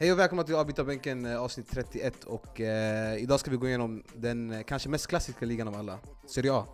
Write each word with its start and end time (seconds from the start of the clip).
Hej 0.00 0.12
och 0.12 0.18
välkomna 0.18 0.42
till 0.42 0.54
Avbytarbänken 0.54 1.26
eh, 1.26 1.42
avsnitt 1.42 1.70
31 1.70 2.24
och 2.24 2.60
eh, 2.60 3.22
idag 3.22 3.40
ska 3.40 3.50
vi 3.50 3.56
gå 3.56 3.68
igenom 3.68 4.04
den 4.14 4.50
eh, 4.50 4.62
kanske 4.62 4.88
mest 4.88 5.06
klassiska 5.06 5.46
ligan 5.46 5.68
av 5.68 5.74
alla, 5.74 5.98
Serie 6.26 6.52
A. 6.52 6.66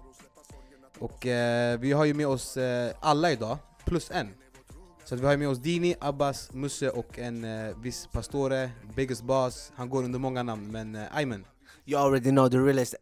Och 0.99 1.27
eh, 1.27 1.79
vi 1.81 1.93
har 1.93 2.05
ju 2.05 2.15
med 2.15 2.27
oss 2.27 2.57
eh, 2.57 2.93
alla 3.01 3.33
idag, 3.33 3.59
plus 3.85 4.11
en. 4.11 4.29
Så 5.05 5.15
att 5.15 5.21
vi 5.21 5.25
har 5.25 5.33
ju 5.33 5.39
med 5.39 5.49
oss 5.49 5.59
Dini, 5.59 5.95
Abbas, 6.01 6.53
Musse 6.53 6.91
och 6.91 7.19
en 7.19 7.45
eh, 7.45 7.77
viss 7.79 8.09
Pastore, 8.13 8.71
Biggest 8.97 9.23
Boss. 9.23 9.73
Han 9.75 9.89
går 9.91 10.05
under 10.05 10.19
många 10.19 10.43
namn, 10.43 10.71
men 10.73 10.95
eh, 10.95 11.17
Ayman. 11.17 11.47
You 11.87 12.01
already 12.01 12.31
know 12.31 12.49
the 12.49 12.59
realest 12.59 12.95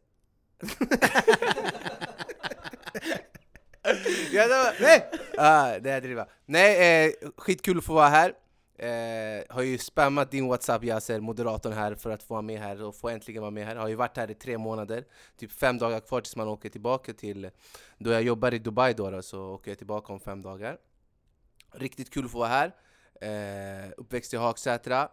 ja, 4.32 4.48
var, 4.48 4.82
nej! 4.82 5.10
Ah, 5.38 5.78
det 5.78 5.90
är 5.90 6.00
driva. 6.00 6.26
Nej, 6.46 7.06
eh, 7.06 7.12
skitkul 7.36 7.78
att 7.78 7.84
få 7.84 7.94
vara 7.94 8.08
här. 8.08 8.34
Eh, 8.78 9.44
har 9.48 9.62
ju 9.62 9.78
spammat 9.78 10.30
din 10.30 10.48
whatsapp 10.48 10.84
Yasser, 10.84 11.20
moderatorn 11.20 11.72
här, 11.72 11.94
för 11.94 12.10
att 12.10 12.22
få 12.22 12.34
vara 12.34 12.42
med 12.42 12.60
här 12.60 12.82
och 12.82 12.96
få 12.96 13.08
äntligen 13.08 13.42
vara 13.42 13.50
med 13.50 13.66
här. 13.66 13.76
Har 13.76 13.88
ju 13.88 13.94
varit 13.94 14.16
här 14.16 14.30
i 14.30 14.34
tre 14.34 14.58
månader, 14.58 15.04
typ 15.36 15.52
fem 15.52 15.78
dagar 15.78 16.00
kvar 16.00 16.20
tills 16.20 16.36
man 16.36 16.48
åker 16.48 16.68
tillbaka 16.68 17.12
till... 17.12 17.50
Då 17.98 18.10
jag 18.10 18.22
jobbar 18.22 18.54
i 18.54 18.58
Dubai 18.58 18.92
då, 18.92 19.10
då 19.10 19.22
så 19.22 19.54
åker 19.54 19.70
jag 19.70 19.78
tillbaka 19.78 20.12
om 20.12 20.20
fem 20.20 20.42
dagar. 20.42 20.78
Riktigt 21.72 22.10
kul 22.10 22.24
att 22.24 22.30
få 22.30 22.38
vara 22.38 22.48
här. 22.48 22.74
Eh, 23.20 23.90
uppväxt 23.96 24.34
i 24.34 24.36
Hagsätra. 24.36 25.08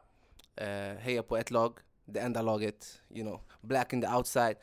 Eh, 0.56 0.98
hejar 0.98 1.22
på 1.22 1.38
ett 1.38 1.52
lag, 1.52 1.80
det 2.06 2.20
enda 2.20 2.42
laget, 2.42 3.02
you 3.10 3.26
know, 3.26 3.42
black 3.62 3.94
in 3.94 4.02
the 4.02 4.08
outside, 4.08 4.56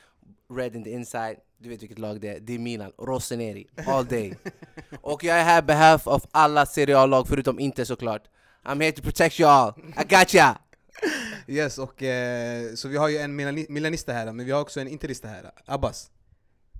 red 0.57 0.77
in 0.77 0.85
the 0.85 0.91
inside. 0.91 1.37
Du 1.59 1.69
vet 1.69 1.83
vilket 1.83 1.99
lag 1.99 2.21
det 2.21 2.29
är, 2.29 2.41
det 2.41 2.55
är 2.55 2.59
Milan, 2.59 2.93
Rossoneri, 2.99 3.67
all 3.87 4.07
day. 4.07 4.35
Och 5.01 5.25
jag 5.25 5.39
är 5.41 5.45
här 5.45 5.63
behalf 5.63 6.07
of 6.07 6.25
alla 6.31 6.67
Serie 6.67 6.99
A-lag 6.99 7.29
förutom 7.29 7.59
inte 7.59 7.87
såklart. 7.87 8.23
I'm 8.65 8.81
here 8.83 8.93
to 8.93 9.03
protect 9.03 9.41
you 9.41 9.49
all, 9.51 9.73
I 9.79 10.05
got 10.09 10.35
ya! 10.35 10.59
Yes, 11.49 11.79
och 11.79 12.03
eh, 12.03 12.75
så 12.75 12.89
vi 12.89 12.97
har 12.97 13.09
ju 13.09 13.17
en 13.19 13.41
Milani- 13.41 13.67
milanista 13.69 14.13
här, 14.13 14.33
men 14.33 14.47
vi 14.47 14.53
har 14.53 14.61
också 14.61 14.81
en 14.81 14.89
interista 14.89 15.29
här, 15.29 15.51
Abbas. 15.67 16.11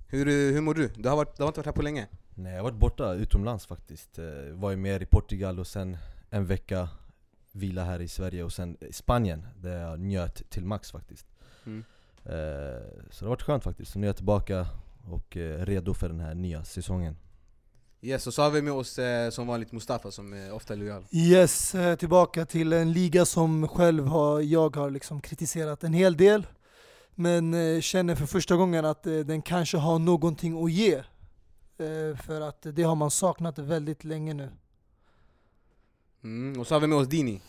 Hur, 0.07 0.25
hur 0.25 0.61
mår 0.61 0.73
du? 0.73 0.87
Du 0.95 1.09
har, 1.09 1.15
varit, 1.15 1.37
du 1.37 1.43
har 1.43 1.47
inte 1.47 1.59
varit 1.59 1.65
här 1.65 1.73
på 1.73 1.81
länge? 1.81 2.07
Nej 2.35 2.51
jag 2.51 2.59
har 2.59 2.63
varit 2.63 2.79
borta 2.79 3.13
utomlands 3.13 3.65
faktiskt. 3.65 4.19
Eh, 4.19 4.25
Var 4.53 4.71
ju 4.71 4.77
mer 4.77 5.01
i 5.01 5.05
Portugal 5.05 5.59
och 5.59 5.67
sen 5.67 5.97
en 6.29 6.45
vecka 6.45 6.89
vila 7.51 7.83
här 7.83 8.01
i 8.01 8.07
Sverige 8.07 8.43
och 8.43 8.53
sen 8.53 8.77
i 8.81 8.93
Spanien 8.93 9.47
där 9.57 9.81
jag 9.81 9.99
njöt 9.99 10.49
till 10.49 10.65
max 10.65 10.91
faktiskt. 10.91 11.25
Mm. 11.65 11.83
Eh, 12.29 12.83
Så 13.11 13.19
det 13.19 13.25
har 13.25 13.29
varit 13.29 13.41
skönt 13.41 13.63
faktiskt. 13.63 13.91
Så 13.91 13.99
nu 13.99 14.05
är 14.05 14.09
jag 14.09 14.15
tillbaka 14.15 14.67
och 15.11 15.37
eh, 15.37 15.65
redo 15.65 15.93
för 15.93 16.09
den 16.09 16.19
här 16.19 16.35
nya 16.35 16.63
säsongen. 16.63 17.15
Yes, 18.01 18.27
och 18.27 18.33
så 18.33 18.41
har 18.41 18.49
vi 18.49 18.61
med 18.61 18.73
oss 18.73 18.99
eh, 18.99 19.29
som 19.29 19.47
vanligt 19.47 19.71
Mustafa 19.71 20.11
som 20.11 20.33
är 20.33 20.53
ofta 20.53 20.75
lojal. 20.75 21.05
Yes, 21.11 21.75
tillbaka 21.99 22.45
till 22.45 22.73
en 22.73 22.93
liga 22.93 23.25
som 23.25 23.67
själv 23.67 24.05
har, 24.07 24.41
jag 24.41 24.75
har 24.75 24.89
liksom 24.89 25.21
kritiserat 25.21 25.83
en 25.83 25.93
hel 25.93 26.17
del. 26.17 26.47
Men 27.15 27.53
eh, 27.53 27.81
känner 27.81 28.15
för 28.15 28.25
första 28.25 28.55
gången 28.55 28.85
att 28.85 29.07
eh, 29.07 29.13
den 29.19 29.41
kanske 29.41 29.77
har 29.77 29.99
någonting 29.99 30.63
att 30.65 30.71
ge. 30.71 31.03
För 32.23 32.41
att 32.41 32.61
det 32.73 32.83
har 32.83 32.95
man 32.95 33.11
saknat 33.11 33.59
väldigt 33.59 34.03
länge 34.03 34.33
nu. 34.33 34.49
Mm, 36.23 36.59
och 36.59 36.67
så 36.67 36.75
har 36.75 36.79
vi 36.79 36.87
med 36.87 36.97
oss 36.97 37.07
Dini. 37.07 37.41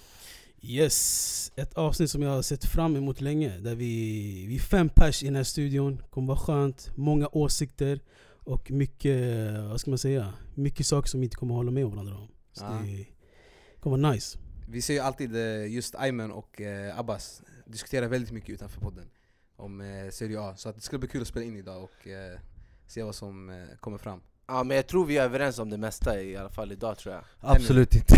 Yes, 0.60 1.52
ett 1.56 1.74
avsnitt 1.74 2.10
som 2.10 2.22
jag 2.22 2.30
har 2.30 2.42
sett 2.42 2.64
fram 2.64 2.96
emot 2.96 3.20
länge. 3.20 3.58
Där 3.58 3.74
vi, 3.74 4.46
vi 4.46 4.54
är 4.54 4.60
fem 4.60 4.88
pers 4.88 5.22
i 5.22 5.26
den 5.26 5.36
här 5.36 5.44
studion. 5.44 6.02
kommer 6.10 6.28
vara 6.28 6.38
skönt, 6.38 6.90
många 6.96 7.28
åsikter 7.32 8.00
och 8.44 8.70
mycket, 8.70 9.16
vad 9.68 9.80
ska 9.80 9.90
man 9.90 9.98
säga, 9.98 10.34
mycket 10.54 10.86
saker 10.86 11.08
som 11.08 11.20
vi 11.20 11.26
inte 11.26 11.36
kommer 11.36 11.54
hålla 11.54 11.70
med 11.70 11.86
varandra 11.86 12.14
om. 12.16 12.28
Så 12.52 12.64
Ja. 12.64 12.80
det 12.84 13.06
kommer 13.80 13.98
vara 13.98 14.12
nice. 14.12 14.38
Vi 14.68 14.82
ser 14.82 14.94
ju 14.94 15.00
alltid 15.00 15.36
eh, 15.36 15.66
just 15.74 15.94
Ayman 15.94 16.32
och 16.32 16.60
eh, 16.60 16.98
Abbas 16.98 17.42
diskutera 17.66 18.08
väldigt 18.08 18.32
mycket 18.32 18.50
utanför 18.50 18.80
podden 18.80 19.04
om 19.56 19.80
eh, 19.80 20.10
Serie 20.10 20.40
A. 20.40 20.54
Så 20.56 20.68
att 20.68 20.74
det 20.76 20.80
skulle 20.82 20.98
bli 20.98 21.08
kul 21.08 21.22
att 21.22 21.28
spela 21.28 21.44
in 21.46 21.56
idag 21.56 21.82
och 21.82 22.08
se 22.86 23.02
vad 23.02 23.14
som 23.14 23.66
kommer 23.80 23.98
fram. 23.98 24.20
Ja 24.46 24.64
men 24.64 24.76
jag 24.76 24.86
tror 24.86 25.06
vi 25.06 25.16
är 25.18 25.22
överens 25.24 25.58
om 25.58 25.70
det 25.70 25.76
mesta 25.78 26.22
i 26.22 26.36
alla 26.36 26.50
fall 26.50 26.72
idag 26.72 26.98
tror 26.98 27.14
jag. 27.14 27.24
Absolut 27.40 27.94
inte. 27.94 28.14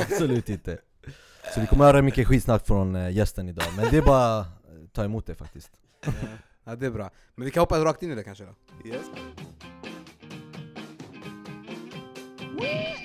Absolut 0.00 0.48
inte. 0.48 0.78
Så 1.54 1.60
vi 1.60 1.66
kommer 1.66 1.84
höra 1.84 2.02
mycket 2.02 2.28
skitsnack 2.28 2.66
från 2.66 2.96
eh, 2.96 3.10
gästen 3.10 3.48
idag, 3.48 3.64
men 3.76 3.90
det 3.90 3.96
är 3.96 4.02
bara 4.02 4.38
att 4.40 4.46
ta 4.92 5.04
emot 5.04 5.26
det 5.26 5.34
faktiskt. 5.34 5.70
Ja, 6.64 6.76
det 6.76 6.86
är 6.86 6.90
bra. 6.90 7.10
Men 7.34 7.44
vi 7.44 7.50
kan 7.50 7.60
hoppa 7.60 7.84
rakt 7.84 8.02
in 8.02 8.12
i 8.12 8.14
det 8.14 8.24
kanske 8.24 8.44
då. 8.44 8.54
Yes. 8.88 9.06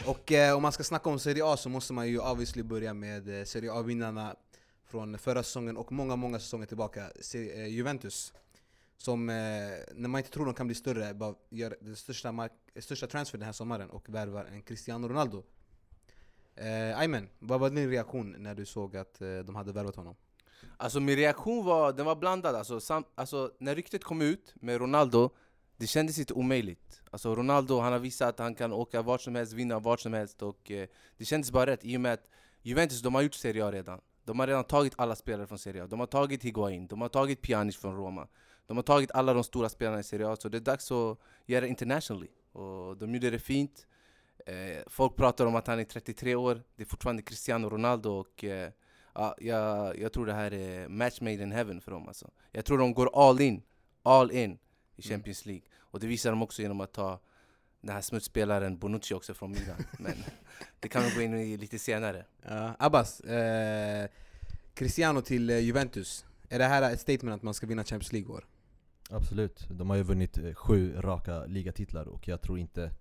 Och 0.05 0.31
eh, 0.31 0.55
om 0.55 0.61
man 0.61 0.71
ska 0.71 0.83
snacka 0.83 1.09
om 1.09 1.19
Serie 1.19 1.45
A 1.45 1.57
så 1.57 1.69
måste 1.69 1.93
man 1.93 2.07
ju 2.07 2.19
obviously 2.19 2.63
börja 2.63 2.93
med 2.93 3.39
eh, 3.39 3.43
Serie 3.45 3.71
A-vinnarna 3.73 4.35
från 4.85 5.17
förra 5.17 5.43
säsongen 5.43 5.77
och 5.77 5.91
många, 5.91 6.15
många 6.15 6.39
säsonger 6.39 6.65
tillbaka. 6.65 7.03
Eh, 7.35 7.67
Juventus. 7.67 8.33
Som, 8.97 9.29
eh, 9.29 9.35
när 9.95 10.07
man 10.07 10.19
inte 10.19 10.31
tror 10.31 10.45
de 10.45 10.53
kan 10.53 10.67
bli 10.67 10.75
större, 10.75 11.13
bara 11.13 11.35
gör 11.49 11.75
den 11.81 11.95
största, 11.95 12.31
mark- 12.31 12.51
största 12.79 13.07
transfer 13.07 13.37
den 13.37 13.45
här 13.45 13.53
sommaren 13.53 13.89
och 13.89 14.09
värvar 14.09 14.45
en 14.45 14.61
Cristiano 14.61 15.07
Ronaldo. 15.07 15.43
Eh, 16.55 16.99
Ayman, 16.99 17.29
vad 17.39 17.59
var 17.59 17.69
din 17.69 17.89
reaktion 17.89 18.35
när 18.39 18.55
du 18.55 18.65
såg 18.65 18.97
att 18.97 19.21
eh, 19.21 19.37
de 19.37 19.55
hade 19.55 19.71
värvat 19.71 19.95
honom? 19.95 20.15
Alltså 20.77 20.99
min 20.99 21.15
reaktion 21.15 21.65
var, 21.65 21.93
den 21.93 22.05
var 22.05 22.15
blandad. 22.15 22.55
Alltså, 22.55 22.79
sam, 22.79 23.03
alltså, 23.15 23.51
när 23.59 23.75
ryktet 23.75 24.03
kom 24.03 24.21
ut 24.21 24.53
med 24.55 24.81
Ronaldo, 24.81 25.29
det 25.77 25.87
kändes 25.87 26.19
inte 26.19 26.33
omöjligt. 26.33 27.01
Alltså 27.11 27.35
Ronaldo, 27.35 27.79
han 27.79 27.91
har 27.91 27.99
visat 27.99 28.29
att 28.29 28.39
han 28.39 28.55
kan 28.55 28.73
åka 28.73 29.01
vart 29.01 29.21
som 29.21 29.35
helst, 29.35 29.53
vinna 29.53 29.79
vart 29.79 29.99
som 29.99 30.13
helst 30.13 30.41
och 30.41 30.71
eh, 30.71 30.87
det 31.17 31.25
kändes 31.25 31.51
bara 31.51 31.65
rätt 31.65 31.85
i 31.85 31.97
och 31.97 32.01
med 32.01 32.13
att 32.13 32.29
Juventus, 32.61 33.01
de 33.01 33.15
har 33.15 33.21
gjort 33.21 33.33
Serie 33.33 33.65
A 33.65 33.71
redan. 33.71 34.01
De 34.25 34.39
har 34.39 34.47
redan 34.47 34.63
tagit 34.63 34.93
alla 34.97 35.15
spelare 35.15 35.47
från 35.47 35.59
Serie 35.59 35.83
A. 35.83 35.87
De 35.87 35.99
har 35.99 36.07
tagit 36.07 36.43
Higuain, 36.43 36.87
de 36.87 37.01
har 37.01 37.09
tagit 37.09 37.41
Pjanic 37.41 37.77
från 37.77 37.95
Roma. 37.95 38.27
De 38.67 38.77
har 38.77 38.83
tagit 38.83 39.11
alla 39.11 39.33
de 39.33 39.43
stora 39.43 39.69
spelarna 39.69 39.99
i 39.99 40.03
Serie 40.03 40.27
A, 40.27 40.35
så 40.35 40.49
det 40.49 40.57
är 40.57 40.59
dags 40.59 40.91
att 40.91 41.17
göra 41.45 41.61
det 41.61 41.67
internationally. 41.67 42.27
Och 42.51 42.97
de 42.97 43.13
gjorde 43.13 43.29
det 43.29 43.39
fint. 43.39 43.87
Eh, 44.45 44.83
folk 44.87 45.15
pratar 45.15 45.45
om 45.45 45.55
att 45.55 45.67
han 45.67 45.79
är 45.79 45.83
33 45.83 46.35
år, 46.35 46.63
det 46.75 46.83
är 46.83 46.87
fortfarande 46.87 47.21
Cristiano 47.21 47.69
Ronaldo 47.69 48.09
och 48.09 48.43
eh, 48.43 48.69
Ja, 49.15 49.35
jag, 49.39 49.99
jag 49.99 50.13
tror 50.13 50.25
det 50.25 50.33
här 50.33 50.53
är 50.53 50.87
match 50.87 51.21
made 51.21 51.43
in 51.43 51.51
heaven 51.51 51.81
för 51.81 51.91
dem 51.91 52.07
alltså. 52.07 52.31
Jag 52.51 52.65
tror 52.65 52.77
de 52.77 52.93
går 52.93 53.29
all 53.29 53.41
in, 53.41 53.61
all 54.03 54.31
in 54.31 54.57
i 54.95 55.01
Champions 55.01 55.45
League. 55.45 55.63
Och 55.77 55.99
det 55.99 56.07
visar 56.07 56.29
de 56.29 56.41
också 56.41 56.61
genom 56.61 56.81
att 56.81 56.93
ta 56.93 57.19
den 57.81 57.95
här 57.95 58.01
smutsspelaren 58.01 58.77
Bonucci 58.77 59.13
också 59.13 59.33
från 59.33 59.51
Milan. 59.51 59.85
Men 59.99 60.13
det 60.79 60.87
kan 60.87 61.03
vi 61.03 61.15
gå 61.15 61.21
in 61.21 61.33
i 61.33 61.57
lite 61.57 61.79
senare. 61.79 62.25
Ja, 62.41 62.75
Abbas, 62.79 63.19
eh, 63.19 64.07
Cristiano 64.73 65.21
till 65.21 65.49
eh, 65.49 65.59
Juventus. 65.59 66.25
Är 66.49 66.59
det 66.59 66.65
här 66.65 66.93
ett 66.93 67.01
statement 67.01 67.35
att 67.35 67.43
man 67.43 67.53
ska 67.53 67.67
vinna 67.67 67.83
Champions 67.83 68.11
League 68.11 68.29
i 68.29 68.31
år? 68.31 68.45
Absolut, 69.09 69.67
de 69.69 69.89
har 69.89 69.97
ju 69.97 70.03
vunnit 70.03 70.37
eh, 70.37 70.53
sju 70.53 70.93
raka 71.01 71.45
ligatitlar 71.45 72.07
och 72.07 72.27
jag 72.27 72.41
tror 72.41 72.59
inte 72.59 72.91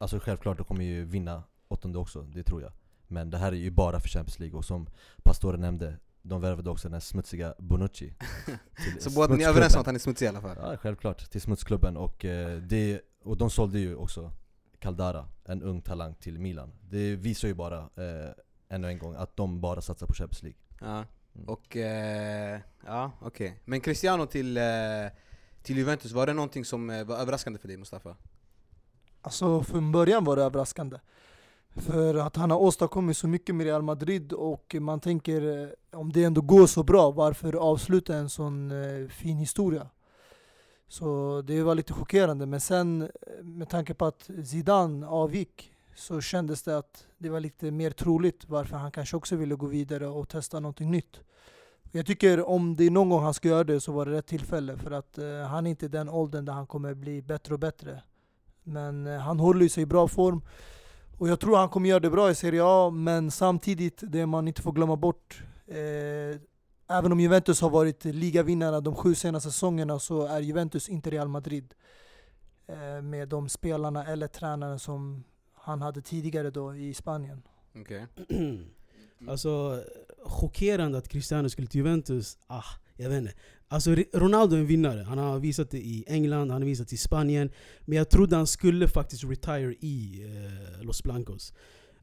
Alltså 0.00 0.18
självklart, 0.20 0.56
de 0.58 0.64
kommer 0.66 0.84
ju 0.84 1.04
vinna 1.04 1.42
åttonde 1.68 1.98
också, 1.98 2.22
det 2.22 2.42
tror 2.42 2.62
jag 2.62 2.72
Men 3.08 3.30
det 3.30 3.38
här 3.38 3.52
är 3.52 3.56
ju 3.56 3.70
bara 3.70 4.00
för 4.00 4.08
Champions 4.08 4.38
League 4.38 4.58
och 4.58 4.64
som 4.64 4.86
Pastore 5.22 5.56
nämnde 5.56 5.96
De 6.22 6.40
värvade 6.40 6.70
också 6.70 6.88
den 6.88 6.92
här 6.92 7.00
smutsiga 7.00 7.54
Bonucci 7.58 8.14
Så 9.00 9.10
båda 9.10 9.34
ni 9.34 9.44
är 9.44 9.48
överens 9.48 9.74
om 9.74 9.80
att 9.80 9.86
han 9.86 9.94
är 9.94 9.98
smutsig 9.98 10.26
i 10.26 10.28
alla 10.28 10.40
fall? 10.40 10.56
Ja 10.60 10.76
självklart, 10.76 11.30
till 11.30 11.40
smutsklubben 11.40 11.96
och, 11.96 12.24
eh, 12.24 12.58
det, 12.58 13.00
och 13.24 13.36
de 13.36 13.50
sålde 13.50 13.78
ju 13.78 13.94
också 13.94 14.32
Caldara, 14.78 15.28
en 15.44 15.62
ung 15.62 15.80
talang 15.82 16.14
till 16.14 16.38
Milan 16.38 16.72
Det 16.90 17.16
visar 17.16 17.48
ju 17.48 17.54
bara, 17.54 17.78
eh, 17.78 18.30
ännu 18.68 18.88
en 18.88 18.98
gång, 18.98 19.14
att 19.14 19.36
de 19.36 19.60
bara 19.60 19.80
satsar 19.80 20.06
på 20.06 20.14
Champions 20.14 20.42
League 20.42 20.58
Ja, 20.80 21.04
Mm. 21.34 21.48
och 21.48 21.76
eh, 21.76 22.60
ja 22.86 23.12
okej. 23.20 23.60
Men 23.64 23.80
Cristiano 23.80 24.26
till, 24.26 24.56
eh, 24.56 24.62
till 25.62 25.76
Juventus, 25.78 26.12
var 26.12 26.26
det 26.26 26.34
någonting 26.34 26.64
som 26.64 26.90
eh, 26.90 27.04
var 27.04 27.16
överraskande 27.16 27.58
för 27.58 27.68
dig 27.68 27.76
Mustafa? 27.76 28.16
Alltså 29.22 29.62
från 29.62 29.92
början 29.92 30.24
var 30.24 30.36
det 30.36 30.42
överraskande. 30.42 30.96
För 31.76 32.14
att 32.14 32.36
han 32.36 32.50
har 32.50 32.58
åstadkommit 32.58 33.16
så 33.16 33.28
mycket 33.28 33.54
med 33.54 33.66
Real 33.66 33.82
Madrid 33.82 34.32
och 34.32 34.76
man 34.80 35.00
tänker 35.00 35.62
eh, 35.62 35.98
om 35.98 36.12
det 36.12 36.24
ändå 36.24 36.40
går 36.40 36.66
så 36.66 36.82
bra, 36.82 37.10
varför 37.10 37.52
avsluta 37.52 38.14
en 38.14 38.30
sån 38.30 38.70
eh, 38.70 39.08
fin 39.08 39.36
historia? 39.36 39.86
Så 40.88 41.42
det 41.46 41.62
var 41.62 41.74
lite 41.74 41.92
chockerande. 41.92 42.46
Men 42.46 42.60
sen 42.60 43.02
eh, 43.02 43.08
med 43.44 43.68
tanke 43.68 43.94
på 43.94 44.06
att 44.06 44.30
Zidane 44.44 45.06
avgick 45.06 45.72
så 45.96 46.20
kändes 46.20 46.62
det 46.62 46.78
att 46.78 47.06
det 47.18 47.28
var 47.28 47.40
lite 47.40 47.70
mer 47.70 47.90
troligt 47.90 48.44
varför 48.48 48.76
han 48.76 48.92
kanske 48.92 49.16
också 49.16 49.36
ville 49.36 49.54
gå 49.54 49.66
vidare 49.66 50.06
och 50.06 50.28
testa 50.28 50.60
någonting 50.60 50.90
nytt. 50.90 51.20
Jag 51.92 52.06
tycker 52.06 52.48
om 52.48 52.76
det 52.76 52.84
är 52.84 52.90
någon 52.90 53.08
gång 53.08 53.22
han 53.22 53.34
ska 53.34 53.48
göra 53.48 53.64
det 53.64 53.80
så 53.80 53.92
var 53.92 54.06
det 54.06 54.12
rätt 54.12 54.26
tillfälle 54.26 54.76
för 54.76 54.90
att 54.90 55.18
eh, 55.18 55.40
han 55.40 55.66
är 55.66 55.70
inte 55.70 55.86
i 55.86 55.88
den 55.88 56.08
åldern 56.08 56.44
där 56.44 56.52
han 56.52 56.66
kommer 56.66 56.94
bli 56.94 57.22
bättre 57.22 57.54
och 57.54 57.60
bättre. 57.60 58.02
Men 58.70 59.06
eh, 59.06 59.18
han 59.18 59.40
håller 59.40 59.68
sig 59.68 59.82
i 59.82 59.86
bra 59.86 60.08
form. 60.08 60.42
Och 61.18 61.28
jag 61.28 61.40
tror 61.40 61.56
han 61.56 61.68
kommer 61.68 61.88
göra 61.88 62.00
det 62.00 62.10
bra 62.10 62.30
i 62.30 62.34
Serie 62.34 62.60
A, 62.64 62.90
men 62.90 63.30
samtidigt 63.30 64.02
det 64.02 64.26
man 64.26 64.48
inte 64.48 64.62
får 64.62 64.72
glömma 64.72 64.96
bort 64.96 65.42
eh, 65.66 66.40
även 66.90 67.12
om 67.12 67.20
Juventus 67.20 67.60
har 67.60 67.70
varit 67.70 68.04
ligavinnarna 68.04 68.80
de 68.80 68.94
sju 68.94 69.14
senaste 69.14 69.50
säsongerna 69.50 69.98
så 69.98 70.26
är 70.26 70.40
Juventus 70.40 70.88
inte 70.88 71.10
Real 71.10 71.28
Madrid. 71.28 71.74
Eh, 72.66 73.02
med 73.02 73.28
de 73.28 73.48
spelarna 73.48 74.06
eller 74.06 74.26
tränaren 74.26 74.78
som 74.78 75.24
han 75.54 75.82
hade 75.82 76.02
tidigare 76.02 76.50
då 76.50 76.74
i 76.76 76.94
Spanien. 76.94 77.42
Okej. 77.80 78.06
alltså, 79.28 79.82
chockerande 80.24 80.98
att 80.98 81.08
Cristiano 81.08 81.48
skulle 81.48 81.66
till 81.66 81.78
Juventus. 81.78 82.38
Ah, 82.46 82.64
jag 82.96 83.10
vet 83.10 83.18
inte. 83.18 83.34
Alltså 83.72 83.94
Ronaldo 84.12 84.56
är 84.56 84.60
en 84.60 84.66
vinnare. 84.66 85.02
Han 85.02 85.18
har 85.18 85.38
visat 85.38 85.70
det 85.70 85.78
i 85.78 86.04
England, 86.06 86.50
han 86.50 86.62
har 86.62 86.66
visat 86.66 86.88
det 86.88 86.94
i 86.94 86.98
Spanien. 86.98 87.50
Men 87.80 87.98
jag 87.98 88.10
trodde 88.10 88.36
han 88.36 88.46
skulle 88.46 88.88
faktiskt 88.88 89.24
retire 89.24 89.74
i 89.80 90.24
eh, 90.78 90.82
Los 90.84 91.02
Blancos. 91.02 91.52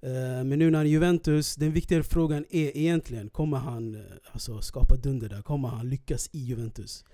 Eh, 0.01 0.11
men 0.43 0.59
nu 0.59 0.69
när 0.71 0.77
han 0.77 0.85
är 0.85 0.91
Juventus, 0.91 1.55
den 1.55 1.71
viktigare 1.71 2.03
frågan 2.03 2.45
är 2.49 2.77
egentligen, 2.77 3.29
kommer 3.29 3.57
han 3.57 3.95
eh, 3.95 4.01
alltså, 4.31 4.61
skapa 4.61 4.95
dunder 4.95 5.29
där? 5.29 5.41
Kommer 5.41 5.67
han 5.67 5.89
lyckas 5.89 6.29
i 6.33 6.39
Juventus? 6.39 7.05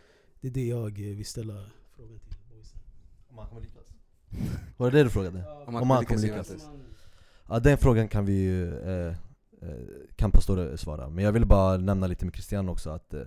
Det 0.41 0.47
är 0.47 0.51
det 0.51 0.67
jag 0.67 1.00
eh, 1.00 1.15
vill 1.15 1.25
ställa 1.25 1.65
frågan 1.95 2.19
till 2.19 2.38
boysen. 2.51 2.79
Om 3.29 3.38
han 3.38 3.47
kommer 3.47 3.61
lyckas? 3.61 3.88
Var 4.77 4.91
det 4.91 4.97
det 4.97 5.03
du 5.03 5.09
frågade? 5.09 5.38
Om 5.38 5.67
Om 5.67 5.73
man 5.73 5.75
han 5.75 5.89
kommer 5.89 6.03
kommer 6.05 6.21
lyckas. 6.21 6.50
lyckas. 6.50 6.69
Ja 7.50 7.59
den 7.59 7.77
frågan 7.77 8.07
kan 8.07 8.25
vi 8.25 8.33
ju, 8.33 8.73
eh, 8.79 9.15
eh, 9.61 9.69
kan 10.15 10.31
Pastore 10.31 10.77
svara. 10.77 11.09
Men 11.09 11.23
jag 11.25 11.31
vill 11.31 11.45
bara 11.45 11.77
nämna 11.77 12.07
lite 12.07 12.25
med 12.25 12.33
Cristiano 12.33 12.71
också 12.71 12.89
att 12.89 13.13
eh, 13.13 13.21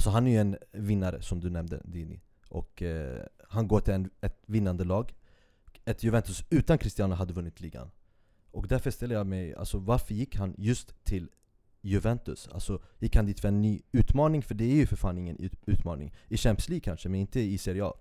Alltså 0.00 0.10
han 0.10 0.26
är 0.26 0.30
ju 0.30 0.38
en 0.38 0.56
vinnare 0.72 1.22
som 1.22 1.40
du 1.40 1.50
nämnde 1.50 1.80
Dini 1.84 2.20
Och 2.48 2.82
eh, 2.82 3.22
han 3.48 3.68
går 3.68 3.80
till 3.80 3.94
en, 3.94 4.10
ett 4.20 4.42
vinnande 4.46 4.84
lag 4.84 5.14
Ett 5.84 6.02
Juventus 6.02 6.44
utan 6.50 6.78
Cristiano 6.78 7.14
hade 7.14 7.32
vunnit 7.32 7.60
ligan 7.60 7.90
Och 8.50 8.68
därför 8.68 8.90
ställer 8.90 9.14
jag 9.14 9.26
mig, 9.26 9.54
alltså 9.54 9.78
varför 9.78 10.14
gick 10.14 10.36
han 10.36 10.54
just 10.58 11.04
till 11.04 11.28
Juventus? 11.80 12.48
Alltså 12.52 12.82
gick 12.98 13.16
han 13.16 13.26
dit 13.26 13.40
för 13.40 13.48
en 13.48 13.62
ny 13.62 13.82
utmaning? 13.92 14.42
För 14.42 14.54
det 14.54 14.64
är 14.64 14.76
ju 14.76 14.86
för 14.86 14.96
fan 14.96 15.18
ingen 15.18 15.36
ut, 15.36 15.52
utmaning 15.66 16.14
I 16.28 16.36
Champions 16.36 16.68
League 16.68 16.84
kanske, 16.84 17.08
men 17.08 17.20
inte 17.20 17.40
i 17.40 17.58
Serie 17.58 17.84
A 17.84 17.92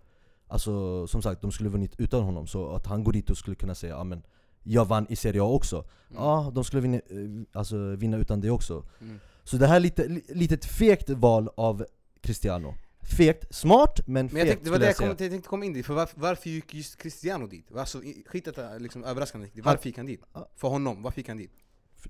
Alltså 0.48 1.08
som 1.08 1.22
sagt, 1.22 1.42
de 1.42 1.52
skulle 1.52 1.70
vunnit 1.70 1.96
utan 1.98 2.24
honom 2.24 2.48
Så 2.48 2.76
att 2.76 2.88
han 2.88 3.04
går 3.04 3.12
dit 3.12 3.30
och 3.30 3.38
skulle 3.38 3.56
kunna 3.56 3.76
säga 3.76 3.96
ja 3.96 4.04
men 4.04 4.24
jag 4.64 4.86
vann 4.86 5.08
i 5.10 5.16
Serie 5.16 5.42
A 5.42 5.46
också 5.46 5.86
Mm. 6.12 6.24
Ja, 6.24 6.52
de 6.56 6.64
skulle 6.64 6.82
vinna, 6.82 6.96
eh, 6.98 7.02
alltså, 7.52 7.96
vinna 7.96 8.18
utan 8.18 8.42
det 8.42 8.50
också 8.50 8.86
Mm. 9.02 9.20
Så 9.50 9.58
det 9.58 9.68
här 9.68 9.76
är 9.76 9.80
lite, 9.80 10.08
li- 10.08 10.24
litet 10.30 10.66
fegt 10.66 11.10
val 11.10 11.50
av 11.58 11.86
Cristiano 12.22 12.76
Fegt, 13.18 13.56
smart 13.56 14.00
men 14.08 14.30
fegt 14.30 14.34
Men 14.34 14.40
jag 14.40 14.48
tänkte, 14.48 14.66
det 14.66 14.72
var 14.72 14.80
det 14.80 14.86
jag, 14.86 14.96
kom, 14.96 15.08
jag 15.08 15.18
tänkte 15.18 15.50
komma 15.50 15.66
in 15.66 15.74
dit, 15.74 15.86
för 15.86 15.94
varför, 15.94 16.20
varför 16.20 16.50
gick 16.50 16.74
just 16.74 16.98
Cristiano 17.02 17.48
dit? 17.48 17.68
Alltså, 17.76 18.02
skit 18.26 18.48
att 18.48 18.56
det 18.56 18.80
liksom 18.80 19.04
överraskande, 19.04 19.48
varför 19.64 19.86
gick 19.88 19.98
han 19.98 20.06
dit? 20.06 20.22
För 20.56 20.68
honom, 20.68 21.04
varför 21.04 21.18
gick 21.20 21.28
han 21.28 21.38
dit? 21.38 21.52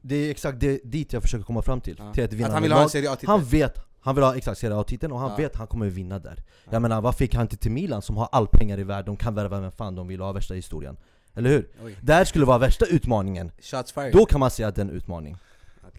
Det 0.02 0.16
är 0.16 0.32
exakt 0.32 0.60
det, 0.60 0.80
dit 0.84 1.14
jag 1.14 1.22
försöker 1.22 1.44
komma 1.44 1.62
fram 1.62 1.82
till, 1.82 1.96
Ja. 2.00 2.14
till 2.14 2.24
ett 2.24 2.30
Att 2.30 2.34
vinnande 2.34 2.54
han 2.56 2.64
vill 2.64 2.72
ha 2.72 2.84
en. 2.84 2.90
Serie 2.90 3.12
A-titel? 3.12 3.30
Han 3.30 3.44
vet, 3.46 3.80
han 4.02 4.16
vill 4.16 4.24
ha 4.24 4.36
exakt 4.36 4.60
Serie 4.60 4.76
A-titeln 4.78 5.12
och 5.14 5.20
han 5.20 5.30
Ja. 5.32 5.38
vet 5.38 5.52
att 5.52 5.58
han 5.58 5.68
kommer 5.68 5.90
vinna 5.90 6.20
där 6.20 6.44
Ja. 6.66 6.72
Jag 6.72 6.82
menar, 6.82 7.02
varför 7.02 7.24
gick 7.24 7.34
han 7.36 7.42
inte 7.44 7.58
till 7.58 7.72
Milan 7.72 8.02
som 8.02 8.18
har 8.18 8.30
all 8.32 8.48
pengar 8.48 8.80
i 8.80 8.84
världen? 8.84 9.06
De 9.06 9.18
kan 9.18 9.36
värva 9.36 9.60
vem 9.60 9.72
fan 9.72 9.96
de 9.96 10.08
vill 10.08 10.20
och 10.22 10.26
ha 10.28 10.34
värsta 10.34 10.54
historien 10.54 10.98
Eller 11.36 11.50
hur? 11.50 11.70
Oj. 11.84 11.96
Där 12.02 12.26
skulle 12.26 12.46
vara 12.46 12.58
värsta 12.58 12.86
utmaningen, 12.86 13.52
Shots 13.62 13.92
fired. 13.92 14.14
då 14.14 14.26
kan 14.26 14.40
man 14.40 14.52
säga 14.52 14.68
att 14.68 14.76
det 14.76 14.82
är 14.82 14.86
en 14.86 14.92
utmaning 14.92 15.38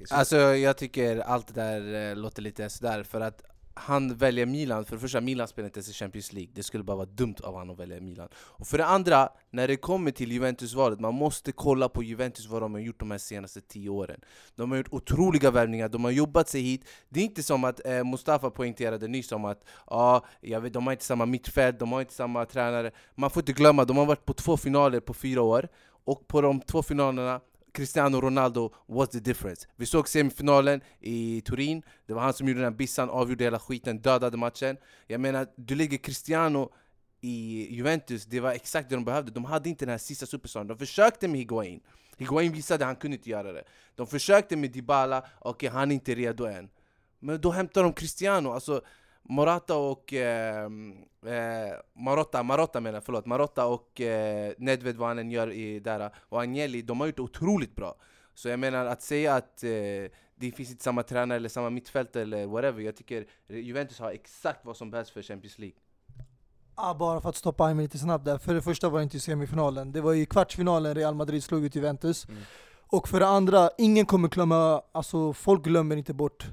så- 0.08 0.14
Alltså 0.14 0.36
jag 0.36 0.76
tycker 0.76 1.16
allt 1.18 1.54
det 1.54 1.60
där 1.60 2.10
eh, 2.10 2.16
låter 2.16 2.42
lite 2.42 2.70
sådär 2.70 3.02
för 3.02 3.20
att 3.20 3.42
han 3.74 4.14
väljer 4.16 4.46
Milan, 4.46 4.84
för 4.84 4.96
det 4.96 5.00
första 5.00 5.20
Milan 5.20 5.48
spelar 5.48 5.66
inte 5.66 5.78
ens 5.78 5.88
i 5.88 5.92
Champions 5.92 6.32
League, 6.32 6.50
det 6.54 6.62
skulle 6.62 6.84
bara 6.84 6.96
vara 6.96 7.06
dumt 7.06 7.34
av 7.42 7.54
honom 7.54 7.70
att 7.70 7.78
välja 7.80 8.00
Milan. 8.00 8.28
Och 8.34 8.66
för 8.66 8.78
det 8.78 8.84
andra, 8.84 9.28
när 9.50 9.68
det 9.68 9.76
kommer 9.76 10.10
till 10.10 10.32
Juventus-valet, 10.32 11.00
man 11.00 11.14
måste 11.14 11.52
kolla 11.52 11.88
på 11.88 12.02
Juventus 12.02 12.46
vad 12.46 12.62
de 12.62 12.72
har 12.74 12.80
gjort 12.80 13.00
de 13.00 13.10
här 13.10 13.18
senaste 13.18 13.60
tio 13.60 13.88
åren. 13.90 14.20
De 14.56 14.70
har 14.70 14.78
gjort 14.78 14.92
otroliga 14.92 15.50
värvningar, 15.50 15.88
de 15.88 16.04
har 16.04 16.10
jobbat 16.10 16.48
sig 16.48 16.60
hit. 16.60 16.84
Det 17.08 17.20
är 17.20 17.24
inte 17.24 17.42
som 17.42 17.64
att 17.64 17.86
eh, 17.86 18.04
Mustafa 18.04 18.50
poängterade 18.50 19.08
nyss 19.08 19.32
om 19.32 19.44
att 19.44 19.64
ah, 19.84 20.20
jag 20.40 20.60
vet, 20.60 20.72
de 20.72 20.86
har 20.86 20.92
inte 20.92 21.04
samma 21.04 21.26
mittfält, 21.26 21.78
de 21.78 21.92
har 21.92 22.00
inte 22.00 22.14
samma 22.14 22.44
tränare. 22.46 22.90
Man 23.14 23.30
får 23.30 23.40
inte 23.42 23.52
glömma, 23.52 23.84
de 23.84 23.96
har 23.96 24.06
varit 24.06 24.24
på 24.24 24.32
två 24.32 24.56
finaler 24.56 25.00
på 25.00 25.14
fyra 25.14 25.42
år. 25.42 25.68
Och 26.04 26.28
på 26.28 26.40
de 26.40 26.60
två 26.60 26.82
finalerna 26.82 27.40
Cristiano 27.72 28.20
Ronaldo 28.20 28.74
was 28.86 29.08
the 29.08 29.20
difference. 29.20 29.68
Vi 29.76 29.86
såg 29.86 30.08
semifinalen 30.08 30.80
i 31.00 31.40
Turin, 31.40 31.82
det 32.06 32.14
var 32.14 32.22
han 32.22 32.32
som 32.32 32.48
gjorde 32.48 32.60
den 32.60 32.72
här 32.72 32.78
bissan, 32.78 33.10
avgjorde 33.10 33.44
hela 33.44 33.58
skiten, 33.58 33.98
dödade 33.98 34.36
matchen. 34.36 34.76
Jag 35.06 35.20
menar, 35.20 35.46
du 35.56 35.74
lägger 35.74 35.98
Cristiano 35.98 36.72
i 37.20 37.68
Juventus, 37.74 38.24
det 38.26 38.40
var 38.40 38.52
exakt 38.52 38.88
det 38.88 38.94
de 38.94 39.04
behövde. 39.04 39.30
De 39.32 39.44
hade 39.44 39.68
inte 39.68 39.84
den 39.84 39.90
här 39.90 39.98
sista 39.98 40.26
superstaren. 40.26 40.66
De 40.66 40.78
försökte 40.78 41.28
med 41.28 41.38
Higuain. 41.38 41.80
Higuain 42.16 42.52
visade 42.52 42.84
att 42.84 42.88
han 42.88 42.96
kunde 42.96 43.16
inte 43.16 43.30
göra 43.30 43.52
det. 43.52 43.64
De 43.94 44.06
försökte 44.06 44.56
med 44.56 44.70
Dybala, 44.70 45.24
okej 45.38 45.68
han 45.68 45.90
är 45.90 45.94
inte 45.94 46.14
redo 46.14 46.46
än. 46.46 46.68
Men 47.18 47.40
då 47.40 47.50
hämtar 47.50 47.82
de 47.82 47.92
Cristiano, 47.92 48.52
alltså 48.52 48.82
Morata 49.22 49.76
och... 49.76 50.12
Eh, 50.12 50.64
eh, 51.26 51.74
Marotta, 51.92 52.42
Marotta 52.42 52.80
menar 52.80 52.96
jag, 52.96 53.04
förlåt. 53.04 53.26
Marotta 53.26 53.66
och 53.66 54.00
eh, 54.00 54.52
Nedved, 54.58 54.96
vad 54.96 55.08
han 55.08 55.18
än 55.18 55.30
gör 55.30 55.52
i 55.52 55.80
där, 55.80 56.10
och 56.28 56.42
Agnelli, 56.42 56.82
de 56.82 57.00
har 57.00 57.06
gjort 57.06 57.16
det 57.16 57.22
otroligt 57.22 57.76
bra. 57.76 57.94
Så 58.34 58.48
jag 58.48 58.58
menar 58.58 58.86
att 58.86 59.02
säga 59.02 59.34
att 59.34 59.64
eh, 59.64 59.70
det 60.34 60.52
finns 60.56 60.70
inte 60.70 60.84
samma 60.84 61.02
tränare 61.02 61.36
eller 61.36 61.48
samma 61.48 61.70
mittfält 61.70 62.16
eller 62.16 62.46
whatever, 62.46 62.82
jag 62.82 62.96
tycker 62.96 63.26
Juventus 63.48 63.98
har 63.98 64.10
exakt 64.10 64.64
vad 64.64 64.76
som 64.76 64.90
behövs 64.90 65.10
för 65.10 65.22
Champions 65.22 65.58
League. 65.58 65.76
Ah, 66.74 66.94
bara 66.94 67.20
för 67.20 67.28
att 67.28 67.36
stoppa 67.36 67.64
Aymar 67.64 67.82
lite 67.82 67.98
snabbt 67.98 68.24
där. 68.24 68.38
För 68.38 68.54
det 68.54 68.62
första 68.62 68.88
var 68.88 68.98
det 68.98 69.02
inte 69.02 69.16
i 69.16 69.20
semifinalen. 69.20 69.92
Det 69.92 70.00
var 70.00 70.14
i 70.14 70.26
kvartsfinalen 70.26 70.94
Real 70.94 71.14
Madrid 71.14 71.44
slog 71.44 71.64
ut 71.64 71.74
Juventus. 71.74 72.28
Mm. 72.28 72.42
Och 72.86 73.08
för 73.08 73.20
det 73.20 73.26
andra, 73.26 73.70
ingen 73.78 74.06
kommer 74.06 74.28
glömma, 74.28 74.82
alltså 74.92 75.32
folk 75.32 75.64
glömmer 75.64 75.96
inte 75.96 76.14
bort 76.14 76.48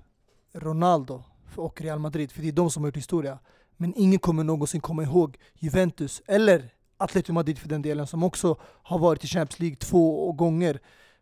Ronaldo 0.53 1.23
och 1.59 1.81
Real 1.81 1.99
Madrid, 1.99 2.31
för 2.31 2.41
det 2.41 2.47
är 2.47 2.51
de 2.51 2.71
som 2.71 2.83
har 2.83 2.87
gjort 2.87 2.97
historia. 2.97 3.39
Men 3.77 3.93
ingen 3.95 4.19
kommer 4.19 4.43
någonsin 4.43 4.81
komma 4.81 5.03
ihåg 5.03 5.37
Juventus, 5.53 6.21
eller 6.25 6.73
Atletico 6.97 7.33
Madrid 7.33 7.59
för 7.59 7.69
den 7.69 7.81
delen, 7.81 8.07
som 8.07 8.23
också 8.23 8.57
har 8.61 8.99
varit 8.99 9.23
i 9.23 9.27
Champions 9.27 9.59
League 9.59 9.75
två 9.75 10.31
gånger 10.31 10.79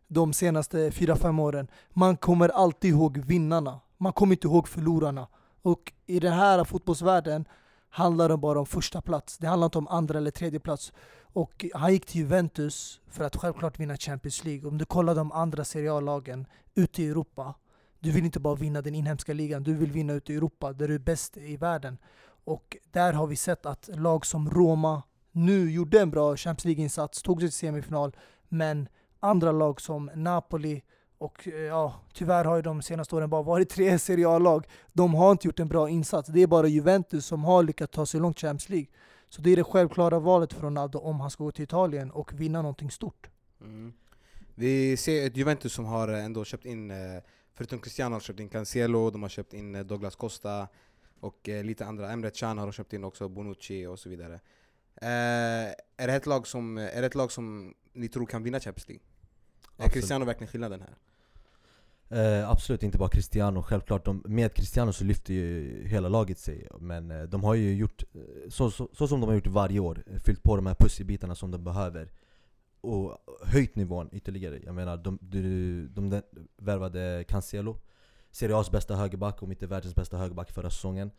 de 0.08 0.34
senaste 0.34 0.92
fyra 0.92 1.16
fem 1.16 1.40
åren. 1.40 1.68
Man 1.90 2.18
kommer 2.18 2.50
alltid 2.50 2.92
ihåg 2.92 3.18
vinnarna. 3.18 3.80
Man 3.98 4.14
kommer 4.14 4.36
inte 4.36 4.48
ihåg 4.48 4.68
förlorarna. 4.68 5.28
Och 5.62 5.94
i 6.06 6.20
den 6.20 6.34
här 6.34 6.64
fotbollsvärlden 6.64 7.48
handlar 7.90 8.30
det 8.30 8.38
bara 8.38 8.60
om 8.60 8.66
första 8.66 9.02
plats. 9.02 9.38
Det 9.38 9.48
handlar 9.48 9.66
inte 9.66 9.78
om 9.78 9.88
andra 9.88 10.18
eller 10.18 10.32
tredje 10.32 10.60
plats. 10.60 10.94
Och 11.34 11.66
han 11.74 11.94
gick 11.94 12.06
till 12.06 12.22
Juventus 12.22 13.02
för 13.08 13.24
att 13.24 13.36
självklart 13.36 13.80
vinna 13.80 13.98
Champions 13.98 14.44
League. 14.44 14.68
Om 14.70 14.78
du 14.78 14.86
kollar 14.86 15.16
de 15.16 15.32
andra 15.32 15.66
Serie 15.66 15.94
A-lagen 15.94 16.48
ute 16.76 17.04
i 17.04 17.08
Europa, 17.08 17.54
du 18.06 18.12
vill 18.12 18.26
inte 18.26 18.40
bara 18.40 18.56
vinna 18.56 18.82
den 18.82 18.96
inhemska 18.96 19.34
ligan, 19.34 19.64
du 19.64 19.74
vill 19.74 19.92
vinna 19.92 20.14
ute 20.14 20.34
i 20.34 20.36
Europa 20.36 20.74
där 20.74 20.88
du 20.88 20.96
är 20.96 21.00
bäst 21.00 21.38
i 21.38 21.58
världen. 21.58 21.98
Och 22.44 22.78
där 22.92 23.14
har 23.14 23.28
vi 23.28 23.36
sett 23.36 23.66
att 23.66 23.90
lag 23.94 24.26
som 24.26 24.50
Roma 24.50 25.04
nu 25.32 25.72
gjorde 25.72 26.02
en 26.02 26.12
bra 26.12 26.38
Champions 26.38 26.66
League-insats, 26.66 27.22
tog 27.22 27.42
sig 27.42 27.50
till 27.50 27.58
semifinal, 27.58 28.16
men 28.50 28.90
andra 29.20 29.52
lag 29.52 29.82
som 29.82 30.12
Napoli 30.16 30.82
och 31.18 31.48
eh, 31.48 31.54
ja, 31.54 31.94
tyvärr 32.14 32.46
har 32.46 32.56
ju 32.56 32.62
de 32.62 32.82
senaste 32.82 33.16
åren 33.16 33.30
bara 33.30 33.42
varit 33.42 33.70
tre 33.70 34.00
Serie 34.00 34.30
A-lag. 34.30 34.68
De 34.94 35.14
har 35.14 35.32
inte 35.32 35.48
gjort 35.48 35.60
en 35.60 35.68
bra 35.68 35.90
insats. 35.90 36.30
Det 36.30 36.42
är 36.42 36.48
bara 36.48 36.68
Juventus 36.68 37.26
som 37.26 37.44
har 37.44 37.64
lyckats 37.64 37.92
ta 37.92 38.06
sig 38.06 38.20
långt 38.20 38.38
i 38.38 38.42
Champions 38.42 38.70
League. 38.70 38.88
Så 39.30 39.42
det 39.42 39.50
är 39.50 39.56
det 39.56 39.64
självklara 39.64 40.20
valet 40.20 40.54
för 40.54 40.62
Ronaldo 40.62 41.00
om 41.00 41.20
han 41.20 41.30
ska 41.30 41.44
gå 41.44 41.52
till 41.52 41.64
Italien 41.64 42.12
och 42.12 42.34
vinna 42.34 42.62
någonting 42.62 42.92
stort. 42.92 43.30
Mm. 43.62 43.94
Vi 44.56 44.98
ser 44.98 45.28
ett 45.28 45.38
Juventus 45.38 45.74
som 45.74 45.86
har 45.86 46.08
eh, 46.08 46.26
ändå 46.26 46.46
köpt 46.46 46.66
in, 46.66 46.92
eh, 46.92 46.98
förutom 47.56 47.80
Cristiano 47.80 48.16
har 48.16 48.20
köpt 48.20 48.40
in 48.40 48.50
Cancelo, 48.50 49.10
de 49.10 49.22
har 49.22 49.30
köpt 49.30 49.54
in 49.54 49.76
eh, 49.76 49.84
Douglas 49.84 50.16
Costa 50.16 50.68
och 51.20 51.50
eh, 51.50 51.64
lite 51.64 51.86
andra. 51.86 52.12
Emre 52.12 52.30
Can 52.30 52.58
har 52.58 52.66
de 52.66 52.74
köpt 52.74 52.94
in 52.94 53.04
också, 53.04 53.30
Bonucci 53.30 53.86
och 53.86 54.00
så 54.00 54.10
vidare. 54.10 54.34
Eh, 55.02 55.74
är, 55.98 56.08
det 56.08 56.14
ett 56.14 56.26
lag 56.26 56.48
som, 56.48 56.78
är 56.78 57.02
det 57.02 57.08
ett 57.08 57.16
lag 57.16 57.32
som 57.32 57.74
ni 57.94 58.08
tror 58.08 58.26
kan 58.26 58.44
vinna 58.44 58.60
Champions 58.60 58.88
League? 58.88 59.04
Är 59.04 59.84
Absolut. 59.84 59.94
Cristiano 59.94 60.26
verkligen 60.26 60.52
skillnaden 60.52 60.82
här? 60.82 60.96
Eh, 62.10 62.50
absolut 62.50 62.84
inte 62.84 62.98
bara 62.98 63.10
Cristiano, 63.10 63.62
självklart. 63.62 64.06
De, 64.06 64.24
med 64.26 64.54
Cristiano 64.54 64.94
så 64.94 65.04
lyfter 65.04 65.34
ju 65.34 65.84
hela 65.88 66.10
laget 66.10 66.40
sig. 66.40 66.68
Men 66.80 67.12
eh, 67.12 67.24
de 67.24 67.44
har 67.44 67.54
ju 67.54 67.76
gjort, 67.76 68.04
eh, 68.14 68.50
så, 68.50 68.72
så, 68.72 68.90
så 68.94 69.08
som 69.08 69.22
de 69.22 69.28
har 69.28 69.36
gjort 69.36 69.48
varje 69.48 69.80
år, 69.80 70.04
eh, 70.08 70.20
fyllt 70.20 70.44
på 70.44 70.56
de 70.56 70.66
här 70.66 70.76
pusselbitarna 70.76 71.36
som 71.36 71.52
de 71.52 71.64
behöver. 71.64 72.12
Och 72.86 73.18
höjt 73.42 73.76
nivån 73.76 74.10
ytterligare. 74.12 74.60
Jag 74.66 74.76
menar, 74.76 74.98
de, 74.98 75.20
de, 75.22 75.42
de, 75.94 76.10
de 76.10 76.22
värvade 76.58 77.26
Cancelo, 77.28 77.78
Serie 78.32 78.56
A's 78.56 78.72
bästa 78.72 78.96
högerback, 78.96 79.44
om 79.44 79.52
inte 79.52 79.68
världens 79.68 79.96
bästa 79.96 80.18
högerback 80.18 80.52
förra 80.52 80.70
säsongen. 80.70 81.12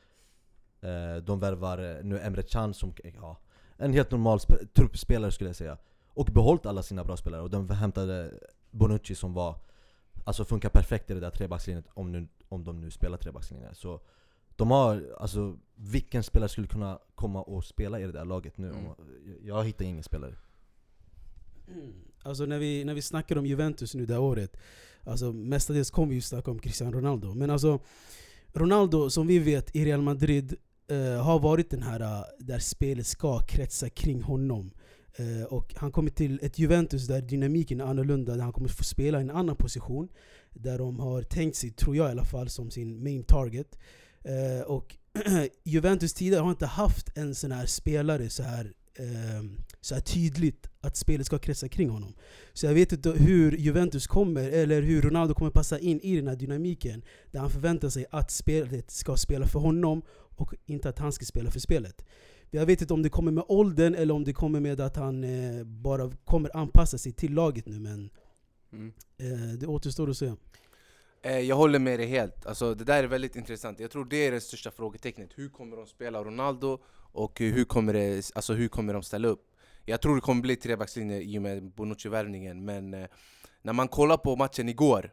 Eh, 0.80 1.16
de 1.16 1.40
värvar 1.40 1.78
eh, 1.78 2.04
nu 2.04 2.20
Emre 2.20 2.42
Can 2.42 2.74
som, 2.74 2.92
ja, 3.20 3.38
en 3.76 3.92
helt 3.92 4.10
normal 4.10 4.38
sp- 4.38 4.66
truppspelare 4.74 5.32
skulle 5.32 5.48
jag 5.48 5.56
säga. 5.56 5.78
Och 6.08 6.26
behållit 6.26 6.66
alla 6.66 6.82
sina 6.82 7.04
bra 7.04 7.16
spelare. 7.16 7.42
Och 7.42 7.50
de 7.50 7.70
hämtade 7.70 8.34
Bonucci 8.70 9.14
som 9.14 9.34
var 9.34 9.58
Alltså 10.24 10.44
funkar 10.44 10.68
perfekt 10.68 11.10
i 11.10 11.14
det 11.14 11.20
där 11.20 11.30
trebackslinjen 11.30 11.84
om, 11.94 12.12
nu, 12.12 12.28
om 12.48 12.64
de 12.64 12.80
nu 12.80 12.90
spelar 12.90 13.18
trebackslinjen. 13.18 13.74
Så 13.74 14.00
de 14.56 14.70
har, 14.70 15.16
alltså 15.18 15.58
vilken 15.74 16.22
spelare 16.22 16.48
skulle 16.48 16.66
kunna 16.66 16.98
komma 17.14 17.42
och 17.42 17.64
spela 17.64 18.00
i 18.00 18.06
det 18.06 18.12
där 18.12 18.24
laget 18.24 18.58
nu? 18.58 18.68
Mm. 18.68 18.92
Jag 19.42 19.64
hittar 19.64 19.84
ingen 19.84 20.02
spelare. 20.02 20.34
Alltså 22.22 22.46
när 22.46 22.58
vi, 22.58 22.84
när 22.84 22.94
vi 22.94 23.02
snackar 23.02 23.38
om 23.38 23.46
Juventus 23.46 23.94
nu 23.94 24.06
det 24.06 24.14
här 24.14 24.20
året, 24.20 24.56
alltså 25.04 25.32
mestadels 25.32 25.90
kommer 25.90 26.08
vi 26.08 26.14
ju 26.14 26.20
snacka 26.20 26.50
om 26.50 26.58
Cristiano 26.58 26.96
Ronaldo. 26.96 27.34
Men 27.34 27.50
alltså, 27.50 27.80
Ronaldo, 28.52 29.10
som 29.10 29.26
vi 29.26 29.38
vet, 29.38 29.76
i 29.76 29.84
Real 29.84 30.02
Madrid 30.02 30.54
eh, 30.88 31.22
har 31.22 31.38
varit 31.38 31.70
den 31.70 31.82
här 31.82 32.00
eh, 32.00 32.24
där 32.38 32.58
spelet 32.58 33.06
ska 33.06 33.38
kretsa 33.38 33.88
kring 33.88 34.22
honom. 34.22 34.70
Eh, 35.16 35.46
och 35.46 35.74
han 35.76 35.92
kommer 35.92 36.10
till 36.10 36.40
ett 36.42 36.58
Juventus 36.58 37.06
där 37.06 37.22
dynamiken 37.22 37.80
är 37.80 37.84
annorlunda, 37.84 38.34
där 38.34 38.42
han 38.42 38.52
kommer 38.52 38.68
få 38.68 38.84
spela 38.84 39.18
i 39.18 39.22
en 39.22 39.30
annan 39.30 39.56
position. 39.56 40.08
Där 40.50 40.78
de 40.78 41.00
har 41.00 41.22
tänkt 41.22 41.56
sig, 41.56 41.70
tror 41.70 41.96
jag 41.96 42.08
i 42.08 42.10
alla 42.10 42.24
fall, 42.24 42.48
som 42.48 42.70
sin 42.70 43.02
main 43.02 43.22
target. 43.22 43.78
Eh, 44.24 44.66
och 44.66 44.96
Juventus 45.64 46.14
tidigare 46.14 46.42
har 46.42 46.50
inte 46.50 46.66
haft 46.66 47.16
en 47.16 47.34
sån 47.34 47.52
här 47.52 47.66
spelare 47.66 48.30
så 48.30 48.42
här, 48.42 48.72
eh, 48.98 49.42
så 49.80 49.94
här 49.94 50.00
tydligt 50.02 50.66
att 50.80 50.96
spelet 50.96 51.26
ska 51.26 51.38
kretsa 51.38 51.68
kring 51.68 51.88
honom. 51.90 52.14
Så 52.52 52.66
jag 52.66 52.74
vet 52.74 52.92
inte 52.92 53.10
hur 53.10 53.56
Juventus 53.56 54.06
kommer, 54.06 54.50
eller 54.50 54.82
hur 54.82 55.02
Ronaldo 55.02 55.34
kommer 55.34 55.50
passa 55.50 55.78
in 55.78 56.00
i 56.00 56.16
den 56.16 56.28
här 56.28 56.36
dynamiken. 56.36 57.02
Där 57.30 57.40
han 57.40 57.50
förväntar 57.50 57.88
sig 57.88 58.06
att 58.10 58.30
spelet 58.30 58.90
ska 58.90 59.16
spela 59.16 59.46
för 59.46 59.58
honom 59.60 60.02
och 60.36 60.54
inte 60.66 60.88
att 60.88 60.98
han 60.98 61.12
ska 61.12 61.24
spela 61.24 61.50
för 61.50 61.60
spelet. 61.60 62.04
Jag 62.50 62.66
vet 62.66 62.80
inte 62.80 62.94
om 62.94 63.02
det 63.02 63.08
kommer 63.08 63.32
med 63.32 63.44
åldern 63.48 63.94
eller 63.94 64.14
om 64.14 64.24
det 64.24 64.32
kommer 64.32 64.60
med 64.60 64.80
att 64.80 64.96
han 64.96 65.24
eh, 65.24 65.64
bara 65.64 66.12
kommer 66.24 66.56
anpassa 66.56 66.98
sig 66.98 67.12
till 67.12 67.34
laget 67.34 67.66
nu 67.66 67.78
men 67.78 68.10
Mm. 68.72 68.92
eh, 69.18 69.58
det 69.58 69.66
återstår 69.66 70.10
att 70.10 70.16
se. 70.16 70.32
Eh, 71.22 71.38
Jag 71.38 71.56
håller 71.56 71.78
med 71.78 71.98
dig 71.98 72.06
helt, 72.06 72.46
alltså, 72.46 72.74
det 72.74 72.84
där 72.84 73.02
är 73.04 73.08
väldigt 73.08 73.36
intressant. 73.36 73.80
Jag 73.80 73.90
tror 73.90 74.04
det 74.04 74.26
är 74.26 74.32
det 74.32 74.40
största 74.40 74.70
frågetecknet. 74.70 75.30
Hur 75.34 75.48
kommer 75.48 75.76
de 75.76 75.86
spela 75.86 76.24
Ronaldo 76.24 76.78
och 77.16 77.40
hur 77.40 77.64
kommer, 77.64 77.92
det, 77.92 78.30
alltså, 78.34 78.54
hur 78.54 78.68
kommer 78.68 78.94
de 78.94 79.02
ställa 79.02 79.28
upp? 79.28 79.52
Jag 79.84 80.00
tror 80.00 80.14
det 80.14 80.20
kommer 80.20 80.42
bli 80.42 80.56
trebackslinje 80.56 81.20
i 81.20 81.38
och 81.38 81.42
med 81.42 81.62
Bonucci-värvningen, 81.62 82.64
men 82.64 82.94
eh, 82.94 83.06
när 83.62 83.72
man 83.72 83.88
kollar 83.88 84.16
på 84.16 84.36
matchen 84.36 84.68
igår 84.68 85.12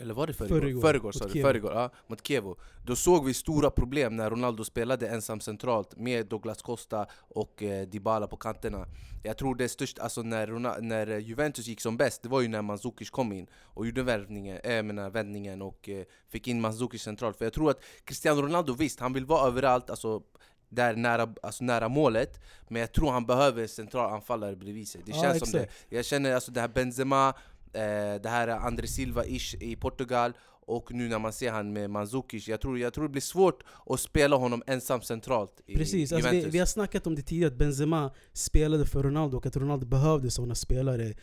eller 0.00 0.14
var 0.14 0.26
det 0.26 0.32
förrgår? 0.32 0.80
Förrgår, 0.80 1.12
Kiev. 1.12 1.42
förrgår 1.42 1.72
ja, 1.72 1.90
mot 2.06 2.26
Kevo. 2.26 2.56
Då 2.86 2.96
såg 2.96 3.24
vi 3.24 3.34
stora 3.34 3.70
problem 3.70 4.16
när 4.16 4.30
Ronaldo 4.30 4.64
spelade 4.64 5.08
ensam 5.08 5.40
centralt 5.40 5.96
med 5.96 6.26
Douglas 6.26 6.62
Costa 6.62 7.06
och 7.12 7.62
eh, 7.62 7.88
Dybala 7.88 8.26
på 8.26 8.36
kanterna. 8.36 8.86
Jag 9.22 9.38
tror 9.38 9.54
det 9.54 9.68
största, 9.68 10.02
alltså 10.02 10.22
när, 10.22 10.46
Rona- 10.46 10.80
när 10.80 11.18
Juventus 11.18 11.66
gick 11.66 11.80
som 11.80 11.96
bäst, 11.96 12.22
det 12.22 12.28
var 12.28 12.40
ju 12.40 12.48
när 12.48 12.62
Mandzukic 12.62 13.10
kom 13.10 13.32
in 13.32 13.46
och 13.54 13.86
gjorde 13.86 14.02
värvningen, 14.02 14.58
äh, 14.64 14.82
menar, 14.82 15.10
vändningen 15.10 15.62
och 15.62 15.88
eh, 15.88 16.04
fick 16.28 16.48
in 16.48 16.60
Mandzukic 16.60 17.02
centralt. 17.02 17.36
För 17.36 17.44
jag 17.44 17.52
tror 17.52 17.70
att 17.70 17.82
Cristiano 18.04 18.42
Ronaldo, 18.42 18.72
visst, 18.74 19.00
han 19.00 19.12
vill 19.12 19.26
vara 19.26 19.46
överallt, 19.46 19.90
alltså 19.90 20.22
där 20.68 20.96
nära, 20.96 21.34
alltså 21.42 21.64
nära 21.64 21.88
målet 21.88 22.40
Men 22.68 22.80
jag 22.80 22.92
tror 22.92 23.10
han 23.10 23.26
behöver 23.26 23.66
centralanfallare 23.66 24.56
bredvid 24.56 24.88
sig 24.88 25.00
Det 25.04 25.12
känns 25.12 25.38
som 25.38 25.60
det. 25.60 25.68
Jag 25.88 26.04
känner 26.04 26.34
alltså 26.34 26.52
det 26.52 26.60
här 26.60 26.68
Benzema, 26.68 27.28
eh, 27.72 28.20
det 28.22 28.28
här 28.28 28.48
André 28.48 28.86
Silva-ish 28.86 29.62
i 29.62 29.76
Portugal 29.76 30.32
och 30.68 30.92
nu 30.92 31.08
när 31.08 31.18
man 31.18 31.32
ser 31.32 31.50
han 31.50 31.72
med 31.72 31.90
Mandzukic, 31.90 32.48
jag 32.48 32.60
tror, 32.60 32.78
jag 32.78 32.92
tror 32.92 33.04
det 33.04 33.10
blir 33.10 33.22
svårt 33.22 33.62
att 33.86 34.00
spela 34.00 34.36
honom 34.36 34.62
ensam 34.66 35.02
centralt 35.02 35.60
i 35.66 35.76
Precis, 35.76 36.12
alltså 36.12 36.30
vi, 36.30 36.44
vi 36.44 36.58
har 36.58 36.66
snackat 36.66 37.06
om 37.06 37.14
det 37.14 37.22
tidigare 37.22 37.52
att 37.52 37.58
Benzema 37.58 38.10
spelade 38.32 38.86
för 38.86 39.02
Ronaldo 39.02 39.36
och 39.36 39.46
att 39.46 39.56
Ronaldo 39.56 39.86
behövde 39.86 40.30
sådana 40.30 40.54
spelare 40.54 41.14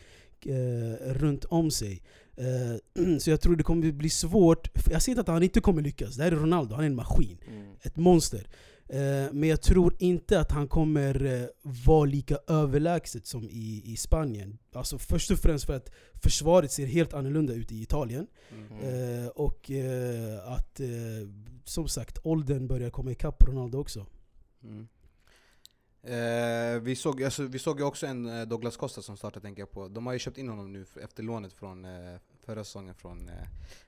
eh, 0.46 1.12
runt 1.14 1.44
om 1.44 1.70
sig. 1.70 2.02
Eh, 2.36 3.18
så 3.18 3.30
jag 3.30 3.40
tror 3.40 3.56
det 3.56 3.62
kommer 3.62 3.92
bli 3.92 4.10
svårt, 4.10 4.68
jag 4.90 5.02
ser 5.02 5.12
inte 5.12 5.20
att 5.20 5.28
han 5.28 5.42
inte 5.42 5.60
kommer 5.60 5.82
lyckas, 5.82 6.16
det 6.16 6.22
här 6.22 6.32
är 6.32 6.36
Ronaldo, 6.36 6.74
han 6.74 6.84
är 6.84 6.88
en 6.88 6.96
maskin. 6.96 7.38
Mm. 7.48 7.66
ett 7.82 7.96
monster. 7.96 8.46
Eh, 8.88 9.32
men 9.32 9.48
jag 9.48 9.62
tror 9.62 9.94
inte 9.98 10.40
att 10.40 10.52
han 10.52 10.68
kommer 10.68 11.24
eh, 11.24 11.46
vara 11.62 12.04
lika 12.04 12.38
överlägset 12.48 13.26
som 13.26 13.50
i, 13.50 13.82
i 13.84 13.96
Spanien. 13.96 14.58
Alltså 14.72 14.98
först 14.98 15.30
och 15.30 15.38
främst 15.38 15.66
för 15.66 15.76
att 15.76 15.90
försvaret 16.22 16.72
ser 16.72 16.86
helt 16.86 17.12
annorlunda 17.14 17.52
ut 17.52 17.72
i 17.72 17.82
Italien. 17.82 18.26
Mm. 18.52 19.24
Eh, 19.24 19.28
och 19.28 19.70
eh, 19.70 20.52
att, 20.52 20.80
eh, 20.80 20.86
som 21.64 21.88
sagt, 21.88 22.18
åldern 22.22 22.66
börjar 22.66 22.90
komma 22.90 23.10
ikapp 23.10 23.42
Ronaldo 23.42 23.78
också. 23.78 24.06
Mm. 24.62 24.88
Vi, 26.82 26.96
såg, 26.96 27.22
alltså, 27.22 27.42
vi 27.42 27.58
såg 27.58 27.80
ju 27.80 27.86
också 27.86 28.06
en 28.06 28.48
Douglas 28.48 28.76
Costa 28.76 29.02
som 29.02 29.16
startade 29.16 29.46
tänker 29.46 29.62
jag 29.62 29.70
på. 29.70 29.88
De 29.88 30.06
har 30.06 30.12
ju 30.12 30.18
köpt 30.18 30.38
in 30.38 30.48
honom 30.48 30.72
nu 30.72 30.84
efter 31.02 31.22
lånet 31.22 31.52
från 31.52 31.86
förra 32.44 32.64
säsongen 32.64 32.94
från 32.94 33.30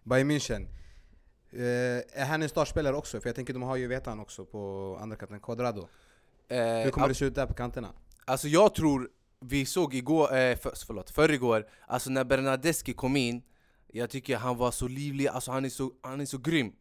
Bayern 0.02 0.30
München. 0.30 0.66
Eh, 1.52 2.22
är 2.22 2.24
han 2.24 2.42
en 2.42 2.48
startspelare 2.48 2.96
också? 2.96 3.20
För 3.20 3.28
jag 3.28 3.36
tänker 3.36 3.52
de 3.52 3.62
har 3.62 3.76
ju 3.76 3.86
Vetan 3.86 4.20
också 4.20 4.44
på 4.44 4.98
andra 5.02 5.16
kanten, 5.16 5.40
Quadrado. 5.40 5.88
Eh, 6.48 6.58
Hur 6.58 6.90
kommer 6.90 7.08
det 7.08 7.14
se 7.14 7.24
ut 7.24 7.34
där 7.34 7.46
på 7.46 7.54
kanterna? 7.54 7.88
Alltså 8.24 8.48
jag 8.48 8.74
tror, 8.74 9.10
vi 9.40 9.66
såg 9.66 9.94
igår, 9.94 10.36
eh, 10.36 10.56
för, 10.56 10.72
förlåt, 10.86 11.10
förrgår, 11.10 11.66
alltså 11.86 12.10
när 12.10 12.24
Bernadeschi 12.24 12.92
kom 12.92 13.16
in 13.16 13.42
Jag 13.92 14.10
tycker 14.10 14.36
han 14.36 14.56
var 14.56 14.70
så 14.70 14.88
livlig, 14.88 15.26
alltså 15.28 15.50
han 15.50 15.64
är 15.64 15.68
så, 15.68 15.92
han 16.02 16.20
är 16.20 16.26
så 16.26 16.38
grym 16.38 16.72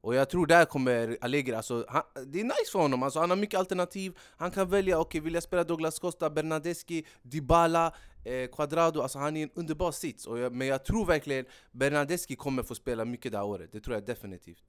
Och 0.00 0.14
jag 0.14 0.30
tror 0.30 0.46
där 0.46 0.64
kommer 0.64 1.18
Allegri, 1.20 1.54
alltså, 1.54 1.84
han, 1.88 2.02
det 2.26 2.40
är 2.40 2.44
nice 2.44 2.70
för 2.72 2.78
honom, 2.78 3.02
alltså, 3.02 3.20
han 3.20 3.30
har 3.30 3.36
mycket 3.36 3.58
alternativ 3.58 4.18
Han 4.36 4.50
kan 4.50 4.70
välja, 4.70 4.98
okej 4.98 5.20
vill 5.20 5.34
jag 5.34 5.42
spela 5.42 5.64
Douglas 5.64 5.98
Costa, 5.98 6.30
Bernadeschi, 6.30 7.06
Dybala, 7.22 7.94
eh, 8.24 8.50
Quadrado 8.50 9.00
Alltså 9.00 9.18
han 9.18 9.36
är 9.36 9.42
en 9.42 9.50
underbar 9.54 9.92
sits, 9.92 10.26
och 10.26 10.38
jag, 10.38 10.52
men 10.52 10.66
jag 10.66 10.84
tror 10.84 11.06
verkligen 11.06 11.44
Bernadeschi 11.72 12.36
kommer 12.36 12.62
få 12.62 12.74
spela 12.74 13.04
mycket 13.04 13.32
det 13.32 13.38
här 13.38 13.44
året, 13.44 13.72
det 13.72 13.80
tror 13.80 13.96
jag 13.96 14.06
definitivt 14.06 14.62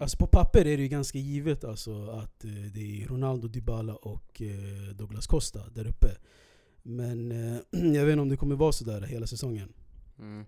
Alltså 0.00 0.16
på 0.16 0.26
papper 0.26 0.60
är 0.60 0.76
det 0.76 0.82
ju 0.82 0.88
ganska 0.88 1.18
givet 1.18 1.64
alltså 1.64 2.10
att 2.10 2.44
eh, 2.44 2.50
det 2.50 3.02
är 3.02 3.06
Ronaldo, 3.06 3.48
Dybala 3.48 3.94
och 3.94 4.42
eh, 4.42 4.94
Douglas 4.94 5.26
Costa 5.26 5.60
där 5.74 5.86
uppe. 5.86 6.08
Men 6.82 7.32
eh, 7.32 7.60
jag 7.70 8.04
vet 8.04 8.12
inte 8.12 8.22
om 8.22 8.28
det 8.28 8.36
kommer 8.36 8.56
vara 8.56 8.72
sådär 8.72 9.00
hela 9.00 9.26
säsongen. 9.26 9.72
Mm. 10.18 10.44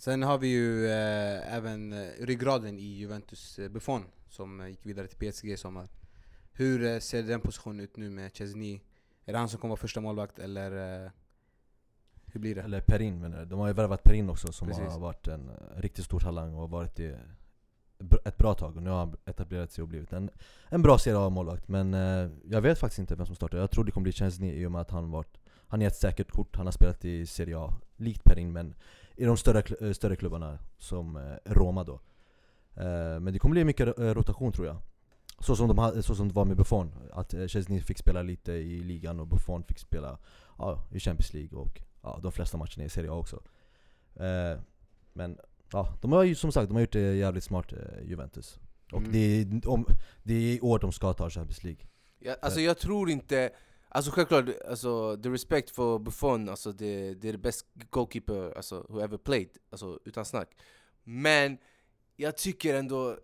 Sen 0.00 0.22
har 0.22 0.38
vi 0.38 0.48
ju 0.48 0.86
eh, 0.86 1.54
även 1.54 1.92
eh, 1.92 2.08
ryggraden 2.20 2.78
i 2.78 2.82
Juventus, 2.82 3.58
eh, 3.58 3.68
Buffon, 3.68 4.04
som 4.28 4.60
eh, 4.60 4.68
gick 4.68 4.86
vidare 4.86 5.06
till 5.06 5.32
PSG 5.32 5.48
i 5.48 5.56
sommar. 5.56 5.88
Hur 6.52 6.84
eh, 6.84 6.98
ser 6.98 7.22
den 7.22 7.40
positionen 7.40 7.80
ut 7.80 7.96
nu 7.96 8.10
med 8.10 8.36
Chesney? 8.36 8.80
Är 9.24 9.32
det 9.32 9.38
han 9.38 9.48
som 9.48 9.60
kommer 9.60 9.70
vara 9.70 9.80
första 9.80 10.00
målvakt 10.00 10.38
eller 10.38 10.70
hur 12.26 12.40
blir 12.40 12.54
det? 12.54 12.62
Eller 12.62 12.80
Perin 12.80 13.20
menar 13.20 13.38
jag. 13.38 13.48
De 13.48 13.58
har 13.58 13.66
ju 13.66 13.72
värvat 13.72 14.02
Perin 14.02 14.30
också 14.30 14.52
som 14.52 14.68
Precis. 14.68 14.84
har 14.84 15.00
varit 15.00 15.28
en 15.28 15.50
riktigt 15.76 16.04
stor 16.04 16.20
talang 16.20 16.54
och 16.54 16.70
varit 16.70 17.00
i 17.00 17.16
ett 18.24 18.36
bra 18.38 18.54
tag 18.54 18.76
och 18.76 18.82
nu 18.82 18.90
har 18.90 18.98
han 18.98 19.16
etablerat 19.24 19.72
sig 19.72 19.82
och 19.82 19.88
blivit 19.88 20.12
en, 20.12 20.30
en 20.68 20.82
bra 20.82 20.98
Serie 20.98 21.18
A-målvakt 21.18 21.68
Men 21.68 21.94
eh, 21.94 22.30
jag 22.44 22.60
vet 22.60 22.78
faktiskt 22.78 22.98
inte 22.98 23.14
vem 23.14 23.26
som 23.26 23.36
startar, 23.36 23.58
jag 23.58 23.70
tror 23.70 23.84
det 23.84 23.92
kommer 23.92 24.02
bli 24.02 24.12
Chesney 24.12 24.52
i 24.52 24.66
och 24.66 24.72
med 24.72 24.80
att 24.80 24.90
han 24.90 25.10
varit 25.10 25.38
Han 25.66 25.82
är 25.82 25.86
ett 25.86 25.96
säkert 25.96 26.30
kort, 26.30 26.56
han 26.56 26.66
har 26.66 26.72
spelat 26.72 27.04
i 27.04 27.26
Serie 27.26 27.58
A, 27.58 27.74
likt 27.96 28.24
Perin 28.24 28.52
men 28.52 28.74
i 29.20 29.24
de 29.24 29.36
större, 29.36 29.62
eh, 29.86 29.92
större 29.92 30.16
klubbarna 30.16 30.58
som 30.78 31.16
eh, 31.16 31.22
Roma 31.44 31.84
då 31.84 32.00
eh, 32.74 33.20
Men 33.20 33.32
det 33.32 33.38
kommer 33.38 33.52
bli 33.52 33.64
mycket 33.64 33.98
rotation 33.98 34.52
tror 34.52 34.66
jag 34.66 34.76
så 35.38 35.56
som, 35.56 35.68
de 35.68 36.02
så 36.02 36.14
som 36.14 36.28
det 36.28 36.34
var 36.34 36.44
med 36.44 36.56
Buffon, 36.56 36.92
att 37.12 37.34
Chesney 37.48 37.80
fick 37.80 37.98
spela 37.98 38.22
lite 38.22 38.52
i 38.52 38.78
ligan 38.80 39.20
och 39.20 39.26
Buffon 39.26 39.62
fick 39.64 39.78
spela 39.78 40.18
ja, 40.58 40.84
i 40.92 41.00
Champions 41.00 41.34
League 41.34 41.58
och 41.58 41.82
ja, 42.02 42.20
de 42.22 42.32
flesta 42.32 42.56
matcherna 42.56 42.84
i 42.84 42.88
Serie 42.88 43.10
A 43.10 43.14
också. 43.14 43.42
Men 45.12 45.38
ja, 45.72 45.94
de 46.00 46.12
har 46.12 46.22
ju 46.22 46.34
som 46.34 46.52
sagt 46.52 46.68
de 46.68 46.74
har 46.74 46.80
gjort 46.80 46.92
det 46.92 47.14
jävligt 47.14 47.44
smart, 47.44 47.72
Juventus. 48.02 48.58
Och 48.92 48.98
Mm. 48.98 49.12
det, 49.12 49.18
är, 49.18 49.68
om, 49.68 49.86
det 50.22 50.34
är 50.34 50.56
i 50.56 50.60
år 50.60 50.78
de 50.78 50.92
ska 50.92 51.12
ta 51.12 51.30
Champions 51.30 51.64
League. 51.64 51.80
Ja, 52.18 52.36
alltså 52.42 52.60
jag 52.60 52.78
tror 52.78 53.10
inte, 53.10 53.50
alltså 53.90 54.10
självklart, 54.10 54.44
alltså, 54.68 55.16
the 55.16 55.28
respect 55.28 55.70
för 55.70 55.98
Buffon, 55.98 56.48
alltså 56.48 56.72
det, 56.72 57.14
det 57.14 57.28
är 57.28 57.32
the 57.32 57.38
best 57.38 57.66
goalkeeper 57.90 58.56
alltså, 58.56 58.86
who 58.88 59.00
ever 59.00 59.18
played, 59.18 59.48
alltså 59.70 59.98
utan 60.04 60.24
snack. 60.24 60.48
Men 61.04 61.58
jag 62.16 62.36
tycker 62.36 62.74
ändå, 62.74 63.16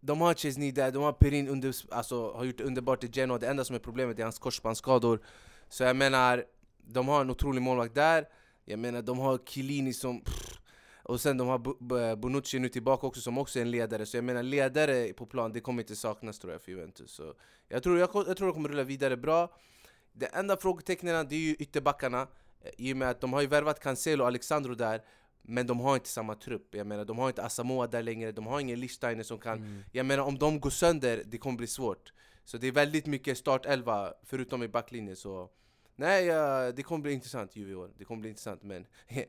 de 0.00 0.20
har 0.20 0.34
Chesney 0.34 0.72
där, 0.72 0.90
de 0.90 1.02
har 1.02 1.12
Perin 1.12 1.48
under, 1.48 1.74
alltså, 1.90 2.32
har 2.32 2.44
gjort 2.44 2.58
det 2.58 2.64
underbart 2.64 3.04
i 3.04 3.10
Genoa, 3.12 3.38
det 3.38 3.48
enda 3.48 3.64
som 3.64 3.76
är 3.76 3.80
problemet 3.80 4.18
är 4.18 4.22
hans 4.22 4.38
korsbandsskador. 4.38 5.20
Så 5.68 5.82
jag 5.82 5.96
menar, 5.96 6.44
de 6.78 7.08
har 7.08 7.20
en 7.20 7.30
otrolig 7.30 7.62
målvakt 7.62 7.94
där, 7.94 8.28
jag 8.64 8.78
menar 8.78 9.02
de 9.02 9.18
har 9.18 9.38
Chiellini 9.38 9.92
som 9.92 10.20
pff, 10.20 10.60
och 11.02 11.20
sen 11.20 11.38
de 11.38 11.48
har 11.48 12.16
Bonucci 12.16 12.58
nu 12.58 12.68
tillbaka 12.68 13.06
också 13.06 13.20
som 13.20 13.38
också 13.38 13.58
är 13.58 13.62
en 13.62 13.70
ledare, 13.70 14.06
så 14.06 14.16
jag 14.16 14.24
menar 14.24 14.42
ledare 14.42 15.12
på 15.12 15.26
plan, 15.26 15.52
det 15.52 15.60
kommer 15.60 15.82
inte 15.82 15.96
saknas 15.96 16.38
tror 16.38 16.52
jag 16.52 16.62
för 16.62 16.70
Juventus. 16.70 17.10
Så 17.10 17.34
jag, 17.68 17.82
tror, 17.82 17.98
jag, 17.98 18.10
jag 18.14 18.36
tror 18.36 18.46
de 18.46 18.52
kommer 18.52 18.68
rulla 18.68 18.84
vidare 18.84 19.16
bra. 19.16 19.50
Det 20.18 20.26
enda 20.26 20.56
frågetecknen 20.56 21.28
det 21.28 21.34
är 21.34 21.40
ju 21.40 21.54
ytterbackarna, 21.54 22.26
eh, 22.60 22.70
i 22.78 22.92
och 22.92 22.96
med 22.96 23.10
att 23.10 23.20
de 23.20 23.32
har 23.32 23.40
ju 23.40 23.46
värvat 23.46 23.80
Cancelo 23.80 24.22
och 24.22 24.28
Alexandro 24.28 24.74
där, 24.74 25.02
men 25.42 25.66
de 25.66 25.80
har 25.80 25.94
inte 25.94 26.08
samma 26.08 26.34
trupp. 26.34 26.74
Jag 26.74 26.86
menar, 26.86 27.04
de 27.04 27.18
har 27.18 27.28
inte 27.28 27.42
Asamoah 27.42 27.90
där 27.90 28.02
längre, 28.02 28.32
de 28.32 28.46
har 28.46 28.60
ingen 28.60 28.80
Lichsteiner 28.80 29.22
som 29.22 29.38
kan... 29.38 29.58
Mm. 29.58 29.82
Jag 29.92 30.06
menar, 30.06 30.24
om 30.24 30.38
de 30.38 30.60
går 30.60 30.70
sönder, 30.70 31.22
det 31.26 31.38
kommer 31.38 31.56
bli 31.56 31.66
svårt. 31.66 32.12
Så 32.44 32.58
det 32.58 32.66
är 32.66 32.72
väldigt 32.72 33.06
mycket 33.06 33.38
startelva, 33.38 34.14
förutom 34.24 34.62
i 34.62 34.68
backlinjen. 34.68 35.16
Så 35.16 35.50
nej, 35.96 36.26
ja, 36.26 36.72
det 36.72 36.82
kommer 36.82 37.02
bli 37.02 37.12
intressant 37.12 37.56
Juve 37.56 37.72
i 37.72 37.74
år. 37.74 37.90
Det 37.98 38.04
kommer 38.04 38.20
bli 38.20 38.28
intressant, 38.28 38.62
men... 38.62 38.86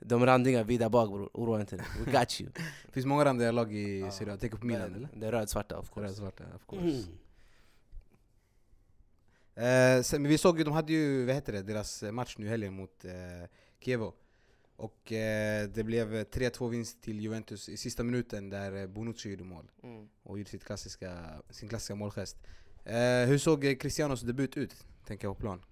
de 0.00 0.26
randiga 0.26 0.62
vi 0.62 0.78
där 0.78 0.88
bak 0.88 1.08
bror, 1.08 1.30
oroa 1.32 1.60
inte 1.60 1.76
dig. 1.76 1.86
We 2.04 2.12
got 2.18 2.40
you. 2.40 2.50
Finns 2.92 3.06
många 3.06 3.24
randiga 3.24 3.52
lag 3.52 3.72
i 3.72 4.02
A, 4.02 4.36
tänk 4.40 4.60
på 4.60 4.66
Milan 4.66 4.94
eller? 4.94 5.08
Det 5.14 5.26
är 5.26 5.32
röd-svarta 5.32 5.78
of 5.78 5.90
course. 5.90 6.06
Röda 6.06 6.14
svarta, 6.14 6.44
of 6.54 6.66
course. 6.66 6.86
Mm. 6.86 7.18
Eh, 9.56 10.02
sen, 10.02 10.22
men 10.22 10.28
vi 10.30 10.38
såg 10.38 10.58
ju, 10.58 10.64
de 10.64 10.72
hade 10.72 10.92
ju, 10.92 11.24
vad 11.26 11.34
heter 11.34 11.52
det, 11.52 11.62
deras 11.62 12.02
eh, 12.02 12.12
match 12.12 12.34
nu 12.38 12.48
helgen 12.48 12.74
mot 12.74 13.04
eh, 13.04 13.12
Kievo. 13.80 14.14
Och 14.76 15.12
eh, 15.12 15.68
det 15.68 15.84
blev 15.84 16.14
eh, 16.16 16.24
3-2 16.24 16.68
vinst 16.70 17.02
till 17.02 17.20
Juventus 17.20 17.68
i 17.68 17.76
sista 17.76 18.02
minuten 18.02 18.50
där 18.50 18.76
eh, 18.76 18.86
Bonucci 18.86 19.30
gjorde 19.30 19.44
mål 19.44 19.70
Mm. 19.82 20.08
och 20.22 20.38
gjorde 20.38 20.50
sitt 20.50 20.64
klassiska, 20.64 21.18
sin 21.50 21.68
klassiska 21.68 21.94
målgest. 21.94 22.36
Eh, 22.84 23.26
hur 23.28 23.38
såg 23.38 23.64
eh, 23.64 23.74
Cristianos 23.74 24.20
debut 24.20 24.56
ut, 24.56 24.74
tänker 25.06 25.28
jag 25.28 25.36
på 25.36 25.40
plan? 25.40 25.64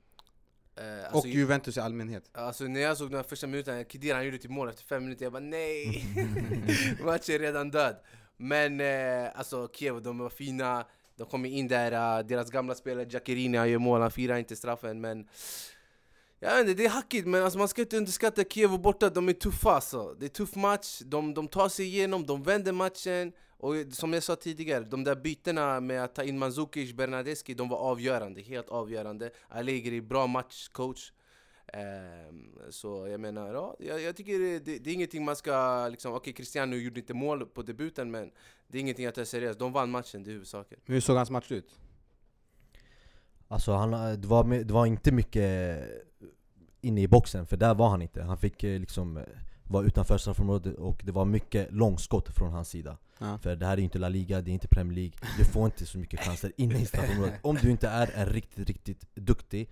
Eh, 0.77 0.83
och 1.09 1.15
alltså, 1.15 1.29
Juventus 1.29 1.77
i 1.77 1.81
allmänhet. 1.81 2.31
Alltså 2.33 2.65
när 2.65 2.81
jag 2.81 2.97
såg 2.97 3.11
de 3.11 3.17
här 3.17 3.23
första 3.23 3.47
minuterna, 3.47 3.85
Khedira 3.85 4.15
han 4.17 4.25
gjorde 4.25 4.39
typ 4.39 4.51
mål 4.51 4.69
efter 4.69 4.85
fem 4.85 5.05
minuter, 5.05 5.25
jag 5.25 5.33
bara 5.33 5.41
nej! 5.41 6.05
Matchen 7.05 7.35
är 7.35 7.39
redan 7.39 7.71
död. 7.71 7.97
Men 8.37 8.81
eh, 8.81 9.39
alltså 9.39 9.69
Kiev, 9.75 10.03
de 10.03 10.19
var 10.19 10.31
fina, 10.31 10.87
de 11.17 11.27
kommer 11.27 11.49
in 11.49 11.69
där, 11.69 11.93
uh, 11.93 12.27
deras 12.27 12.51
gamla 12.51 12.75
spelare 12.75 13.07
Giaccherini 13.11 13.57
gör 13.57 13.79
mål, 13.79 14.01
han 14.01 14.11
firar 14.11 14.37
inte 14.37 14.57
straffen 14.57 15.01
men 15.01 15.29
jag 16.41 16.51
vet 16.51 16.61
inte, 16.61 16.83
det 16.83 16.85
är 16.85 16.91
hackigt 16.91 17.27
men 17.27 17.43
alltså, 17.43 17.59
man 17.59 17.69
ska 17.69 17.83
inte 17.83 17.97
underskatta 17.97 18.45
Kiev 18.45 18.73
och 18.73 18.81
borta, 18.81 19.11
de 19.11 19.29
är 19.29 19.33
tuffa 19.33 19.71
alltså. 19.71 20.15
Det 20.21 20.27
är 20.27 20.29
tuff 20.29 20.57
match, 20.57 21.01
de, 21.05 21.35
de 21.35 21.49
tar 21.49 21.69
sig 21.69 21.87
igenom, 21.87 22.27
de 22.27 22.43
vänder 22.43 22.73
matchen 22.73 23.33
och 23.63 23.75
som 23.93 24.13
jag 24.13 24.23
sa 24.23 24.37
tidigare, 24.37 24.85
de 24.85 25.05
där 25.05 25.15
bytena 25.15 25.81
med 25.81 26.05
att 26.05 26.15
ta 26.15 26.23
in 26.23 26.39
Mandzukic, 26.39 26.93
Bernadeschi, 26.93 27.55
de 27.55 27.69
var 27.69 27.79
avgörande, 27.79 28.41
helt 28.41 28.69
avgörande. 28.69 29.31
Allegri, 29.49 30.01
bra 30.01 30.27
matchcoach. 30.27 31.13
Ehm, 31.73 32.53
så 32.71 33.09
jag 33.09 33.21
menar, 33.21 33.55
ja, 33.55 33.77
jag, 33.79 34.01
jag 34.01 34.17
tycker 34.17 34.39
det, 34.39 34.59
det, 34.59 34.79
det 34.79 34.91
är 34.91 34.95
ingenting 34.95 35.25
man 35.25 35.37
ska 35.37 35.89
liksom, 35.89 36.15
okej 36.15 36.33
Cristiano 36.33 36.77
gjorde 36.77 37.01
inte 37.01 37.15
mål 37.15 37.47
på 37.47 37.63
debuten 37.63 38.11
men 38.11 38.31
det 38.69 38.79
är 38.79 38.81
ingenting 38.81 39.07
att 39.07 39.15
ta 39.15 39.25
seriöst, 39.25 39.59
de 39.59 39.73
vann 39.73 39.91
matchen, 39.91 40.25
det 40.25 40.31
är 40.31 40.33
huvudsaken. 40.33 40.79
Hur 40.85 41.01
såg 41.01 41.17
hans 41.17 41.31
match 41.31 41.53
ut? 41.53 41.81
Alltså 43.49 43.73
han, 43.73 43.95
eh, 43.95 44.13
det, 44.13 44.29
var, 44.29 44.65
det 44.65 44.75
var 44.75 44.87
inte 44.87 45.13
mycket 45.13 45.83
inne 46.81 47.03
i 47.03 47.09
boxen, 47.09 47.47
för 47.47 47.57
där 47.57 47.75
var 47.75 47.89
han 47.89 48.03
inte. 48.03 48.23
Han 48.23 48.39
fick 48.39 48.65
eh, 48.65 48.81
liksom 48.81 49.17
eh, 49.17 49.25
vara 49.65 49.85
utanför 49.85 50.19
straffområdet 50.19 50.75
och 50.75 51.03
det 51.05 51.13
var 51.13 51.25
mycket 51.25 51.73
långskott 51.73 52.29
från 52.37 52.53
hans 52.53 52.69
sida. 52.69 52.99
Ja. 53.19 53.39
För 53.39 53.57
det 53.57 53.67
här 53.67 53.77
är 53.77 53.81
inte 53.81 53.99
La 53.99 54.09
Liga, 54.09 54.41
det 54.41 54.51
är 54.51 54.53
inte 54.53 54.69
Premier 54.69 54.95
League. 54.95 55.13
Du 55.39 55.45
får 55.45 55.65
inte 55.65 55.87
så 55.87 55.99
mycket 55.99 56.21
chanser 56.21 56.53
inne 56.57 56.79
i 56.79 56.87
straffområdet. 56.87 57.35
Om 57.43 57.57
du 57.63 57.71
inte 57.71 57.89
är 57.89 58.11
en 58.15 58.27
riktigt, 58.27 58.69
riktigt 58.69 59.07
duktig 59.15 59.71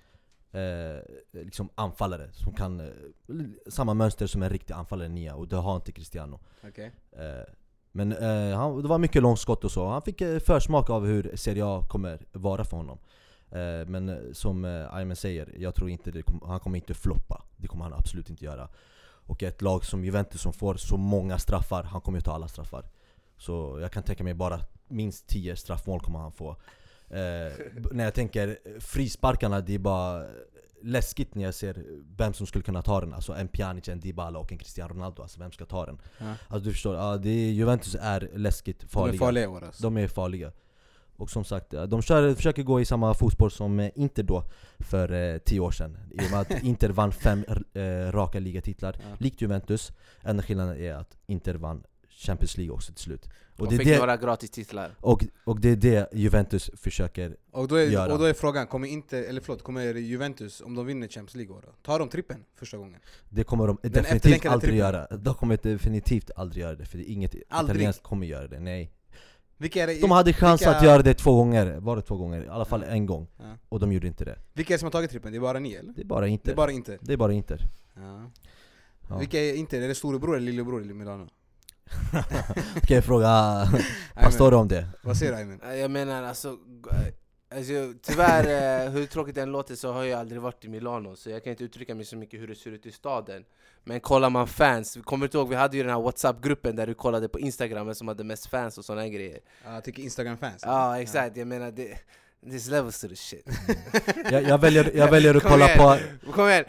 eh, 0.52 1.00
liksom 1.30 1.68
anfallare 1.74 2.32
som 2.32 2.52
kan, 2.52 2.80
eh, 2.80 2.86
samma 3.66 3.94
mönster 3.94 4.26
som 4.26 4.42
en 4.42 4.50
riktig 4.50 4.74
anfallare 4.74 5.08
nia, 5.08 5.34
och 5.34 5.48
det 5.48 5.56
har 5.56 5.76
inte 5.76 5.92
Cristiano. 5.92 6.40
Okej. 6.68 6.92
Eh, 7.12 7.52
men 7.92 8.12
eh, 8.12 8.56
han, 8.56 8.82
det 8.82 8.88
var 8.88 8.98
mycket 8.98 9.22
långskott 9.22 9.64
och 9.64 9.70
så, 9.70 9.88
han 9.88 10.02
fick 10.02 10.20
eh, 10.20 10.38
försmak 10.38 10.90
av 10.90 11.06
hur 11.06 11.36
Serie 11.36 11.64
A 11.66 11.82
kommer 11.88 12.18
vara 12.32 12.64
för 12.64 12.76
honom. 12.76 12.98
Eh, 13.50 13.86
men 13.86 14.34
som 14.34 14.64
Ayman 14.90 15.16
säger, 15.16 15.54
jag 15.58 15.74
tror 15.74 15.90
inte 15.90 16.10
det 16.10 16.22
han 16.44 16.60
kommer 16.60 16.76
inte 16.76 16.94
floppa. 16.94 17.42
Det 17.56 17.68
kommer 17.68 17.84
han 17.84 17.94
absolut 17.94 18.30
inte 18.30 18.44
göra. 18.44 18.68
Och 19.26 19.42
ett 19.42 19.62
lag 19.62 19.84
som 19.84 20.04
Juventus 20.04 20.40
som 20.40 20.52
får 20.52 20.74
så 20.74 20.96
många 20.96 21.38
straffar, 21.38 21.82
han 21.82 22.00
kommer 22.00 22.18
ju 22.18 22.22
ta 22.22 22.32
alla 22.32 22.48
straffar. 22.48 22.84
Så 23.36 23.78
jag 23.80 23.92
kan 23.92 24.02
tänka 24.02 24.24
mig 24.24 24.34
bara 24.34 24.60
minst 24.88 25.26
10 25.26 25.56
straffmål 25.56 26.00
kommer 26.00 26.18
han 26.18 26.32
få. 26.32 26.56
Eh, 27.10 27.52
när 27.92 28.04
jag 28.04 28.14
tänker 28.14 28.58
frisparkarna, 28.80 29.60
det 29.60 29.74
är 29.74 29.78
bara 29.78 30.24
läskigt 30.82 31.34
när 31.34 31.42
jag 31.44 31.54
ser 31.54 31.84
vem 32.16 32.32
som 32.34 32.46
skulle 32.46 32.64
kunna 32.64 32.82
ta 32.82 33.00
den. 33.00 33.14
Alltså 33.14 33.32
en 33.32 33.48
Pjanic, 33.48 33.88
en 33.88 34.00
Dybala 34.00 34.38
och 34.38 34.52
en 34.52 34.58
Cristiano 34.58 34.94
Ronaldo. 34.94 35.22
Alltså 35.22 35.40
vem 35.40 35.52
ska 35.52 35.64
ta 35.64 35.86
den? 35.86 35.98
Ja. 36.18 36.34
Alltså 36.48 36.68
du 36.68 36.72
förstår, 36.72 36.94
ja, 36.94 37.16
det 37.16 37.30
är, 37.30 37.50
Juventus 37.52 37.96
är 38.00 38.30
läskigt 38.34 38.80
De 38.80 38.86
farliga. 38.88 39.14
är 39.14 39.18
farliga 39.18 39.48
år 39.50 39.64
alltså. 39.64 39.82
De 39.82 39.96
är 39.96 40.08
farliga. 40.08 40.52
Och 41.16 41.30
som 41.30 41.44
sagt, 41.44 41.70
de 41.88 42.02
kör, 42.02 42.34
försöker 42.34 42.62
gå 42.62 42.80
i 42.80 42.84
samma 42.84 43.14
fotspår 43.14 43.48
som 43.48 43.80
eh, 43.80 43.90
Inter 43.94 44.22
då 44.22 44.44
för 44.78 45.12
eh, 45.12 45.38
tio 45.38 45.60
år 45.60 45.70
sedan. 45.70 45.98
I 46.10 46.26
och 46.26 46.30
med 46.30 46.40
att 46.40 46.50
Inter 46.62 46.88
vann 46.88 47.12
fem 47.12 47.44
eh, 47.74 48.12
raka 48.12 48.38
ligatitlar, 48.38 48.96
Ja. 49.00 49.16
likt 49.18 49.40
Juventus. 49.42 49.92
Enda 50.22 50.42
skillnaden 50.42 50.76
är 50.76 50.94
att 50.94 51.16
Inter 51.26 51.54
vann 51.54 51.82
Champions 52.20 52.56
League 52.56 52.74
också 52.74 52.92
till 52.92 53.02
slut. 53.02 53.28
Och 53.58 53.66
De 53.66 53.72
det, 53.72 53.78
fick 53.78 53.86
är 53.88 53.92
det, 53.92 53.98
några 53.98 54.16
gratis 54.16 54.50
titlar. 54.50 54.90
och, 55.00 55.24
och 55.44 55.60
det 55.60 55.68
är 55.70 55.76
det 55.76 56.08
Juventus 56.12 56.70
försöker 56.76 57.36
Och 57.50 57.68
då, 57.68 57.74
är, 57.74 57.84
göra. 57.86 58.12
och 58.12 58.18
då 58.18 58.24
är 58.24 58.32
frågan, 58.32 58.66
kommer 58.66 58.88
inte, 58.88 59.18
eller 59.24 59.40
förlåt, 59.40 59.62
kommer 59.62 59.94
Juventus, 59.94 60.60
om 60.60 60.74
de 60.74 60.86
vinner 60.86 61.08
Champions 61.08 61.34
League 61.34 61.54
då? 61.66 61.72
Tar 61.82 61.98
de 61.98 62.08
trippen 62.08 62.44
första 62.56 62.76
gången? 62.76 63.00
Det 63.28 63.44
kommer 63.44 63.66
de 63.66 63.78
Den 63.82 63.92
definitivt 63.92 64.46
aldrig 64.46 64.60
trippen. 64.60 64.76
göra. 64.78 65.06
De 65.16 65.34
kommer 65.34 65.58
definitivt 65.62 66.30
aldrig 66.36 66.62
göra 66.62 66.74
det, 66.74 66.84
för 66.84 66.98
det 66.98 67.10
är 67.10 67.12
inget 67.12 67.34
Aldrig. 67.48 67.76
italienskt 67.76 68.02
kommer 68.02 68.26
göra 68.26 68.48
det. 68.48 68.60
Nej. 68.60 68.90
Vilka 69.56 69.82
är 69.82 69.86
det, 69.86 70.00
De 70.00 70.10
hade 70.10 70.32
chans 70.32 70.60
vilka, 70.60 70.76
att 70.76 70.84
göra 70.84 71.02
det 71.02 71.14
två 71.14 71.34
gånger, 71.36 71.76
var 71.80 71.96
det 71.96 72.02
två 72.02 72.16
gånger? 72.16 72.44
I 72.44 72.48
alla 72.48 72.64
fall 72.64 72.82
en 72.82 73.06
gång. 73.06 73.26
Ja. 73.38 73.44
Och 73.68 73.80
de 73.80 73.92
gjorde 73.92 74.06
inte 74.06 74.24
det. 74.24 74.38
Vilka 74.52 74.72
är 74.72 74.74
det 74.74 74.78
som 74.78 74.86
har 74.86 74.90
tagit 74.92 75.10
trippen? 75.10 75.32
Det 75.32 75.38
är 75.38 75.40
bara 75.40 75.58
ni 75.58 75.72
eller? 75.74 75.92
Det 75.92 76.00
är 76.02 76.04
bara 76.04 76.20
Det 76.20 76.28
Inter. 76.30 76.52
är 76.52 76.56
bara 76.56 76.72
Inter? 76.72 76.98
Det 77.00 77.12
är 77.12 77.16
bara 77.16 77.32
Inter. 77.32 77.60
Ja. 77.96 78.30
Ja. 79.08 79.18
Vilka 79.18 79.40
är 79.40 79.54
Inter? 79.54 79.80
Är 79.82 79.88
det 79.88 79.94
storebror 79.94 80.36
eller 80.36 80.46
lillebror 80.46 80.82
i 80.82 80.94
Milano? 80.94 81.28
Ska 82.84 82.94
jag 82.94 83.04
fråga 83.04 83.28
Pastore 84.14 84.56
om 84.56 84.68
det? 84.68 84.86
Vad 85.02 85.16
säger 85.16 85.32
du 85.32 85.38
Aymen? 85.38 85.78
Jag 85.80 85.90
menar 85.90 86.22
alltså, 86.22 86.56
alltså 87.54 87.72
tyvärr, 88.02 88.84
eh, 88.86 88.90
hur 88.90 89.06
tråkigt 89.06 89.34
det 89.34 89.42
än 89.42 89.52
låter 89.52 89.74
så 89.74 89.92
har 89.92 90.04
jag 90.04 90.20
aldrig 90.20 90.40
varit 90.40 90.64
i 90.64 90.68
Milano 90.68 91.16
Så 91.16 91.30
jag 91.30 91.44
kan 91.44 91.50
inte 91.50 91.64
uttrycka 91.64 91.94
mig 91.94 92.04
så 92.04 92.16
mycket 92.16 92.40
hur 92.40 92.48
det 92.48 92.54
ser 92.54 92.70
ut 92.70 92.86
i 92.86 92.92
staden. 92.92 93.44
Men 93.84 94.00
kollar 94.00 94.30
man 94.30 94.46
fans, 94.46 94.98
kommer 95.04 95.28
du 95.28 95.38
ihåg 95.38 95.48
vi 95.48 95.56
hade 95.56 95.76
ju 95.76 95.82
den 95.82 95.92
här 95.92 96.00
whatsapp-gruppen 96.00 96.76
där 96.76 96.86
du 96.86 96.94
kollade 96.94 97.28
på 97.28 97.40
instagram 97.40 97.86
vem 97.86 97.94
som 97.94 98.08
hade 98.08 98.24
mest 98.24 98.46
fans 98.46 98.78
och 98.78 98.96
här 98.96 99.08
grejer. 99.08 99.38
Ja, 99.64 99.74
Jag 99.74 99.84
tycker 99.84 100.02
Instagram-fans. 100.02 100.62
Ja 100.66 101.00
exakt, 101.00 101.36
jag 101.36 101.46
menar 101.46 101.70
det 101.70 101.98
This 102.50 102.68
levels 102.68 103.00
to 103.00 103.08
the 103.08 103.16
shit. 103.16 103.46
Jag, 104.30 104.42
jag, 104.42 104.58
väljer, 104.58 104.90
jag 104.94 105.10
väljer 105.10 105.34
att 105.34 105.42
kolla 105.42 105.68
på 105.68 105.98
Kom 106.32 106.48
igen! 106.48 106.64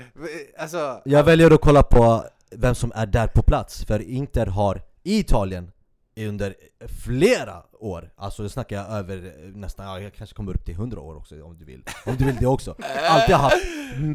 Alltså, 0.57 1.01
Jag 1.05 1.23
väljer 1.23 1.51
att 1.51 1.61
kolla 1.61 1.83
på 1.83 2.23
vem 2.51 2.75
som 2.75 2.91
är 2.95 3.05
där 3.05 3.27
på 3.27 3.43
plats, 3.43 3.85
för 3.85 4.01
Inter 4.01 4.45
har 4.45 4.81
i 5.03 5.19
Italien 5.19 5.71
under 6.17 6.55
flera 7.03 7.63
år, 7.79 8.13
alltså 8.15 8.43
det 8.43 8.49
snackar 8.49 8.75
jag 8.75 8.85
över 8.89 9.17
eh, 9.25 9.49
nästan, 9.55 9.85
ja, 9.85 9.99
jag 9.99 10.13
kanske 10.13 10.35
kommer 10.35 10.53
upp 10.55 10.65
till 10.65 10.73
100 10.75 10.99
år 11.01 11.15
också 11.15 11.43
om 11.43 11.57
du 11.57 11.65
vill 11.65 11.83
Om 12.05 12.15
du 12.15 12.25
vill 12.25 12.35
det 12.35 12.45
också 12.47 12.75
Alltid 13.09 13.35
haft 13.35 13.55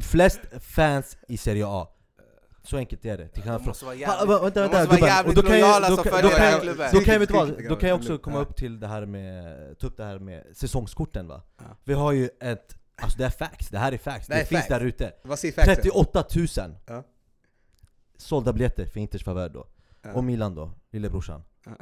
flest 0.03 0.41
fans 0.61 1.17
i 1.29 1.37
Serie 1.37 1.65
A 1.67 1.89
Så 2.63 2.77
enkelt 2.77 3.05
är 3.05 3.19
det, 3.19 3.29
till 3.29 3.43
de 3.47 3.63
måste 3.65 3.85
vara 3.85 3.95
jävligt, 3.95 4.29
vänta, 4.43 4.61
vänta, 4.61 4.87
vara 4.87 4.99
jävligt 4.99 5.37
då 5.37 5.43
kan 5.43 5.51
jag- 5.59 5.61
lojala 5.61 5.89
då 5.89 5.95
som 5.95 6.05
kan- 6.05 6.13
följer 6.13 6.39
jag- 6.51 6.63
klubben 6.63 6.89
Då 6.93 7.01
kan 7.01 7.13
jag, 7.13 7.21
vet 7.21 7.29
du 7.29 7.35
vad, 7.35 7.49
Kritik, 7.49 7.69
då 7.69 7.77
kan 7.77 7.89
jag 7.89 7.99
också 7.99 8.19
komma 8.19 8.39
upp 8.39 8.57
till 8.57 8.81
det 8.81 8.87
här 8.87 9.07
med, 9.07 9.79
ta 9.79 9.87
upp 9.87 9.97
det 9.97 10.05
här 10.05 10.19
med 10.19 10.45
säsongskorten 10.53 11.29
va? 11.29 11.43
Ja. 11.59 11.65
Vi 11.85 11.95
har 11.95 12.13
ju 12.13 12.29
ett, 12.41 12.75
alltså 13.03 13.19
det 13.19 13.25
är 13.25 13.31
facts, 13.31 13.69
det 13.69 13.79
här 13.79 13.93
är 13.93 13.99
facts, 13.99 14.27
Det 14.29 14.35
det, 14.35 14.41
är 14.41 14.45
finns 14.45 14.61
facts. 14.61 14.69
där 14.69 14.81
ute 14.81 15.13
Vad 15.25 15.39
säger 15.39 15.55
facten? 15.55 15.75
38 15.75 16.25
000 16.37 16.47
Ja. 16.87 17.03
sålda 18.17 18.53
biljetter 18.53 18.87
för 18.87 19.01
Inters 19.01 19.25
favör 19.25 19.49
då. 19.49 19.67
Och 20.15 20.25
Milan 20.25 20.55
då, 20.55 20.71
lillebrorsan 20.93 21.43
Ja. 21.65 21.73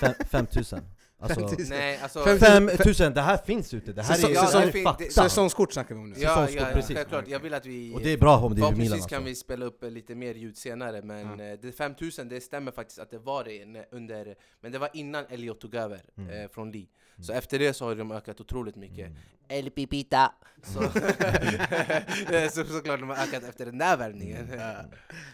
Fem- 0.00 0.14
5 0.30 0.46
000 0.54 0.64
Alltså, 1.20 1.48
5 1.48 1.58
000. 1.58 1.66
Nej 1.68 1.98
alltså, 2.02 2.24
Fem- 2.24 2.38
5 2.38 2.64
000, 3.00 3.14
det 3.14 3.20
här 3.20 3.36
finns 3.36 3.74
ute, 3.74 3.92
det 3.92 4.02
här 4.02 4.14
Säsong- 4.14 4.30
är, 4.30 4.34
ja, 4.34 4.66
det 4.72 4.82
fakta 4.82 5.04
det- 5.04 5.10
Säsongskort 5.12 5.72
snackar 5.72 5.94
vi 5.94 6.00
om 6.00 6.10
nu 6.10 6.16
ja, 6.18 6.28
säsongskort, 6.28 6.68
ja, 6.68 6.74
precis. 6.74 6.96
självklart, 6.96 7.28
jag 7.28 7.40
vill 7.40 7.54
att 7.54 7.66
vi 7.66 7.94
Och 7.94 8.00
det 8.00 8.12
är 8.12 8.18
bra 8.18 8.38
om 8.38 8.54
det 8.54 8.60
är 8.66 8.72
Milan 8.72 8.98
kan 8.98 9.02
alltså. 9.02 9.20
vi 9.20 9.34
spela 9.34 9.64
upp 9.64 9.84
lite 9.84 10.14
mer 10.14 10.34
ljud 10.34 10.56
senare 10.56 11.02
men 11.02 11.40
eh, 11.40 11.58
det 11.62 11.72
5000 11.72 12.28
det 12.28 12.40
stämmer 12.40 12.72
faktiskt 12.72 12.98
att 12.98 13.10
det 13.10 13.18
var 13.18 13.44
det 13.44 13.86
under 13.90 14.34
Men 14.60 14.72
det 14.72 14.78
var 14.78 14.90
innan 14.92 15.24
Elliot 15.28 15.60
tog 15.60 15.74
över 15.74 16.00
Mm. 16.16 16.30
eh, 16.44 16.48
från 16.50 16.70
Lee 16.72 16.86
Så 17.20 17.32
efter 17.32 17.58
det 17.58 17.74
så 17.74 17.84
har 17.84 17.94
de 17.94 18.12
ökat 18.12 18.40
otroligt 18.40 18.76
mycket 18.76 19.06
Mm. 19.06 19.18
El 19.50 19.70
Pipita 19.70 20.32
så, 20.62 20.82
Eh, 22.34 22.50
så 22.50 22.64
såklart 22.64 23.00
de 23.00 23.08
har 23.08 23.16
ökat 23.16 23.42
efter 23.44 23.66
den 23.66 23.78
där 23.78 23.96
värvningen 23.96 24.48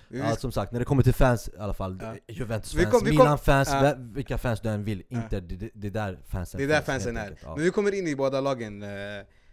Ja 0.09 0.37
som 0.37 0.53
sagt, 0.53 0.73
när 0.73 0.79
det 0.79 0.85
kommer 0.85 1.03
till 1.03 1.15
fans 1.15 1.49
i 1.49 1.59
alla 1.59 1.75
fall, 1.75 1.99
Ja. 2.03 2.15
Juventus 2.35 2.75
Vi 2.75 2.83
fans, 2.83 2.93
kom- 2.93 3.05
vi 3.05 3.11
kom- 3.11 3.19
Milan 3.25 3.39
fans, 3.39 3.69
Ja. 3.73 3.95
vilka 3.99 4.39
fans 4.39 4.61
du 4.61 4.69
än 4.69 4.85
vill, 4.85 5.03
inte, 5.09 5.41
det, 5.41 5.57
det, 5.57 5.71
det 5.75 5.87
är 5.87 5.91
där 5.91 6.19
fansen 6.29 6.59
Det 6.59 6.65
är 6.65 6.69
där 6.69 6.81
fansen 6.81 7.17
är. 7.17 7.39
Men 7.45 7.61
vi 7.65 7.71
kommer 7.71 7.95
in 7.95 8.07
i 8.07 8.17
båda 8.17 8.41
lagen 8.41 8.83
eh, 8.83 8.89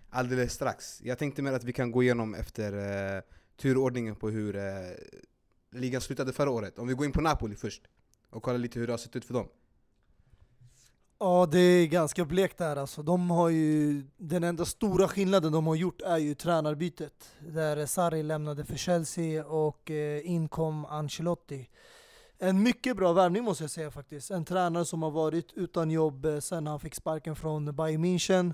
alldeles 0.10 0.54
strax. 0.54 1.02
Jag 1.04 1.18
tänkte 1.18 1.42
mer 1.42 1.54
att 1.54 1.64
vi 1.64 1.74
kan 1.74 1.92
gå 1.92 2.04
igenom 2.04 2.36
efter 2.36 2.74
eh, 3.18 3.22
turordningen 3.62 4.16
på 4.16 4.30
hur 4.30 4.56
eh, 4.56 4.64
ligan 5.72 6.02
slutade 6.02 6.34
förra 6.34 6.50
året. 6.50 6.80
Om 6.80 6.88
vi 6.88 6.94
går 6.94 7.06
in 7.06 7.12
på 7.12 7.22
Napoli 7.22 7.56
först 7.56 7.82
och 8.30 8.44
kollar 8.44 8.58
lite 8.60 8.80
hur 8.80 8.88
det 8.88 8.94
har 8.94 8.98
sett 8.98 9.16
ut 9.16 9.26
för 9.26 9.34
dem. 9.34 9.48
Ja, 11.24 11.46
det 11.52 11.60
är 11.60 11.88
ganska 11.88 12.26
blekt 12.26 12.58
där 12.58 12.76
alltså. 12.76 13.04
De 13.04 13.32
har 13.32 13.50
ju, 13.50 14.04
den 14.18 14.44
enda 14.44 14.66
stora 14.66 15.08
skillnaden 15.08 15.52
de 15.52 15.68
har 15.68 15.76
gjort 15.76 16.02
är 16.02 16.18
ju 16.18 16.36
tränarbytet. 16.36 17.36
Där 17.40 17.86
Sarri 17.86 18.24
lämnade 18.24 18.66
för 18.66 18.76
Chelsea 18.76 19.46
och 19.46 19.92
eh, 19.92 20.32
in 20.32 20.48
kom 20.48 20.86
Ancelotti. 20.86 21.70
En 22.40 22.64
mycket 22.64 22.98
bra 22.98 23.14
värvning 23.14 23.44
måste 23.44 23.64
jag 23.64 23.72
säga 23.72 23.92
faktiskt. 23.92 24.32
En 24.32 24.46
tränare 24.46 24.86
som 24.86 25.04
har 25.04 25.12
varit 25.12 25.54
utan 25.54 25.92
jobb 25.92 26.26
eh, 26.26 26.40
sen 26.40 26.68
han 26.68 26.80
fick 26.80 26.96
sparken 26.96 27.36
från 27.36 27.76
Bayern 27.76 28.06
München. 28.06 28.54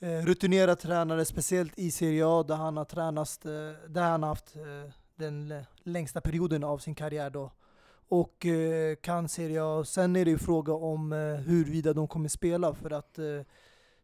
Eh, 0.00 0.26
rutinerad 0.26 0.78
tränare, 0.78 1.24
speciellt 1.24 1.78
i 1.78 1.90
Serie 1.90 2.26
A 2.26 2.42
där 2.42 2.56
han 2.56 2.76
har 2.76 2.84
tränat, 2.84 3.44
eh, 3.44 3.88
där 3.88 4.02
han 4.02 4.22
haft 4.22 4.56
eh, 4.56 4.92
den 5.16 5.54
längsta 5.82 6.20
perioden 6.20 6.64
av 6.64 6.78
sin 6.78 6.94
karriär 6.94 7.30
då 7.30 7.50
och 8.08 8.46
eh, 8.46 8.94
kan 8.96 9.28
Serie 9.28 9.62
A. 9.64 9.84
Sen 9.84 10.16
är 10.16 10.24
det 10.24 10.30
ju 10.30 10.38
fråga 10.38 10.72
om 10.72 11.12
eh, 11.12 11.18
huruvida 11.18 11.92
de 11.92 12.08
kommer 12.08 12.28
spela 12.28 12.74
för 12.74 12.90
att 12.90 13.18
eh, 13.18 13.24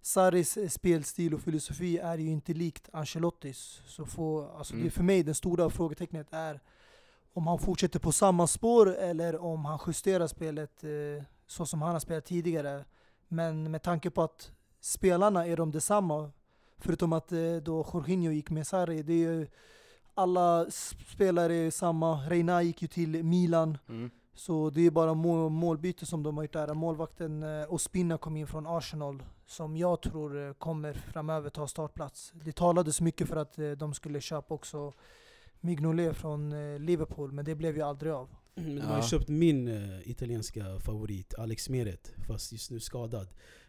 Sarris 0.02 0.56
eh, 0.56 0.68
spelstil 0.68 1.34
och 1.34 1.40
filosofi 1.40 1.98
är 1.98 2.18
ju 2.18 2.30
inte 2.30 2.52
likt 2.54 2.88
Ancelottis. 2.92 3.82
Så 3.86 4.06
få, 4.06 4.48
alltså 4.58 4.74
Mm. 4.74 4.84
det 4.84 4.90
för 4.90 5.02
mig 5.02 5.22
det 5.22 5.34
stora 5.34 5.70
frågetecknet 5.70 6.26
är 6.30 6.60
om 7.32 7.46
han 7.46 7.58
fortsätter 7.58 7.98
på 7.98 8.12
samma 8.12 8.46
spår 8.46 8.94
eller 8.96 9.42
om 9.42 9.64
han 9.64 9.78
justerar 9.86 10.26
spelet 10.26 10.84
eh, 10.84 11.24
så 11.46 11.66
som 11.66 11.82
han 11.82 11.92
har 11.92 12.00
spelat 12.00 12.24
tidigare. 12.24 12.84
Men 13.28 13.70
med 13.70 13.82
tanke 13.82 14.10
på 14.10 14.22
att 14.22 14.52
spelarna 14.80 15.46
är 15.46 15.56
de 15.56 15.70
detsamma, 15.70 16.30
förutom 16.78 17.12
att 17.12 17.32
eh, 17.32 17.56
då 17.62 17.86
Jorginho 17.92 18.30
gick 18.32 18.50
med 18.50 18.66
Sarri, 18.66 19.02
det 19.02 19.12
är 19.12 19.16
ju 19.32 19.46
alla 20.14 20.66
spelare 21.06 21.54
är 21.54 21.70
samma. 21.70 22.16
Reina 22.28 22.62
gick 22.62 22.82
ju 22.82 22.88
till 22.88 23.24
Milan, 23.24 23.78
Mm. 23.88 24.10
så 24.34 24.70
det 24.70 24.86
är 24.86 24.90
bara 24.90 25.14
må 25.14 25.48
målbyte 25.48 26.06
som 26.06 26.22
de 26.22 26.36
har 26.36 26.44
gjort 26.44 26.52
där. 26.52 26.74
Målvakten 26.74 27.42
eh, 27.42 27.72
Ospina 27.74 28.18
kom 28.18 28.36
in 28.36 28.46
från 28.46 28.66
Arsenal, 28.66 29.22
som 29.46 29.76
jag 29.76 30.02
tror 30.02 30.46
eh, 30.48 30.52
kommer 30.52 30.92
framöver 30.92 31.50
ta 31.50 31.66
startplats. 31.68 32.32
Det 32.34 32.52
talades 32.52 33.00
mycket 33.00 33.28
för 33.28 33.36
att 33.36 33.58
eh, 33.58 33.70
de 33.70 33.94
skulle 33.94 34.20
köpa 34.20 34.54
också 34.54 34.92
Mignolet 35.60 36.16
från 36.16 36.52
eh, 36.52 36.78
Liverpool, 36.78 37.32
men 37.32 37.44
det 37.44 37.54
blev 37.54 37.76
ju 37.76 37.82
aldrig 37.82 38.12
av. 38.12 38.28
Men 38.54 38.74
de 38.76 38.80
har 38.80 38.94
ju 38.96 39.00
Ja. 39.02 39.06
köpt 39.08 39.28
min 39.28 39.68
eh, 39.68 40.10
italienska 40.10 40.78
favorit, 40.80 41.34
Alex 41.38 41.68
Meret, 41.68 42.12
fast 42.26 42.52
just 42.52 42.70
nu 42.70 42.80
skadad. 42.80 43.28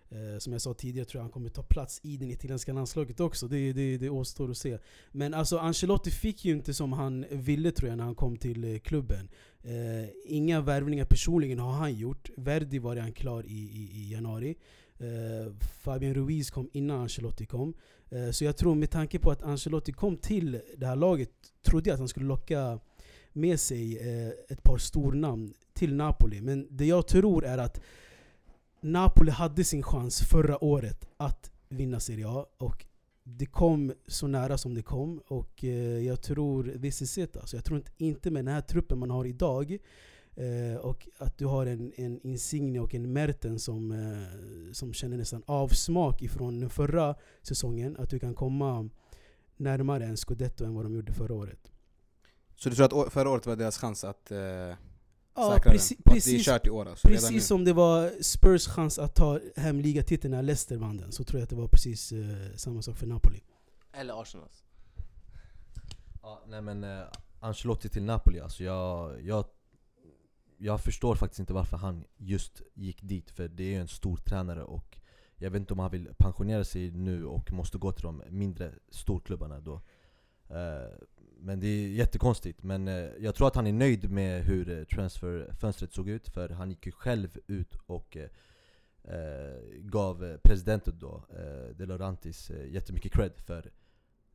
Eh, 0.10 0.38
som 0.40 0.54
jag 0.54 0.62
sa 0.62 0.74
tidigare 0.74 1.06
tror 1.06 1.20
jag 1.20 1.24
han 1.24 1.32
kommer 1.32 1.50
ta 1.50 1.64
plats 1.64 2.00
i 2.04 2.18
det 2.18 2.26
italienska 2.26 2.74
landslaget 2.74 3.20
också. 3.20 3.48
Det, 3.48 3.74
det, 3.74 3.98
det 3.98 4.10
återstår 4.10 4.52
att 4.52 4.58
se. 4.58 4.78
Men 5.12 5.34
alltså 5.34 5.58
Ancelotti 5.58 6.12
fick 6.12 6.46
ju 6.46 6.54
inte 6.54 6.74
som 6.74 6.94
han 6.94 7.26
ville 7.32 7.72
tror 7.72 7.90
jag 7.90 7.98
när 7.98 8.04
han 8.04 8.16
kom 8.16 8.38
till 8.38 8.64
eh, 8.64 8.80
klubben. 8.80 9.30
Eh, 9.64 10.10
inga 10.26 10.62
värvningar 10.62 11.06
personligen 11.06 11.60
har 11.60 11.74
han 11.74 11.94
gjort. 11.94 12.30
Verdi 12.38 12.80
var 12.80 12.96
redan 12.96 13.12
klar 13.12 13.44
i, 13.46 13.60
i, 13.60 13.90
i 13.94 14.12
januari. 14.12 14.56
Eh, 14.98 15.54
Fabian 15.84 16.14
Ruiz 16.14 16.52
kom 16.52 16.70
innan 16.74 17.02
Ancelotti 17.02 17.46
kom. 17.46 17.74
Eh, 18.10 18.32
så 18.32 18.46
jag 18.46 18.58
tror 18.58 18.76
med 18.76 18.92
tanke 18.92 19.20
på 19.20 19.32
att 19.32 19.44
Ancelotti 19.44 19.92
kom 19.92 20.18
till 20.18 20.62
det 20.78 20.86
här 20.86 20.96
laget, 20.96 21.32
trodde 21.66 21.90
jag 21.90 21.94
att 21.94 22.00
han 22.00 22.08
skulle 22.08 22.26
locka 22.26 22.80
med 23.34 23.60
sig 23.60 23.98
eh, 23.98 24.30
ett 24.50 24.64
par 24.64 24.78
stornamn 24.78 25.54
till 25.74 25.96
Napoli. 25.96 26.42
Men 26.42 26.68
det 26.70 26.86
jag 26.86 27.08
tror 27.08 27.46
är 27.46 27.58
att 27.58 27.82
Napoli 28.86 29.32
hade 29.32 29.64
sin 29.64 29.84
chans 29.84 30.22
förra 30.22 30.64
året 30.64 31.08
att 31.18 31.52
vinna 31.70 32.00
Serie 32.00 32.28
A 32.28 32.46
och 32.58 32.86
det 33.24 33.46
kom 33.46 33.94
så 34.08 34.28
nära 34.28 34.58
som 34.58 34.74
det 34.74 34.82
kom 34.82 35.22
och 35.28 35.64
eh, 35.64 36.06
jag 36.06 36.22
tror, 36.22 36.78
this 36.82 37.02
is 37.02 37.18
it 37.18 37.38
alltså. 37.38 37.58
Jag 37.58 37.66
tror 37.66 37.78
inte, 37.78 37.92
inte 37.98 38.32
med 38.32 38.46
den 38.46 38.54
här 38.54 38.62
truppen 38.62 39.00
man 39.00 39.10
har 39.10 39.26
idag 39.26 39.78
eh, 40.36 40.78
och 40.82 41.08
att 41.18 41.38
du 41.38 41.46
har 41.46 41.66
en, 41.66 41.94
en 41.96 42.20
Insigne 42.28 42.80
och 42.80 42.96
en 42.96 43.14
Merten 43.14 43.60
som, 43.60 43.92
eh, 43.92 44.74
som 44.74 44.94
känner 44.94 45.18
nästan 45.18 45.44
avsmak 45.46 46.22
ifrån 46.22 46.60
den 46.60 46.70
förra 46.70 47.16
säsongen, 47.42 47.98
att 48.00 48.10
du 48.10 48.20
kan 48.20 48.34
komma 48.34 48.90
närmare 49.58 50.06
en 50.06 50.18
scudetto 50.18 50.66
än 50.66 50.76
vad 50.76 50.86
de 50.86 50.96
gjorde 50.96 51.14
förra 51.14 51.34
året. 51.34 51.72
Så 52.56 52.70
du 52.70 52.76
tror 52.76 53.06
att 53.06 53.14
förra 53.14 53.30
året 53.30 53.46
var 53.46 53.56
deras 53.56 53.78
chans 53.78 54.04
att 54.04 54.32
eh, 54.32 54.74
Ja, 55.36 55.60
precis, 55.64 56.00
att 56.00 56.06
precis, 56.06 56.46
det 56.46 56.52
är 56.52 56.54
kört 56.54 56.68
i 56.68 56.70
år 56.70 56.86
alltså? 56.88 57.08
Precis 57.08 57.48
som 57.48 57.64
det 57.64 57.74
var 57.74 58.24
Spurs 58.24 58.68
chans 58.68 59.00
att 59.00 59.16
ta 59.16 59.40
hem 59.56 59.80
ligatiteln 59.80 60.32
när 60.32 60.42
Leicester 60.42 60.78
vann 60.78 60.98
den, 60.98 61.12
så 61.12 61.24
tror 61.24 61.40
jag 61.40 61.44
att 61.44 61.50
det 61.50 61.56
var 61.56 61.68
precis 61.68 62.12
eh, 62.12 62.56
samma 62.56 62.82
sak 62.82 62.98
för 62.98 63.08
Napoli. 63.08 63.42
Eller 63.94 64.22
Arsenals. 64.22 64.64
Ja, 66.22 66.44
nej 66.48 66.62
men 66.62 66.84
eh, 66.84 67.04
Ancelotti 67.40 67.90
till 67.90 68.04
Napoli, 68.04 68.40
alltså 68.40 68.64
jag, 68.64 69.22
jag, 69.22 69.46
jag 70.58 70.82
förstår 70.82 71.16
faktiskt 71.16 71.40
inte 71.40 71.54
varför 71.54 71.78
han 71.78 72.06
just 72.18 72.62
gick 72.74 73.02
dit 73.02 73.32
För 73.32 73.48
det 73.48 73.64
är 73.64 73.68
ju 73.68 73.80
en 73.80 73.88
stor 73.88 74.18
tränare 74.18 74.64
och 74.64 75.00
jag 75.36 75.52
vet 75.52 75.60
inte 75.60 75.74
om 75.74 75.80
han 75.80 75.92
vill 75.92 76.10
pensionera 76.18 76.64
sig 76.64 76.92
nu 76.92 77.26
och 77.26 77.52
måste 77.52 77.78
gå 77.78 77.92
till 77.92 78.04
de 78.04 78.24
mindre 78.30 78.74
storklubbarna 78.90 79.60
då 79.60 79.82
Eh, 80.50 80.94
men 81.46 81.60
det 81.60 81.68
är 81.68 81.88
jättekonstigt, 81.88 82.64
men 82.64 82.88
eh, 82.88 83.10
jag 83.20 83.36
tror 83.36 83.48
att 83.48 83.56
han 83.56 83.68
är 83.68 83.74
nöjd 83.74 84.12
med 84.12 84.44
hur 84.44 84.70
eh, 84.70 84.84
transferfönstret 84.84 85.94
såg 85.94 86.10
ut 86.10 86.30
För 86.30 86.50
han 86.50 86.70
gick 86.70 86.86
ju 86.86 86.92
själv 86.92 87.38
ut 87.48 87.76
och 87.86 88.18
eh, 88.18 88.30
eh, 89.04 89.60
gav 89.80 90.24
eh, 90.24 90.38
presidenten 90.38 91.00
då, 91.00 91.24
eh, 91.30 91.76
De 91.76 91.86
Laurentis, 91.86 92.50
eh, 92.50 92.72
jättemycket 92.72 93.14
cred 93.14 93.32
för 93.38 93.72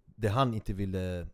det 0.05 0.29
han 0.29 0.55
inte 0.55 0.73
ville 0.73 1.21
eh, 1.21 1.27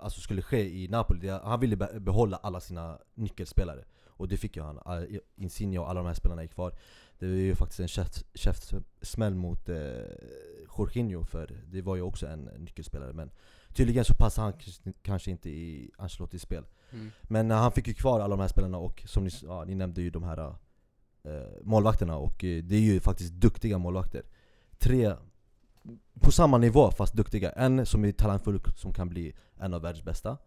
alltså 0.00 0.20
skulle 0.20 0.42
ske 0.42 0.68
i 0.68 0.88
Napoli, 0.88 1.20
det, 1.20 1.40
han 1.44 1.60
ville 1.60 1.76
behålla 1.76 2.36
alla 2.36 2.60
sina 2.60 2.98
nyckelspelare. 3.14 3.84
Och 4.06 4.28
det 4.28 4.36
fick 4.36 4.56
ju 4.56 4.62
han, 4.62 5.06
Insigne 5.36 5.78
och 5.78 5.90
alla 5.90 6.00
de 6.00 6.06
här 6.06 6.14
spelarna 6.14 6.42
är 6.42 6.46
kvar. 6.46 6.78
Det 7.18 7.26
var 7.26 7.34
ju 7.34 7.54
faktiskt 7.54 7.80
en 7.80 8.06
käftsmäll 8.34 9.34
mot 9.34 9.68
eh, 9.68 9.76
Jorginho 10.78 11.24
för 11.24 11.62
det 11.66 11.82
var 11.82 11.96
ju 11.96 12.02
också 12.02 12.26
en 12.26 12.44
nyckelspelare. 12.44 13.12
Men 13.12 13.30
Tydligen 13.74 14.04
så 14.04 14.14
passar 14.14 14.42
han 14.42 14.52
kanske- 15.02 15.30
inte 15.30 15.50
i 15.50 15.90
Ancelottis 15.98 16.42
spel. 16.42 16.64
Mm. 16.92 17.10
Men 17.22 17.50
eh, 17.50 17.56
han 17.56 17.72
fick 17.72 17.88
ju 17.88 17.94
kvar 17.94 18.20
alla 18.20 18.36
de 18.36 18.40
här 18.40 18.48
spelarna 18.48 18.78
och 18.78 19.02
som 19.06 19.24
ni, 19.24 19.30
ja, 19.42 19.64
ni 19.64 19.74
nämnde 19.74 20.02
ju 20.02 20.10
de 20.10 20.22
här 20.22 20.38
eh, 21.24 21.32
målvakterna 21.62 22.16
och 22.16 22.44
eh, 22.44 22.62
det 22.62 22.76
är 22.76 22.80
ju 22.80 23.00
faktiskt 23.00 23.32
duktiga 23.32 23.78
målvakter. 23.78 24.22
Tre 24.78 25.14
på 26.20 26.32
samma 26.32 26.58
nivå 26.58 26.90
fast 26.90 27.14
duktiga. 27.14 27.50
En 27.50 27.86
som 27.86 28.04
är 28.04 28.12
talangfull 28.12 28.60
som 28.76 28.92
kan 28.92 29.08
bli 29.08 29.34
en 29.56 29.74
av 29.74 29.82
världens 29.82 30.04
bästa. 30.04 30.38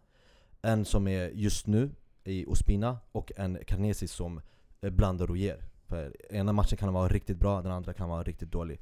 En 0.62 0.84
som 0.84 1.08
är 1.08 1.28
just 1.28 1.66
nu 1.66 1.90
i 2.24 2.46
Ospina 2.46 2.98
och 3.12 3.32
en 3.36 3.58
Carnesis 3.66 4.12
som 4.12 4.40
eh, 4.80 4.90
blandar 4.90 5.30
och 5.30 5.36
ger. 5.36 5.64
För 5.86 6.16
ena 6.30 6.52
matchen 6.52 6.78
kan 6.78 6.92
vara 6.92 7.08
riktigt 7.08 7.38
bra, 7.38 7.62
den 7.62 7.72
andra 7.72 7.92
kan 7.92 8.08
vara 8.08 8.22
riktigt 8.22 8.52
dålig. 8.52 8.80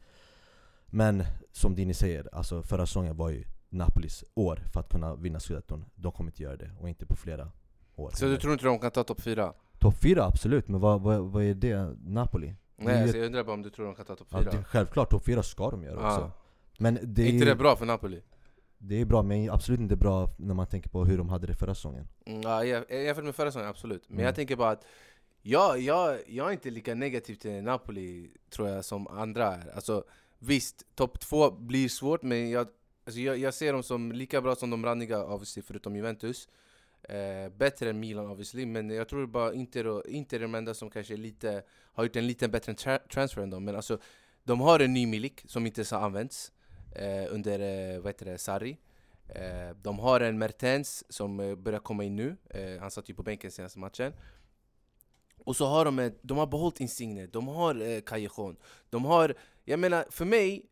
Men 0.86 1.24
som 1.52 1.74
Dini 1.74 1.94
säger, 1.94 2.28
alltså 2.34 2.62
förra 2.62 2.86
säsongen 2.86 3.16
var 3.16 3.30
ju 3.30 3.44
Napolis 3.76 4.24
år 4.34 4.62
för 4.72 4.80
att 4.80 4.88
kunna 4.88 5.14
vinna 5.14 5.40
scudetton 5.40 5.84
De 5.94 6.12
kommer 6.12 6.30
inte 6.30 6.42
göra 6.42 6.56
det, 6.56 6.70
och 6.80 6.88
inte 6.88 7.06
på 7.06 7.16
flera 7.16 7.50
år 7.96 8.10
Så 8.14 8.24
du 8.26 8.36
tror 8.36 8.52
inte 8.52 8.64
de 8.64 8.78
kan 8.78 8.90
ta 8.90 9.04
topp 9.04 9.20
4? 9.20 9.52
Topp 9.78 9.94
fyra 10.02 10.24
absolut, 10.24 10.68
men 10.68 10.80
vad, 10.80 11.00
vad, 11.02 11.20
vad 11.20 11.42
är 11.44 11.54
det 11.54 11.96
Napoli? 12.04 12.54
Nej 12.76 13.02
alltså, 13.02 13.16
jag 13.16 13.26
undrar 13.26 13.44
bara 13.44 13.52
om 13.52 13.62
du 13.62 13.70
tror 13.70 13.86
de 13.86 13.94
kan 13.94 14.04
ta 14.06 14.16
topp 14.16 14.28
Ja, 14.30 14.38
4? 14.42 14.50
det, 14.50 14.64
självklart, 14.64 15.10
topp 15.10 15.24
fyra 15.24 15.42
ska 15.42 15.70
de 15.70 15.82
göra 15.82 15.94
också 15.94 16.20
ah. 16.20 16.30
Men 16.78 16.98
det 17.02 17.22
är, 17.22 17.28
inte 17.32 17.44
det 17.46 17.54
bra 17.56 17.76
för 17.76 17.86
Napoli? 17.86 18.22
det 18.78 19.00
är 19.00 19.04
bra, 19.04 19.22
men 19.22 19.50
absolut 19.50 19.80
inte 19.80 19.96
bra 19.96 20.28
när 20.38 20.54
man 20.54 20.66
tänker 20.66 20.90
på 20.90 21.04
hur 21.04 21.18
de 21.18 21.28
hade 21.28 21.46
det 21.46 21.54
förra 21.54 21.74
säsongen 21.74 22.08
Mm, 22.26 22.40
ja, 22.42 22.64
jag- 22.64 23.04
jämfört 23.04 23.24
med 23.24 23.34
förra 23.34 23.48
säsongen, 23.50 23.68
absolut. 23.68 24.02
Men 24.08 24.14
Mm. 24.16 24.24
jag 24.26 24.34
tänker 24.34 24.56
bara 24.56 24.70
att 24.70 24.84
jag, 25.42 25.78
jag, 25.80 26.18
jag 26.26 26.48
är 26.48 26.52
inte 26.52 26.70
lika 26.70 26.94
negativ 26.94 27.34
till 27.34 27.62
Napoli 27.62 28.30
tror 28.50 28.68
jag 28.68 28.84
som 28.84 29.06
andra 29.06 29.54
är. 29.54 29.70
Alltså, 29.74 30.04
visst, 30.38 30.82
topp 30.94 31.20
två 31.20 31.50
blir 31.50 31.88
svårt, 31.88 32.22
men 32.22 32.50
jag, 32.50 32.66
alltså, 33.06 33.20
jag, 33.20 33.38
jag 33.38 33.54
ser 33.54 33.72
dem 33.72 33.82
som 33.82 34.12
lika 34.12 34.40
bra 34.40 34.54
som 34.56 34.70
de 34.70 34.84
randiga, 34.84 35.24
obviously, 35.24 35.62
förutom 35.62 35.96
Juventus. 35.96 36.48
Eh, 37.02 37.48
bättre 37.56 37.90
än 37.90 38.00
Milan 38.00 38.26
obviously, 38.30 38.66
men 38.66 38.90
jag 38.90 39.08
tror 39.08 39.26
bara 39.26 39.54
Inter, 39.54 40.08
Inter 40.08 40.36
är 40.36 40.42
de 40.42 40.54
enda 40.54 40.74
som 40.74 40.90
kanske 40.90 41.14
är 41.14 41.18
lite, 41.18 41.62
har 41.94 42.04
gjort 42.04 42.16
en 42.16 42.26
lite 42.26 42.48
bättre 42.48 42.72
tra- 42.72 43.08
transfer 43.08 43.42
än 43.42 43.50
dem. 43.50 43.64
Men 43.64 43.76
alltså, 43.76 43.98
de 44.44 44.60
har 44.60 44.80
en 44.80 44.92
ny 44.94 45.06
Milik 45.06 45.42
som 45.46 45.66
inte 45.66 45.84
har 45.90 46.00
använts 46.00 46.52
eh, 46.94 47.26
under 47.30 47.58
eh, 47.60 48.00
vad 48.00 48.08
heter 48.08 48.26
det, 48.26 48.38
Sarri. 48.38 48.78
Eh, 49.28 49.76
de 49.82 49.98
har 49.98 50.20
en 50.20 50.38
Mertens 50.38 51.12
som 51.12 51.40
eh, 51.40 51.54
börjar 51.54 51.80
komma 51.80 52.04
in 52.04 52.16
nu, 52.16 52.36
eh, 52.50 52.80
han 52.80 52.90
satt 52.90 53.10
ju 53.10 53.14
på 53.14 53.22
bänken 53.22 53.50
senaste 53.50 53.78
matchen 53.78 54.12
Och 55.38 55.56
så 55.56 55.66
har 55.66 55.84
de, 55.84 56.12
de 56.22 56.38
har 56.38 56.46
behållit 56.46 56.80
Insigne, 56.80 57.26
de 57.26 57.48
har 57.48 57.82
eh, 57.82 58.00
Callejon 58.00 58.56
De 58.90 59.04
har, 59.04 59.34
jag 59.64 59.78
menar 59.78 60.06
för 60.10 60.24
mig 60.24 60.66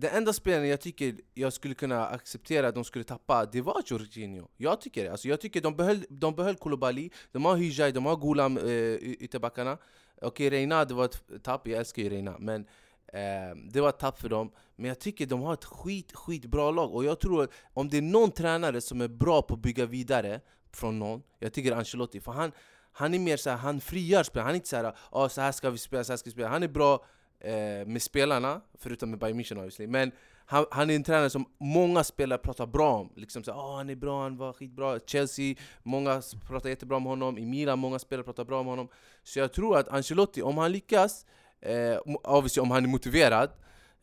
den 0.00 0.10
enda 0.16 0.32
spelaren 0.32 0.68
jag 0.68 0.80
tycker 0.80 1.14
jag 1.34 1.52
skulle 1.52 1.74
kunna 1.74 2.06
acceptera 2.06 2.68
att 2.68 2.74
de 2.74 2.84
skulle 2.84 3.04
tappa 3.04 3.46
Det 3.46 3.60
var 3.60 3.82
Jorginho, 3.86 4.48
jag 4.56 4.80
tycker 4.80 5.04
det, 5.04 5.10
alltså, 5.10 5.28
jag 5.28 5.40
tycker 5.40 5.60
de 5.60 5.76
behöll, 5.76 6.04
de 6.08 6.34
behöll 6.34 6.56
Koulibaly 6.56 7.10
De 7.32 7.44
har 7.44 7.56
Hijai, 7.56 7.92
de 7.92 8.06
har 8.06 8.16
Gulam, 8.16 8.58
eh, 8.58 8.94
ytterbackarna. 9.24 9.78
Okej 10.22 10.50
Reina, 10.50 10.84
det 10.84 10.94
var 10.94 11.04
ett 11.04 11.42
tapp, 11.42 11.68
jag 11.68 11.78
älskar 11.78 12.02
ju 12.02 12.08
Reina 12.08 12.38
men 12.38 12.60
eh, 13.06 13.56
Det 13.72 13.80
var 13.80 13.88
ett 13.88 13.98
tapp 13.98 14.20
för 14.20 14.28
dem. 14.28 14.52
Men 14.76 14.88
jag 14.88 14.98
tycker 14.98 15.26
de 15.26 15.40
har 15.40 15.54
ett 15.54 15.64
skit, 15.64 16.12
skit 16.12 16.46
bra 16.46 16.70
lag. 16.70 16.94
Och 16.94 17.04
jag 17.04 17.20
tror 17.20 17.42
att 17.42 17.50
om 17.74 17.88
det 17.88 17.96
är 17.96 18.02
någon 18.02 18.30
tränare 18.30 18.80
som 18.80 19.00
är 19.00 19.08
bra 19.08 19.42
på 19.42 19.54
att 19.54 19.62
bygga 19.62 19.86
vidare 19.86 20.40
från 20.72 20.98
någon, 20.98 21.22
jag 21.38 21.52
tycker 21.52 21.72
Ancelotti, 21.72 22.20
för 22.20 22.32
han, 22.32 22.52
han 22.92 23.14
är 23.14 23.18
mer 23.18 23.36
såhär, 23.36 23.56
han 23.56 23.80
frigör 23.80 24.22
spelarna, 24.22 24.46
han 24.46 24.54
är 24.54 24.56
inte 24.56 24.68
såhär 24.68 24.96
ah, 25.10 25.28
så 25.28 25.40
här 25.40 25.52
ska 25.52 25.70
vi 25.70 25.78
spela, 25.78 26.04
så 26.04 26.12
här 26.12 26.16
ska 26.16 26.28
vi 26.30 26.32
spela. 26.32 26.48
Han 26.48 26.62
är 26.62 26.68
bra 26.68 27.04
eh, 27.40 27.86
med 27.86 28.02
spelarna, 28.02 28.60
förutom 28.78 29.10
med 29.10 29.18
Bayern 29.18 29.40
München 29.40 29.56
obviously 29.56 29.86
Men 29.86 30.12
han, 30.46 30.66
han 30.70 30.90
är 30.90 30.94
en 30.94 31.04
tränare 31.04 31.30
som 31.30 31.44
många 31.58 32.04
spelare 32.04 32.38
pratar 32.38 32.66
bra 32.66 32.98
om 32.98 33.12
liksom 33.16 33.44
såhär, 33.44 33.58
oh, 33.58 33.76
han 33.76 33.90
är 33.90 33.94
bra, 33.94 34.22
han 34.22 34.36
var 34.36 34.52
skitbra 34.52 34.98
Chelsea, 35.06 35.54
många 35.82 36.22
pratar 36.46 36.68
jättebra 36.68 36.96
om 36.96 37.04
honom 37.04 37.38
I 37.38 37.46
Milan, 37.46 37.78
många 37.78 37.98
spelare 37.98 38.24
pratar 38.24 38.44
bra 38.44 38.60
om 38.60 38.66
honom 38.66 38.88
Så 39.22 39.38
jag 39.38 39.52
tror 39.52 39.78
att 39.78 39.88
Ancelotti, 39.88 40.42
om 40.42 40.58
han 40.58 40.72
lyckas 40.72 41.26
eh, 41.60 41.98
Obviously 42.24 42.62
om 42.62 42.70
han 42.70 42.84
är 42.84 42.88
motiverad 42.88 43.50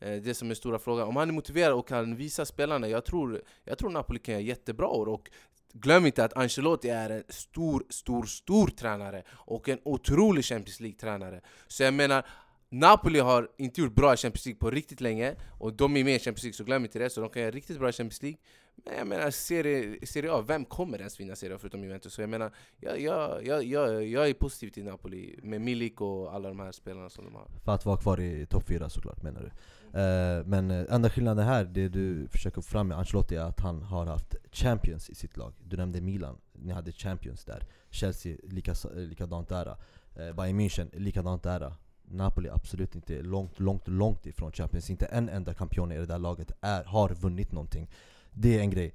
Eh, 0.00 0.22
Det 0.22 0.34
som 0.34 0.50
är 0.50 0.54
stora 0.54 0.78
frågan. 0.78 1.08
Om 1.08 1.16
han 1.16 1.28
är 1.28 1.32
motiverad 1.32 1.72
och 1.72 1.88
kan 1.88 2.16
visa 2.16 2.44
spelarna, 2.44 2.88
jag 2.88 3.04
tror, 3.04 3.42
jag 3.64 3.78
tror 3.78 3.90
Napoli 3.90 4.18
kan 4.18 4.34
göra 4.34 4.42
jättebra 4.42 4.88
år. 4.88 5.08
Och 5.08 5.30
glöm 5.72 6.06
inte 6.06 6.24
att 6.24 6.36
Ancelotti 6.36 6.88
är 6.88 7.10
en 7.10 7.22
stor, 7.28 7.84
stor, 7.88 8.22
stor 8.22 8.66
tränare 8.68 9.22
och 9.30 9.68
en 9.68 9.78
otrolig 9.84 10.44
Champions 10.44 10.80
League-tränare. 10.80 11.40
Så 11.66 11.82
jag 11.82 11.94
menar, 11.94 12.26
Napoli 12.70 13.18
har 13.18 13.48
inte 13.58 13.80
gjort 13.80 13.94
bra 13.94 14.14
i 14.14 14.16
Champions 14.16 14.46
League 14.46 14.58
på 14.58 14.70
riktigt 14.70 15.00
länge 15.00 15.36
Och 15.58 15.72
de 15.72 15.96
är 15.96 16.04
med 16.04 16.16
i 16.16 16.18
Champions 16.18 16.42
League, 16.42 16.54
så 16.54 16.64
glöm 16.64 16.84
inte 16.84 16.98
det, 16.98 17.10
så 17.10 17.20
de 17.20 17.30
kan 17.30 17.42
göra 17.42 17.50
riktigt 17.50 17.78
bra 17.78 17.88
i 17.88 17.92
Champions 17.92 18.22
League. 18.22 18.38
Men 18.84 18.98
jag 18.98 19.06
menar, 19.06 19.30
Serie, 19.30 20.06
serie 20.06 20.32
A, 20.32 20.44
vem 20.48 20.64
kommer 20.64 20.98
ens 20.98 21.20
vinna 21.20 21.36
Serie 21.36 21.56
A 21.56 21.58
förutom 21.58 21.84
Juventus? 21.84 22.14
Så 22.14 22.20
jag 22.20 22.30
menar, 22.30 22.52
jag, 22.80 23.00
jag, 23.00 23.46
jag, 23.46 23.64
jag, 23.64 24.06
jag 24.06 24.28
är 24.28 24.34
positiv 24.34 24.70
till 24.70 24.84
Napoli 24.84 25.38
med 25.42 25.60
Milik 25.60 26.00
och 26.00 26.34
alla 26.34 26.48
de 26.48 26.60
här 26.60 26.72
spelarna 26.72 27.10
som 27.10 27.24
de 27.24 27.34
har. 27.34 27.48
För 27.64 27.74
att 27.74 27.84
vara 27.84 27.96
kvar 27.96 28.20
i 28.20 28.46
topp 28.46 28.68
4 28.68 28.90
såklart 28.90 29.22
menar 29.22 29.40
du? 29.40 29.50
uh, 29.88 30.46
men 30.46 30.70
uh, 30.70 30.94
enda 30.94 31.10
skillnaden 31.10 31.44
här, 31.46 31.64
det 31.64 31.88
du 31.88 32.28
försöker 32.28 32.60
få 32.60 32.70
fram 32.70 32.88
med 32.88 32.98
Ancelotti 32.98 33.36
är 33.36 33.40
att 33.40 33.60
han 33.60 33.82
har 33.82 34.06
haft 34.06 34.34
champions 34.52 35.10
i 35.10 35.14
sitt 35.14 35.36
lag. 35.36 35.52
Du 35.64 35.76
nämnde 35.76 36.00
Milan, 36.00 36.38
ni 36.52 36.72
hade 36.72 36.92
champions 36.92 37.44
där. 37.44 37.62
Chelsea, 37.90 38.36
lika, 38.42 38.70
eh, 38.70 38.96
likadant 38.96 39.48
där 39.48 39.66
uh, 39.66 39.74
Bayern 40.14 40.60
München, 40.60 40.98
likadant 40.98 41.42
där 41.42 41.72
Napoli 42.10 42.48
absolut 42.48 42.94
inte 42.94 43.22
långt, 43.22 43.60
långt, 43.60 43.88
långt 43.88 44.26
ifrån 44.26 44.52
Champions. 44.52 44.90
Inte 44.90 45.06
en 45.06 45.28
enda 45.28 45.54
kampion 45.54 45.92
i 45.92 45.96
det 45.96 46.06
där 46.06 46.18
laget 46.18 46.52
är, 46.60 46.84
har 46.84 47.08
vunnit 47.14 47.52
någonting. 47.52 47.90
Det 48.32 48.58
är 48.58 48.60
en 48.60 48.70
grej. 48.70 48.94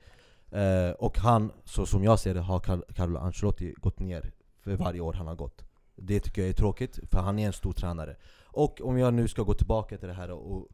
Eh, 0.52 0.92
Och 0.92 1.18
han, 1.18 1.52
så 1.64 1.86
som 1.86 2.04
jag 2.04 2.20
ser 2.20 2.34
det, 2.34 2.40
har 2.42 2.60
Carlo 2.94 3.20
Ancelotti 3.20 3.74
gått 3.78 4.00
ner 4.00 4.32
för 4.60 4.76
varje 4.76 5.00
år 5.02 5.14
han 5.14 5.28
har 5.28 5.36
gått. 5.36 5.64
Det 5.96 6.20
tycker 6.20 6.42
jag 6.42 6.50
är 6.50 6.54
tråkigt, 6.54 7.00
för 7.12 7.20
han 7.20 7.40
är 7.40 7.48
en 7.48 7.54
stor 7.54 7.74
tränare. 7.74 8.16
Och 8.44 8.82
om 8.82 8.98
jag 8.98 9.14
nu 9.14 9.28
ska 9.28 9.44
gå 9.44 9.54
tillbaka 9.54 9.98
till 9.98 10.08
det 10.08 10.14
här 10.14 10.32
och, 10.32 10.68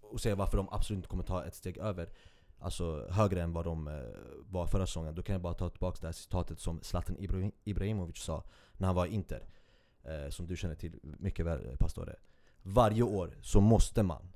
och 0.00 0.20
säga 0.20 0.34
varför 0.34 0.56
de 0.56 0.68
absolut 0.70 0.98
inte 0.98 1.08
kommer 1.08 1.24
ta 1.24 1.44
ett 1.44 1.54
steg 1.54 1.78
över 1.78 2.08
Alltså 2.58 3.06
högre 3.10 3.42
än 3.42 3.52
vad 3.52 3.64
de 3.64 3.88
eh, 3.88 3.94
var 4.50 4.66
förra 4.66 4.86
säsongen 4.86 5.14
Då 5.14 5.22
kan 5.22 5.32
jag 5.32 5.42
bara 5.42 5.54
ta 5.54 5.70
tillbaka 5.70 5.98
det 6.00 6.06
här 6.06 6.12
citatet 6.12 6.60
som 6.60 6.82
Zlatan 6.82 7.16
Ibrahim, 7.18 7.52
Ibrahimovic 7.64 8.18
sa 8.18 8.42
när 8.76 8.86
han 8.86 8.96
var 8.96 9.06
i 9.06 9.14
Inter 9.14 9.46
eh, 10.04 10.28
Som 10.30 10.46
du 10.46 10.56
känner 10.56 10.74
till 10.74 11.00
mycket 11.02 11.46
väl 11.46 11.66
eh, 11.66 11.76
Pastore. 11.76 12.16
Varje 12.62 13.02
år 13.02 13.38
så 13.42 13.60
måste 13.60 14.02
man 14.02 14.32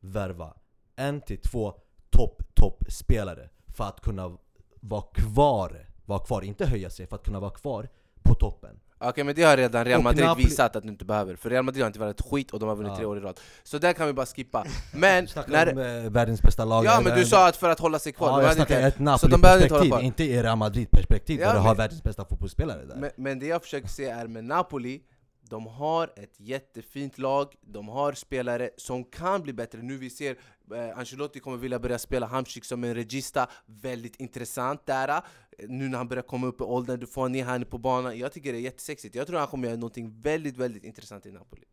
värva 0.00 0.56
en 0.96 1.20
till 1.20 1.40
två 1.40 1.74
topp, 2.10 2.42
topp 2.54 2.84
spelare 2.88 3.48
för 3.76 3.84
att 3.84 4.00
kunna 4.00 4.38
vara 4.80 5.02
kvar, 5.02 5.86
vara 6.04 6.18
kvar, 6.18 6.42
inte 6.42 6.66
höja 6.66 6.90
sig, 6.90 7.06
för 7.06 7.16
att 7.16 7.24
kunna 7.24 7.40
vara 7.40 7.50
kvar 7.50 7.88
på 8.22 8.34
toppen. 8.34 8.70
Okej 9.02 9.24
men 9.24 9.34
det 9.34 9.42
har 9.42 9.56
redan 9.56 9.84
Real 9.84 10.02
Madrid 10.02 10.24
Napoli- 10.24 10.44
visat 10.44 10.76
att 10.76 10.82
du 10.82 10.88
inte 10.88 11.04
behöver, 11.04 11.36
för 11.36 11.50
Real 11.50 11.64
Madrid 11.64 11.82
har 11.82 11.86
inte 11.86 11.98
varit 12.00 12.20
skit 12.20 12.50
och 12.50 12.60
de 12.60 12.68
har 12.68 12.76
vunnit 12.76 12.90
Ja. 12.92 12.96
tre 12.96 13.04
år 13.06 13.18
i 13.18 13.20
rad. 13.20 13.40
Så 13.62 13.78
där 13.78 13.92
kan 13.92 14.06
vi 14.06 14.12
bara 14.12 14.26
skippa. 14.26 14.64
Men, 14.94 15.28
när, 15.46 15.72
om 15.72 15.78
eh, 15.78 16.10
världens 16.10 16.42
bästa 16.42 16.64
lag. 16.64 16.84
Ja 16.84 17.00
men 17.04 17.18
du 17.18 17.24
sa 17.24 17.48
att 17.48 17.56
för 17.56 17.68
att 17.70 17.80
hålla 17.80 17.98
sig 17.98 18.12
kvar, 18.12 18.28
Ja, 18.28 18.42
jag 18.46 18.54
snackar 18.54 18.86
inte, 18.86 18.86
ett 19.12 19.20
så 19.20 19.26
de 19.28 19.40
behövde 19.40 19.64
inte 19.64 19.74
hålla 19.74 19.84
Napoli-perspektiv, 19.84 19.88
kvar. 19.90 20.00
inte 20.00 20.24
i 20.24 20.42
Real 20.42 20.58
Madrid-perspektiv 20.58 21.40
Ja, 21.40 21.46
där 21.46 21.54
du 21.54 21.60
har 21.60 21.66
men- 21.68 21.76
världens 21.76 22.02
bästa 22.02 22.24
fotbollsspelare 22.24 22.84
där. 22.84 22.96
Men, 22.96 23.10
men 23.16 23.38
det 23.38 23.46
jag 23.46 23.62
försöker 23.62 23.88
säga 23.88 24.16
är 24.16 24.26
med 24.26 24.44
Napoli 24.44 25.02
de 25.50 25.66
har 25.66 26.12
ett 26.16 26.34
jättefint 26.40 27.18
lag, 27.18 27.48
de 27.60 27.88
har 27.88 28.12
spelare 28.12 28.70
som 28.76 29.04
kan 29.04 29.42
bli 29.42 29.52
bättre. 29.52 29.78
Nu 29.82 29.96
vi 29.96 30.10
ser 30.10 30.36
eh, 30.72 30.98
Ancelotti 30.98 31.40
kommer 31.40 31.56
vilja 31.56 31.78
börja 31.78 31.98
spela 31.98 32.26
Hamsik 32.26 32.64
som 32.64 32.84
en 32.84 32.94
regista, 32.94 33.48
väldigt 33.66 34.16
intressant 34.16 34.86
där. 34.86 35.08
Eh, 35.08 35.22
nu 35.68 35.88
när 35.88 35.98
han 35.98 36.08
börjar 36.08 36.22
komma 36.22 36.46
upp 36.46 36.60
i 36.60 36.64
åldern, 36.64 37.00
du 37.00 37.06
får 37.06 37.28
ner 37.28 37.44
han 37.44 37.64
på 37.64 37.78
banan. 37.78 38.18
Jag 38.18 38.32
tycker 38.32 38.52
det 38.52 38.58
är 38.58 38.62
jättesexigt. 38.62 39.14
Jag 39.14 39.26
tror 39.26 39.38
han 39.38 39.48
kommer 39.48 39.68
göra 39.68 39.76
någonting 39.76 40.20
väldigt, 40.20 40.56
väldigt 40.56 40.84
intressant 40.84 41.26
i 41.26 41.32
Napoli. 41.32 41.64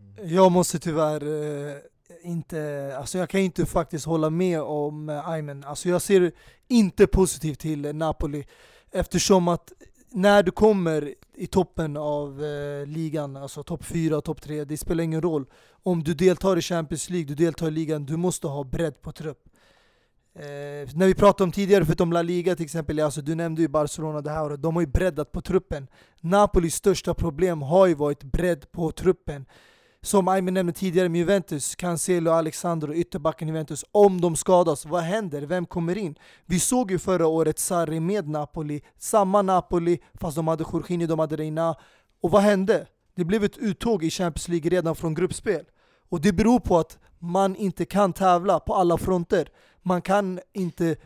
Mm. 0.00 0.34
Jag 0.34 0.52
måste 0.52 0.78
tyvärr 0.78 1.22
eh, 1.22 1.76
inte, 2.22 2.92
alltså 2.98 3.18
jag 3.18 3.30
kan 3.30 3.40
inte 3.40 3.66
faktiskt 3.66 4.06
hålla 4.06 4.30
med 4.30 4.60
om 4.60 5.08
eh, 5.08 5.28
Aymen. 5.28 5.64
Alltså 5.64 5.88
jag 5.88 6.02
ser 6.02 6.32
inte 6.68 7.06
positivt 7.06 7.58
till 7.58 7.84
eh, 7.84 7.92
Napoli 7.92 8.44
eftersom 8.90 9.48
att 9.48 9.72
när 10.16 10.42
du 10.42 10.50
kommer 10.50 11.14
i 11.34 11.46
toppen 11.46 11.96
av 11.96 12.44
eh, 12.44 12.86
ligan, 12.86 13.36
alltså 13.36 13.62
topp 13.62 13.84
4 13.84 14.20
topp 14.20 14.42
3, 14.42 14.64
det 14.64 14.76
spelar 14.76 15.04
ingen 15.04 15.22
roll. 15.22 15.46
Om 15.82 16.02
du 16.02 16.14
deltar 16.14 16.56
i 16.56 16.60
Champions 16.60 17.10
League, 17.10 17.26
du 17.26 17.34
deltar 17.34 17.68
i 17.68 17.70
ligan, 17.70 18.06
du 18.06 18.16
måste 18.16 18.46
ha 18.46 18.64
bredd 18.64 19.02
på 19.02 19.12
trupp. 19.12 19.48
Eh, 20.34 20.42
när 20.94 21.06
vi 21.06 21.14
pratade 21.14 21.44
om 21.44 21.52
tidigare, 21.52 21.84
förutom 21.84 22.12
La 22.12 22.22
Liga 22.22 22.56
till 22.56 22.64
exempel, 22.64 23.00
alltså 23.00 23.22
du 23.22 23.34
nämnde 23.34 23.62
ju 23.62 23.68
Barcelona 23.68 24.20
det 24.20 24.30
här 24.30 24.44
året, 24.44 24.62
de 24.62 24.74
har 24.74 24.82
ju 24.82 24.88
breddat 24.88 25.32
på 25.32 25.40
truppen. 25.40 25.86
Napolis 26.20 26.74
största 26.74 27.14
problem 27.14 27.62
har 27.62 27.86
ju 27.86 27.94
varit 27.94 28.24
bredd 28.24 28.72
på 28.72 28.90
truppen. 28.92 29.46
Som 30.06 30.28
Aymen 30.28 30.54
nämnde 30.54 30.72
tidigare 30.72 31.08
med 31.08 31.18
Juventus, 31.18 31.74
Cancelo, 31.74 32.30
Alexander 32.30 32.90
och 32.90 32.96
ytterbacken 32.96 33.48
Juventus, 33.48 33.84
om 33.92 34.20
de 34.20 34.36
skadas, 34.36 34.86
vad 34.86 35.02
händer? 35.02 35.42
Vem 35.42 35.66
kommer 35.66 35.98
in? 35.98 36.18
Vi 36.44 36.60
såg 36.60 36.90
ju 36.90 36.98
förra 36.98 37.26
året 37.26 37.58
Sarri 37.58 38.00
med 38.00 38.28
Napoli, 38.28 38.80
samma 38.98 39.42
Napoli, 39.42 39.98
fast 40.14 40.36
de 40.36 40.48
hade 40.48 40.64
Jorginho, 40.72 41.06
de 41.06 41.18
hade 41.18 41.36
Reina. 41.36 41.74
Och 42.20 42.30
vad 42.30 42.42
hände? 42.42 42.86
Det 43.16 43.24
blev 43.24 43.44
ett 43.44 43.58
uttåg 43.58 44.04
i 44.04 44.10
Champions 44.10 44.48
League 44.48 44.70
redan 44.70 44.96
från 44.96 45.14
gruppspel. 45.14 45.64
Och 46.08 46.20
det 46.20 46.32
beror 46.32 46.60
på 46.60 46.78
att 46.78 46.98
man 47.18 47.56
inte 47.56 47.84
kan 47.84 48.12
tävla 48.12 48.60
på 48.60 48.74
alla 48.74 48.98
fronter. 48.98 49.48
Man 49.82 50.02
kan 50.02 50.40
inte 50.52 50.96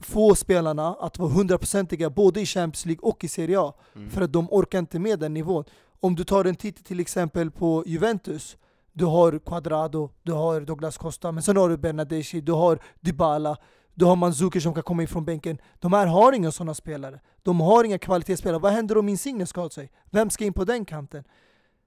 få 0.00 0.34
spelarna 0.34 0.94
att 1.00 1.18
vara 1.18 1.30
hundraprocentiga 1.30 2.10
både 2.10 2.40
i 2.40 2.46
Champions 2.46 2.86
League 2.86 3.02
och 3.02 3.24
i 3.24 3.28
Serie 3.28 3.60
A. 3.60 3.74
För 4.10 4.20
att 4.20 4.32
de 4.32 4.48
orkar 4.50 4.78
inte 4.78 4.98
med 4.98 5.18
den 5.18 5.34
nivån. 5.34 5.64
Om 6.04 6.14
du 6.14 6.24
tar 6.24 6.44
en 6.44 6.56
titt 6.56 6.84
till 6.84 7.00
exempel 7.00 7.50
på 7.50 7.84
Juventus, 7.86 8.56
du 8.92 9.04
har 9.04 9.38
Quadrado, 9.38 10.10
du 10.22 10.32
har 10.32 10.60
Douglas 10.60 10.98
Costa, 10.98 11.32
men 11.32 11.42
sen 11.42 11.56
har 11.56 11.68
du 11.68 11.76
Bernadeschi, 11.76 12.40
du 12.40 12.52
har 12.52 12.78
Dybala, 13.00 13.56
du 13.94 14.04
har 14.04 14.16
Mandzukic 14.16 14.62
som 14.62 14.74
kan 14.74 14.82
komma 14.82 15.02
in 15.02 15.08
från 15.08 15.24
bänken. 15.24 15.58
De 15.80 15.92
här 15.92 16.06
har 16.06 16.32
inga 16.32 16.52
sådana 16.52 16.74
spelare. 16.74 17.20
De 17.42 17.60
har 17.60 17.84
inga 17.84 17.98
kvalitetsspelare. 17.98 18.58
Vad 18.58 18.72
händer 18.72 18.98
om 18.98 19.08
Insigne 19.08 19.46
skadar 19.46 19.68
sig? 19.68 19.90
Vem 20.10 20.30
ska 20.30 20.44
in 20.44 20.52
på 20.52 20.64
den 20.64 20.84
kanten? 20.84 21.24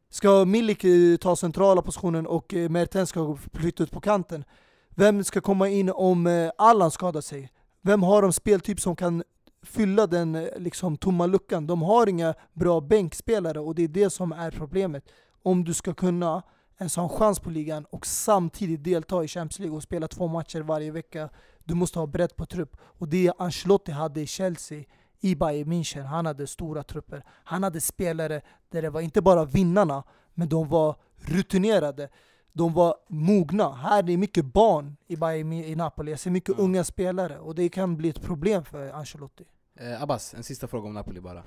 Ska 0.09 0.45
Milik 0.45 0.83
eh, 0.83 1.17
ta 1.17 1.35
centrala 1.35 1.81
positionen 1.81 2.27
och 2.27 2.53
eh, 2.53 2.69
Mertens 2.69 3.09
ska 3.09 3.37
flytta 3.53 3.83
ut 3.83 3.91
på 3.91 4.01
kanten? 4.01 4.43
Vem 4.89 5.23
ska 5.23 5.41
komma 5.41 5.69
in 5.69 5.89
om 5.89 6.27
eh, 6.27 6.51
Allan 6.57 6.91
skadar 6.91 7.21
sig? 7.21 7.49
Vem 7.81 8.03
har 8.03 8.21
de 8.21 8.33
speltyp 8.33 8.79
som 8.79 8.95
kan 8.95 9.23
fylla 9.65 10.07
den 10.07 10.35
eh, 10.35 10.47
liksom, 10.57 10.97
tomma 10.97 11.25
luckan? 11.25 11.67
De 11.67 11.81
har 11.81 12.09
inga 12.09 12.33
bra 12.53 12.81
bänkspelare 12.81 13.59
och 13.59 13.75
det 13.75 13.83
är 13.83 13.87
det 13.87 14.09
som 14.09 14.31
är 14.31 14.51
problemet. 14.51 15.03
Om 15.43 15.63
du 15.63 15.73
ska 15.73 15.93
kunna 15.93 16.43
ens 16.79 16.95
ha 16.95 17.03
en 17.03 17.09
chans 17.09 17.39
på 17.39 17.49
ligan 17.49 17.85
och 17.89 18.05
samtidigt 18.05 18.83
delta 18.83 19.23
i 19.23 19.27
Champions 19.27 19.59
League 19.59 19.75
och 19.75 19.83
spela 19.83 20.07
två 20.07 20.27
matcher 20.27 20.59
varje 20.59 20.91
vecka. 20.91 21.29
Du 21.63 21.73
måste 21.73 21.99
ha 21.99 22.07
bredd 22.07 22.35
på 22.35 22.45
trupp. 22.45 22.77
Och 22.81 23.07
det 23.07 23.31
Ancelotti 23.37 23.91
hade 23.91 24.21
i 24.21 24.27
Chelsea, 24.27 24.83
i 25.19 25.35
Bayern 25.35 25.71
München, 25.73 26.03
han 26.03 26.25
hade 26.25 26.47
stora 26.47 26.83
trupper. 26.83 27.23
Han 27.43 27.63
hade 27.63 27.81
spelare 27.81 28.41
där 28.69 28.81
det 28.81 28.89
var 28.89 29.01
inte 29.01 29.21
bara 29.21 29.45
vinnarna, 29.45 30.03
men 30.33 30.49
de 30.49 30.69
var 30.69 30.95
rutinerade. 31.17 32.09
De 32.53 32.73
var 32.73 32.95
mogna. 33.09 33.71
Här 33.73 33.99
är 33.99 34.03
det 34.03 34.17
mycket 34.17 34.45
barn 34.45 34.97
i, 35.07 35.15
Bayern, 35.15 35.53
i 35.53 35.75
Napoli. 35.75 36.11
Jag 36.11 36.19
ser 36.19 36.31
mycket 36.31 36.55
Ja. 36.57 36.63
unga 36.63 36.83
spelare 36.83 37.39
och 37.39 37.55
det 37.55 37.69
kan 37.69 37.97
bli 37.97 38.09
ett 38.09 38.21
problem 38.21 38.65
för 38.65 38.89
Ancelotti. 38.89 39.43
Eh, 39.75 40.01
Abbas, 40.01 40.33
en 40.33 40.43
sista 40.43 40.67
fråga 40.67 40.87
om 40.87 40.93
Napoli 40.93 41.21
bara. 41.21 41.43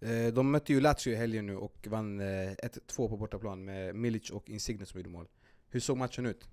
Eh, 0.00 0.34
de 0.34 0.50
mötte 0.50 0.72
ju 0.72 0.80
Lazio 0.80 1.12
i 1.12 1.16
helgen 1.16 1.46
nu 1.46 1.56
och 1.56 1.86
vann 1.90 2.20
eh, 2.20 2.24
1-2 2.24 3.08
på 3.08 3.16
bortaplan 3.16 3.64
med 3.64 3.94
Milic 3.94 4.30
och 4.30 4.50
Insigne 4.50 4.86
som 4.86 5.00
gjorde 5.00 5.10
mål. 5.10 5.26
Hur 5.68 5.80
såg 5.80 5.96
matchen 5.96 6.26
ut? 6.26 6.48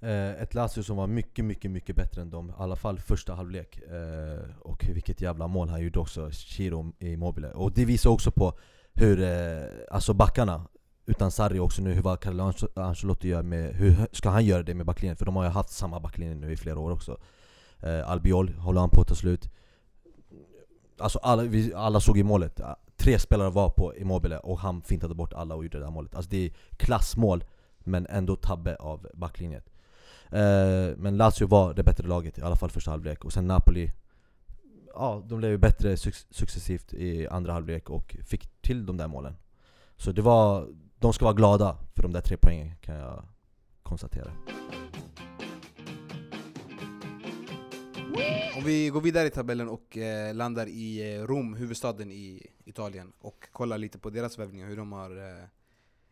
Eh, 0.00 0.42
ett 0.42 0.54
Lazio 0.54 0.82
som 0.82 0.96
var 0.96 1.06
mycket, 1.06 1.44
mycket, 1.44 1.70
mycket 1.70 1.96
bättre 1.96 2.22
än 2.22 2.30
dem. 2.30 2.50
I 2.50 2.52
alla 2.56 2.76
fall 2.76 2.98
första 2.98 3.34
halvlek. 3.34 3.78
Eh, 3.78 4.56
och 4.60 4.84
vilket 4.88 5.20
jävla 5.20 5.46
mål 5.46 5.68
han 5.68 5.82
gjorde 5.82 5.98
också, 5.98 6.30
Chiro 6.30 6.92
Immobile. 6.98 7.48
Och 7.48 7.72
det 7.72 7.84
visar 7.84 8.10
också 8.10 8.30
på 8.30 8.58
hur, 8.94 9.22
eh, 9.22 9.68
alltså 9.90 10.14
backarna, 10.14 10.66
utan 11.06 11.30
Sarri 11.30 11.58
också 11.58 11.82
nu, 11.82 11.92
hur 11.92 12.02
vad 12.02 12.20
Carlo 12.20 12.52
Ancelotti 12.74 13.28
gör 13.28 13.42
med, 13.42 13.74
hur 13.74 14.06
ska 14.12 14.28
han 14.28 14.44
göra 14.44 14.62
det 14.62 14.74
med 14.74 14.86
backlinjen? 14.86 15.16
För 15.16 15.24
de 15.24 15.36
har 15.36 15.44
ju 15.44 15.50
haft 15.50 15.70
samma 15.70 16.00
backlinje 16.00 16.34
nu 16.34 16.52
i 16.52 16.56
flera 16.56 16.78
år 16.78 16.90
också. 16.90 17.20
Eh, 17.82 18.10
Albiol 18.10 18.54
håller 18.54 18.80
han 18.80 18.90
på 18.90 19.00
att 19.00 19.08
ta 19.08 19.14
slut. 19.14 19.48
Alltså 20.98 21.18
alla, 21.18 21.42
vi, 21.42 21.74
alla 21.74 22.00
såg 22.00 22.16
ju 22.16 22.24
målet. 22.24 22.60
Tre 22.96 23.18
spelare 23.18 23.50
var 23.50 23.68
på 23.68 23.96
Immobile 23.96 24.38
och 24.38 24.58
han 24.58 24.82
fintade 24.82 25.14
bort 25.14 25.32
alla 25.32 25.54
och 25.54 25.64
gjorde 25.64 25.78
det 25.78 25.84
där 25.84 25.90
målet. 25.90 26.14
Alltså 26.14 26.30
det 26.30 26.46
är 26.46 26.52
klassmål, 26.76 27.44
men 27.78 28.06
ändå 28.06 28.36
tabbe 28.36 28.76
av 28.76 29.06
backlinjen. 29.14 29.62
Eh, 30.30 30.96
men 30.96 31.16
Lazio 31.16 31.46
var 31.46 31.74
det 31.74 31.82
bättre 31.82 32.08
laget, 32.08 32.38
i 32.38 32.42
alla 32.42 32.56
fall 32.56 32.70
första 32.70 32.90
halvlek. 32.90 33.24
Och 33.24 33.32
sen 33.32 33.46
Napoli, 33.46 33.92
ja 34.94 35.22
de 35.26 35.38
blev 35.38 35.50
ju 35.50 35.58
bättre 35.58 35.94
suc- 35.94 36.26
successivt 36.30 36.92
i 36.92 37.28
andra 37.28 37.52
halvlek 37.52 37.90
och 37.90 38.16
fick 38.26 38.62
till 38.62 38.86
de 38.86 38.96
där 38.96 39.08
målen. 39.08 39.36
Så 39.96 40.12
det 40.12 40.22
var, 40.22 40.68
de 40.98 41.12
ska 41.12 41.24
vara 41.24 41.34
glada 41.34 41.76
för 41.94 42.02
de 42.02 42.12
där 42.12 42.20
tre 42.20 42.36
poängen 42.36 42.72
kan 42.80 42.94
jag 42.94 43.24
konstatera. 43.82 44.30
Om 48.56 48.64
vi 48.64 48.88
går 48.88 49.00
vidare 49.00 49.26
i 49.26 49.30
tabellen 49.30 49.68
och 49.68 49.96
eh, 49.96 50.34
landar 50.34 50.66
i 50.66 51.16
eh, 51.16 51.22
Rom, 51.26 51.54
huvudstaden 51.54 52.12
i 52.12 52.46
Italien 52.64 53.12
och 53.18 53.48
kollar 53.52 53.78
lite 53.78 53.98
på 53.98 54.10
deras 54.10 54.38
värvningar, 54.38 54.68
hur 54.68 54.76
de 54.76 54.92
har 54.92 55.16
eh, 55.16 55.44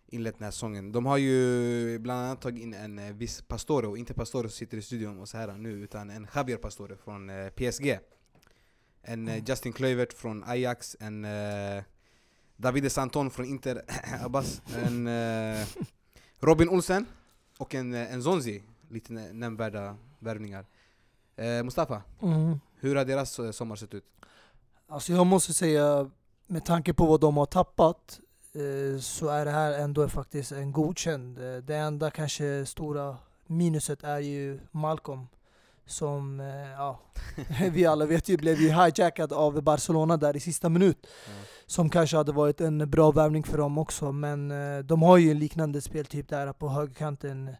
inlett 0.06 0.38
den 0.38 0.44
här 0.44 0.50
säsongen. 0.50 0.92
De 0.92 1.06
har 1.06 1.16
ju 1.16 1.98
bland 1.98 2.20
annat 2.26 2.40
tagit 2.40 2.62
in 2.62 2.74
en 2.74 2.98
eh, 2.98 3.12
viss 3.12 3.42
Pastore, 3.42 3.86
och 3.86 3.98
inte 3.98 4.14
Pastore 4.14 4.48
som 4.48 4.56
sitter 4.56 4.76
i 4.78 4.82
studion 4.82 5.18
och 5.20 5.28
så 5.28 5.36
här 5.36 5.52
nu, 5.52 5.70
utan 5.70 6.10
en 6.10 6.26
Javier 6.34 6.56
Pastore 6.56 6.96
från 6.96 7.30
eh, 7.30 7.48
PSG. 7.48 7.98
En 9.02 9.28
eh, 9.28 9.44
Justin 9.48 9.72
Kluivert 9.72 10.12
från 10.12 10.44
Ajax, 10.44 10.96
en 11.00 11.24
eh, 11.24 11.82
Davide 12.56 12.90
Santon 12.90 13.30
från 13.30 13.46
Inter 13.46 13.82
Abbas, 14.24 14.62
en 14.84 15.08
Robin 16.40 16.68
Olsen 16.68 17.06
och 17.58 17.74
en, 17.74 17.94
en 17.94 18.22
Zonzi. 18.22 18.62
Lite 18.90 19.12
nä- 19.12 19.32
nämnvärda 19.32 19.96
värvningar. 20.18 20.66
Eh, 21.42 21.62
Mustafa, 21.62 22.02
Mm. 22.22 22.60
hur 22.80 22.96
har 22.96 23.04
deras 23.04 23.38
eh, 23.38 23.50
sommar 23.50 23.76
sett 23.76 23.94
ut? 23.94 24.04
Alltså 24.88 25.12
jag 25.12 25.26
måste 25.26 25.52
säga, 25.54 26.10
med 26.46 26.64
tanke 26.64 26.94
på 26.94 27.06
vad 27.06 27.20
de 27.20 27.36
har 27.36 27.46
tappat 27.46 28.20
eh, 28.54 29.00
så 29.00 29.28
är 29.28 29.44
det 29.44 29.50
här 29.50 29.72
ändå 29.78 30.08
faktiskt 30.08 30.52
en 30.52 30.72
godkänd. 30.72 31.38
Eh, 31.38 31.56
Det 31.56 31.76
enda 31.76 32.10
kanske 32.10 32.66
stora 32.66 33.16
minuset 33.46 34.04
är 34.04 34.18
ju 34.18 34.60
Malcolm. 34.70 35.26
Som, 35.86 36.38
ja, 36.76 37.00
vi 37.72 37.86
alla 37.86 38.06
vet 38.06 38.28
ju, 38.28 38.36
blev 38.36 38.60
ju 38.60 38.68
hijackad 38.68 39.32
av 39.32 39.62
Barcelona 39.62 40.16
där 40.16 40.36
i 40.36 40.40
sista 40.40 40.68
minut. 40.68 41.06
Ja. 41.26 41.32
Som 41.66 41.90
kanske 41.90 42.16
hade 42.16 42.32
varit 42.32 42.60
en 42.60 42.90
bra 42.90 43.10
värvning 43.10 43.42
för 43.44 43.58
dem 43.58 43.78
också. 43.78 44.12
Men 44.12 44.52
de 44.86 45.02
har 45.02 45.16
ju 45.18 45.30
en 45.30 45.38
liknande 45.38 45.80
speltyp 45.80 46.28
där 46.28 46.52
på 46.52 46.68
högerkanten. 46.68 47.56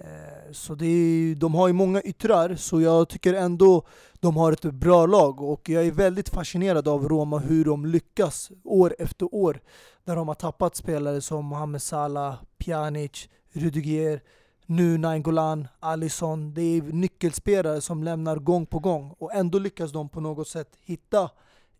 Eh, 0.00 0.52
så 0.52 0.74
det 0.74 0.86
är, 0.86 1.34
de 1.34 1.54
har 1.54 1.66
ju 1.66 1.72
många 1.72 2.02
yttrar, 2.02 2.56
så 2.56 2.80
jag 2.80 3.08
tycker 3.08 3.34
ändå 3.34 3.86
de 4.20 4.36
har 4.36 4.52
ett 4.52 4.62
bra 4.62 5.06
lag. 5.06 5.40
Och 5.40 5.68
jag 5.68 5.86
är 5.86 5.90
väldigt 5.90 6.28
fascinerad 6.28 6.88
av 6.88 7.08
Roma, 7.08 7.38
hur 7.38 7.64
de 7.64 7.86
lyckas 7.86 8.50
år 8.64 8.96
efter 8.98 9.34
år. 9.34 9.60
Där 10.04 10.16
de 10.16 10.28
har 10.28 10.34
tappat 10.34 10.76
spelare 10.76 11.20
som 11.20 11.44
Mohamed 11.44 11.82
Salah, 11.82 12.34
Pjanic, 12.58 13.28
Rudiger, 13.52 14.20
nu 14.66 14.98
Nainggolan, 14.98 15.68
Alisson. 15.80 16.54
Det 16.54 16.62
är 16.62 16.82
nyckelspelare 16.82 17.80
som 17.80 18.02
lämnar 18.02 18.36
gång 18.36 18.66
på 18.66 18.78
gång. 18.78 19.14
Och 19.18 19.34
ändå 19.34 19.58
lyckas 19.58 19.92
de 19.92 20.08
på 20.08 20.20
något 20.20 20.48
sätt 20.48 20.76
hitta 20.80 21.30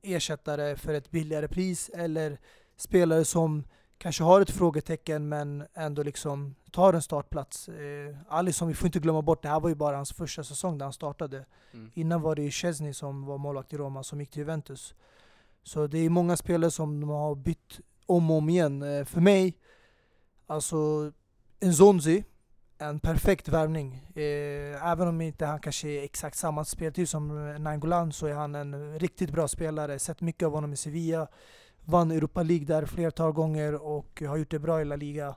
ersättare 0.03 0.77
för 0.77 0.95
ett 0.95 1.11
billigare 1.11 1.49
pris 1.49 1.91
eller 1.95 2.39
spelare 2.77 3.25
som 3.25 3.65
kanske 3.99 4.25
har 4.25 4.41
ett 4.41 4.51
frågetecken 4.51 5.29
men 5.29 5.65
ändå 5.75 6.03
liksom 6.03 6.55
tar 6.75 6.93
en 6.93 7.03
startplats. 7.03 7.69
Eh, 7.69 8.17
Alisson, 8.29 8.69
vi 8.69 8.75
får 8.75 8.87
inte 8.87 8.99
glömma 8.99 9.23
bort, 9.23 9.43
det 9.43 9.49
här 9.49 9.61
var 9.61 9.69
ju 9.69 9.75
bara 9.75 9.97
hans 9.97 10.13
första 10.13 10.45
säsong 10.45 10.79
där 10.79 10.87
han 10.87 10.93
startade. 10.93 11.45
Mm. 11.73 11.91
Innan 11.95 12.23
var 12.23 12.35
det 12.35 12.43
ju 12.43 12.51
Chesney 12.51 12.93
som 12.93 13.25
var 13.27 13.39
målvakt 13.39 13.73
i 13.73 13.77
Roma 13.77 14.03
som 14.03 14.21
gick 14.21 14.31
till 14.31 14.39
Juventus. 14.39 14.95
Så 15.63 15.87
det 15.87 15.99
är 15.99 16.11
många 16.11 16.37
spelare 16.37 16.71
som 16.71 17.01
de 17.01 17.11
har 17.11 17.35
bytt 17.35 17.81
om 18.07 18.31
och 18.31 18.37
om 18.37 18.49
igen. 18.49 18.83
Eh, 18.83 19.05
För 19.05 19.21
mig, 19.21 19.59
alltså 20.47 20.77
en 21.61 21.75
Zonzi, 21.75 22.25
en 22.79 22.99
perfekt 23.01 23.49
värvning. 23.49 23.95
Eh, 24.15 24.91
Även 24.91 25.09
om 25.09 25.21
inte 25.21 25.47
han 25.47 25.61
kanske 25.61 25.89
är 25.89 26.03
exakt 26.05 26.37
samma 26.37 26.65
speltyp 26.65 27.09
som 27.09 27.55
Nainggolan 27.63 28.13
så 28.13 28.27
är 28.27 28.35
han 28.35 28.55
en 28.55 28.99
riktigt 28.99 29.31
bra 29.31 29.49
spelare. 29.49 29.99
Sett 29.99 30.21
mycket 30.21 30.47
av 30.47 30.53
honom 30.53 30.73
i 30.73 30.77
Sevilla. 30.77 31.29
Vann 31.85 32.11
Europa 32.11 32.43
League 32.43 32.67
där 32.67 32.87
flertal 32.87 33.33
gånger 33.33 33.75
och 33.75 34.23
har 34.27 34.37
gjort 34.37 34.51
det 34.51 34.59
bra 34.59 34.81
i 34.81 34.85
La 34.85 34.97
Liga. 34.97 35.37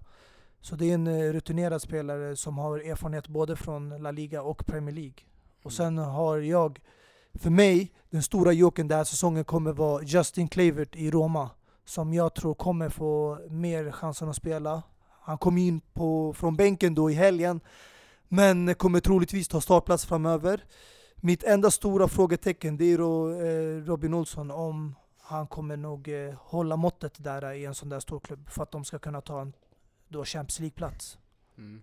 Så 0.67 0.75
det 0.75 0.89
är 0.89 0.93
en 0.93 1.07
eh, 1.07 1.33
rutinerad 1.33 1.81
spelare 1.81 2.35
som 2.35 2.57
har 2.57 2.79
erfarenhet 2.79 3.27
både 3.27 3.55
från 3.55 3.89
La 3.89 4.11
Liga 4.11 4.41
och 4.41 4.65
Premier 4.65 4.95
League. 4.95 5.15
Och 5.63 5.73
sen 5.73 5.97
har 5.97 6.37
jag, 6.37 6.79
för 7.33 7.49
mig, 7.49 7.91
den 8.09 8.23
stora 8.23 8.51
joken 8.51 8.87
den 8.87 8.97
här 8.97 9.03
säsongen 9.03 9.43
kommer 9.43 9.73
vara 9.73 10.03
Justin 10.03 10.47
Kluivert 10.47 10.95
i 10.95 11.11
Roma. 11.11 11.49
Som 11.85 12.13
jag 12.13 12.33
tror 12.33 12.53
kommer 12.53 12.89
få 12.89 13.39
mer 13.49 13.91
chansen 13.91 14.29
att 14.29 14.35
spela. 14.35 14.83
Han 15.21 15.37
kom 15.37 15.57
in 15.57 15.81
på, 15.93 16.33
från 16.33 16.55
bänken 16.55 16.95
då 16.95 17.11
i 17.11 17.13
helgen, 17.13 17.59
men 18.27 18.75
kommer 18.75 18.99
troligtvis 18.99 19.47
ta 19.47 19.61
startplats 19.61 20.05
framöver. 20.05 20.63
Mitt 21.15 21.43
enda 21.43 21.71
stora 21.71 22.07
frågetecken 22.07 22.77
det 22.77 22.85
är 22.85 22.97
då 22.97 23.29
eh, 23.29 23.85
Robin 23.85 24.13
Olsson, 24.13 24.51
om 24.51 24.95
han 25.21 25.47
kommer 25.47 25.77
nog 25.77 26.07
eh, 26.07 26.33
hålla 26.39 26.75
måttet 26.75 27.23
där 27.23 27.53
i 27.53 27.65
en 27.65 27.75
sån 27.75 27.89
där 27.89 27.99
stor 27.99 28.19
klubb 28.19 28.49
för 28.49 28.63
att 28.63 28.71
de 28.71 28.85
ska 28.85 28.99
kunna 28.99 29.21
ta 29.21 29.41
en 29.41 29.53
då 30.09 30.25
Champions 30.25 30.59
League-plats. 30.59 31.17
Mm. 31.57 31.81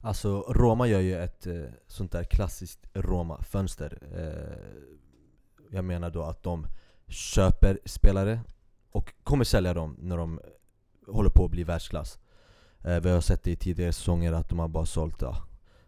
Alltså 0.00 0.40
Roma 0.48 0.86
gör 0.86 1.00
ju 1.00 1.16
ett 1.16 1.46
eh, 1.46 1.62
sånt 1.86 2.12
där 2.12 2.24
klassiskt 2.24 2.86
Roma-fönster. 2.94 3.98
Eh, 4.16 4.56
Jag 5.72 5.84
menar 5.84 6.10
då 6.10 6.22
att 6.22 6.42
de 6.42 6.66
köper 7.08 7.78
spelare 7.84 8.40
och 8.90 9.14
kommer 9.24 9.44
sälja 9.44 9.74
dem 9.74 9.96
när 10.00 10.16
de 10.16 10.40
håller 11.06 11.30
på 11.30 11.44
att 11.44 11.50
bli 11.50 11.64
världsklass. 11.64 12.18
Eh, 12.84 13.00
Vi 13.00 13.10
har 13.10 13.20
sett 13.20 13.42
det 13.42 13.50
i 13.50 13.56
tidigare 13.56 13.92
säsonger 13.92 14.32
att 14.32 14.48
de 14.48 14.58
har 14.58 14.68
bara 14.68 14.86
sålt, 14.86 15.22
ja, 15.22 15.36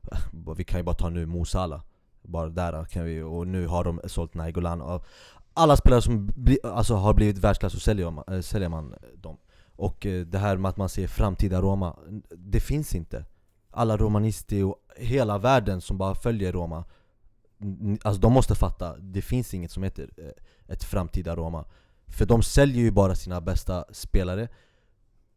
vi 0.57 0.65
kan 0.65 0.81
ju 0.81 0.85
bara 0.85 0.97
ta 0.97 1.09
nu 1.11 1.27
Mo 1.27 1.45
Salah. 1.45 1.83
Bara 2.23 2.49
där 2.49 2.85
kan 2.85 3.05
vi, 3.05 3.23
och 3.23 3.47
nu 3.47 3.67
har 3.67 3.85
de 3.85 4.01
sålt 4.07 4.35
Nainggolan. 4.35 4.81
Och 4.83 5.05
Alla 5.55 5.77
spelare 5.77 6.03
som 6.03 6.27
bli, 6.27 6.59
alltså, 6.65 6.95
har 6.95 7.15
blivit 7.15 7.39
världsklass 7.39 7.73
så 7.73 7.81
säljer 7.81 8.11
man, 8.11 8.43
säljer 8.43 8.69
man 8.69 8.95
dem 9.15 9.39
Och 9.83 10.07
eh, 10.07 10.27
det 10.27 10.39
här 10.39 10.57
med 10.57 10.69
att 10.69 10.77
man 10.77 10.89
ser 10.89 11.07
framtida 11.07 11.61
Roma, 11.61 11.97
det 12.37 12.61
finns 12.61 12.95
inte. 12.95 13.25
Alla 13.71 13.97
romanister 13.97 14.65
och 14.65 14.77
hela 14.97 15.39
världen 15.39 15.81
som 15.81 15.99
bara 15.99 16.15
följer 16.15 16.53
Roma 16.53 16.85
Alltså 18.03 18.21
de 18.21 18.33
måste 18.33 18.55
fatta, 18.55 18.97
det 18.97 19.23
finns 19.23 19.55
inget 19.55 19.71
som 19.71 19.83
heter 19.83 20.11
eh, 20.17 20.73
ett 20.75 20.85
framtida 20.85 21.37
Roma. 21.37 21.65
För 22.07 22.27
de 22.27 22.43
säljer 22.43 22.83
ju 22.83 22.91
bara 22.91 23.15
sina 23.15 23.41
bästa 23.41 23.85
spelare. 23.91 24.49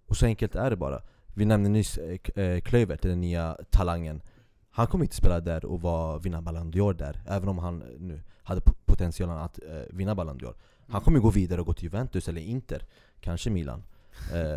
Och 0.08 0.18
så 0.18 0.26
enkelt 0.26 0.56
är 0.56 0.70
det 0.70 0.76
bara. 0.76 1.02
Vi 1.36 1.46
nämnde 1.46 1.70
nyss 1.70 1.98
eh, 1.98 2.18
K- 2.18 2.62
Kluivert, 2.64 3.02
den 3.02 3.22
nya 3.22 3.58
talangen. 3.70 4.22
Han 4.70 4.88
kommer 4.88 5.06
inte 5.06 5.16
spela 5.16 5.40
där 5.40 5.66
och 5.66 5.82
vara, 5.82 6.18
vinna 6.20 6.42
Ballon 6.42 6.74
d'Or 6.74 6.94
där 6.94 7.22
Även 7.28 7.50
om 7.50 7.58
han 7.58 7.80
nu 8.00 8.22
hade 8.44 8.62
po- 8.62 8.76
potentialen 8.86 9.38
att 9.38 9.60
vinna 9.90 10.16
Ballon 10.16 10.40
d'Or. 10.40 10.54
Han 10.88 11.02
kommer 11.02 11.18
ju 11.18 11.22
gå 11.22 11.30
vidare 11.30 11.62
och 11.62 11.68
gå 11.68 11.74
till 11.74 11.84
Juventus 11.84 12.28
eller 12.30 12.42
Inter 12.42 12.86
Kanske 13.20 13.50
Milan 13.50 13.84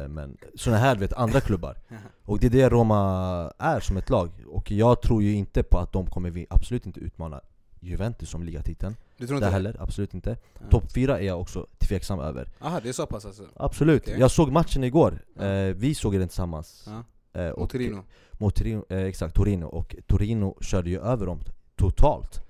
Men 0.08 0.36
såna 0.54 0.76
här 0.76 0.96
vet 0.96 1.12
andra 1.12 1.40
klubbar 1.40 1.76
och 2.24 2.38
det 2.38 2.46
är 2.46 2.50
det 2.50 2.68
Roma 2.68 3.52
är 3.58 3.80
som 3.80 3.96
ett 3.96 4.10
lag, 4.10 4.30
och 4.46 4.70
jag 4.70 5.02
tror 5.02 5.22
ju 5.22 5.32
inte 5.32 5.62
på 5.62 5.78
att 5.78 5.92
de 5.92 6.06
kommer 6.06 6.30
vi 6.30 6.46
absolut 6.50 6.86
inte 6.86 7.00
utmana 7.00 7.40
Juventus 7.80 8.30
som 8.30 8.42
ligatiteln, 8.42 8.96
Du 9.16 9.26
tror 9.26 9.40
det 9.40 9.46
inte 9.46 9.52
heller, 9.52 9.76
absolut 9.80 10.14
inte 10.14 10.36
Ja. 10.54 10.66
Topp 10.70 10.92
4 10.92 11.20
är 11.20 11.26
jag 11.26 11.40
också 11.40 11.66
tveksam 11.78 12.20
över 12.20 12.48
Aha, 12.60 12.80
det 12.82 12.88
är 12.88 12.92
så 12.92 13.06
pass 13.06 13.26
alltså? 13.26 13.42
Absolut, 13.56 14.02
Okej. 14.02 14.20
jag 14.20 14.30
såg 14.30 14.52
matchen 14.52 14.84
igår, 14.84 15.18
Ja. 15.36 15.42
eh, 15.44 15.74
vi 15.74 15.94
såg 15.94 16.12
den 16.18 16.28
tillsammans 16.28 16.88
Ja. 17.32 17.40
eh, 17.40 17.58
Mot 17.58 17.70
Torino? 17.70 18.02
Mot 18.32 18.54
Torino, 18.54 18.84
eh, 18.88 19.02
exakt, 19.02 19.34
Torino, 19.34 19.64
och 19.66 19.96
Torino 20.06 20.56
körde 20.60 20.90
ju 20.90 21.00
över 21.00 21.26
dem 21.26 21.40
totalt 21.76 22.40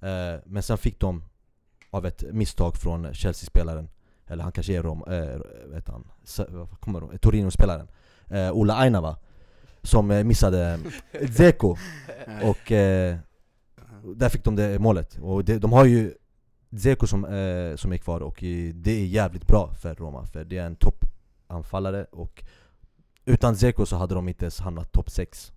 eh, 0.00 0.40
Men 0.46 0.62
sen 0.62 0.78
fick 0.78 1.00
de, 1.00 1.22
av 1.90 2.06
ett 2.06 2.24
misstag 2.32 2.76
från 2.76 3.14
Chelsea-spelaren 3.14 3.88
Eller 4.32 4.42
han 4.42 4.52
kanske 4.52 4.72
är 4.72 4.82
Rom, 4.82 5.04
eh, 5.06 5.40
vet 5.74 5.88
han, 5.88 6.04
kommer 6.80 7.00
de, 7.00 7.18
Torino-spelaren. 7.18 7.88
Eh, 8.28 8.52
Ola 8.52 8.74
Ainava. 8.74 9.16
Som 9.82 10.10
eh, 10.10 10.24
missade 10.24 10.78
Zeko 11.36 11.76
Ja. 12.26 12.48
och 12.50 12.72
eh, 12.72 13.16
där 14.16 14.28
fick 14.28 14.44
de 14.44 14.56
det 14.56 14.78
målet, 14.78 15.18
och 15.22 15.44
det, 15.44 15.58
de 15.58 15.72
har 15.72 15.84
ju 15.84 16.14
Zeko 16.82 17.06
som, 17.06 17.24
eh, 17.24 17.76
som 17.76 17.92
är 17.92 17.96
kvar 17.96 18.20
och 18.20 18.36
det 18.74 18.90
är 18.90 19.06
jävligt 19.06 19.46
bra 19.46 19.72
för 19.74 19.94
Roma 19.94 20.26
för 20.26 20.44
det 20.44 20.58
är 20.58 20.66
en 20.66 20.76
toppanfallare 20.76 22.04
och 22.04 22.44
utan 23.24 23.56
Zeko 23.56 23.86
så 23.86 23.96
hade 23.96 24.14
de 24.14 24.28
inte 24.28 24.44
ens 24.44 24.60
hamnat 24.60 24.92
topp 24.92 25.10
6 25.10 25.52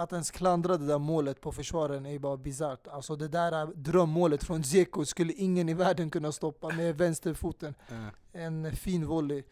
Att 0.00 0.12
ens 0.12 0.30
klandra 0.30 0.76
det 0.76 0.86
där 0.86 0.98
målet 0.98 1.40
på 1.40 1.52
försvaren 1.52 2.06
är 2.06 2.10
ju 2.10 2.18
bara 2.18 2.36
bisarrt. 2.36 2.86
Alltså 2.88 3.16
det 3.16 3.28
där 3.28 3.66
drömmålet 3.74 4.44
från 4.44 4.60
Dzeko 4.62 5.04
skulle 5.04 5.32
ingen 5.32 5.68
i 5.68 5.74
världen 5.74 6.10
kunna 6.10 6.32
stoppa 6.32 6.68
med 6.68 6.96
vänsterfoten. 6.98 7.74
Ja. 7.88 7.94
En 8.40 8.76
fin 8.76 9.06
volley. 9.06 9.42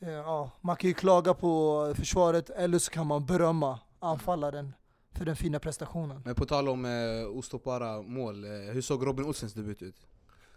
Eh, 0.00 0.08
Ja, 0.10 0.50
man 0.60 0.76
kan 0.76 0.88
ju 0.88 0.94
klaga 0.94 1.34
på 1.34 1.92
försvaret 1.96 2.50
eller 2.50 2.78
så 2.78 2.90
kan 2.90 3.06
man 3.06 3.26
berömma 3.26 3.80
anfallaren 3.98 4.72
för 5.12 5.24
den 5.24 5.36
fina 5.36 5.58
prestationen. 5.58 6.22
Men 6.24 6.34
på 6.34 6.46
tal 6.46 6.68
om 6.68 6.84
eh, 6.84 7.36
ostoppbara 7.38 8.02
mål, 8.02 8.44
eh, 8.44 8.50
hur 8.50 8.80
såg 8.82 9.06
Robin 9.06 9.24
Olsens 9.26 9.52
debut 9.54 9.82
ut? 9.82 10.06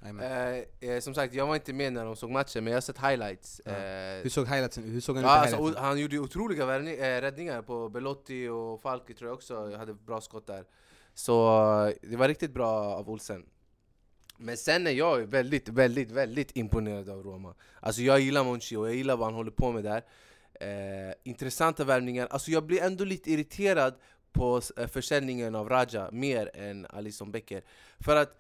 Eh, 0.06 0.90
eh, 0.90 1.00
som 1.00 1.14
sagt, 1.14 1.34
jag 1.34 1.48
var 1.48 1.56
inte 1.56 1.74
med 1.74 1.94
när 1.94 2.06
de 2.06 2.16
såg 2.16 2.30
matchen, 2.32 2.64
men 2.64 2.72
jag 2.72 2.76
har 2.78 2.82
sett 2.82 2.98
highlights. 2.98 3.62
Ja. 3.66 3.72
Eh, 3.72 4.24
Hur 4.24 4.30
såg 4.30 4.48
highlightsen? 4.48 4.84
Hur 4.84 5.02
såg 5.02 5.16
han 5.16 5.26
Ja, 5.26 5.48
ut 5.48 5.54
alltså, 5.54 5.80
han 5.82 6.00
gjorde 6.00 6.20
otroliga 6.20 6.76
eh, 6.76 7.22
räddningar 7.22 7.62
på 7.62 7.90
Belotti 7.90 8.48
och 8.48 8.82
Falki 8.82 9.14
tror 9.14 9.30
jag 9.30 9.36
också 9.36 9.76
hade 9.76 9.94
bra 9.94 10.22
skott 10.22 10.48
där. 10.48 10.66
Så 11.14 11.50
eh, 11.88 11.94
det 12.02 12.18
var 12.18 12.28
riktigt 12.28 12.54
bra 12.54 12.70
av 12.72 13.10
Olsen. 13.10 13.46
Men 14.38 14.58
sen 14.58 14.88
är 14.88 14.92
jag 14.92 15.18
väldigt, 15.18 15.70
väldigt, 15.70 16.12
väldigt 16.12 16.58
imponerad 16.58 17.10
av 17.10 17.24
Roma. 17.24 17.56
Alltså 17.80 18.02
jag 18.02 18.20
gillar 18.20 18.44
Monchi 18.44 18.76
och 18.76 18.88
jag 18.88 18.96
gillar 18.96 19.18
vad 19.18 19.28
han 19.28 19.36
håller 19.36 19.52
på 19.52 19.72
med 19.72 19.84
där. 19.84 20.04
Eh, 20.60 21.14
intressanta 21.24 21.84
värvningar. 21.84 22.28
Alltså 22.32 22.52
jag 22.52 22.64
blir 22.64 22.82
ändå 22.82 23.04
lite 23.04 23.32
irriterad 23.32 23.94
på 24.32 24.62
försäljningen 24.92 25.56
av 25.56 25.70
Raja 25.70 26.10
mer 26.12 26.52
än 26.54 26.86
Alisson 26.90 27.32
Becker. 27.32 27.62
För 28.00 28.16
att 28.16 28.38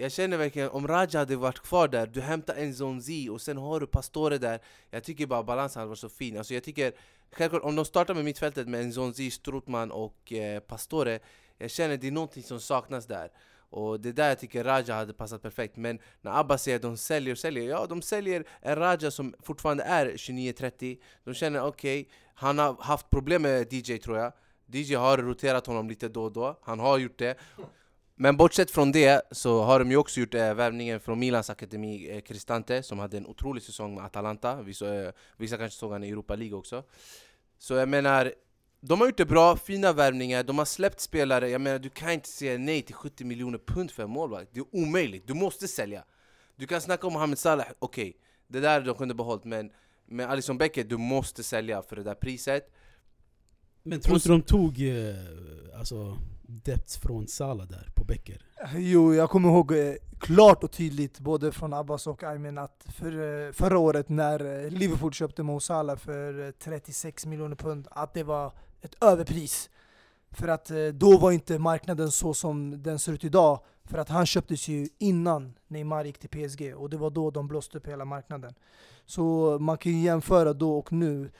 jag 0.00 0.12
känner 0.12 0.36
verkligen, 0.36 0.68
om 0.68 0.88
Raja 0.88 1.18
hade 1.18 1.36
varit 1.36 1.60
kvar 1.60 1.88
där, 1.88 2.06
du 2.06 2.20
hämtar 2.20 2.54
en 2.54 2.74
Zonzi 2.74 3.28
och 3.28 3.40
sen 3.40 3.56
har 3.56 3.80
du 3.80 3.86
Pastore 3.86 4.38
där 4.38 4.60
Jag 4.90 5.04
tycker 5.04 5.26
bara 5.26 5.42
balansen 5.42 5.80
hade 5.80 5.88
varit 5.88 5.98
så 5.98 6.08
fin, 6.08 6.38
alltså 6.38 6.54
jag 6.54 6.64
tycker 6.64 6.92
Självklart, 7.30 7.62
om 7.62 7.76
de 7.76 7.84
startar 7.84 8.14
med 8.14 8.24
mittfältet 8.24 8.68
med 8.68 8.80
en 8.80 8.92
Zonzi, 8.92 9.30
Strutman 9.30 9.90
och 9.90 10.32
eh, 10.32 10.60
Pastore 10.60 11.20
Jag 11.58 11.70
känner 11.70 11.96
det 11.96 12.06
är 12.06 12.12
någonting 12.12 12.42
som 12.42 12.60
saknas 12.60 13.06
där 13.06 13.30
Och 13.70 14.00
det 14.00 14.08
är 14.08 14.12
där 14.12 14.28
jag 14.28 14.38
tycker 14.38 14.64
Raja 14.64 14.94
hade 14.94 15.12
passat 15.12 15.42
perfekt. 15.42 15.76
Men 15.76 15.98
när 16.20 16.40
Abba 16.40 16.58
säger 16.58 16.76
att 16.76 16.82
de 16.82 16.96
säljer 16.96 17.32
och 17.32 17.38
säljer, 17.38 17.68
ja 17.68 17.86
de 17.88 18.02
säljer 18.02 18.44
en 18.60 18.76
Raja 18.76 19.10
som 19.10 19.34
fortfarande 19.42 19.82
är 19.82 20.06
29-30. 20.06 20.98
De 21.24 21.34
känner 21.34 21.66
okej, 21.66 22.08
han 22.34 22.58
har 22.58 22.76
haft 22.80 23.10
problem 23.10 23.42
med 23.42 23.72
DJ 23.72 23.98
tror 23.98 24.18
jag. 24.18 24.32
DJ 24.66 24.94
har 24.94 25.18
roterat 25.18 25.66
honom 25.66 25.88
lite 25.88 26.08
då 26.08 26.24
och 26.24 26.32
då, 26.32 26.58
han 26.62 26.80
har 26.80 26.98
gjort 26.98 27.18
det. 27.18 27.38
Men 28.20 28.36
bortsett 28.36 28.70
från 28.70 28.92
det 28.92 29.22
så 29.30 29.62
har 29.62 29.78
de 29.78 29.90
ju 29.90 29.96
också 29.96 30.20
gjort 30.20 30.34
eh, 30.34 30.54
värvningen 30.54 31.00
från 31.00 31.18
Milans 31.18 31.50
akademi, 31.50 32.10
eh, 32.10 32.20
Cristante, 32.20 32.82
som 32.82 32.98
hade 32.98 33.16
en 33.16 33.26
otrolig 33.26 33.62
säsong 33.62 33.94
med 33.94 34.04
Atalanta. 34.04 34.62
Vissa, 34.62 34.94
eh, 34.94 35.12
vissa 35.36 35.56
kanske 35.56 35.78
såg 35.78 35.92
han 35.92 36.04
i 36.04 36.08
Europa 36.10 36.34
League 36.36 36.58
också. 36.58 36.82
Så 37.58 37.74
jag 37.74 37.88
menar, 37.88 38.32
de 38.80 39.00
har 39.00 39.08
gjort 39.08 39.16
det 39.16 39.24
bra, 39.24 39.56
fina 39.56 39.92
värvningar, 39.92 40.42
de 40.42 40.58
har 40.58 40.64
släppt 40.64 41.00
spelare. 41.00 41.50
Jag 41.50 41.60
menar, 41.60 41.78
du 41.78 41.88
kan 41.88 42.10
inte 42.10 42.28
säga 42.28 42.58
nej 42.58 42.82
till 42.82 42.94
70 42.94 43.24
miljoner 43.24 43.58
pund 43.58 43.90
för 43.90 44.02
en 44.02 44.10
målvakt. 44.10 44.50
Det 44.52 44.60
är 44.60 44.66
omöjligt, 44.72 45.26
du 45.26 45.34
måste 45.34 45.68
sälja. 45.68 46.04
Du 46.56 46.66
kan 46.66 46.80
snacka 46.80 47.06
om 47.06 47.12
Mohamed 47.12 47.38
Salah, 47.38 47.66
okej, 47.78 48.16
det 48.48 48.60
där 48.60 48.80
de 48.80 48.94
kunde 48.94 49.14
behållit, 49.14 49.44
men 49.44 49.70
med 50.06 50.30
Alisson 50.30 50.58
Becker, 50.58 50.84
du 50.84 50.96
måste 50.96 51.42
sälja 51.42 51.82
för 51.82 51.96
det 51.96 52.02
där 52.02 52.14
priset. 52.14 52.72
Men 53.82 54.00
tror 54.00 54.16
inte 54.16 54.28
de 54.28 54.42
tog 54.42 54.88
eh, 54.88 55.14
alltså, 55.78 56.18
depth 56.46 57.00
från 57.00 57.26
Salah 57.26 57.66
där 57.66 57.88
på 57.94 58.04
Becker? 58.04 58.42
Jo, 58.76 59.14
jag 59.14 59.30
kommer 59.30 59.48
ihåg 59.48 59.72
eh, 59.72 59.94
klart 60.18 60.64
och 60.64 60.70
tydligt 60.70 61.20
både 61.20 61.52
från 61.52 61.74
Abbas 61.74 62.06
och 62.06 62.22
Aymen 62.22 62.58
att 62.58 62.86
för, 62.88 63.46
eh, 63.46 63.52
förra 63.52 63.78
året 63.78 64.08
när 64.08 64.64
eh, 64.64 64.70
Liverpool 64.70 65.12
köpte 65.12 65.42
Mo 65.42 65.60
Salah 65.60 65.96
för 65.96 66.46
eh, 66.46 66.50
36 66.50 67.26
miljoner 67.26 67.56
pund, 67.56 67.88
att 67.90 68.14
det 68.14 68.22
var 68.22 68.52
ett 68.80 69.02
överpris. 69.02 69.70
För 70.30 70.48
att 70.48 70.70
då 70.92 71.18
var 71.18 71.32
inte 71.32 71.58
marknaden 71.58 72.10
så 72.10 72.34
som 72.34 72.82
den 72.82 72.98
ser 72.98 73.12
ut 73.12 73.24
idag. 73.24 73.60
För 73.84 73.98
att 73.98 74.08
han 74.08 74.26
köptes 74.26 74.68
ju 74.68 74.88
innan 74.98 75.54
Neymar 75.68 76.04
gick 76.04 76.18
till 76.18 76.48
PSG 76.48 76.74
och 76.76 76.90
det 76.90 76.96
var 76.96 77.10
då 77.10 77.30
de 77.30 77.48
blåste 77.48 77.78
upp 77.78 77.86
hela 77.86 78.04
marknaden. 78.04 78.54
Så 79.06 79.58
man 79.58 79.78
kan 79.78 79.92
ju 79.92 79.98
jämföra 79.98 80.52
då 80.52 80.78
och 80.78 80.92
nu. 80.92 81.30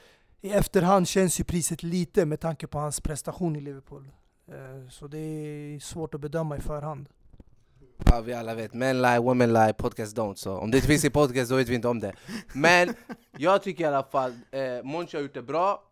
I 0.41 0.51
efterhand 0.51 1.09
känns 1.09 1.41
ju 1.41 1.45
priset 1.45 1.83
lite 1.83 2.27
med 2.27 2.41
tanke 2.41 2.67
på 2.67 2.79
hans 2.79 3.01
prestation 3.01 3.57
i 3.57 3.61
Liverpool. 3.61 4.11
Eh, 4.49 4.89
så 4.91 5.07
det 5.07 5.19
är 5.19 5.81
svårt 5.81 6.15
att 6.15 6.21
bedöma 6.21 6.57
i 6.57 6.61
förhand. 6.61 7.09
Ja, 8.05 8.21
vi 8.21 8.33
alla 8.33 8.55
vet, 8.55 8.75
men 8.75 9.03
lie, 9.03 9.19
women 9.19 9.53
lie, 9.53 9.73
podcast 9.73 10.17
don't. 10.17 10.35
Så 10.35 10.57
om 10.57 10.71
det 10.71 10.77
inte 10.77 10.89
finns 10.89 11.05
i 11.05 11.11
podcast 11.11 11.51
då 11.51 11.57
vet 11.57 11.69
vi 11.69 11.75
inte 11.75 11.89
om 11.89 12.01
det. 12.01 12.13
Men 12.53 12.95
jag 13.39 13.63
tycker 13.63 13.85
i 13.85 13.87
alla 13.87 14.03
fall, 14.03 14.31
eh, 14.51 14.61
Monchi 14.85 15.17
har 15.17 15.23
gjort 15.23 15.35
det 15.35 15.43
bra. 15.43 15.83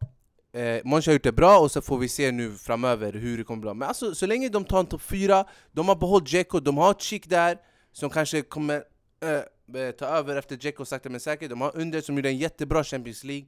Eh, 0.53 0.81
Monchi 0.85 1.11
har 1.11 1.13
gjort 1.13 1.23
det 1.23 1.33
bra 1.33 1.59
och 1.59 1.71
så 1.71 1.83
får 1.83 1.99
vi 1.99 2.09
se 2.09 2.33
nu 2.33 2.53
framöver 2.53 3.13
hur 3.13 3.39
det 3.39 3.45
kommer 3.45 3.61
bli. 3.61 3.75
Men 3.75 3.89
alltså, 3.89 4.15
så 4.15 4.27
länge 4.27 4.49
de 4.49 4.65
tar 4.65 4.81
en 4.81 4.87
topp 4.87 5.03
4, 5.03 5.45
de 5.73 5.89
har 5.89 5.97
behållit 5.97 6.29
Dzeko, 6.29 6.61
de 6.61 6.77
har 6.77 6.95
chick 6.95 7.29
där 7.29 7.59
som 7.93 8.11
kanske 8.11 8.43
kommer 8.43 8.85
eh, 9.21 9.81
eh, 9.83 9.91
ta 9.91 10.07
över 10.07 10.37
efter 10.37 10.57
Dzeko 10.57 10.85
sakta 10.85 11.09
men 11.09 11.21
säkert. 11.21 11.51
De 11.51 11.61
har 11.61 11.77
Under 11.77 12.01
som 12.01 12.17
gjorde 12.17 12.29
en 12.29 12.39
jättebra 12.39 12.85
Champions 12.85 13.25
League. 13.25 13.47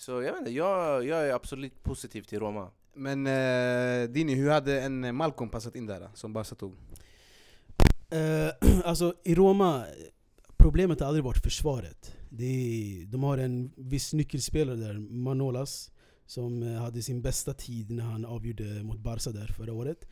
Så 0.00 0.10
jag 0.10 0.32
vet 0.32 0.38
inte, 0.38 0.50
jag, 0.50 1.06
jag 1.06 1.28
är 1.28 1.32
absolut 1.32 1.82
positiv 1.82 2.22
till 2.22 2.40
Roma. 2.40 2.70
Men 2.94 3.26
eh, 3.26 4.08
Dini, 4.08 4.34
hur 4.34 4.50
hade 4.50 4.80
en 4.80 5.16
Malcolm 5.16 5.50
passat 5.50 5.76
in 5.76 5.86
där 5.86 6.08
som 6.14 6.32
Barca 6.32 6.54
tog? 6.54 6.72
Eh, 8.10 8.80
alltså 8.84 9.14
i 9.24 9.34
Roma, 9.34 9.84
problemet 10.56 11.00
har 11.00 11.06
aldrig 11.06 11.24
varit 11.24 11.42
försvaret. 11.42 12.14
Det 12.30 12.44
är, 12.44 13.06
de 13.06 13.22
har 13.22 13.38
en 13.38 13.72
viss 13.76 14.12
nyckelspelare 14.12 14.76
där, 14.76 14.98
Manolas, 14.98 15.90
som 16.26 16.62
eh, 16.62 16.80
hade 16.80 17.02
sin 17.02 17.22
bästa 17.22 17.54
tid 17.54 17.90
när 17.90 18.04
han 18.04 18.24
avgjorde 18.24 18.82
mot 18.82 18.98
Barca 18.98 19.30
där 19.30 19.46
förra 19.46 19.72
året. 19.72 20.08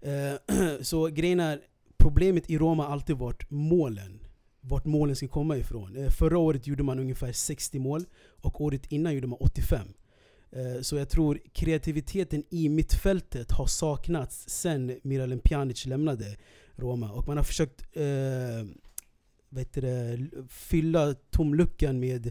Eh, 0.00 0.34
så 0.80 1.06
grejen 1.06 1.40
är, 1.40 1.60
problemet 1.96 2.50
i 2.50 2.58
Roma 2.58 2.84
har 2.84 2.92
alltid 2.92 3.16
varit 3.16 3.50
målen. 3.50 4.23
Vart 4.66 4.84
målen 4.84 5.16
ska 5.16 5.28
komma 5.28 5.56
ifrån. 5.56 5.96
Eh, 5.96 6.10
förra 6.10 6.38
året 6.38 6.66
gjorde 6.66 6.82
man 6.82 6.98
ungefär 6.98 7.32
60 7.32 7.78
mål, 7.78 8.04
och 8.42 8.60
året 8.60 8.92
innan 8.92 9.14
gjorde 9.14 9.26
man 9.26 9.38
85. 9.40 9.88
Eh, 10.50 10.80
så 10.82 10.96
jag 10.96 11.08
tror 11.08 11.40
kreativiteten 11.52 12.44
i 12.50 12.68
mittfältet 12.68 13.52
har 13.52 13.66
saknats 13.66 14.48
sen 14.48 14.98
Miralem 15.02 15.38
Pjanic 15.38 15.86
lämnade 15.86 16.36
Roma. 16.76 17.10
Och 17.10 17.28
man 17.28 17.36
har 17.36 17.44
försökt 17.44 17.96
eh, 17.96 18.66
vet 19.48 19.72
det, 19.72 20.18
fylla 20.48 21.14
tomluckan 21.14 22.00
med 22.00 22.30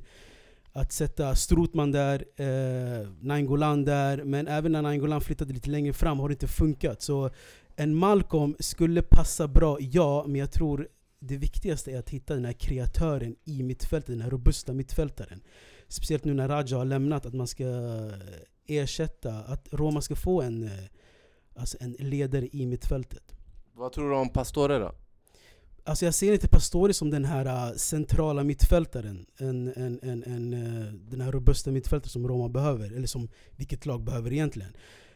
att 0.73 0.91
sätta 0.91 1.35
Strotman 1.35 1.91
där, 1.91 2.25
eh, 2.35 3.07
Nainggolan 3.21 3.85
där, 3.85 4.23
men 4.23 4.47
även 4.47 4.71
när 4.71 4.81
Nainggolan 4.81 5.21
flyttade 5.21 5.53
lite 5.53 5.69
längre 5.69 5.93
fram 5.93 6.19
har 6.19 6.29
det 6.29 6.33
inte 6.33 6.47
funkat. 6.47 7.01
Så 7.01 7.29
en 7.75 7.95
Malcolm 7.95 8.55
skulle 8.59 9.01
passa 9.01 9.47
bra, 9.47 9.77
ja, 9.79 10.25
men 10.27 10.35
jag 10.35 10.51
tror 10.51 10.87
det 11.27 11.37
viktigaste 11.37 11.91
är 11.91 11.99
att 11.99 12.09
hitta 12.09 12.33
den 12.33 12.45
här 12.45 12.53
kreatören 12.53 13.35
i 13.43 13.63
mittfältet, 13.63 14.07
den 14.07 14.21
här 14.21 14.29
robusta 14.29 14.73
mittfältaren. 14.73 15.41
Speciellt 15.87 16.25
nu 16.25 16.33
när 16.33 16.47
Raja 16.47 16.77
har 16.77 16.85
lämnat, 16.85 17.25
att 17.25 17.33
man 17.33 17.47
ska 17.47 17.65
ersätta, 18.67 19.33
att 19.33 19.67
Roma 19.71 20.01
ska 20.01 20.15
få 20.15 20.41
en, 20.41 20.63
eh, 20.63 20.71
alltså 21.55 21.77
en 21.79 21.91
ledare 21.91 22.47
i 22.51 22.65
mittfältet. 22.65 23.35
Vad 23.73 23.91
tror 23.91 24.09
du 24.09 24.15
om 24.15 24.29
Pastore 24.29 24.79
då? 24.79 24.91
Alltså 25.85 26.05
jag 26.05 26.13
ser 26.13 26.33
inte 26.33 26.47
Pastore 26.47 26.93
som 26.93 27.09
den 27.09 27.25
här 27.25 27.45
äh, 27.45 27.75
centrala 27.75 28.43
mittfältaren, 28.43 29.25
en, 29.37 29.73
en, 29.75 29.99
en, 30.03 30.23
en, 30.23 30.51
den 31.09 31.21
här 31.21 31.31
robusta 31.31 31.71
mittfältaren 31.71 32.09
som 32.09 32.27
Roma 32.27 32.49
behöver, 32.49 32.95
eller 32.95 33.07
som 33.07 33.29
vilket 33.51 33.85
lag 33.85 34.03
behöver 34.03 34.33
egentligen. 34.33 34.71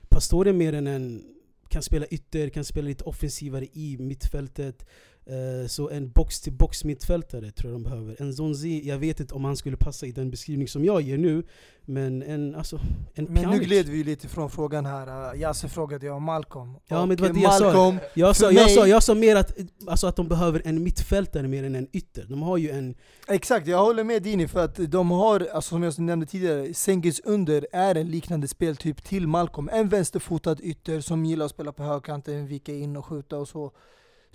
Pastore 0.10 0.50
är 0.50 0.54
mer 0.54 0.74
än 0.74 0.88
en, 0.88 1.24
kan 1.70 1.82
spela 1.82 2.06
ytter, 2.06 2.50
kan 2.50 2.66
spela 2.66 2.88
lite 2.88 3.04
offensivare 3.04 3.66
i 3.74 3.98
mittfältet. 4.00 4.86
Eh, 5.30 5.68
så 5.68 5.90
en 5.90 6.12
box-till-box 6.12 6.84
mittfältare 6.84 7.52
tror 7.52 7.72
jag 7.72 7.82
de 7.82 7.84
behöver. 7.90 8.16
En 8.22 8.34
Zonzi, 8.34 8.88
jag 8.88 8.98
vet 8.98 9.20
inte 9.20 9.34
om 9.34 9.46
han 9.46 9.58
skulle 9.58 9.78
passa 9.78 10.06
i 10.06 10.12
den 10.12 10.32
beskrivning 10.32 10.68
som 10.68 10.86
jag 10.86 11.02
ger 11.02 11.18
nu, 11.18 11.44
men 11.86 12.24
en, 12.24 12.56
alltså, 12.56 12.80
en 13.14 13.24
Men 13.26 13.34
nu 13.34 13.42
Pjanic. 13.42 13.68
gled 13.68 13.90
vi 13.90 14.04
lite 14.04 14.28
från 14.28 14.50
frågan 14.50 14.86
här. 14.86 15.34
Uh, 15.34 15.42
Yasse 15.42 15.70
frågade 15.70 16.06
jag 16.06 16.16
om 16.16 16.24
Malcolm. 16.24 16.76
Ja, 16.88 17.06
men 17.06 17.18
det 17.18 17.24
var 17.24 17.30
det 17.34 17.40
jag 17.40 17.54
sa. 17.54 17.64
Malcolm, 17.64 18.00
Jag 18.14 18.36
sa, 18.36 18.52
jag, 18.52 18.72
sa, 18.72 18.88
jag 18.88 19.04
sa 19.04 19.16
mer 19.16 19.36
att, 19.36 19.58
alltså 19.88 20.08
att 20.08 20.16
de 20.16 20.28
behöver 20.28 20.62
en 20.66 20.84
mittfältare 20.84 21.48
mer 21.48 21.64
än 21.64 21.76
en 21.76 21.88
ytter. 21.94 22.26
De 22.30 22.42
har 22.42 22.58
ju 22.58 22.70
en 22.70 22.96
Exakt, 23.28 23.68
jag 23.68 23.80
håller 23.80 24.04
med 24.04 24.24
Dini 24.24 24.48
för 24.48 24.64
att 24.66 24.76
de 24.76 25.12
har, 25.12 25.48
alltså 25.54 25.70
som 25.70 25.84
jag 25.84 26.00
nämnde 26.00 26.26
tidigare, 26.26 26.74
Sengis 26.74 27.20
under 27.20 27.68
är 27.72 27.96
en 27.96 28.08
liknande 28.12 28.48
speltyp 28.48 29.04
till 29.04 29.28
Malcolm. 29.28 29.70
En 29.74 29.90
vänsterfotad 29.90 30.56
ytter 30.62 31.02
som 31.02 31.26
gillar 31.26 31.46
att 31.46 31.52
spela 31.52 31.72
på 31.72 31.84
högkanten, 31.84 32.48
vika 32.48 32.74
in 32.74 32.98
och 32.98 33.06
skjuta 33.06 33.38
och 33.38 33.48
så. 33.48 33.72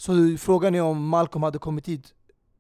Så 0.03 0.37
frågan 0.39 0.75
är 0.75 0.83
om 0.83 1.09
Malcolm 1.09 1.43
hade 1.43 1.59
kommit 1.59 1.89
hit, 1.89 2.15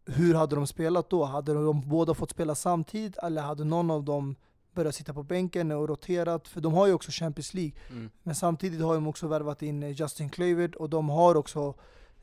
hur 0.07 0.35
hade 0.35 0.57
de 0.57 0.67
spelat 0.67 1.11
då? 1.11 1.25
Hade 1.25 1.55
de 1.55 1.89
båda 1.89 2.15
fått 2.15 2.31
spela 2.31 2.55
samtidigt 2.55 3.17
eller 3.17 3.43
hade 3.43 3.65
någon 3.65 3.91
av 3.91 4.05
dem 4.05 4.37
börjat 4.75 4.95
sitta 4.95 5.15
på 5.15 5.23
bänken 5.23 5.73
och 5.73 5.89
roterat? 5.89 6.49
För 6.49 6.61
de 6.61 6.73
har 6.73 6.87
ju 6.87 6.93
också 6.93 7.11
Champions 7.11 7.55
League. 7.55 7.73
Mm. 7.91 8.11
Men 8.23 8.35
samtidigt 8.35 8.83
har 8.83 8.95
de 8.95 9.07
också 9.07 9.27
värvat 9.27 9.63
in 9.63 9.83
eh, 9.83 9.91
Justin 9.91 10.31
Kluivert 10.31 10.75
och 10.75 10.91
de 10.91 11.09
har 11.09 11.35
också 11.35 11.75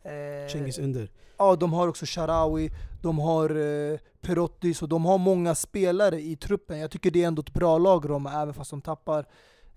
eh, 0.03 0.51
Cengiz 0.51 0.79
under. 0.79 1.11
Ja, 1.37 1.55
de 1.55 1.73
har 1.73 1.87
också 1.87 2.05
Sharawi, 2.07 2.69
de 3.01 3.19
har 3.19 3.49
eh, 3.49 3.99
Perotti, 4.21 4.73
så 4.73 4.85
de 4.85 5.05
har 5.05 5.17
många 5.17 5.55
spelare 5.55 6.21
i 6.21 6.35
truppen. 6.35 6.79
Jag 6.79 6.91
tycker 6.91 7.11
det 7.11 7.23
är 7.23 7.27
ändå 7.27 7.39
ett 7.39 7.53
bra 7.53 7.77
lag 7.77 8.09
Roma, 8.09 8.41
även 8.41 8.53
fast 8.53 8.71
de 8.71 8.81
tappar. 8.81 9.25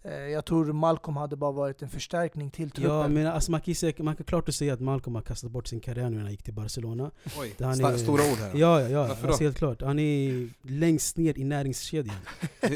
Eh, 0.05 0.13
jag 0.13 0.45
tror 0.45 0.73
Malcolm 0.73 1.17
hade 1.17 1.37
bara 1.37 1.53
varit 1.53 1.83
en 1.83 1.89
förstärkning 1.89 2.51
till 2.51 2.71
truppen. 2.71 2.97
Ja, 2.97 3.09
men 3.09 3.27
alltså 3.27 3.51
man, 3.51 3.61
kan, 3.61 3.75
säga- 3.75 3.95
man 3.99 4.17
kan 4.17 4.25
klart 4.25 4.49
att 4.49 4.55
säga 4.55 4.75
att 4.75 4.81
Malcolm 4.81 5.15
har 5.15 5.23
kastat 5.23 5.51
bort 5.51 5.69
sin 5.69 5.81
karriär 5.81 6.11
nu 6.11 6.17
när 6.17 6.23
han 6.23 6.31
gick 6.31 6.43
till 6.43 6.55
Barcelona. 6.55 7.11
Oj, 7.39 7.55
är- 7.59 7.97
stora 7.97 8.23
ord 8.23 8.39
här. 8.39 8.51
Ja, 8.55 8.81
ja, 8.81 8.89
ja 8.89 9.17
alltså 9.27 9.43
helt 9.45 9.59
klart. 9.59 9.83
Han 9.83 9.99
är 9.99 10.49
längst 10.63 11.17
ner 11.17 11.39
i 11.39 11.45
näringskedjan. 11.45 12.17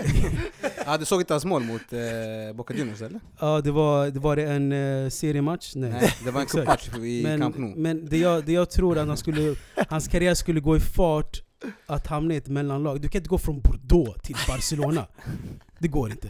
Ja, 0.88 0.96
du 0.98 1.04
såg 1.04 1.20
inte 1.20 1.34
hans 1.34 1.44
mål 1.44 1.62
mot 1.62 1.92
eh, 1.92 2.56
Boca 2.56 2.74
Juniors 2.74 3.02
eller? 3.02 3.20
Ja, 3.40 3.60
det 3.60 3.70
var, 3.70 4.06
det 4.10 4.20
var 4.20 4.36
en 4.36 4.72
uh, 4.72 5.08
seriematch? 5.08 5.74
Nej. 5.74 5.90
Nej, 5.90 6.12
det 6.24 6.30
var 6.30 6.40
en 6.40 6.46
cupmatch 6.46 6.88
i 6.98 7.24
Camp 7.38 7.56
Nou. 7.56 7.68
Men, 7.68 7.82
men 7.82 8.06
det, 8.06 8.18
jag, 8.18 8.44
det 8.44 8.52
jag 8.52 8.70
tror 8.70 8.98
att 8.98 9.08
han 9.08 9.16
skulle, 9.16 9.54
hans 9.88 10.08
karriär 10.08 10.34
skulle 10.34 10.60
gå 10.60 10.76
i 10.76 10.80
fart 10.80 11.42
att 11.86 12.06
hamna 12.06 12.34
i 12.34 12.36
ett 12.36 12.48
mellanlag. 12.48 13.00
Du 13.00 13.08
kan 13.08 13.18
inte 13.18 13.28
gå 13.28 13.38
från 13.38 13.60
Bordeaux 13.60 14.22
till 14.22 14.36
Barcelona. 14.48 15.06
Det 15.78 15.88
går 15.88 16.10
inte. 16.10 16.28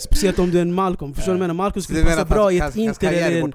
Speciellt 0.00 0.38
om 0.38 0.50
du 0.50 0.58
är 0.58 0.62
en 0.62 0.74
Malcolm. 0.74 1.14
Förstår 1.14 1.32
du 1.32 1.38
vad 1.38 1.42
jag 1.42 1.48
menar? 1.48 1.64
Malcolm 1.64 1.82
skulle 1.82 2.04
passa 2.04 2.24
bra 2.24 2.52
i 2.52 2.58
ett 2.58 2.76
Inter 2.76 3.12
eller 3.12 3.42
en, 3.42 3.52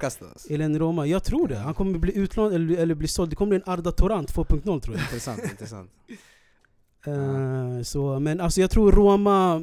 eller 0.50 0.66
en 0.66 0.80
Roma. 0.80 1.06
Jag 1.06 1.24
tror 1.24 1.48
det. 1.48 1.56
Han 1.58 1.74
kommer 1.74 2.00
bli 2.00 2.18
utlånad 2.18 2.54
eller, 2.54 2.78
eller 2.78 2.96
bli 2.96 3.08
såld. 3.08 3.30
Det 3.30 3.36
kommer 3.36 3.50
bli 3.50 3.62
en 3.66 3.74
Arda 3.74 3.92
Torrent 3.92 4.34
2.0 4.34 4.82
tror 4.82 4.96
jag. 4.96 5.04
Intressant, 5.04 5.44
intressant. 5.44 5.92
Eh, 7.08 7.82
så, 7.84 8.20
men 8.20 8.42
alltså 8.42 8.62
jag 8.62 8.70
tror 8.72 8.92
Roma, 8.92 9.62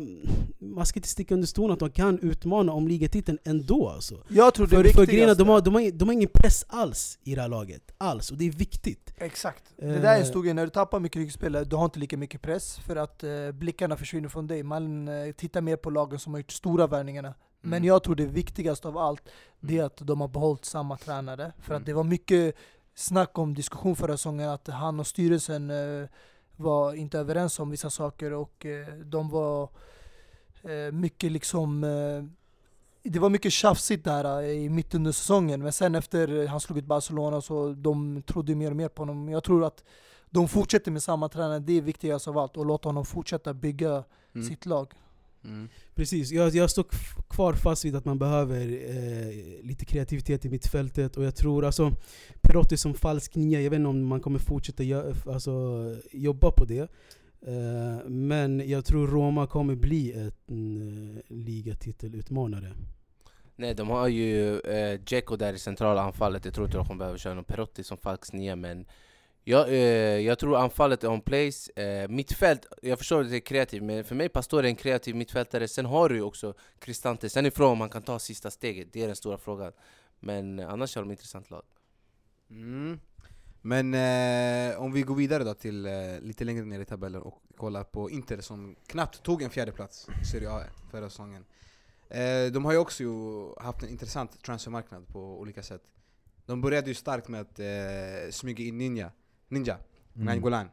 man 0.59 0.87
ska 0.87 0.99
inte 0.99 1.09
sticka 1.09 1.35
under 1.35 1.47
stolen 1.47 1.73
att 1.73 1.79
de 1.81 1.91
kan 1.91 2.19
utmana 2.19 2.73
om 2.73 2.89
ligatiteln 2.89 3.39
ändå 3.45 3.89
alltså. 3.89 4.25
Jag 4.29 4.55
tror 4.55 4.67
det 4.67 4.71
För, 4.71 4.77
för 4.77 4.85
är 4.85 5.03
att 5.03 5.09
riktigaste... 5.09 5.43
de 5.43 5.49
har, 5.49 5.61
de, 5.61 5.75
har, 5.75 5.91
de 5.91 6.09
har 6.09 6.13
ingen 6.13 6.29
press 6.35 6.65
alls 6.69 7.19
i 7.23 7.35
det 7.35 7.41
här 7.41 7.49
laget. 7.49 7.83
Alls, 7.99 8.31
och 8.31 8.37
det 8.37 8.45
är 8.49 8.53
viktigt. 8.53 9.15
Exakt. 9.17 9.65
Det 9.77 9.87
Eh. 9.87 10.03
där 10.03 10.15
är 10.15 10.21
en 10.21 10.27
stor 10.27 10.43
grej, 10.43 10.55
när 10.55 10.65
du 10.65 10.71
tappar 10.71 11.01
mycket 11.01 11.17
ryggspelare, 11.21 11.65
du 11.65 11.77
har 11.77 11.85
inte 11.85 11.99
lika 11.99 12.17
mycket 12.17 12.43
press 12.43 12.79
för 12.79 12.97
att 12.97 13.25
eh, 13.25 13.31
blickarna 13.53 13.97
försvinner 13.97 14.29
från 14.29 14.47
dig. 14.47 14.63
Man 14.63 15.09
eh, 15.09 15.33
tittar 15.33 15.61
mer 15.61 15.77
på 15.77 15.91
lagen 15.91 16.19
som 16.19 16.33
har 16.35 16.41
gjort 16.41 16.53
stora 16.53 16.87
värvningarna. 16.87 17.35
Men 17.65 17.73
Mm. 17.79 17.85
jag 17.85 18.03
tror 18.03 18.15
det 18.15 18.27
viktigaste 18.27 18.89
av 18.89 18.99
allt, 18.99 19.23
det 19.61 19.79
är 19.79 19.85
att 19.85 19.97
de 19.97 20.21
har 20.21 20.29
behållit 20.29 20.65
samma 20.65 20.97
tränare. 20.97 21.53
För 21.61 21.71
Mm. 21.73 21.81
att 21.83 21.87
det 21.87 21.93
var 21.93 22.05
mycket 22.05 22.55
snack 22.95 23.39
om 23.39 23.55
diskussion 23.55 23.97
förra 23.97 24.17
säsongen, 24.17 24.49
att 24.51 24.69
han 24.69 25.01
och 25.01 25.07
styrelsen 25.07 25.71
eh, 25.71 26.09
var 26.63 26.95
inte 26.95 27.19
överens 27.19 27.59
om 27.61 27.71
vissa 27.71 27.91
saker 27.91 28.33
och 28.33 28.67
eh, 28.67 28.87
de 29.05 29.29
var 29.31 29.69
eh, 30.63 30.93
mycket 30.93 31.33
liksom 31.33 31.85
eh, 31.85 32.25
det 33.05 33.19
var 33.19 33.31
mycket 33.31 33.53
tjafsigt 33.53 34.05
där 34.05 34.43
i 34.43 34.69
mitten 34.69 35.01
under 35.01 35.13
säsongen, 35.13 35.63
men 35.63 35.73
sen 35.73 35.95
efter 35.95 36.47
han 36.47 36.61
slog 36.61 36.79
ut 36.79 36.85
Barcelona 36.85 37.41
så 37.41 37.69
de 37.73 38.23
trodde 38.23 38.55
mer 38.55 38.71
och 38.71 38.77
mer 38.77 38.89
på 38.89 39.03
honom. 39.03 39.29
Jag 39.29 39.45
tror 39.45 39.65
att 39.65 39.85
de 40.31 40.49
fortsätter 40.49 40.91
med 40.91 41.03
samma 41.03 41.29
tränare, 41.29 41.59
det 41.59 41.73
är 41.79 41.83
viktigast 41.83 42.29
av 42.29 42.39
allt, 42.39 42.57
och 42.57 42.67
låta 42.67 42.89
honom 42.89 43.05
fortsätta 43.05 43.55
bygga 43.55 44.05
Mm. 44.35 44.47
sitt 44.49 44.67
lag. 44.67 44.93
Mm. 45.45 45.69
Precis, 45.95 46.31
jag, 46.33 46.55
jag 46.55 46.71
står 46.71 46.85
kvar 47.29 47.53
fast 47.53 47.85
vid 47.85 47.97
att 47.97 48.05
man 48.05 48.19
behöver 48.19 48.61
eh, 48.61 49.65
lite 49.65 49.85
kreativitet 49.85 50.45
i 50.45 50.49
mittfältet 50.49 51.17
och 51.17 51.25
jag 51.25 51.37
tror 51.37 51.65
alltså 51.65 51.93
Perotti 52.41 52.77
som 52.77 52.95
falsk 52.95 53.35
nia, 53.35 53.61
jag 53.61 53.71
vet 53.71 53.77
inte 53.77 53.89
om 53.89 54.07
man 54.07 54.21
kommer 54.21 54.39
fortsätta 54.39 54.83
gö- 54.83 55.33
alltså, 55.33 55.53
jobba 56.13 56.51
på 56.51 56.65
det 56.65 56.89
eh, 57.47 58.09
Men 58.09 58.69
jag 58.69 58.85
tror 58.85 59.07
Roma 59.07 59.47
kommer 59.47 59.75
bli 59.75 60.13
en 60.13 61.17
eh, 61.17 61.23
ligatitelutmanare 61.29 62.73
Nej, 63.57 63.75
de 63.75 63.89
har 63.89 64.09
ju 64.09 64.61
eh, 64.61 65.01
Dzeko 65.01 65.37
där 65.37 65.53
i 65.55 65.59
centrala 65.59 66.03
anfallet. 66.03 66.45
Jag 66.45 66.55
tror 66.55 66.67
inte 66.67 66.77
de 66.79 66.87
kommer 66.87 66.99
behöva 66.99 67.19
köra 67.19 67.35
någon 67.35 67.45
Perotti 67.45 67.85
som 67.85 67.99
falsk 67.99 68.33
nia, 68.33 68.57
men 68.57 68.85
jag, 69.45 69.69
eh, 69.69 69.75
jag 70.21 70.39
tror 70.39 70.57
anfallet 70.57 71.05
är 71.05 71.09
on 71.09 71.21
place. 71.21 71.83
Eh, 71.83 72.09
mittfält, 72.09 72.67
jag 72.83 72.99
förstår 72.99 73.21
att 73.21 73.31
det 73.31 73.37
är 73.37 73.41
kreativt, 73.41 73.83
men 73.83 74.05
för 74.05 74.15
mig 74.15 74.29
Pastore 74.29 74.67
är 74.67 74.69
en 74.69 74.77
kreativ 74.77 75.17
mittfältare. 75.17 75.69
Sen 75.69 75.87
har 75.87 76.09
du 76.09 76.15
ju 76.15 76.23
också 76.23 76.55
Cristante. 76.79 77.29
Sen 77.29 77.47
ifrån 77.47 77.73
om 77.73 77.81
han 77.81 77.91
kan 77.91 78.03
ta 78.03 78.19
sista 78.19 78.51
steget, 78.51 78.89
det 78.93 79.03
är 79.03 79.07
den 79.07 79.17
stora 79.17 79.39
frågan. 79.39 79.73
Men 80.21 80.59
eh, 80.59 80.69
annars 80.69 80.97
har 80.97 81.03
de 81.03 81.11
ett 81.11 81.19
intressant 81.19 81.51
lag. 81.51 81.63
Mm. 82.51 83.01
Men 83.63 83.95
eh, 83.95 84.81
om 84.81 84.93
vi 84.93 85.03
går 85.03 85.15
vidare 85.15 85.45
då 85.45 85.55
till 85.55 85.87
eh, 85.87 86.21
lite 86.21 86.45
längre 86.45 86.65
ner 86.65 86.81
i 86.81 86.85
tabellen 86.85 87.23
och 87.23 87.43
kollar 87.57 87.85
på 87.85 88.11
Inter 88.11 88.41
som 88.41 88.77
knappt 88.87 89.23
tog 89.23 89.43
en 89.43 89.51
fjärde 89.51 89.73
plats 89.73 90.09
i 90.23 90.25
Serie 90.25 90.51
A 90.51 90.63
förra 90.91 91.11
säsongen. 91.11 91.45
Eh, 92.09 92.53
de 92.53 92.65
har 92.65 92.73
ju 92.73 92.79
också 92.79 93.03
ju 93.03 93.47
haft 93.61 93.83
en 93.83 93.89
intressant 93.89 94.43
transfermarknad 94.43 95.09
på 95.09 95.41
olika 95.41 95.63
sätt. 95.63 95.83
De 96.47 96.61
började 96.61 96.89
ju 96.89 96.95
starkt 96.95 97.29
med 97.29 97.41
att 97.41 97.59
eh, 97.59 98.31
smyga 98.31 98.65
in 98.65 98.79
Ninja, 98.79 99.11
Ninja 99.53 99.77
Mm. 100.15 100.27
Nainggolan. 100.27 100.69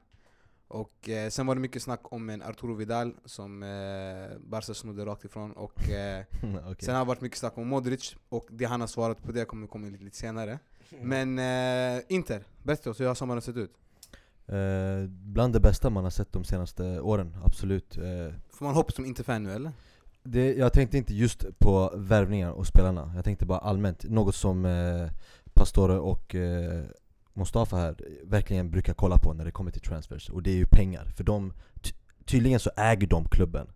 Och 0.68 1.10
eh, 1.10 1.30
sen 1.30 1.48
var 1.48 1.56
det 1.56 1.62
mycket 1.62 1.82
snack 1.84 2.00
om 2.14 2.30
en 2.30 2.42
Arturo 2.42 2.74
Vidal 2.76 3.14
som 3.26 3.64
eh, 3.64 4.38
Barca 4.50 4.74
snodde 4.74 5.06
rakt 5.06 5.26
ifrån. 5.26 5.52
Och 5.52 5.90
eh, 5.90 6.24
Okej. 6.66 6.76
sen 6.80 6.96
har 6.96 7.02
det 7.02 7.08
varit 7.08 7.22
mycket 7.22 7.38
snack 7.40 7.58
om 7.58 7.68
Modric, 7.68 8.16
och 8.30 8.48
det 8.52 8.66
han 8.66 8.82
har 8.82 8.88
svarat 8.88 9.24
på 9.24 9.32
det 9.32 9.46
kommer 9.46 9.68
komma 9.68 9.88
lite, 9.88 10.04
lite 10.04 10.18
senare. 10.18 10.60
Men 11.02 11.40
eh, 11.40 12.02
Inter, 12.10 12.44
berätta 12.64 12.90
oss 12.90 13.00
hur 13.00 13.08
har 13.08 13.16
sommaren 13.16 13.42
sett 13.42 13.58
ut? 13.58 13.72
Eh, 14.48 15.10
bland 15.10 15.54
det 15.54 15.60
bästa 15.60 15.90
man 15.90 16.04
har 16.04 16.12
sett 16.12 16.32
de 16.34 16.44
senaste 16.44 17.00
åren, 17.02 17.36
absolut. 17.44 17.98
Eh, 17.98 18.34
Får 18.50 18.66
man 18.66 18.76
hoppas 18.76 18.96
som 18.96 19.06
Inter-fan 19.06 19.44
nu 19.44 19.52
eller? 19.52 19.72
det, 20.24 20.54
jag 20.54 20.74
tänkte 20.74 20.98
inte 20.98 21.14
just 21.14 21.46
på 21.60 21.94
värvningar 21.96 22.52
och 22.52 22.68
spelarna, 22.68 23.12
jag 23.16 23.26
tänkte 23.26 23.46
bara 23.46 23.60
allmänt. 23.60 24.04
Något 24.04 24.36
som 24.36 24.66
eh, 24.66 25.10
Pastore 25.54 25.98
och 26.00 26.36
eh, 26.36 26.84
Mustafa 27.40 27.76
här 27.78 27.96
verkligen 28.24 28.72
brukar 28.72 28.94
kolla 28.94 29.18
på 29.18 29.34
när 29.34 29.46
det 29.46 29.52
kommer 29.52 29.72
till 29.72 29.82
transfers, 29.82 30.30
och 30.30 30.44
det 30.44 30.52
är 30.52 30.56
ju 30.56 30.66
pengar. 30.66 31.06
För 31.18 31.24
de, 31.24 31.54
ty- 31.82 31.94
tydligen 32.26 32.60
så 32.60 32.70
äger 32.78 33.08
de 33.08 33.26
klubben. 33.26 33.68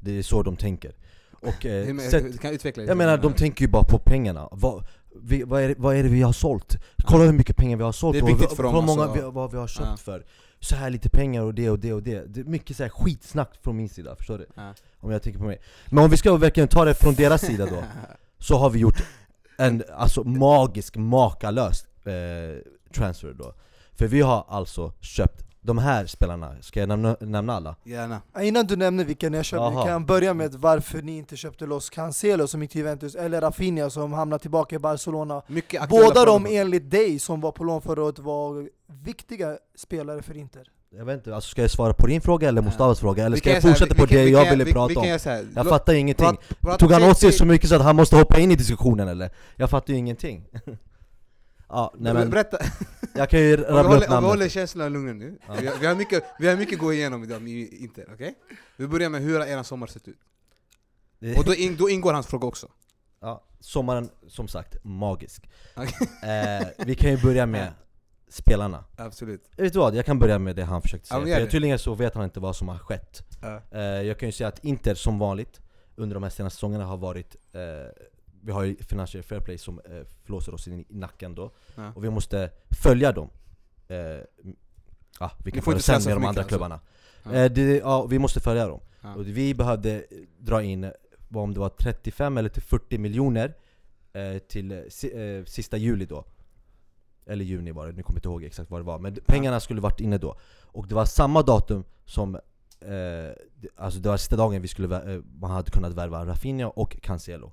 Det 0.00 0.18
är 0.18 0.22
så 0.22 0.42
de 0.42 0.56
tänker. 0.56 0.92
Och, 1.40 1.66
eh, 1.66 1.84
Hur, 1.86 2.10
sätt- 2.10 2.40
kan 2.40 2.48
jag 2.48 2.54
utveckla 2.54 2.82
jag 2.82 2.96
menar, 2.96 3.18
de 3.18 3.32
tänker 3.32 3.64
ju 3.64 3.68
bara 3.70 3.84
på 3.84 3.98
pengarna. 3.98 4.48
Vad, 4.52 4.84
vi, 5.22 5.42
vad, 5.42 5.62
är, 5.62 5.68
det- 5.68 5.74
vad 5.78 5.96
är 5.96 6.02
det 6.02 6.08
vi 6.08 6.22
har 6.22 6.32
sålt? 6.32 6.76
Kolla 7.04 7.24
hur 7.24 7.32
mycket 7.32 7.56
pengar 7.56 7.76
vi 7.76 7.82
har 7.82 7.92
sålt 7.92 8.14
Det 8.14 8.18
är 8.18 8.22
och 8.22 8.28
viktigt 8.28 8.56
för 8.56 8.62
dem, 8.62 8.74
hur 8.74 8.82
många 8.82 9.02
alltså. 9.02 9.24
vi, 9.26 9.30
vad 9.34 9.50
vi 9.52 9.58
har 9.58 9.66
köpt 9.68 9.86
Ja. 9.90 9.96
för 9.96 10.24
Så 10.60 10.76
här 10.76 10.90
lite 10.90 11.08
pengar 11.08 11.42
och 11.42 11.54
det 11.54 11.70
och 11.70 11.78
det 11.78 11.92
och 11.92 12.02
det 12.02 12.24
Det 12.34 12.40
är 12.40 12.44
mycket 12.44 12.76
så 12.76 12.82
här 12.82 12.90
skitsnack 12.90 13.50
från 13.62 13.76
min 13.76 13.88
sida, 13.88 14.16
förstår 14.16 14.38
du? 14.38 14.46
Ja. 14.54 14.74
Om 15.00 15.10
jag 15.10 15.22
tänker 15.22 15.40
på 15.40 15.46
mig 15.46 15.60
Men 15.90 16.04
om 16.04 16.10
vi 16.10 16.16
ska 16.16 16.36
verkligen 16.36 16.68
ta 16.68 16.84
det 16.84 16.94
från 16.94 17.14
deras 17.14 17.40
sida 17.40 17.66
då 17.66 17.82
Så 18.38 18.56
har 18.58 18.70
vi 18.70 18.78
gjort 18.78 19.04
en 19.58 19.82
alltså 19.96 20.24
magisk, 20.24 20.96
makalös 20.96 21.84
eh, 22.06 22.12
transfer 22.92 23.34
då 23.38 23.54
För 23.94 24.06
vi 24.06 24.20
har 24.20 24.44
alltså 24.48 24.92
köpt 25.00 25.44
de 25.64 25.78
här 25.78 26.06
spelarna, 26.06 26.54
ska 26.60 26.80
jag 26.80 26.88
nämna, 26.88 27.16
nämna 27.20 27.54
alla? 27.54 27.76
Gärna. 27.84 28.20
Innan 28.40 28.66
du 28.66 28.76
nämner 28.76 29.04
vilka 29.04 29.28
ni 29.28 29.36
har 29.36 29.44
köpt, 29.44 29.60
vi 29.60 29.74
Jaha. 29.74 29.86
kan 29.86 30.06
börja 30.06 30.34
med 30.34 30.54
varför 30.54 31.02
ni 31.02 31.16
inte 31.18 31.36
köpte 31.36 31.66
Los 31.66 31.90
Cancelo 31.90 32.46
som 32.46 32.62
gick 32.62 32.70
till 32.70 32.78
Juventus, 32.78 33.14
eller 33.14 33.40
Rafinha 33.40 33.90
som 33.90 34.12
hamnar 34.12 34.38
tillbaka 34.38 34.76
i 34.76 34.78
Barcelona. 34.78 35.42
Båda 35.90 36.24
de 36.24 36.46
enligt 36.46 36.90
dig 36.90 37.18
som 37.18 37.40
var 37.40 37.52
på 37.52 37.64
lån 37.64 37.80
förra 37.82 38.02
året 38.02 38.18
var 38.18 38.68
viktiga 39.04 39.58
spelare 39.76 40.22
för 40.22 40.36
Inter. 40.36 40.62
Jag 40.96 41.04
vet 41.04 41.14
inte, 41.16 41.34
alltså 41.34 41.50
ska 41.50 41.62
jag 41.62 41.70
svara 41.70 41.92
på 41.92 42.06
din 42.06 42.20
fråga 42.20 42.48
eller 42.48 42.62
Mustafas 42.62 43.00
fråga? 43.00 43.24
Eller 43.26 43.36
ska 43.36 43.50
jag 43.52 43.62
fortsätta 43.62 43.94
på 43.94 44.06
det 44.06 44.24
jag 44.28 44.50
ville 44.50 44.64
vi- 44.64 44.72
prata 44.72 45.00
om? 45.00 45.06
Jag 45.54 45.68
fattar 45.68 45.94
ingenting 45.94 46.26
prat- 46.26 46.60
prat- 46.60 46.78
Tog 46.78 46.92
han 46.92 47.02
åt 47.02 47.18
sig 47.18 47.32
så 47.32 47.44
mycket 47.44 47.68
så 47.68 47.74
att 47.76 47.82
han 47.82 47.96
måste 47.96 48.16
hoppa 48.16 48.40
in 48.40 48.50
i 48.50 48.56
diskussionen 48.56 49.08
eller? 49.08 49.30
Jag 49.56 49.70
fattar 49.70 49.92
ju 49.92 49.98
ingenting 49.98 50.44
Ja, 51.72 51.94
nej 51.98 52.14
men 52.14 52.30
Berätta, 52.30 52.58
jag 53.14 53.30
kan 53.30 53.40
ju 53.40 53.56
rabbla 53.56 53.80
upp 53.82 53.90
om 53.90 54.00
vi 54.00 54.06
namnet 54.08 54.30
håller 54.30 54.48
känslan 54.48 54.92
lugn 54.92 55.18
nu. 55.18 55.38
Ja. 55.46 55.54
Vi, 55.60 55.66
har, 55.66 55.78
vi, 55.80 55.86
har 55.86 55.94
mycket, 55.94 56.24
vi 56.38 56.48
har 56.48 56.56
mycket 56.56 56.74
att 56.74 56.80
gå 56.80 56.92
igenom 56.92 57.24
idag 57.24 57.42
med 57.42 57.52
Inter, 57.52 58.08
okej? 58.14 58.34
Vi 58.76 58.86
börjar 58.86 59.08
med 59.08 59.22
hur 59.22 59.38
har 59.38 59.46
er 59.46 59.62
sommar 59.62 59.86
sett 59.86 60.08
ut? 60.08 60.18
Och 61.38 61.44
då, 61.44 61.54
in, 61.54 61.76
då 61.76 61.90
ingår 61.90 62.12
hans 62.12 62.26
fråga 62.26 62.46
också. 62.46 62.68
Ja, 63.20 63.44
sommaren, 63.60 64.10
som 64.28 64.48
sagt, 64.48 64.84
magisk. 64.84 65.50
Okej. 65.76 66.08
Eh, 66.30 66.66
vi 66.86 66.94
kan 66.94 67.10
ju 67.10 67.22
börja 67.22 67.46
med 67.46 67.72
spelarna. 68.28 68.84
Absolut. 68.96 69.50
Vet 69.56 69.72
du 69.72 69.78
vad? 69.78 69.94
Jag 69.94 70.06
kan 70.06 70.18
börja 70.18 70.38
med 70.38 70.56
det 70.56 70.64
han 70.64 70.82
försökte 70.82 71.06
Ja, 71.10 71.14
säga. 71.14 71.20
men 71.20 71.30
gör 71.30 71.40
För 71.40 71.50
tydligen 71.50 71.78
så 71.78 71.94
vet 71.94 72.14
han 72.14 72.24
inte 72.24 72.40
vad 72.40 72.56
som 72.56 72.68
har 72.68 72.78
skett. 72.78 73.22
Ja. 73.42 73.62
Eh, 73.70 73.80
jag 73.82 74.18
kan 74.18 74.28
ju 74.28 74.32
säga 74.32 74.48
att 74.48 74.64
Inter 74.64 74.94
som 74.94 75.18
vanligt 75.18 75.60
under 75.96 76.14
de 76.14 76.22
här 76.22 76.30
senaste 76.30 76.56
säsongerna 76.56 76.84
har 76.84 76.96
varit 76.96 77.36
eh, 77.52 77.60
Vi 78.44 78.52
har 78.52 78.62
ju 78.62 78.76
Financial 78.76 79.22
Fair 79.22 79.40
Play 79.40 79.58
som 79.58 79.78
eh, 79.80 80.02
flåser 80.24 80.54
oss 80.54 80.68
in 80.68 80.80
i 80.80 80.86
nacken 80.88 81.34
då. 81.34 81.50
Ja. 81.76 81.92
Och 81.94 82.04
vi 82.04 82.10
måste 82.10 82.50
följa 82.82 83.12
dem. 83.12 83.30
Eh, 83.88 83.96
m- 84.44 84.56
ja, 85.20 85.30
vi 85.38 85.44
Ni 85.44 85.50
kan 85.50 85.62
får 85.62 85.64
få 85.64 85.70
det 85.70 85.74
inte 85.74 85.82
sen 85.84 85.94
stressa 86.00 86.08
med 86.08 86.14
för 86.14 86.20
de 86.20 86.26
andra 86.28 86.40
alltså. 86.40 86.48
klubbarna. 86.48 86.80
Ja. 87.22 87.32
Eh, 87.32 87.52
det, 87.52 87.76
ja, 87.78 88.06
vi 88.06 88.18
måste 88.18 88.40
följa 88.40 88.66
dem. 88.68 88.80
Ja. 89.00 89.14
Och 89.14 89.26
vi 89.26 89.54
behövde 89.54 90.04
dra 90.38 90.62
in, 90.62 90.92
vad 91.28 91.44
om 91.44 91.54
det 91.54 91.60
var 91.60 91.68
35 91.68 92.38
eller 92.38 92.48
till 92.48 92.62
40 92.62 92.98
miljoner 92.98 93.54
eh, 94.12 94.38
till 94.38 94.72
eh, 94.72 94.78
si, 94.88 95.12
eh, 95.38 95.44
sista 95.44 95.76
juli 95.76 96.04
då 96.06 96.24
Eller 97.26 97.44
juni 97.44 97.70
var 97.72 97.86
det, 97.86 97.92
nu 97.92 98.02
kommer 98.02 98.16
jag 98.16 98.18
inte 98.18 98.28
ihåg 98.28 98.44
exakt 98.44 98.70
vad 98.70 98.80
det 98.80 98.84
var 98.84 98.98
Men 98.98 99.14
pengarna 99.26 99.60
skulle 99.60 99.80
varit 99.80 100.00
inne 100.00 100.18
då 100.18 100.36
Och 100.62 100.86
det 100.88 100.94
var 100.94 101.04
samma 101.04 101.42
datum 101.42 101.84
som 102.04 102.34
eh, 102.80 103.30
Alltså 103.76 104.00
det 104.00 104.08
var 104.08 104.16
sista 104.16 104.36
dagen 104.36 104.62
vi 104.62 104.68
skulle, 104.68 105.22
man 105.40 105.50
hade 105.50 105.70
kunnat 105.70 105.92
värva 105.92 106.26
Rafinha 106.26 106.68
och 106.68 106.96
Cancelo 107.02 107.52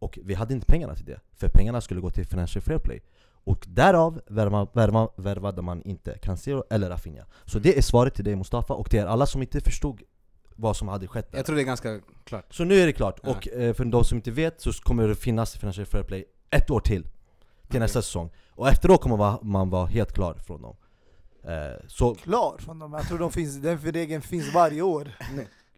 Och 0.00 0.18
vi 0.24 0.34
hade 0.34 0.54
inte 0.54 0.66
pengarna 0.66 0.94
till 0.94 1.04
det, 1.06 1.20
för 1.36 1.48
pengarna 1.48 1.80
skulle 1.80 2.00
gå 2.00 2.10
till 2.10 2.26
Financial 2.26 2.62
Fair 2.62 2.78
Play 2.78 3.00
och 3.44 3.66
därav 3.68 4.20
värva, 4.26 4.66
värva, 4.72 5.08
värvade 5.16 5.62
man 5.62 5.82
inte 5.82 6.18
Cancelo 6.18 6.64
eller 6.70 6.90
Rafinha 6.90 7.24
Så 7.44 7.58
det 7.58 7.78
är 7.78 7.82
svaret 7.82 8.14
till 8.14 8.24
dig 8.24 8.36
Mustafa, 8.36 8.74
och 8.74 8.90
till 8.90 8.98
er 8.98 9.06
alla 9.06 9.26
som 9.26 9.42
inte 9.42 9.60
förstod 9.60 10.02
vad 10.56 10.76
som 10.76 10.88
hade 10.88 11.06
skett 11.06 11.30
där. 11.30 11.38
Jag 11.38 11.46
tror 11.46 11.56
det 11.56 11.62
är 11.62 11.64
ganska 11.64 12.00
klart. 12.24 12.54
Så 12.54 12.64
nu 12.64 12.74
är 12.80 12.86
det 12.86 12.92
klart, 12.92 13.20
Ja. 13.22 13.30
och 13.30 13.48
eh, 13.48 13.74
för 13.74 13.84
de 13.84 14.04
som 14.04 14.16
inte 14.16 14.30
vet 14.30 14.60
så 14.60 14.72
kommer 14.72 15.08
det 15.08 15.14
finnas 15.14 15.56
Financial 15.56 15.86
Fair 15.86 16.02
Play 16.02 16.24
ett 16.50 16.70
år 16.70 16.80
till 16.80 17.02
Till 17.02 17.10
Okej. 17.68 17.80
nästa 17.80 18.02
säsong 18.02 18.30
Och 18.50 18.68
efteråt 18.68 19.00
kommer 19.00 19.38
man, 19.44 19.70
vara 19.70 19.86
helt 19.86 20.12
klar 20.12 20.34
från 20.46 20.62
dem 20.62 20.76
eh, 21.44 21.86
Så 21.86 22.14
Klar 22.14 22.56
från 22.58 22.78
dem, 22.78 22.92
jag 22.92 23.08
tror 23.08 23.18
de 23.18 23.32
finns, 23.32 23.56
den 23.56 23.78
regeln 23.78 24.22
finns 24.22 24.54
varje 24.54 24.82
år. 24.82 25.08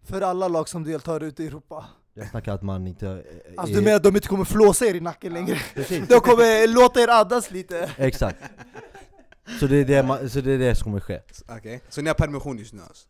För 0.05 0.21
alla 0.21 0.49
lag 0.49 0.69
som 0.69 0.85
deltar 0.85 1.21
ute 1.23 1.43
i 1.45 1.47
Europa. 1.47 1.85
Jag 2.15 2.29
snackar 2.31 2.55
att 2.55 2.63
man 2.63 2.87
inte... 2.87 3.07
eh, 3.09 3.17
Alltså 3.57 3.75
är- 3.75 3.79
du 3.79 3.85
menar 3.85 3.97
att 3.97 4.03
de 4.03 4.17
inte 4.17 4.29
kommer 4.29 4.45
flåsa 4.45 4.87
er 4.87 4.95
i 4.95 5.01
nacken 5.01 5.33
längre? 5.35 5.59
Precis, 5.75 6.09
De 6.09 6.21
kommer 6.21 6.75
låta 6.75 7.01
er 7.01 7.09
andas 7.09 7.51
lite. 7.51 7.91
exakt 7.97 8.39
så 9.61 9.67
det, 9.67 9.77
är 9.77 9.85
det, 9.85 10.03
man, 10.03 10.31
så 10.31 10.41
det 10.41 10.53
är 10.53 10.59
det 10.59 10.75
som 10.75 10.85
kommer 10.85 11.01
ske 11.01 11.21
Okej, 11.49 11.81
så 11.89 12.01
ni 12.03 12.09
har 12.09 12.15
permission 12.15 12.59
just 12.59 12.73
nu 12.75 12.81
alltså? 12.83 13.07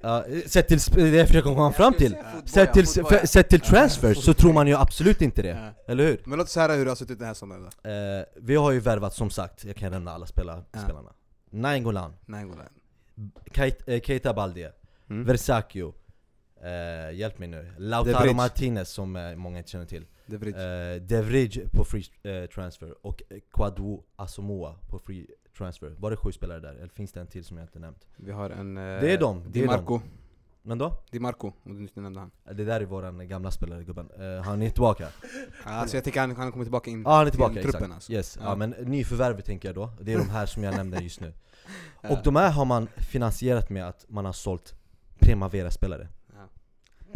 Ja, 0.00 0.24
Sett 0.46 0.68
till, 0.68 0.78
det 0.94 1.02
är 1.02 1.14
jag 1.14 1.26
försöker 1.26 1.48
komma 1.54 1.72
fram 1.72 1.94
till 1.94 2.16
Sett 2.44 2.72
till, 2.72 2.86
sett 3.28 3.48
till 3.48 3.60
transfers 3.60 4.24
så 4.24 4.34
tror 4.34 4.52
man 4.52 4.66
ju 4.66 4.74
absolut 4.76 5.22
inte 5.22 5.42
det, 5.42 5.72
eller 5.88 6.04
hur? 6.06 6.20
Men 6.24 6.38
låt 6.38 6.46
oss 6.46 6.56
höra 6.56 6.72
hur 6.72 6.84
det 6.84 6.90
har 6.90 6.96
sett 6.96 7.10
ut 7.10 7.18
den 7.18 7.26
här 7.26 7.34
sommaren 7.34 7.68
då. 7.82 7.90
Eh, 7.90 8.24
vi 8.36 8.54
har 8.56 8.70
ju 8.70 8.80
värvat 8.80 9.14
som 9.14 9.30
sagt, 9.30 9.64
jag 9.64 9.76
kan 9.76 9.92
nämna 9.92 10.12
alla 10.12 10.26
spela, 10.26 10.64
Ja. 10.72 10.78
spelarna 10.80 11.10
Nainggolan, 11.50 12.14
eh, 13.86 14.00
Keita 14.00 14.34
Balde, 14.34 14.72
Mm. 15.10 15.24
Versakio 15.24 15.94
eh, 16.62 17.12
Hjälp 17.18 17.38
mig 17.38 17.48
nu, 17.48 17.62
De 17.76 17.82
Lautaro. 17.82 18.32
Martinez 18.32 18.88
som 18.90 19.16
eh, 19.16 19.36
många 19.36 19.58
inte 19.58 19.70
känner 19.70 19.86
till 19.86 20.06
De 20.26 20.36
Vrij. 21.22 21.62
eh, 21.62 21.68
på 21.70 21.84
free 21.84 22.04
eh, 22.22 22.46
transfer 22.50 23.06
och 23.06 23.22
Kwadwo 23.52 24.04
Asamoah 24.16 24.74
på 24.88 24.98
free 24.98 25.26
transfer 25.58 25.94
Var 25.98 26.10
det 26.10 26.16
sju 26.16 26.32
spelare 26.32 26.60
där? 26.60 26.74
Eller 26.74 26.88
finns 26.88 27.12
det 27.12 27.20
en 27.20 27.26
till 27.26 27.44
som 27.44 27.56
jag 27.56 27.64
inte 27.64 27.78
nämnt? 27.78 28.06
Vi 28.16 28.32
har 28.32 28.50
en... 28.50 28.76
eh, 28.76 28.82
Det 28.82 29.12
är 29.12 29.18
dem, 29.18 29.42
det 29.46 29.60
Di 29.60 29.66
Marco. 29.66 30.00
Men 30.62 30.78
då? 30.78 31.02
Di 31.10 31.18
Marco, 31.18 31.52
om 31.62 31.74
du 31.76 31.82
inte 31.82 32.00
nämnde 32.00 32.20
han. 32.20 32.30
Det 32.56 32.64
där 32.64 32.80
är 32.80 32.84
våran 32.84 33.28
gamla 33.28 33.50
spelare 33.50 33.84
gubben, 33.84 34.10
han 34.44 34.62
är 34.62 34.70
tillbaka 34.70 35.08
Alltså 35.64 35.96
jag 35.96 36.04
tänker 36.04 36.20
han, 36.20 36.36
han 36.36 36.52
kommer 36.52 36.64
tillbaka 36.64 36.90
in 36.90 37.02
Ja 37.02 37.10
han 37.10 37.20
är 37.20 37.24
till 37.24 37.30
tillbaka, 37.32 37.54
truppen 37.54 37.68
exakt. 37.70 37.94
alltså. 37.94 38.12
Yes. 38.12 38.38
Ja. 38.40 38.48
Ja. 38.48 38.56
men 38.56 38.70
nyförvärv 38.70 39.40
tänker 39.40 39.68
jag 39.68 39.74
då, 39.74 39.90
det 40.00 40.12
är 40.12 40.18
de 40.18 40.30
här 40.30 40.46
som 40.46 40.64
jag 40.64 40.76
nämnde 40.76 40.98
just 41.02 41.20
nu. 41.20 41.32
Och 42.10 42.18
de 42.24 42.36
här 42.36 42.50
har 42.50 42.64
man 42.64 42.86
finansierat 42.96 43.70
med 43.70 43.88
att 43.88 44.04
man 44.08 44.24
har 44.24 44.32
sålt. 44.32 44.74
Primavera-spelare 45.18 46.08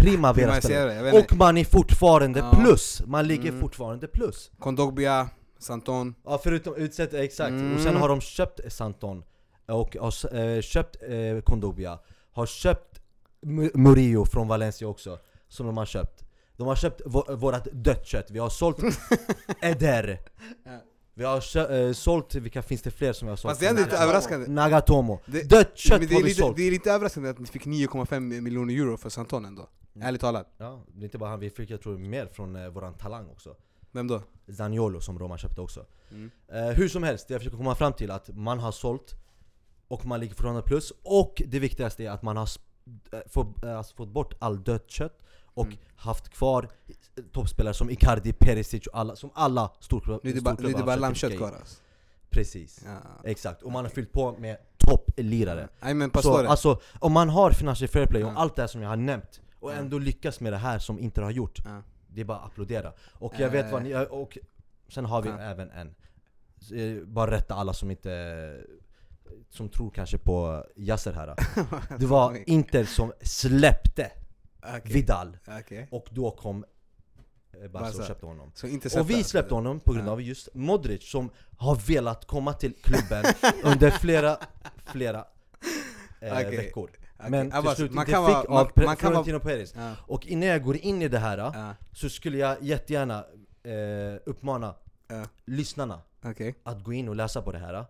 Primavera, 0.05 0.57
inte. 0.57 1.13
Och 1.13 1.37
man 1.37 1.57
är 1.57 1.65
fortfarande 1.65 2.39
Ja. 2.39 2.51
plus! 2.63 3.03
Man 3.07 3.27
ligger 3.27 3.49
Mm. 3.49 3.61
fortfarande 3.61 4.07
plus 4.09 4.51
Kondogbia, 4.59 5.29
Santon. 5.59 6.15
Ja 6.25 6.41
förutom 6.43 6.75
utsett, 6.77 7.15
exakt, 7.15 7.51
Mm. 7.51 7.75
och 7.75 7.81
sen 7.81 7.97
har 7.97 8.09
de 8.09 8.21
köpt 8.21 8.73
Santon 8.73 9.25
Och 9.69 9.97
har 10.01 10.37
eh, 10.39 10.61
köpt 10.61 10.97
eh, 11.03 11.41
Kondobia 11.45 11.99
Har 12.33 12.47
köpt 12.47 13.01
Mu- 13.47 13.71
Murillo 13.77 14.25
från 14.27 14.49
Valencia 14.49 14.89
också 14.89 15.19
Som 15.49 15.67
de 15.67 15.77
har 15.77 15.87
köpt 15.87 16.25
De 16.57 16.67
har 16.67 16.77
köpt 16.77 17.01
vå- 17.07 17.37
vårat 17.37 17.69
dött 17.73 18.07
kött, 18.07 18.27
vi 18.31 18.39
har 18.39 18.49
sålt 18.51 18.79
Eder 19.63 20.21
Ja. 20.65 20.71
Vi 21.17 21.25
har 21.25 21.41
kö- 21.41 21.87
eh, 21.89 21.93
sålt, 21.93 22.35
vilka 22.35 22.63
finns 22.63 22.83
det 22.83 22.91
fler 22.91 23.13
som 23.13 23.27
vi 23.27 23.31
har 23.31 23.37
sålt? 23.37 23.51
Fast 23.51 23.61
det 23.61 23.67
är 23.67 23.75
lite 23.75 23.97
överraskande. 23.97 24.47
Nagatomo 24.51 25.21
Det- 25.27 25.43
Dött 25.51 25.71
kött 25.79 26.01
det 26.01 26.15
har 26.15 26.23
vi 26.23 26.29
lite, 26.29 26.41
sålt! 26.41 26.57
det 26.57 26.63
är 26.67 26.71
lite 26.71 26.91
överraskande 26.93 27.29
att 27.31 27.39
ni 27.39 27.47
fick 27.47 27.67
9,5 27.67 28.41
miljoner 28.41 28.75
euro 28.75 28.97
för 28.97 29.09
Santon 29.11 29.45
ändå. 29.45 29.69
Mm. 29.95 30.09
Ärligt 30.09 30.21
talat. 30.21 30.47
Ja, 30.59 30.81
det 30.95 31.01
är 31.03 31.05
inte 31.05 31.19
bara 31.19 31.31
han, 31.31 31.41
vi 31.41 31.51
fick 31.51 31.71
jag 31.71 31.81
tror 31.83 31.99
mer 31.99 32.27
från 32.27 32.57
eh, 32.57 32.69
våran 32.69 32.95
talang 32.95 33.29
också 33.31 33.57
Vem 33.93 34.07
då? 34.09 34.23
Zaniolo 34.57 35.01
som 35.01 35.19
Roma 35.19 35.39
köpte 35.39 35.61
också 35.61 35.87
Mm. 36.11 36.31
Eh, 36.49 36.65
hur 36.65 36.89
som 36.89 37.03
helst, 37.03 37.29
det 37.29 37.35
jag 37.35 37.41
försöker 37.41 37.57
komma 37.57 37.75
fram 37.75 37.93
till 37.93 38.11
att 38.11 38.29
man 38.37 38.59
har 38.59 38.73
sålt 38.73 39.15
och 39.89 40.07
man 40.07 40.21
ligger 40.21 40.35
fortfarande 40.35 40.63
plus 40.63 40.93
och 41.03 41.43
det 41.47 41.59
viktigaste 41.59 42.05
är 42.05 42.11
att 42.11 42.23
man 42.23 42.37
har 42.37 42.47
sp- 42.47 42.61
eh, 43.13 43.19
få, 43.27 43.55
eh, 43.65 43.77
alltså 43.79 43.97
fått 43.97 44.09
bort 44.09 44.35
all 44.39 44.63
dött 44.65 44.91
kött 44.91 45.19
och 45.45 45.67
Mm. 45.67 45.79
haft 45.97 46.29
kvar 46.29 46.69
eh, 47.17 47.25
toppspelare 47.33 47.75
som 47.75 47.91
Icardi, 47.91 48.33
Perisic 48.33 48.87
och 48.87 48.99
alla, 48.99 49.17
som 49.17 49.31
alla 49.35 49.71
storklubbar 49.81 50.21
Nu 50.25 50.31
är 50.31 50.35
det 50.35 50.41
bara, 50.41 50.57
nu 50.59 50.69
är 50.69 50.77
det 50.77 50.83
bara 50.83 50.97
lammkött 50.97 51.37
kvar 51.37 51.53
alltså. 51.61 51.81
Precis, 52.31 52.83
Ja. 52.87 52.99
exakt. 53.25 53.63
Och 53.63 53.73
man 53.73 53.85
har 53.85 53.91
fyllt 53.91 54.13
på 54.13 54.33
med 54.39 54.57
topplirare 54.79 55.69
men 55.81 56.11
Så 56.23 56.47
alltså, 56.47 56.81
om 56.99 57.13
man 57.13 57.29
har 57.29 57.51
financial 57.51 57.89
fair 57.89 58.07
play 58.07 58.25
och 58.25 58.31
Ja. 58.31 58.35
allt 58.37 58.57
det 58.57 58.63
här 58.63 58.67
som 58.67 58.83
jag 58.83 58.89
har 58.89 58.97
nämnt 58.97 59.41
och 59.65 59.75
ändå 59.75 59.99
lyckas 59.99 60.41
med 60.41 60.53
det 60.53 60.57
här 60.59 60.79
som 60.79 60.99
Inter 60.99 61.23
har 61.23 61.31
gjort 61.31 61.59
det 62.09 62.21
är 62.21 62.25
bara 62.25 62.39
att 62.39 62.47
applådera. 62.47 62.93
Och 63.13 63.35
jag 63.39 63.51
vet 63.51 63.67
Eh. 63.67 63.73
vad 63.73 63.83
ni, 63.83 64.07
och 64.11 64.39
sen 64.89 65.05
har 65.05 65.23
vi 65.23 65.29
även 65.29 65.71
en. 65.71 65.95
Eh, 66.75 67.05
Bara 67.07 67.31
rätta 67.31 67.55
alla 67.55 67.73
som 67.73 67.91
inte, 67.91 68.57
som 69.51 69.69
tror 69.69 69.91
kanske 69.91 70.19
på 70.19 70.65
Yasser 70.77 71.13
här. 71.13 71.35
Det 71.99 72.07
var. 72.07 72.49
Inter 72.51 72.85
som 72.85 73.13
släppte 73.23 74.11
Okej. 74.63 74.81
Vidal, 74.93 75.37
Okej. 75.61 75.89
och 75.91 76.07
då 76.11 76.31
kom 76.31 76.65
eh, 77.63 77.71
Barca 77.71 77.99
och 77.99 78.07
köpte 78.07 78.27
honom. 78.27 78.53
Inte 78.65 79.01
Och 79.01 79.11
vi 79.11 79.25
släppte 79.25 79.55
honom 79.55 79.81
på 79.81 79.93
grund 79.93 80.09
av 80.09 80.23
just 80.23 80.49
Modric 80.55 81.11
som 81.11 81.31
har 81.59 81.77
velat 81.77 82.25
komma 82.27 82.53
till 82.53 82.75
klubben 82.83 83.25
under 83.65 83.91
flera, 83.91 84.37
flera 84.85 85.25
eh, 86.21 86.33
Okej. 86.33 86.57
veckor. 86.57 86.91
Okej. 87.27 87.31
Men 87.31 87.51
till 87.51 87.63
bara- 87.63 87.75
slut 87.75 87.93
man 87.93 88.03
inte 88.03 88.13
kan 88.13 88.27
fick 88.27 88.35
vara- 88.35 88.61
av 88.61 88.71
man- 88.77 88.85
man 88.87 88.97
kan 88.97 89.13
vara- 89.13 89.25
Florentino 89.25 89.41
Perez. 89.41 89.75
Ja. 89.77 89.93
Och 90.07 90.27
innan 90.27 90.49
jag 90.49 90.63
går 90.63 90.77
in 90.77 91.03
i 91.03 91.09
det 91.09 91.19
här 91.19 91.39
Ja. 91.39 91.75
så 91.93 92.09
skulle 92.09 92.39
jag 92.39 92.57
jättegärna 92.61 93.25
eh, 93.65 94.21
uppmana 94.27 94.75
Ja. 95.09 95.23
lyssnarna 95.45 96.01
Okej. 96.25 96.55
att 96.63 96.85
gå 96.85 96.93
in 96.93 97.09
och 97.09 97.17
läsa 97.17 97.43
på 97.43 97.53
det 97.53 97.59
här. 97.59 97.85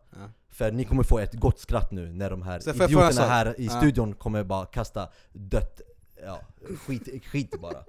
För 0.51 0.73
ni 0.73 0.85
kommer 0.85 1.03
få 1.03 1.19
ett 1.19 1.35
gott 1.35 1.59
skratt 1.61 1.91
nu 1.93 2.13
när 2.13 2.31
de 2.31 2.43
här 2.43 2.61
Så 2.61 2.71
idioterna 2.71 3.27
här 3.27 3.61
i 3.61 3.69
studion 3.69 4.15
kommer 4.15 4.45
bara 4.45 4.67
kasta 4.67 5.09
dött, 5.33 5.81
ja, 6.25 6.41
skit, 6.87 7.25
skit 7.25 7.61
bara 7.61 7.85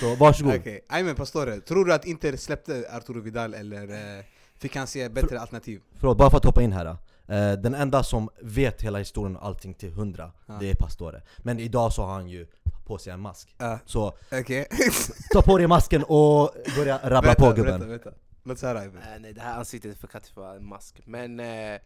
Så 0.00 0.14
varsågod 0.14 0.54
Okej. 0.54 0.84
Nej 0.90 1.02
men 1.02 1.14
Pastore, 1.14 1.60
tror 1.60 1.84
du 1.84 1.94
att 1.94 2.04
Inter 2.04 2.36
släppte 2.36 2.84
Arturo 2.92 3.20
Vidal 3.20 3.54
eller 3.54 4.16
eh, 4.18 4.24
fick 4.56 4.76
han 4.76 4.86
se 4.86 5.08
bättre 5.08 5.40
alternativ? 5.40 5.80
Förlåt, 5.96 6.18
bara 6.18 6.30
för 6.30 6.36
att 6.36 6.44
hoppa 6.44 6.62
in 6.62 6.72
här 6.72 6.96
Den 7.62 7.74
enda 7.74 8.02
som 8.02 8.28
vet 8.42 8.82
hela 8.82 8.98
historien 8.98 9.36
och 9.36 9.46
allting 9.46 9.74
till 9.74 9.90
hundra, 9.92 10.32
Ja. 10.46 10.56
det 10.60 10.70
är 10.70 10.74
Pastore 10.74 11.22
Men 11.38 11.58
idag 11.60 11.92
så 11.92 12.02
har 12.02 12.12
han 12.12 12.28
ju 12.28 12.46
på 12.86 12.98
sig 12.98 13.12
en 13.12 13.20
mask 13.20 13.54
Ja. 13.58 13.78
Så 13.86 14.12
Okej. 14.32 14.66
ta 15.32 15.42
på 15.42 15.58
dig 15.58 15.66
masken 15.66 16.02
och 16.04 16.50
börja 16.76 17.00
rabbla 17.02 17.34
på 17.34 17.52
gubben 17.52 17.64
Berätta, 17.80 17.86
berätta. 17.86 18.10
Låt 18.42 18.56
oss 18.56 18.62
höra 18.62 18.84
Ivan. 18.84 18.96
Eh, 19.02 19.20
nej, 19.20 19.32
det 19.32 19.40
här 19.40 19.58
ansiktet 19.58 19.92
är 19.94 19.98
för 19.98 20.06
katt 20.08 20.26
för 20.26 20.56
en 20.56 20.66
mask. 20.66 21.00
Men 21.06 21.40
eh, 21.40 21.80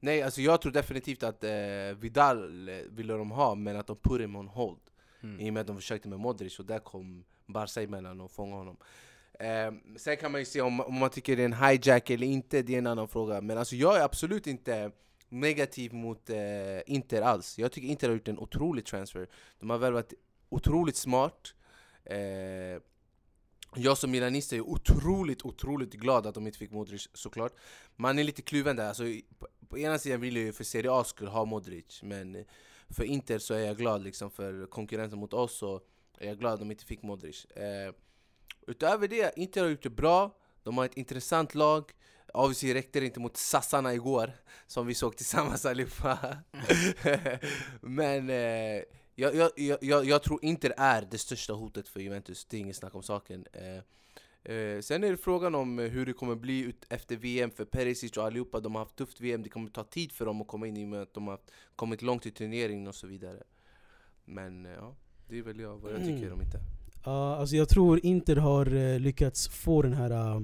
nej, 0.00 0.22
alltså 0.22 0.40
jag 0.40 0.60
tror 0.60 0.72
definitivt 0.72 1.22
att 1.22 1.44
eh, 1.44 1.50
Vidal 2.00 2.68
eh, 2.68 2.74
ville 2.90 3.12
de 3.12 3.30
ha, 3.30 3.54
men 3.54 3.76
att 3.76 3.86
de 3.86 3.96
put 3.96 4.20
him 4.20 4.36
on 4.36 4.48
hold. 4.48 4.80
Mm. 5.22 5.40
I 5.40 5.50
och 5.50 5.54
med 5.54 5.60
att 5.60 5.66
de 5.66 5.76
försökte 5.76 6.08
med 6.08 6.18
Modric, 6.20 6.58
och 6.58 6.64
där 6.66 6.78
kom 6.78 7.24
Barca 7.46 7.82
emellan 7.82 8.20
och 8.20 8.30
fångade 8.30 8.58
honom. 8.58 8.76
Eh, 9.38 9.72
sen 9.96 10.16
kan 10.16 10.32
man 10.32 10.40
ju 10.40 10.44
se 10.44 10.60
om, 10.60 10.80
om 10.80 10.94
man 10.94 11.10
tycker 11.10 11.36
det 11.36 11.42
är 11.42 11.44
en 11.44 11.52
hijack 11.52 12.10
eller 12.10 12.26
inte, 12.26 12.62
det 12.62 12.74
är 12.74 12.78
en 12.78 12.86
annan 12.86 13.08
fråga. 13.08 13.40
Men 13.40 13.58
alltså 13.58 13.76
jag 13.76 13.96
är 13.96 14.04
absolut 14.04 14.46
inte 14.46 14.90
negativ 15.28 15.94
mot 15.94 16.30
eh, 16.30 16.36
Inter 16.86 17.22
alls. 17.22 17.58
Jag 17.58 17.72
tycker 17.72 17.88
Inter 17.88 18.08
har 18.08 18.14
gjort 18.14 18.28
en 18.28 18.38
otrolig 18.38 18.86
transfer. 18.86 19.28
De 19.60 19.70
har 19.70 19.78
värvat 19.78 20.12
otroligt 20.48 20.96
smart. 20.96 21.54
Eh, 22.04 22.82
jag 23.76 23.98
som 23.98 24.10
milanist 24.10 24.52
är 24.52 24.60
otroligt, 24.60 25.44
otroligt 25.44 25.92
glad 25.92 26.26
att 26.26 26.34
de 26.34 26.46
inte 26.46 26.58
fick 26.58 26.70
Modric 26.70 27.08
såklart. 27.14 27.52
Man 27.96 28.18
är 28.18 28.24
lite 28.24 28.42
kluven 28.42 28.76
där. 28.76 28.88
Alltså, 28.88 29.04
på, 29.38 29.46
på 29.68 29.78
ena 29.78 29.98
sidan 29.98 30.20
vill 30.20 30.36
jag 30.36 30.44
ju 30.44 30.52
för 30.52 30.64
Serie 30.64 30.92
A 30.92 31.04
skull 31.04 31.28
ha 31.28 31.44
Modric, 31.44 32.02
men 32.02 32.44
för 32.88 33.04
Inter 33.04 33.38
så 33.38 33.54
är 33.54 33.66
jag 33.66 33.76
glad 33.76 34.02
liksom 34.02 34.30
för 34.30 34.66
konkurrensen 34.66 35.18
mot 35.18 35.32
oss 35.32 35.58
så 35.58 35.80
är 36.18 36.28
jag 36.28 36.38
glad 36.38 36.52
att 36.52 36.60
de 36.60 36.70
inte 36.70 36.84
fick 36.84 37.02
Modric. 37.02 37.44
Eh, 37.44 37.94
utöver 38.66 39.08
det, 39.08 39.38
Inter 39.38 39.62
har 39.62 39.68
gjort 39.68 39.82
det 39.82 39.90
bra. 39.90 40.38
De 40.62 40.78
har 40.78 40.84
ett 40.84 40.96
intressant 40.96 41.54
lag. 41.54 41.92
Obviously 42.34 42.74
räckte 42.74 43.00
det 43.00 43.06
inte 43.06 43.20
mot 43.20 43.36
sassarna 43.36 43.94
igår, 43.94 44.32
som 44.66 44.86
vi 44.86 44.94
såg 44.94 45.16
tillsammans 45.16 45.66
allihopa. 45.66 46.36
Men 47.80 48.30
eh, 48.30 48.82
jag, 49.14 49.34
jag, 49.34 49.50
jag, 49.80 50.04
jag, 50.04 50.22
tror 50.22 50.44
Inter 50.44 50.74
är 50.76 51.08
det 51.10 51.18
största 51.18 51.52
hotet 51.52 51.88
för 51.88 52.00
Juventus, 52.00 52.44
det 52.44 52.56
är 52.56 52.60
inget 52.60 52.76
snack 52.76 52.94
om 52.94 53.02
saken. 53.02 53.46
Eh, 53.52 54.54
eh, 54.54 54.80
sen 54.80 55.04
är 55.04 55.10
det 55.10 55.16
frågan 55.16 55.54
om 55.54 55.78
eh, 55.78 55.90
hur 55.90 56.06
det 56.06 56.12
kommer 56.12 56.34
bli 56.34 56.60
ut 56.60 56.84
efter 56.88 57.16
VM 57.16 57.50
för 57.50 57.64
Perisic 57.64 58.16
och 58.16 58.24
allihopa. 58.24 58.60
De 58.60 58.74
har 58.74 58.82
haft 58.82 58.96
tufft 58.96 59.20
VM, 59.20 59.42
det 59.42 59.48
kommer 59.48 59.70
ta 59.70 59.84
tid 59.84 60.12
för 60.12 60.26
dem 60.26 60.40
att 60.40 60.48
komma 60.48 60.66
in 60.66 60.76
i 60.76 60.84
och 60.84 60.88
med 60.88 61.02
att 61.02 61.14
de 61.14 61.28
har 61.28 61.38
kommit 61.76 62.02
långt 62.02 62.26
i 62.26 62.30
turneringen 62.30 62.88
och 62.88 62.94
så 62.94 63.06
vidare. 63.06 63.42
Men 64.24 64.66
eh, 64.66 64.72
ja, 64.72 64.94
det 65.28 65.38
är 65.38 65.42
väl 65.42 65.60
jag, 65.60 65.78
vad 65.78 65.92
jag 65.92 66.00
tycker 66.00 66.16
Mm. 66.16 66.32
om 66.32 66.42
Inter. 66.42 66.60
Uh, 67.06 67.12
alltså 67.12 67.56
jag 67.56 67.68
tror 67.68 68.00
Inter 68.06 68.36
har 68.36 68.74
uh, 68.74 69.00
lyckats 69.00 69.48
få 69.48 69.82
den 69.82 69.92
här 69.92 70.36
uh, 70.36 70.42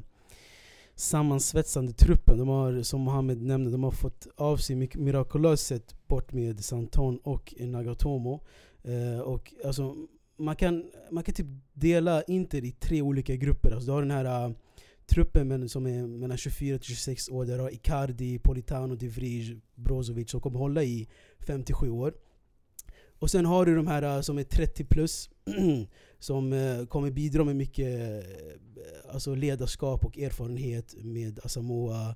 sammansvetsande 0.95 1.93
truppen. 1.93 2.39
De 2.39 2.49
har, 2.49 2.83
som 2.83 3.01
Mohamed 3.01 3.43
nämnde, 3.43 3.71
de 3.71 3.85
har 3.85 3.91
fått 3.91 4.27
av 4.37 4.57
sig 4.57 4.77
mycket 4.77 5.01
mirakulöst 5.01 5.67
sett 5.67 6.09
bort 6.09 6.33
med 6.33 6.65
Santon 6.65 7.19
och 7.19 7.55
Nagatomo. 7.59 8.45
Uh, 8.89 9.21
och 9.21 9.55
alltså, 9.65 9.97
man, 10.37 10.57
kan, 10.57 10.85
man 11.11 11.25
kan 11.25 11.35
typ 11.35 11.47
dela 11.73 12.23
Inter 12.23 12.65
i 12.65 12.73
tre 12.73 13.03
olika 13.03 13.37
grupper. 13.37 13.71
Alltså, 13.71 13.87
du 13.87 13.93
har 13.93 14.03
den 14.03 14.11
här 14.11 14.49
uh, 14.49 14.55
truppen 15.07 15.49
men, 15.49 15.69
som 15.69 15.87
är 15.87 16.07
mellan 16.07 16.37
24 16.37 16.79
till 16.79 16.89
26 16.89 17.29
år. 17.29 17.45
Där 17.45 17.57
du 17.57 17.63
har 17.63 17.75
Icardi, 17.75 18.39
Politano, 18.39 18.95
De 18.95 19.09
Vrij, 19.09 19.61
Brozovic 19.75 20.31
som 20.31 20.41
kommer 20.41 20.59
hålla 20.59 20.83
i 20.83 21.09
57 21.47 21.91
år. 21.91 22.15
Och 23.19 23.31
sen 23.31 23.47
har 23.47 23.67
du 23.67 23.77
de 23.77 23.87
här 23.87 24.03
eh, 24.03 24.21
som 24.21 24.39
är 24.39 24.45
30 24.45 24.85
plus 24.85 25.31
som 26.19 26.53
eh, 26.53 26.87
kommer 26.87 27.11
bidra 27.11 27.45
med 27.45 27.57
mycket 27.57 28.25
eh, 28.25 29.13
alltså 29.15 29.35
ledarskap 29.35 30.05
och 30.05 30.19
erfarenhet 30.19 30.95
med 30.99 31.41
Asamoah, 31.45 32.15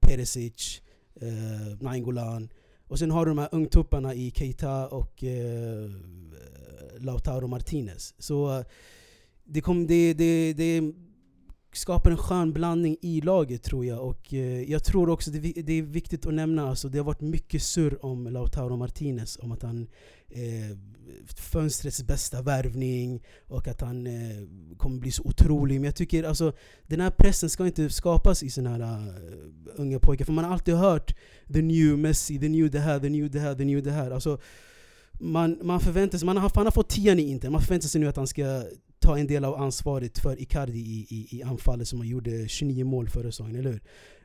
Perisic, 0.00 0.82
eh, 1.20 1.78
Nainggolan. 1.80 2.48
Och 2.86 2.98
sen 2.98 3.10
har 3.10 3.26
du 3.26 3.30
de 3.30 3.38
här 3.38 3.48
ungtupparna 3.52 4.14
i 4.14 4.30
Keita 4.30 4.88
och 4.88 5.24
eh, 5.24 5.90
Lautaro 6.98 7.46
Martinez. 7.46 8.14
Så 8.18 8.64
det, 9.44 9.60
kom, 9.60 9.86
det, 9.86 10.14
det, 10.14 10.52
det 10.52 10.92
skapar 11.72 12.10
en 12.10 12.16
skön 12.16 12.52
blandning 12.52 12.96
i 13.02 13.20
laget 13.20 13.62
tror 13.62 13.84
jag. 13.86 14.04
Och 14.04 14.34
eh, 14.34 14.62
jag 14.62 14.84
tror 14.84 15.08
också 15.08 15.30
det, 15.30 15.58
är 15.58 15.62
det 15.62 15.72
är 15.72 15.82
viktigt 15.82 16.26
att 16.26 16.34
nämna, 16.34 16.68
alltså, 16.68 16.88
det 16.88 16.98
har 16.98 17.04
varit 17.04 17.20
mycket 17.20 17.62
surr 17.62 18.04
om 18.04 18.26
Lautaro 18.26 18.76
Martinez, 18.76 19.38
om 19.42 19.52
att 19.52 19.62
han 19.62 19.88
eh, 20.28 20.76
fönstrets 21.36 22.02
bästa 22.02 22.42
värvning 22.42 23.22
och 23.48 23.68
att 23.68 23.80
han 23.80 24.06
eh, 24.06 24.46
kommer 24.76 25.00
bli 25.00 25.10
så 25.10 25.22
otrolig. 25.22 25.74
Men 25.74 25.84
jag 25.84 25.96
tycker 25.96 26.24
alltså, 26.24 26.52
den 26.86 27.00
här 27.00 27.10
pressen 27.10 27.50
ska 27.50 27.66
inte 27.66 27.90
skapas 27.90 28.42
i 28.42 28.50
sådana 28.50 28.86
här 28.86 29.08
uh, 29.08 29.14
unga 29.76 29.98
pojkar. 29.98 30.24
För 30.24 30.32
man 30.32 30.44
har 30.44 30.52
alltid 30.52 30.74
hört 30.74 31.16
the 31.52 31.62
new 31.62 31.98
Messi, 31.98 32.38
the 32.38 32.48
new 32.48 32.70
det 32.70 32.80
här, 32.80 33.00
the 33.00 33.08
new 33.08 33.30
det 33.30 33.40
här, 33.40 33.54
the 33.54 33.64
new 33.64 33.82
det 33.82 33.90
här. 33.90 34.10
Alltså, 34.10 34.40
man, 35.12 35.58
man 35.62 35.80
förväntar 35.80 36.18
sig, 36.18 36.26
man 36.26 36.36
har, 36.36 36.52
han 36.54 36.66
har 36.66 36.70
fått 36.70 36.88
tian 36.88 37.18
i 37.18 37.22
Inter, 37.22 37.50
man 37.50 37.60
förväntar 37.60 37.88
sig 37.88 38.00
nu 38.00 38.08
att 38.08 38.16
han 38.16 38.26
ska 38.26 38.62
ta 39.00 39.18
en 39.18 39.26
del 39.26 39.44
av 39.44 39.54
ansvaret 39.54 40.18
för 40.18 40.42
Icardi 40.42 40.78
i, 40.78 41.06
i, 41.10 41.38
i 41.38 41.42
anfallet 41.42 41.88
som 41.88 41.98
han 41.98 42.08
gjorde 42.08 42.48
29 42.48 42.84
mål 42.84 43.08
förra 43.08 43.30
säsongen, 43.30 43.56
eller 43.56 43.70
hur? 43.70 43.80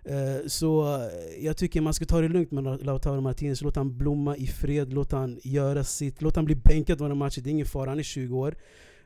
Uh, 0.10 0.48
Så 0.48 0.96
eh, 0.96 1.46
jag 1.46 1.58
tycker 1.58 1.82
man 1.82 1.94
ska 1.94 2.06
ta 2.06 2.22
det 2.22 2.28
lugnt 2.28 2.52
med 2.52 2.86
Lautaro 2.86 3.22
Martinez, 3.22 3.62
låt 3.62 3.76
han 3.76 3.98
blomma 3.98 4.38
i 4.38 4.48
fred, 4.48 4.94
låt 4.94 5.12
han 5.12 5.40
göra 5.44 5.84
sitt, 5.84 6.22
låt 6.22 6.36
han 6.36 6.46
bli 6.46 6.56
bänkad 6.56 7.00
några 7.00 7.16
matcher, 7.16 7.42
det 7.42 7.50
är 7.50 7.52
ingen 7.52 7.66
fara, 7.66 7.90
han 7.90 8.00
är 8.00 8.04
20 8.04 8.38
år. 8.38 8.56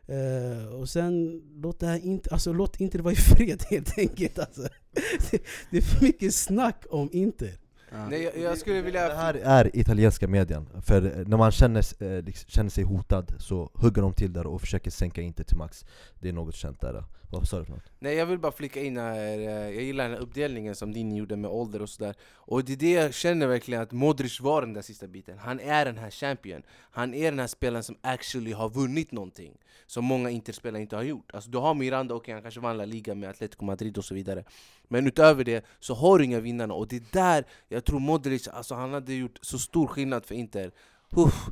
Uh, 0.10 0.74
och 0.74 0.90
sen, 0.90 1.42
låt, 1.56 1.80
det 1.80 1.88
här 1.88 2.06
inte, 2.06 2.30
alltså, 2.30 2.54
låt 2.54 2.80
Inter 2.80 3.00
vara 3.00 3.14
i 3.14 3.16
fred 3.16 3.64
helt 3.70 3.98
enkelt. 3.98 4.40
Alltså. 4.40 4.62
Det, 5.32 5.42
det 5.72 5.78
är 5.78 5.82
för 5.82 6.06
mycket 6.06 6.36
snack 6.36 6.86
om 6.90 7.10
Inter. 7.12 7.69
Ja. 7.92 8.10
Nej, 8.10 8.24
jag, 8.24 8.38
jag 8.38 8.58
skulle 8.58 8.82
vilja... 8.82 9.08
Det 9.08 9.16
här 9.16 9.42
är 9.44 9.76
italienska 9.76 10.28
medien, 10.28 10.70
för 10.82 11.24
när 11.28 11.38
man 11.38 11.52
känner, 11.52 12.04
eh, 12.04 12.24
liksom, 12.24 12.50
känner 12.50 12.70
sig 12.70 12.84
hotad 12.84 13.34
så 13.38 13.70
hugger 13.74 14.02
de 14.02 14.14
till 14.14 14.34
där 14.34 14.48
och 14.48 14.62
försöker 14.62 14.92
sänka 14.92 15.22
Inter 15.22 15.44
till 15.44 15.58
max 15.58 15.86
Det 16.20 16.30
är 16.30 16.34
något 16.34 16.56
känt 16.56 16.82
där 16.82 17.04
vad 17.32 17.48
sa 17.48 17.60
du 17.60 17.66
för 17.66 17.72
något? 17.72 17.92
Nej 18.00 18.16
jag 18.16 18.26
vill 18.26 18.40
bara 18.40 18.52
flika 18.52 18.82
in 18.82 18.98
här, 18.98 19.16
eh, 19.16 19.50
jag 19.50 19.84
gillar 19.84 20.04
den 20.04 20.14
här 20.14 20.22
uppdelningen 20.22 20.76
som 20.76 20.94
din 20.94 21.16
gjorde 21.16 21.36
med 21.36 21.52
ålder 21.52 21.82
och 21.82 21.90
sådär. 21.90 22.16
Och 22.36 22.66
det 22.66 22.74
är 22.74 22.78
det 22.78 22.92
jag 22.92 23.14
känner 23.14 23.48
verkligen 23.48 23.82
att 23.82 23.92
Modric 23.92 24.40
var 24.40 24.62
den 24.62 24.74
där 24.74 24.82
sista 24.82 25.08
biten. 25.08 25.38
Han 25.38 25.60
är 25.60 25.86
den 25.86 25.98
här 25.98 26.12
champion. 26.12 26.62
Han 26.92 27.14
är 27.14 27.32
den 27.32 27.40
här 27.40 27.48
spelaren 27.48 27.84
som 27.84 27.98
actually 28.02 28.52
har 28.52 28.70
vunnit 28.70 29.12
någonting 29.12 29.58
Som 29.86 30.06
många 30.06 30.30
Interspelare 30.30 30.82
inte 30.82 30.96
har 30.96 31.04
gjort. 31.04 31.32
Alltså 31.34 31.50
du 31.50 31.58
har 31.58 31.74
Miranda, 31.74 32.16
okej 32.16 32.34
han 32.34 32.42
kanske 32.42 32.60
vann 32.60 32.78
La 32.78 32.86
Liga 32.86 33.16
med 33.16 33.30
Atletico 33.30 33.66
Madrid 33.66 33.98
och 33.98 34.06
så 34.06 34.16
vidare. 34.16 34.44
Men 34.88 35.08
utöver 35.08 35.44
det 35.44 35.66
så 35.80 35.94
har 35.94 36.18
du 36.18 36.26
inga 36.26 36.40
vinnarna. 36.40 36.74
Och 36.74 36.88
det 36.88 36.96
är 36.96 37.04
där 37.12 37.46
jag 37.68 37.86
tror 37.86 38.00
Modric, 38.00 38.48
alltså 38.48 38.76
han 38.76 38.94
hade 38.94 39.14
gjort 39.14 39.40
så 39.42 39.60
stor 39.60 39.88
skillnad 39.88 40.26
för 40.26 40.36
Inter. 40.36 40.72
Uff. 41.16 41.50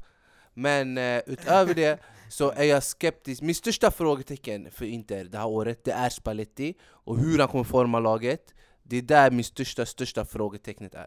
Men 0.53 0.97
eh, 0.97 1.21
utöver 1.25 1.73
det 1.73 1.99
så 2.29 2.51
är 2.51 2.63
jag 2.63 2.83
skeptisk. 2.83 3.41
Min 3.41 3.55
största 3.55 3.91
frågetecken 3.91 4.71
för 4.71 4.85
Inter 4.85 5.23
det 5.25 5.37
här 5.37 5.47
året, 5.47 5.83
det 5.83 5.91
är 5.91 6.09
Spalletti 6.09 6.73
och 6.83 7.17
hur 7.17 7.39
han 7.39 7.47
kommer 7.47 7.63
forma 7.63 7.99
laget. 7.99 8.53
Det 8.83 8.97
är 8.97 9.01
där 9.01 9.31
min 9.31 9.43
största, 9.43 9.85
största 9.85 10.25
frågetecknet 10.25 10.93
är. 10.93 11.05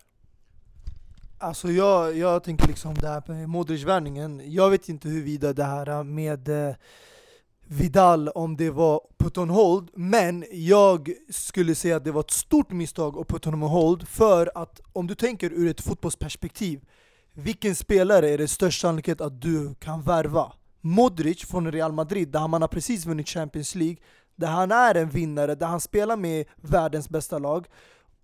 Alltså 1.39 1.71
jag, 1.71 2.16
jag 2.16 2.45
tänker 2.45 2.68
liksom 2.68 2.95
det 2.95 3.09
här 3.09 3.23
med 3.27 3.49
Modric-värvningen, 3.49 4.43
jag 4.45 4.71
vet 4.71 4.89
inte 4.89 5.09
huruvida 5.09 5.53
det 5.53 5.64
här 5.64 6.03
med 6.05 6.49
eh, 6.49 6.75
Vidal, 7.66 8.29
om 8.29 8.57
det 8.57 8.71
var 8.71 9.01
put 9.18 9.39
on 9.39 9.51
hold, 9.51 9.91
men 9.95 10.45
jag 10.53 11.12
skulle 11.31 11.75
säga 11.75 11.97
att 11.97 12.05
det 12.05 12.12
var 12.12 12.21
ett 12.21 12.31
stort 12.31 12.71
misstag 12.71 13.18
att 13.18 13.29
put 13.29 13.47
on 13.47 13.62
hold, 13.62 14.09
för 14.09 14.51
att 14.55 14.81
om 14.93 15.07
du 15.07 15.14
tänker 15.14 15.53
ur 15.53 15.71
ett 15.71 15.81
fotbollsperspektiv, 15.81 16.81
vilken 17.35 17.75
spelare 17.75 18.31
är 18.31 18.39
det 18.39 18.49
störst 18.49 18.81
sannolikhet 18.81 19.21
att 19.21 19.41
du 19.41 19.75
kan 19.75 20.03
värva? 20.03 20.53
Modric 20.81 21.45
från 21.45 21.72
Real 21.72 21.93
Madrid, 21.93 22.28
där 22.28 22.49
man 22.49 22.62
har 22.62 22.68
precis 22.68 23.07
vunnit 23.07 23.28
Champions 23.28 23.74
League, 23.74 23.97
där 24.37 24.49
han 24.49 24.72
är 24.72 24.95
en 24.95 25.11
vinnare, 25.11 25.55
där 25.55 25.66
han 25.66 25.81
spelar 25.81 26.16
med 26.16 26.47
världens 26.57 27.09
bästa 27.09 27.39
lag, 27.39 27.66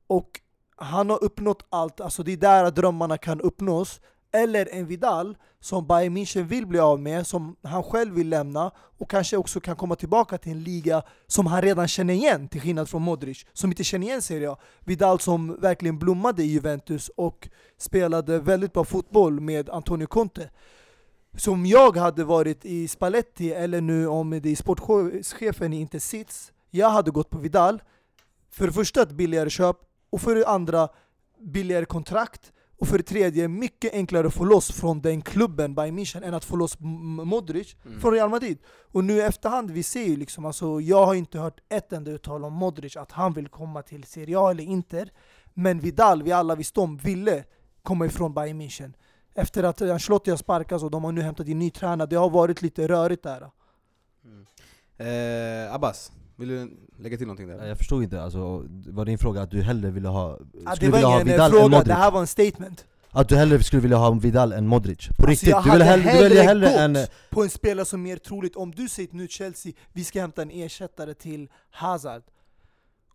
och 0.07 0.41
han 0.77 1.11
har 1.11 1.25
uppnått 1.25 1.67
allt, 1.69 2.01
alltså 2.01 2.23
det 2.23 2.33
är 2.33 2.37
där 2.37 2.71
drömmarna 2.71 3.19
kan 3.19 3.41
uppnås. 3.41 4.01
Eller 4.33 4.69
en 4.73 4.87
Vidal 4.87 5.37
som 5.61 5.87
Bayern 5.87 6.17
München 6.17 6.43
vill 6.43 6.67
bli 6.67 6.79
av 6.79 7.01
med, 7.01 7.27
som 7.27 7.57
han 7.63 7.83
själv 7.83 8.15
vill 8.15 8.29
lämna 8.29 8.71
och 8.99 9.11
kanske 9.11 9.37
också 9.37 9.61
kan 9.61 9.77
komma 9.77 9.97
tillbaka 9.97 10.39
till 10.39 10.53
en 10.53 10.63
liga 10.63 11.03
som 11.27 11.47
han 11.47 11.63
redan 11.63 11.89
känner 11.89 12.15
igen, 12.15 12.49
till 12.49 12.61
skillnad 12.61 12.89
från 12.89 13.03
Modric, 13.03 13.47
som 13.53 13.71
inte 13.71 13.85
känner 13.85 14.07
igen 14.07 14.23
Serie 14.23 14.51
A. 14.51 14.57
Vidal 14.85 15.21
som 15.21 15.61
verkligen 15.61 15.99
blommade 15.99 16.43
i 16.43 16.47
Juventus 16.47 17.11
och 17.17 17.49
spelade 17.79 18.39
väldigt 18.39 18.73
bra 18.73 18.85
fotboll 18.85 19.41
med 19.41 19.71
Antonio 19.71 20.07
Conte. 20.07 20.51
Så 21.37 21.53
om 21.53 21.67
jag 21.67 21.97
hade 21.97 22.25
varit 22.25 22.65
i 22.65 22.89
Spalletti, 22.89 23.53
eller 23.53 23.81
nu 23.81 24.07
om 24.09 24.31
det 24.31 24.49
är 24.51 24.57
sportchefen 24.57 25.73
inte 25.73 26.01
sits, 26.01 26.53
jag 26.71 26.91
hade 26.91 27.11
gått 27.11 27.31
på 27.31 27.39
Vidal. 27.39 27.83
För 28.51 28.67
det 28.67 28.73
första 28.73 29.03
ett 29.03 29.13
billigare 29.13 29.51
köp, 29.51 29.77
och 30.11 30.21
för 30.21 30.35
det 30.35 30.47
andra 30.47 30.89
billigare 31.41 31.85
kontrakt, 31.85 32.53
och 32.79 32.89
för 32.89 32.99
det 32.99 33.05
tredje 33.05 33.49
mycket 33.49 33.93
enklare 33.93 34.27
att 34.27 34.35
få 34.35 34.45
loss 34.45 34.73
från 34.73 35.01
den 35.01 35.23
klubben, 35.23 35.75
Bayern 35.75 35.99
München, 35.99 36.25
än 36.25 36.35
att 36.35 36.45
få 36.45 36.57
loss 36.57 36.77
Modric 36.81 37.77
Mm. 37.87 38.01
från 38.01 38.13
Real 38.13 38.31
Madrid. 38.31 38.59
Och 38.93 39.05
nu 39.05 39.17
i 39.17 39.21
efterhand, 39.21 39.71
vi 39.71 39.83
ser 39.83 40.05
ju 40.05 40.17
liksom, 40.17 40.45
alltså, 40.47 40.81
jag 40.81 41.07
har 41.07 41.15
inte 41.15 41.39
hört 41.39 41.61
ett 41.69 41.93
enda 41.93 42.11
uttal 42.11 42.45
om 42.45 42.53
Modric, 42.53 42.97
att 42.97 43.13
han 43.13 43.33
vill 43.33 43.49
komma 43.49 43.83
till 43.83 44.05
Serie 44.05 44.39
A 44.39 44.51
eller 44.51 44.65
Inter. 44.65 45.11
Men 45.55 45.81
Vidal, 45.81 46.23
vi 46.23 46.33
alla 46.33 46.55
visste 46.55 46.81
om, 46.81 46.97
ville 46.97 47.45
komma 47.83 48.07
ifrån 48.07 48.35
Bayern 48.35 48.61
München. 48.63 48.93
Efter 49.37 49.63
att 49.63 49.83
Ancelotti 49.83 50.31
har 50.31 50.37
sparkats 50.37 50.85
och 50.85 50.91
de 50.91 51.05
har 51.05 51.13
nu 51.13 51.23
hämtat 51.23 51.49
in 51.49 51.59
ny 51.59 51.71
tränare, 51.71 52.09
det 52.09 52.17
har 52.17 52.31
varit 52.31 52.63
lite 52.63 52.89
rörigt 52.89 53.23
där. 53.23 53.51
Eh, 54.99 55.75
Abbas, 55.75 56.13
vill 56.37 56.49
du 56.49 56.77
lägga 56.99 57.17
till 57.17 57.27
någonting 57.27 57.49
där? 57.49 57.67
Jag 57.67 57.79
förstod 57.79 58.03
inte, 58.03 58.23
alltså, 58.23 58.65
var 58.87 59.05
din 59.05 59.19
fråga 59.19 59.43
att 59.43 59.51
du 59.51 59.63
hellre 59.63 59.91
ville 59.91 60.09
ha, 60.09 60.39
Ah, 60.67 60.77
skulle 60.77 60.91
det 60.97 61.03
var 61.03 61.11
ha 61.11 61.15
ingen 61.21 61.29
eh, 61.29 61.33
Vidal 61.33 61.45
än 61.47 61.51
fråga, 61.51 61.69
Modric? 61.69 61.89
det 61.89 61.95
här 61.95 62.11
var 62.11 62.21
en 62.21 62.27
statement. 62.27 62.85
Att 63.11 63.29
du 63.29 63.37
hellre 63.37 63.63
skulle 63.63 63.83
vilja 63.83 63.97
ha 63.97 64.11
Vidal 64.11 64.53
än 64.53 64.67
Modric? 64.67 64.99
På 65.09 65.27
Alltså, 65.27 65.27
riktigt? 65.27 65.55
Du 65.65 65.71
vill 65.71 65.71
hade 65.71 65.85
hellre, 65.85 66.13
du 66.13 66.19
väljer 66.23 66.43
hellre 66.43 66.69
hellre 66.69 67.01
än... 67.01 67.07
på 67.31 67.43
en 67.43 67.51
spelare 67.51 67.85
som 67.87 68.01
är 68.01 68.05
mer 68.05 68.17
troligt, 68.17 68.57
om 68.57 68.71
du 68.71 68.89
säger 68.89 69.09
nu 69.13 69.29
Chelsea, 69.29 69.73
vi 69.93 70.05
ska 70.05 70.21
hämta 70.21 70.43
en 70.43 70.51
ersättare 70.51 71.15
till 71.15 71.49
Hazard 71.71 72.23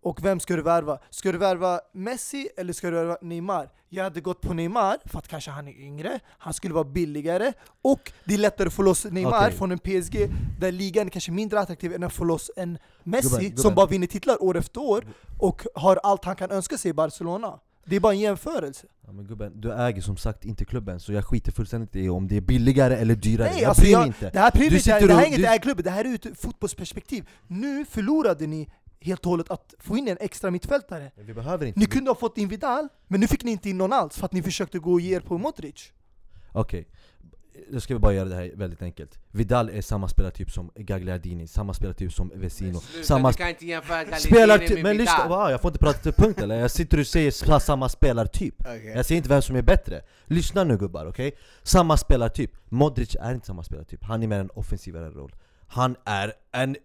Och 0.03 0.25
vem 0.25 0.39
ska 0.39 0.55
du 0.55 0.61
värva? 0.61 0.99
Ska 1.09 1.31
du 1.31 1.37
värva 1.37 1.79
Messi 1.93 2.49
eller 2.57 2.73
ska 2.73 2.89
du 2.89 2.95
värva 2.95 3.17
Neymar? 3.21 3.69
Jag 3.89 4.03
hade 4.03 4.21
gått 4.21 4.41
på 4.41 4.53
Neymar, 4.53 4.97
för 5.05 5.19
att 5.19 5.27
kanske 5.27 5.51
han 5.51 5.67
är 5.67 5.79
yngre, 5.79 6.19
han 6.37 6.53
skulle 6.53 6.73
vara 6.73 6.83
billigare 6.83 7.53
Och 7.81 8.11
det 8.25 8.33
är 8.33 8.37
lättare 8.37 8.67
att 8.67 8.73
få 8.73 8.81
loss 8.81 9.05
Neymar 9.05 9.45
Okej. 9.47 9.51
från 9.57 9.71
en 9.71 9.79
PSG 9.79 10.29
där 10.59 10.71
ligan 10.71 11.05
är 11.07 11.09
kanske 11.11 11.31
mindre 11.31 11.59
attraktiv 11.59 11.93
än 11.93 12.03
att 12.03 12.13
få 12.13 12.23
loss 12.23 12.51
en 12.55 12.77
Messi 13.03 13.27
Gubben, 13.29 13.43
gubben. 13.43 13.57
som 13.57 13.75
bara 13.75 13.85
vinner 13.85 14.07
titlar 14.07 14.43
år 14.43 14.57
efter 14.57 14.81
år 14.81 15.05
och 15.39 15.65
har 15.75 15.99
allt 16.03 16.25
han 16.25 16.35
kan 16.35 16.51
önska 16.51 16.77
sig 16.77 16.91
i 16.91 16.93
Barcelona 16.93 17.59
Det 17.85 17.95
är 17.95 17.99
bara 17.99 18.13
en 18.13 18.19
jämförelse 18.19 18.87
Ja, 19.05 19.11
men 19.11 19.25
gubben, 19.27 19.61
du 19.61 19.73
äger 19.73 20.01
som 20.01 20.17
sagt 20.17 20.45
inte 20.45 20.65
klubben, 20.65 20.99
så 20.99 21.13
jag 21.13 21.25
skiter 21.25 21.51
fullständigt 21.51 21.95
i 21.95 22.09
om 22.09 22.27
det 22.27 22.37
är 22.37 22.41
billigare 22.41 22.95
eller 22.95 23.15
dyrare 23.15 23.49
Nej, 23.51 23.61
Jag 23.61 23.69
alltså 23.69 23.81
bryr 23.81 23.91
jag, 23.91 24.07
inte 24.07 24.29
det 24.29 24.39
här, 24.39 24.51
Du 24.55 24.63
inte, 24.65 24.79
sitter 24.79 25.07
det 25.07 25.13
här 25.13 25.15
och- 25.15 25.21
är 25.21 25.27
inget 25.27 25.39
du- 25.39 25.45
ägarklubb, 25.45 25.83
det 25.83 25.89
här 25.89 26.05
är 26.05 26.09
ur 26.09 26.27
ett 26.27 26.39
fotbollsperspektiv 26.41 27.29
Nu 27.47 27.85
förlorade 27.85 28.47
ni 28.47 28.69
helt 29.01 29.25
och 29.25 29.29
hållet 29.29 29.51
att 29.51 29.73
få 29.79 29.97
in 29.97 30.07
en 30.07 30.17
extra 30.19 30.51
mittfältare. 30.51 31.11
Vi 31.15 31.33
behöver 31.33 31.65
inte 31.65 31.79
Ni 31.79 31.85
kunde 31.85 32.09
ha 32.09 32.15
fått 32.15 32.37
in 32.37 32.47
Vidal, 32.47 32.87
men 33.07 33.19
nu 33.19 33.27
fick 33.27 33.43
ni 33.43 33.51
inte 33.51 33.69
in 33.69 33.77
någon 33.77 33.93
alls 33.93 34.17
för 34.17 34.25
att 34.25 34.33
ni 34.33 34.43
försökte 34.43 34.79
gå 34.79 34.91
och 34.91 35.01
ge 35.01 35.15
er 35.15 35.19
på 35.19 35.37
Modric. 35.37 35.91
Okej, 36.51 36.87
då 37.71 37.79
ska 37.79 37.93
vi 37.93 37.99
bara 37.99 38.13
göra 38.13 38.29
det 38.29 38.35
här 38.35 38.51
väldigt 38.55 38.81
enkelt. 38.81 39.19
Vidal 39.31 39.69
är 39.69 39.81
samma 39.81 40.07
spelartyp 40.07 40.51
som 40.51 40.71
Gagliardini, 40.75 41.47
samma 41.47 41.73
spelartyp 41.73 42.13
som 42.13 42.31
Vesino 42.35 42.79
Samma 43.03 43.31
du 43.31 43.37
kan 43.37 43.49
inte 43.49 43.65
jämföra 43.65 44.15
spelartyp, 44.17 44.83
men 44.83 44.97
lyssna, 44.97 45.27
wow, 45.27 45.51
jag 45.51 45.61
får 45.61 45.69
inte 45.69 45.79
prata 45.79 45.99
till 45.99 46.13
punkt 46.13 46.41
eller? 46.41 46.55
Jag 46.55 46.71
sitter 46.71 46.99
och 46.99 47.07
säger 47.07 47.31
sa- 47.31 47.59
samma 47.59 47.89
spelartyp. 47.89 48.55
Jag 48.95 49.05
säger 49.05 49.17
inte 49.17 49.29
vem 49.29 49.41
som 49.41 49.55
är 49.55 49.61
bättre. 49.61 50.01
Lyssna 50.25 50.63
nu 50.63 50.77
gubbar, 50.77 51.05
okej? 51.05 51.37
Samma 51.63 51.97
spelartyp. 51.97 52.51
Modric 52.69 53.15
är 53.21 53.33
inte 53.33 53.47
samma 53.47 53.63
spelartyp, 53.63 54.03
han 54.03 54.23
är 54.23 54.27
mer 54.27 54.39
en 54.39 54.49
offensivare 54.49 55.09
roll. 55.09 55.35
Han 55.67 55.95
är 56.05 56.33
en 56.51 56.75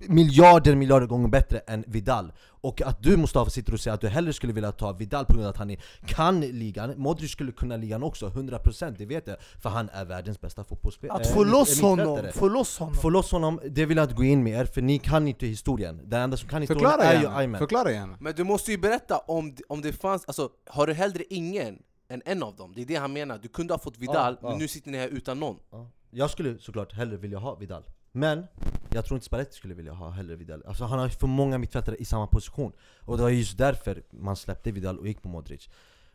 miljarder, 0.00 0.74
miljarder 0.76 1.06
gånger 1.06 1.28
bättre 1.28 1.58
än 1.58 1.84
Vidal. 1.86 2.32
Och 2.60 2.82
att 2.82 3.02
du 3.02 3.16
Mustafa 3.16 3.50
sitter 3.50 3.72
och 3.74 3.80
säger 3.80 3.94
att 3.94 4.00
du 4.00 4.08
hellre 4.08 4.32
skulle 4.32 4.52
vilja 4.52 4.72
ta 4.72 4.92
Vidal 4.92 5.24
på 5.26 5.32
grund 5.32 5.46
av 5.46 5.50
att 5.50 5.56
han 5.56 5.70
är, 5.70 5.80
kan 6.06 6.40
ligan. 6.40 6.94
Modric 6.96 7.30
skulle 7.30 7.52
kunna 7.52 7.76
ligan 7.76 8.02
också, 8.02 8.28
100% 8.28 8.94
det 8.98 9.06
vet 9.06 9.26
jag. 9.26 9.36
För 9.62 9.70
han 9.70 9.88
är 9.88 10.04
världens 10.04 10.40
bästa 10.40 10.64
fotbollsspelare. 10.64 11.20
Att 11.20 11.26
få 11.30 11.44
loss 11.44 11.80
honom, 11.80 12.20
få 12.34 12.48
loss 12.48 12.78
honom. 12.78 12.94
Få 12.94 13.10
loss 13.10 13.32
honom, 13.32 13.60
det 13.70 13.86
vill 13.86 13.96
jag 13.96 14.04
inte 14.04 14.14
gå 14.14 14.24
in 14.24 14.42
med 14.42 14.60
er 14.60 14.64
för 14.64 14.82
ni 14.82 14.98
kan 14.98 15.28
inte 15.28 15.46
historien. 15.46 16.00
Den 16.04 16.20
enda 16.22 16.36
som 16.36 16.48
kan 16.48 16.62
historien 16.62 16.90
Förklara 16.90 17.12
är 17.12 17.20
ju 17.20 17.28
Ayman. 17.28 17.58
förklara 17.58 17.92
gärna 17.92 18.16
Men 18.20 18.34
du 18.36 18.44
måste 18.44 18.70
ju 18.70 18.78
berätta 18.78 19.18
om, 19.18 19.54
det- 19.54 19.62
om 19.68 19.80
det 19.82 19.92
fanns, 19.92 20.24
alltså 20.24 20.48
har 20.70 20.86
du 20.86 20.92
hellre 20.92 21.22
ingen 21.30 21.78
än 22.08 22.22
en 22.24 22.42
av 22.42 22.56
dem? 22.56 22.72
Det 22.76 22.82
är 22.82 22.86
det 22.86 22.94
han 22.96 23.12
menar, 23.12 23.38
du 23.42 23.48
kunde 23.48 23.74
ha 23.74 23.78
fått 23.78 23.98
Vidal, 23.98 24.16
Ja, 24.34 24.38
men 24.42 24.50
ja. 24.52 24.58
nu 24.58 24.68
sitter 24.68 24.90
ni 24.90 24.98
här 24.98 25.08
utan 25.08 25.40
någon. 25.40 25.56
Ja. 25.70 25.90
Jag 26.10 26.30
skulle 26.30 26.58
såklart 26.58 26.92
hellre 26.92 27.16
vilja 27.16 27.38
ha 27.38 27.54
Vidal 27.54 27.82
men 28.16 28.46
jag 28.90 29.04
tror 29.04 29.16
inte 29.16 29.26
Spalletti 29.26 29.52
skulle 29.52 29.74
vilja 29.74 29.92
ha 29.92 30.10
hellre 30.10 30.36
Vidal. 30.36 30.62
Alltså 30.66 30.84
han 30.84 30.98
har 30.98 31.08
för 31.08 31.26
många 31.26 31.58
mittfältare 31.58 31.96
i 31.96 32.04
samma 32.04 32.26
position. 32.26 32.72
Och 33.00 33.16
det 33.16 33.22
var 33.22 33.30
just 33.30 33.58
därför 33.58 34.02
man 34.10 34.36
släppte 34.36 34.72
Vidal 34.72 34.98
och 34.98 35.08
gick 35.08 35.22
på 35.22 35.28
Modric 35.28 35.68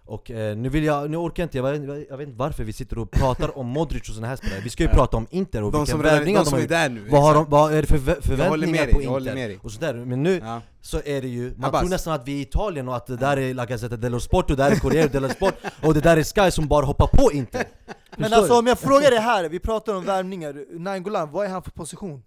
och 0.05 0.31
eh, 0.31 0.57
nu 0.57 0.69
vill 0.69 0.83
jag, 0.83 1.09
nu 1.11 1.17
orkar 1.17 1.43
jag 1.43 1.45
inte, 1.45 1.57
jag, 1.57 1.63
vet- 1.71 2.09
jag 2.09 2.17
vet 2.17 2.27
inte 2.27 2.39
varför 2.39 2.63
vi 2.63 2.73
sitter 2.73 2.97
och 2.97 3.11
pratar 3.11 3.57
om 3.57 3.67
Modric 3.67 4.09
och 4.09 4.15
såna 4.15 4.27
här 4.27 4.35
spelare 4.35 4.59
Vi 4.63 4.69
ska 4.69 4.83
ju 4.83 4.89
Ja. 4.89 4.95
prata 4.95 5.17
om 5.17 5.27
Inter 5.29 5.63
och 5.63 5.71
De 5.71 5.83
vilka 5.85 5.97
värvningar 5.97 6.39
de 6.39 6.43
de 6.43 6.49
som 6.49 6.53
har 6.53 6.59
är 6.59 6.63
gjort 6.63 6.69
där 6.69 6.89
nu 6.89 7.07
vad, 7.09 7.21
har 7.23 7.33
de, 7.33 7.45
vad 7.49 7.73
är 7.73 7.81
det 7.81 7.87
för 7.87 7.97
förväntningar 7.97 8.87
på 8.87 9.01
jag 9.03 9.09
håller 9.09 9.33
med 9.33 9.41
Inter? 9.41 9.47
dig 9.47 9.59
Och 9.63 9.71
sådär. 9.71 9.93
Men 9.93 10.23
nu 10.23 10.39
ja. 10.43 10.61
så 10.81 11.01
är 11.05 11.21
det 11.21 11.27
ju, 11.27 11.53
man 11.57 11.67
Abbas. 11.69 11.81
tror 11.81 11.89
nästan 11.89 12.13
att 12.13 12.27
vi 12.27 12.33
är 12.33 12.37
i 12.37 12.41
Italien 12.41 12.87
och 12.87 12.95
att 12.95 13.07
det 13.07 13.17
där 13.17 13.37
är 13.37 13.53
La 13.53 13.65
Gazzetta 13.65 13.97
dello 13.97 14.19
Sport 14.19 14.49
och 14.51 14.57
det 14.57 14.63
där 14.63 14.71
är 14.71 14.75
Corriere 14.75 15.07
dello 15.07 15.29
Sport 15.29 15.53
och 15.83 15.93
det 15.93 15.99
där 16.01 16.17
är 16.17 16.23
Sky 16.45 16.51
som 16.51 16.67
bara 16.67 16.85
hoppar 16.85 17.07
på 17.07 17.31
Inter 17.31 17.63
Men 18.17 18.33
alltså 18.33 18.59
om 18.59 18.67
jag 18.67 18.79
frågar 18.79 19.11
dig 19.11 19.19
här, 19.19 19.49
vi 19.49 19.59
pratar 19.59 19.95
om 19.95 20.03
värvningar, 20.05 20.79
Nainggolan, 20.79 21.31
vad 21.31 21.45
är 21.45 21.49
han 21.49 21.63
för 21.63 21.71
position? 21.71 22.23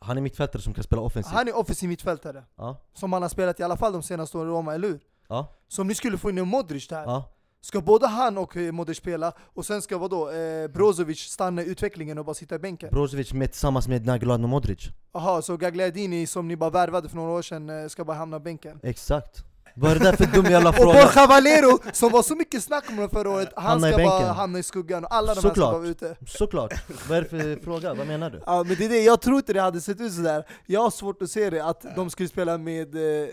Han 0.00 0.16
är 0.16 0.20
mittfältare 0.20 0.62
som 0.62 0.74
kan 0.74 0.84
spela 0.84 1.02
offensivt 1.02 1.34
Han 1.34 1.48
är 1.48 1.56
offensiv 1.56 1.88
mittfältare, 1.88 2.44
Ja, 2.56 2.80
som 2.94 3.12
han 3.12 3.22
har 3.22 3.28
spelat 3.28 3.60
i 3.60 3.62
alla 3.62 3.76
fall 3.76 3.92
de 3.92 4.02
senaste 4.02 4.38
åren 4.38 4.48
i 4.48 4.52
Roma, 4.52 4.74
eller 4.74 4.88
hur? 4.88 5.00
Ja, 5.28 5.54
Så 5.68 5.82
om 5.82 5.88
ni 5.88 5.94
skulle 5.94 6.18
få 6.18 6.30
in 6.30 6.38
en 6.38 6.48
Modric 6.48 6.88
där, 6.88 7.02
ja 7.02 7.34
ska 7.60 7.80
både 7.80 8.06
han 8.06 8.38
och 8.38 8.56
eh, 8.56 8.72
Modric 8.72 8.98
spela, 8.98 9.32
och 9.54 9.66
sen 9.66 9.82
ska 9.82 9.98
vadå, 9.98 10.30
eh, 10.30 10.68
Brozovic 10.68 11.18
stanna 11.18 11.62
i 11.62 11.66
utvecklingen 11.66 12.18
och 12.18 12.24
bara 12.24 12.34
sitta 12.34 12.54
i 12.54 12.58
bänken? 12.58 12.88
Brozovic 12.92 13.32
med, 13.32 13.52
tillsammans 13.52 13.88
med 13.88 14.06
Nainggolan 14.06 14.44
och 14.44 14.50
Modric 14.50 14.88
Jaha, 15.12 15.42
så 15.42 15.56
Gagliardini 15.56 16.26
som 16.26 16.48
ni 16.48 16.56
bara 16.56 16.70
värvade 16.70 17.08
för 17.08 17.16
några 17.16 17.32
år 17.32 17.42
sedan 17.42 17.70
eh, 17.82 17.88
ska 17.88 18.04
bara 18.04 18.16
hamna 18.16 18.38
på 18.38 18.44
bänken? 18.44 18.80
Exakt 18.82 19.44
Vad 19.74 19.90
är 19.90 19.98
det 19.98 20.04
där 20.04 20.16
för 20.16 20.26
dum 20.26 20.44
jävla 20.44 20.68
Och 20.70 20.74
fråga? 20.76 20.92
Borja 20.92 21.26
Valero, 21.26 21.78
som 21.92 22.12
var 22.12 22.22
så 22.22 22.36
mycket 22.36 22.62
snack 22.62 22.84
om 22.88 23.08
förra 23.10 23.30
året, 23.30 23.52
han 23.56 23.64
Hamna 23.64 23.88
i 23.88 23.92
ska 23.92 24.04
bara 24.04 24.32
hamna 24.32 24.58
i 24.58 24.62
skuggan 24.62 25.04
och 25.04 25.14
alla 25.14 25.34
de 25.34 25.40
här 25.44 25.50
ska 25.50 25.70
vara 25.72 25.86
ute. 25.86 26.16
Såklart, 26.26 26.74
vad 27.08 27.18
är 27.18 27.22
det 27.22 27.28
för 27.28 27.60
fråga? 27.64 27.94
Vad 27.94 28.06
menar 28.06 28.30
du? 28.30 28.40
Ja 28.46 28.64
men 28.66 28.76
det 28.76 28.84
är 28.84 28.88
det, 28.88 29.02
jag 29.02 29.20
tror 29.20 29.36
inte 29.36 29.52
det 29.52 29.60
hade 29.60 29.80
sett 29.80 30.00
ut 30.00 30.12
sådär. 30.12 30.46
Jag 30.66 30.80
har 30.80 30.90
svårt 30.90 31.22
att 31.22 31.30
se 31.30 31.50
det, 31.50 31.64
att 31.64 31.96
de 31.96 32.10
skulle 32.10 32.28
spela 32.28 32.58
med 32.58 32.94
eh, 32.94 33.28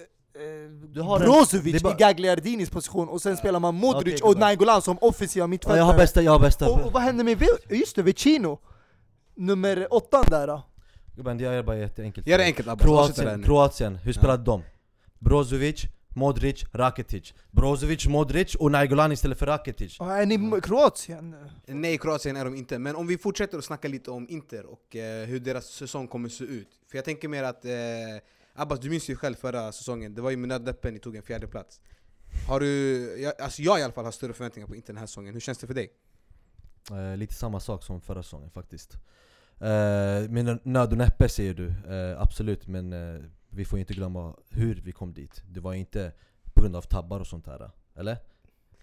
Du 0.94 1.02
har 1.02 1.20
en- 1.20 1.26
Brozovic 1.26 1.84
bara- 1.84 1.94
i 1.94 1.98
Gagliardinis 1.98 2.70
position, 2.70 3.10
och 3.10 3.22
sen 3.22 3.38
spelar 3.38 3.60
man 3.60 3.76
Modric 3.76 4.22
Okej, 4.22 4.32
och. 4.34 4.40
Nainggolan 4.40 4.82
som 4.82 4.98
offensiva 5.02 5.44
Ja, 5.44 5.48
mittfältare. 5.48 5.78
jag 5.80 5.86
har 5.86 5.98
bästa, 5.98 6.22
jag 6.22 6.32
har 6.32 6.40
bästa 6.40 6.70
och, 6.70 6.86
och 6.86 6.92
vad 6.92 7.02
hände 7.02 7.24
med, 7.24 7.44
just 7.70 7.96
det, 7.96 8.02
Vecino? 8.04 8.60
Nummer 9.36 9.88
åttan 9.94 10.24
där 10.30 10.48
då? 10.48 10.64
Gubben, 11.16 11.40
jag 11.40 11.54
gör 11.54 11.64
bara 11.64 11.78
jätteenkelt 11.78 12.28
Gör 12.28 12.38
det 12.38 12.44
enkelt 12.44 12.68
Abbas, 12.68 12.86
Kroatien. 12.86 13.44
Kroatien, 13.44 13.96
hur 13.96 14.14
spelade 14.14 14.44
de? 14.44 14.64
Brozovic, 15.20 15.82
Modric, 16.16 16.64
Rakitic 16.74 17.34
Brozovic, 17.52 18.08
Modric 18.08 18.56
och 18.56 18.72
Nainggolan 18.72 19.12
istället 19.12 19.40
för 19.40 19.46
Rakitic 19.46 19.96
Ja, 20.00 20.16
Är 20.18 20.26
ni 20.26 20.36
m- 20.36 20.62
Kroatien? 20.62 21.36
Nej, 21.66 21.98
Kroatien 21.98 22.36
är 22.38 22.46
de 22.46 22.56
inte. 22.56 22.80
Men 22.80 22.96
om 22.96 23.08
vi 23.08 23.18
fortsätter 23.18 23.58
att 23.58 23.66
snacka 23.66 23.88
lite 23.88 24.12
om 24.12 24.30
Inter 24.30 24.66
och 24.66 24.96
eh, 24.96 25.26
hur 25.26 25.40
deras 25.40 25.66
säsong 25.66 26.08
kommer 26.08 26.30
se 26.30 26.44
ut. 26.44 26.68
För 26.92 26.98
jag 26.98 27.06
tänker 27.06 27.28
mer 27.28 27.44
att, 27.44 27.66
eh, 27.66 27.72
Abbas 28.58 28.80
du 28.80 28.90
minns 28.90 29.10
ju 29.10 29.16
själv 29.16 29.36
förra 29.36 29.72
säsongen, 29.72 30.16
det 30.16 30.22
var 30.22 30.32
ju 30.32 30.38
med 30.38 30.50
nödläppen 30.50 30.94
ni 30.94 31.00
tog 31.00 31.16
en 31.16 31.24
fjärde 31.24 31.48
plats. 31.48 31.82
Har 32.48 32.60
du, 32.60 32.68
jag, 33.22 33.42
alltså 33.42 33.62
jag 33.62 33.80
i 33.80 33.84
alla 33.84 33.94
fall 33.94 34.06
har 34.06 34.12
större 34.12 34.34
förväntningar 34.34 34.68
på 34.68 34.76
Inter 34.76 34.94
den 34.94 34.98
här 34.98 35.06
säsongen, 35.06 35.34
hur 35.34 35.42
känns 35.42 35.58
det 35.58 35.68
för 35.68 35.74
dig? 35.74 35.92
Eh, 36.92 37.18
lite 37.18 37.34
samma 37.34 37.60
sak 37.60 37.84
som 37.84 38.02
förra 38.02 38.24
säsongen 38.24 38.50
faktiskt. 38.50 38.94
Eh, 39.60 40.30
med 40.30 40.60
nöd 40.64 40.92
och 40.92 40.98
näppe 40.98 41.30
säger 41.30 41.54
du, 41.54 41.68
eh, 41.68 42.22
absolut 42.22 42.68
men 42.68 42.94
eh, 42.94 43.22
vi 43.50 43.66
får 43.66 43.80
inte 43.80 43.94
glömma 43.94 44.36
hur 44.50 44.76
vi 44.76 44.92
kom 44.92 45.14
dit. 45.14 45.44
Det 45.50 45.60
var 45.60 45.74
inte 45.74 46.12
på 46.54 46.62
grund 46.62 46.76
av 46.76 46.82
tabbar 46.82 47.20
och 47.20 47.28
sånt 47.28 47.48
här, 47.48 47.72
eller? 47.96 48.18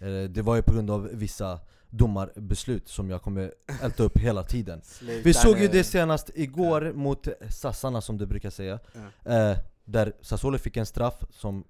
Eh, 0.02 0.28
det 0.30 0.42
var 0.42 0.56
ju 0.56 0.62
på 0.62 0.72
grund 0.72 0.90
av 0.90 1.08
vissa 1.12 1.60
domarbeslut 1.90 2.88
som 2.88 3.10
jag 3.10 3.22
kommer 3.22 3.54
älta 3.82 4.02
upp 4.02 4.18
hela 4.18 4.42
tiden. 4.42 4.82
Vi 5.24 5.34
såg 5.34 5.58
ju 5.58 5.68
det 5.68 5.84
senast 5.84 6.30
igår 6.34 6.92
mot 6.92 7.28
Sassarna 7.50 8.00
som 8.00 8.18
du 8.18 8.26
brukar 8.26 8.50
säga. 8.50 8.78
Eh, 9.24 9.58
där 9.84 10.12
Sassuolo 10.20 10.58
fick 10.58 10.76
en 10.76 10.86
straff 10.86 11.14
som 11.30 11.64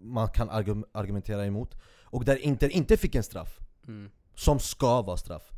man 0.00 0.28
kan 0.28 0.50
argu- 0.50 0.84
argumentera 0.92 1.46
emot. 1.46 1.74
Och 2.04 2.24
där 2.24 2.36
Inter 2.36 2.68
inte 2.68 2.96
fick 2.96 3.14
en 3.14 3.22
straff 3.22 3.58
Mm. 3.86 4.10
som 4.34 4.58
ska 4.58 5.02
vara 5.02 5.16
straff. 5.16 5.50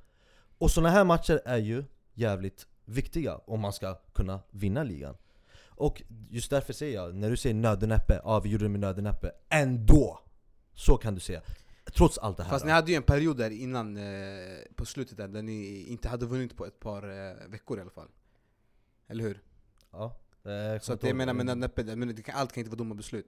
Och 0.58 0.70
såna 0.70 0.90
här 0.90 1.04
matcher 1.04 1.40
är 1.44 1.56
ju 1.58 1.84
jävligt 2.14 2.66
viktiga 2.84 3.36
om 3.46 3.60
man 3.60 3.72
ska 3.72 3.94
kunna 4.14 4.40
vinna 4.50 4.82
ligan. 4.82 5.14
Och 5.68 6.02
just 6.30 6.50
därför 6.50 6.72
säger 6.72 6.94
jag, 6.94 7.14
när 7.14 7.30
du 7.30 7.36
säger 7.36 7.54
nöd 7.54 7.82
och 7.82 7.88
näppe, 7.88 8.20
ja 8.24 8.40
vi 8.40 8.48
gjorde 8.48 8.64
det 8.64 8.68
med 8.68 8.80
nöd 8.80 8.96
och 8.96 9.02
näppe, 9.02 9.30
ändå! 9.48 10.20
Så 10.74 10.96
kan 10.96 11.14
du 11.14 11.20
säga. 11.20 11.40
Trots 11.96 12.18
allt 12.18 12.36
det 12.36 12.42
här. 12.42 12.50
Fast 12.50 12.64
ni 12.64 12.70
hade 12.70 12.90
ju 12.90 12.96
en 12.96 13.02
period 13.02 13.36
där 13.36 13.50
innan, 13.50 13.96
eh, 13.96 14.02
på 14.74 14.84
slutet 14.84 15.16
där, 15.16 15.28
där 15.28 15.42
ni 15.42 15.86
inte 15.88 16.08
hade 16.08 16.26
vunnit 16.26 16.56
på 16.56 16.66
ett 16.66 16.80
par 16.80 17.02
eh, 17.02 17.48
veckor 17.48 17.78
i 17.78 17.80
alla 17.80 17.90
fall. 17.90 18.08
Eller 19.08 19.24
hur? 19.24 19.42
ja. 19.92 20.16
eh, 20.44 20.52
jag 20.52 20.82
Så 20.84 20.92
att 20.92 21.02
jag 21.02 21.16
menar 21.16 21.32
med 21.32 22.16
det 22.16 22.22
kan, 22.22 22.34
allt 22.36 22.52
kan 22.52 22.60
inte 22.60 22.70
vara 22.70 22.78
dumma 22.78 22.94
beslut. 22.94 23.26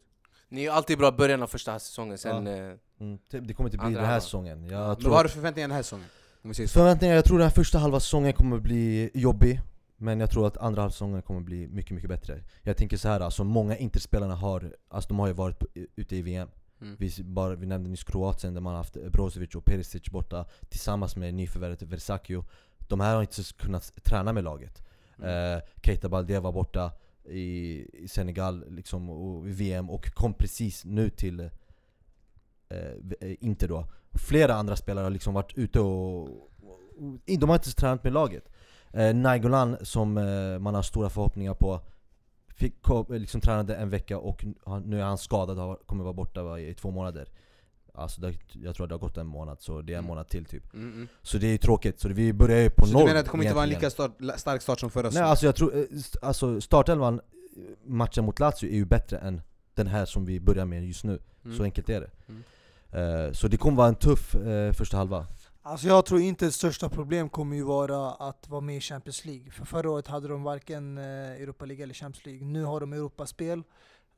Ni 0.48 0.64
är 0.64 0.70
alltid 0.70 0.98
bra 0.98 1.08
i 1.08 1.12
början 1.12 1.42
av 1.42 1.46
första 1.46 1.78
säsongen, 1.78 2.18
sen... 2.18 2.46
Ja. 2.46 2.52
eh, 2.52 2.74
Mm, 3.00 3.18
det 3.28 3.54
kommer 3.54 3.68
inte 3.70 3.78
bli 3.78 3.94
den 3.94 4.04
här 4.04 4.20
säsongen. 4.20 4.64
Jag 4.64 4.86
Men 4.88 4.96
tror 4.96 5.10
vad 5.10 5.18
har 5.18 5.24
du 5.24 5.28
för 5.28 5.34
förväntningar 5.34 5.68
den 5.68 5.74
här 5.74 5.82
säsongen? 5.82 6.06
Förväntningar, 6.68 7.14
jag 7.14 7.24
tror 7.24 7.38
den 7.38 7.46
här 7.48 7.54
första 7.54 7.78
halva 7.78 8.00
säsongen 8.00 8.32
kommer 8.32 8.58
bli 8.58 9.10
jobbig 9.14 9.60
Men 9.96 10.20
jag 10.20 10.30
tror 10.30 10.46
att 10.46 10.56
andra 10.56 10.82
halva 10.82 10.92
säsongen 10.92 11.22
kommer 11.22 11.40
bli 11.40 11.68
mycket, 11.68 11.92
mycket 11.92 12.10
bättre 12.10 12.42
Jag 12.62 12.76
tänker 12.76 12.96
så 12.96 13.08
här, 13.08 13.20
alltså 13.20 13.44
många 13.44 13.76
Interspelarna 13.76 14.34
har, 14.34 14.76
alltså 14.88 15.08
de 15.08 15.18
har 15.18 15.26
ju 15.26 15.32
varit 15.32 15.62
ute 15.96 16.16
i 16.16 16.22
VM 16.22 16.48
Mm. 16.80 16.96
vi, 16.98 17.24
bara, 17.24 17.54
vi 17.54 17.66
nämnde 17.66 17.90
nyss 17.90 18.04
Kroatien 18.04 18.54
där 18.54 18.60
man 18.60 18.74
haft 18.74 18.94
Brozovic 19.12 19.54
och 19.54 19.64
Perisic 19.64 20.10
borta 20.10 20.44
Tillsammans 20.68 21.16
med 21.16 21.34
nyförvärvet 21.34 21.82
Versakio 21.82 22.44
De 22.78 23.00
här 23.00 23.14
har 23.14 23.22
inte 23.22 23.42
kunnat 23.58 23.92
träna 24.04 24.32
med 24.32 24.44
laget 24.44 24.82
Mm. 25.22 25.56
eh, 25.56 25.62
Keita 25.82 26.08
Balde 26.08 26.40
var 26.40 26.52
borta 26.52 26.92
i, 27.24 27.86
i 28.04 28.08
Senegal 28.08 28.64
liksom, 28.68 29.10
och 29.10 29.48
i 29.48 29.52
VM 29.52 29.90
och 29.90 30.14
kom 30.14 30.34
precis 30.34 30.84
nu 30.84 31.10
till 31.10 31.40
eh, 32.68 33.34
Inter 33.40 33.68
då 33.68 33.86
Flera 34.12 34.54
andra 34.54 34.76
spelare 34.76 35.02
har 35.04 35.10
liksom 35.10 35.34
varit 35.34 35.58
ute 35.58 35.80
och, 35.80 36.22
och 36.22 36.78
de 37.38 37.48
har 37.48 37.56
inte 37.56 37.72
tränat 37.72 38.04
med 38.04 38.12
laget 38.12 38.48
eh, 38.92 39.14
Nainggolan 39.14 39.76
som 39.82 40.18
eh, 40.18 40.58
man 40.58 40.74
har 40.74 40.82
stora 40.82 41.10
förhoppningar 41.10 41.54
på 41.54 41.80
Fick, 42.58 42.82
kom, 42.82 43.06
liksom 43.08 43.40
tränade 43.40 43.76
en 43.76 43.90
vecka 43.90 44.18
och 44.18 44.44
nu 44.84 45.00
är 45.00 45.04
han 45.04 45.18
skadad 45.18 45.58
och 45.58 45.86
kommer 45.86 46.04
vara 46.04 46.12
borta 46.14 46.58
i 46.60 46.74
två 46.74 46.90
månader 46.90 47.28
Alltså 47.94 48.20
det, 48.20 48.34
jag 48.62 48.74
tror 48.74 48.84
att 48.86 48.88
det 48.88 48.94
har 48.94 49.00
gått 49.00 49.16
en 49.16 49.26
månad 49.26 49.56
så 49.60 49.80
det 49.82 49.92
är 49.92 49.94
en 49.94 50.04
Mm. 50.04 50.08
månad 50.08 50.28
till 50.28 50.44
typ 50.44 50.74
Mm, 50.74 50.92
mm. 50.92 51.08
Så 51.22 51.38
det 51.38 51.46
är 51.46 51.50
ju 51.50 51.58
tråkigt, 51.58 52.00
så 52.00 52.08
vi 52.08 52.32
börjar 52.32 52.58
ju 52.60 52.70
på 52.70 52.86
Så 52.86 52.92
noll 52.92 53.02
du 53.02 53.06
menar 53.06 53.18
att 53.20 53.24
det 53.26 53.30
kommer 53.30 53.44
inte 53.44 53.54
vara 53.54 53.64
en 53.64 53.70
egentligen. 53.70 54.08
lika 54.10 54.28
start, 54.28 54.40
stark 54.40 54.62
start 54.62 54.80
som 54.80 54.90
förra 54.90 55.02
Nej 55.02 55.10
säsongen? 55.12 55.30
alltså 55.30 55.46
jag 55.46 55.56
tror, 55.56 55.76
eh, 55.78 55.84
alltså 56.22 56.60
startelvan, 56.60 57.14
eh, 57.56 57.62
matchen 57.84 58.24
mot 58.24 58.40
Lazio 58.40 58.68
är 58.70 58.74
ju 58.74 58.84
bättre 58.84 59.18
än 59.18 59.40
den 59.74 59.86
här 59.86 60.04
som 60.04 60.24
vi 60.24 60.40
börjar 60.40 60.64
med 60.64 60.86
just 60.86 61.04
nu 61.04 61.18
Mm. 61.44 61.56
Så 61.56 61.62
enkelt 61.62 61.88
är 61.88 62.00
det. 62.00 62.10
Eh, 63.00 63.32
Så 63.32 63.48
det 63.48 63.56
kommer 63.56 63.76
vara 63.76 63.88
en 63.88 63.94
tuff 63.94 64.34
eh, 64.34 64.72
första 64.72 64.96
halva 64.96 65.26
Alltså 65.68 65.88
jag 65.88 66.06
tror 66.06 66.20
inte 66.20 66.44
det 66.44 66.52
största 66.52 66.88
problem 66.88 67.28
kommer 67.28 67.56
ju 67.56 67.62
vara 67.62 68.10
att 68.10 68.48
vara 68.48 68.60
med 68.60 68.76
i 68.76 68.80
Champions 68.80 69.24
League. 69.24 69.50
För 69.50 69.64
förra 69.64 69.90
året 69.90 70.06
hade 70.06 70.28
de 70.28 70.42
varken 70.42 70.98
eh, 70.98 71.04
Europa 71.42 71.64
League 71.64 71.82
eller 71.82 71.94
Champions 71.94 72.26
League. 72.26 72.44
Nu 72.44 72.64
har 72.64 72.80
de 72.80 72.92
Europaspel. 72.92 73.62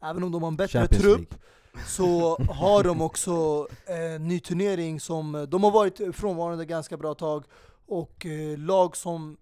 Även 0.02 0.22
om 0.22 0.32
de 0.32 0.42
har 0.42 0.48
en 0.48 0.56
bättre 0.56 0.78
Champions 0.80 1.02
trupp 1.02 1.34
League. 1.74 1.86
så 1.88 2.36
har 2.36 2.84
de 2.84 3.00
också 3.00 3.66
en 3.86 4.28
ny 4.28 4.40
turnering 4.40 5.00
som, 5.00 5.46
de 5.50 5.64
har 5.64 5.70
varit 5.70 6.16
frånvarande 6.16 6.64
ganska 6.64 6.96
bra 6.96 7.14
tag. 7.14 7.44
Och 7.86 8.26
eh, 8.26 8.58
lag 8.58 8.96
som 8.96 9.36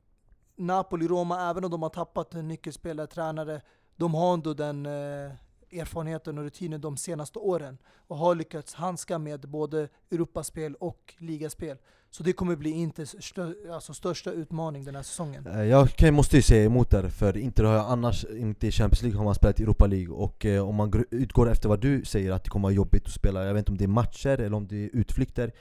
Napoli, 0.56 1.08
Roma, 1.08 1.50
även 1.50 1.64
om 1.64 1.70
de 1.70 1.82
har 1.82 1.90
tappat 1.90 2.34
en 2.34 2.48
nyckelspelare, 2.48 3.06
tränare, 3.06 3.60
de 3.96 4.14
har 4.14 4.34
ändå 4.34 4.54
den 4.54 4.86
eh, 4.86 5.32
erfarenheten 5.70 6.38
och 6.38 6.44
rutinen 6.44 6.80
de 6.80 6.96
senaste 6.96 7.38
åren 7.38 7.78
och 8.06 8.16
har 8.16 8.34
lyckats 8.34 8.74
handska 8.74 9.18
med 9.18 9.48
både 9.48 9.88
Europaspel 10.10 10.74
och 10.74 11.14
ligaspel. 11.18 11.78
Så 12.10 12.22
det 12.22 12.32
kommer 12.32 12.56
bli 12.56 12.70
Inters 12.70 13.14
stö 13.24 13.52
alltså 13.72 13.94
största 13.94 14.30
utmaning 14.30 14.84
den 14.84 14.94
här 14.94 15.02
säsongen. 15.02 15.46
Eh, 15.46 15.64
jag 15.64 15.90
kan, 15.90 16.14
måste 16.14 16.36
ju 16.36 16.42
säga 16.42 16.64
emot 16.64 16.90
där, 16.90 17.08
för 17.08 17.36
Inter 17.36 17.64
har 17.64 17.74
jag 17.74 17.86
annars 17.86 18.24
inte 18.24 18.66
i 18.66 18.70
Champions 18.70 19.02
League 19.02 19.18
har 19.18 19.24
man 19.24 19.34
spelat 19.34 19.60
i 19.60 19.62
Europa 19.62 19.86
League 19.86 20.14
Och 20.14 20.46
eh, 20.46 20.68
om 20.68 20.74
man 20.74 21.04
utgår 21.10 21.50
efter 21.50 21.68
vad 21.68 21.80
du 21.80 22.04
säger 22.04 22.32
att 22.32 22.44
det 22.44 22.50
kommer 22.50 22.62
vara 22.62 22.72
jobbigt 22.72 23.06
att 23.06 23.12
spela, 23.12 23.44
jag 23.44 23.54
vet 23.54 23.60
inte 23.60 23.72
om 23.72 23.78
det 23.78 23.84
är 23.84 23.88
matcher 23.88 24.40
eller 24.40 24.54
om 24.56 24.66
det 24.66 24.84
är 24.84 24.90
utflykter 24.92 25.52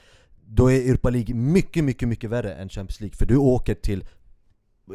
Då 0.46 0.72
är 0.72 0.88
Europa 0.88 1.10
League 1.10 1.34
mycket, 1.34 1.84
mycket, 1.84 2.08
mycket 2.08 2.30
värre 2.30 2.54
än 2.54 2.68
Champions 2.68 3.00
League 3.00 3.16
För 3.16 3.26
du 3.26 3.36
åker 3.36 3.74
till, 3.74 4.04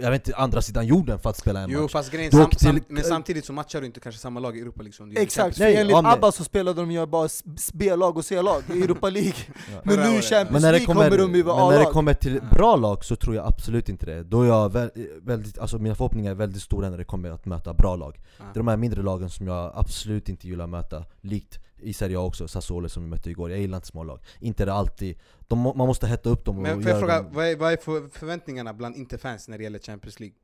jag 0.02 0.12
vet 0.12 0.28
inte, 0.28 0.40
andra 0.40 0.62
sidan 0.62 0.88
jorden 0.88 1.20
för 1.20 1.30
att 1.30 1.38
spela 1.38 1.60
en 1.60 1.70
Jo 1.70 1.82
match 1.82 1.92
fast 1.92 2.12
grejen, 2.12 2.32
sam, 2.32 2.52
sam, 2.58 2.80
men 2.88 3.04
samtidigt 3.04 3.46
så 3.46 3.54
matchar 3.54 3.82
du 3.82 3.88
inte 3.88 4.00
kanske 4.00 4.22
samma 4.22 4.40
lag 4.40 4.58
i 4.58 4.62
Europa 4.62 4.82
League 4.82 4.94
som 4.94 5.10
du 5.10 5.16
gör 5.16 5.22
i 5.22 5.24
Exakt, 5.24 5.60
Nej, 5.60 5.76
enligt 5.76 5.92
ja, 5.92 6.14
ABBA 6.14 6.32
så 6.32 6.44
spelade 6.44 6.82
de 6.82 6.92
ju 6.92 7.06
bara 7.06 7.30
B-lag 7.74 8.18
och 8.18 8.26
C-lag 8.26 8.64
i 8.74 8.84
Europa 8.84 9.10
League. 9.10 9.34
Ja. 9.74 9.82
Men 9.84 10.00
nu 10.00 10.18
i. 10.18 10.22
Champions 10.22 10.52
Men 10.52 10.62
när, 10.62 10.72
det 10.72 10.72
League 10.72 10.86
kommer, 10.86 11.10
kommer 11.10 11.18
de 11.18 11.36
ju 11.36 11.44
vara 11.44 11.56
men 11.58 11.66
när 11.66 11.74
det 11.74 11.80
A-lag. 11.80 11.94
kommer 11.94 12.14
till 12.14 12.42
bra 12.52 12.76
lag 12.76 13.06
så 13.06 13.16
tror 13.16 13.36
jag 13.36 13.46
absolut 13.48 13.90
inte 13.90 14.06
det 14.06 14.24
Då 14.24 14.42
är 14.42 14.48
jag 14.48 14.74
vä 14.74 14.90
väldigt, 15.22 15.58
alltså 15.60 15.78
mina 15.78 15.96
förhoppningar 15.96 16.32
är 16.32 16.36
väldigt 16.36 16.62
stora 16.62 16.90
när 16.90 16.98
det 16.98 17.04
kommer 17.04 17.32
att 17.32 17.46
möta 17.46 17.74
bra 17.74 17.96
lag 17.96 18.20
Ja. 18.38 18.44
Det 18.54 18.58
är 18.58 18.60
de 18.60 18.68
här 18.68 18.78
mindre 18.78 19.02
lagen 19.02 19.30
som 19.30 19.48
jag 19.48 19.72
absolut 19.76 20.30
inte 20.30 20.48
gillar 20.48 20.64
att 20.64 20.70
möta 20.70 21.06
Likt 21.22 21.60
i 21.84 21.94
Serie 21.94 22.18
A 22.18 22.22
också, 22.22 22.48
Sassuolo 22.48 22.90
som 22.90 23.04
vi 23.04 23.10
mötte 23.10 23.30
igår 23.30 23.52
Jag 23.52 23.60
gillar 23.60 23.78
inte 23.78 23.88
små 23.88 24.04
lag 24.04 24.20
Inte 24.40 24.66
det 24.66 24.74
alltid, 24.74 25.18
de, 25.40 25.60
man 25.60 25.76
måste 25.78 26.08
hetta 26.08 26.30
upp 26.30 26.46
dem 26.46 26.62
Men 26.62 26.82
får 26.82 26.92
jag 26.92 27.00
fråga, 27.00 27.26
vad 27.32 27.46
är, 27.46 27.56
vad 27.56 27.74
är 27.74 27.78
för 27.78 28.08
förväntningarna 28.12 28.74
bland 28.74 28.96
Inter-fans 28.96 29.48
när 29.48 29.58
det 29.58 29.64
gäller 29.64 29.80
Champions 29.80 30.20
League? 30.20 30.36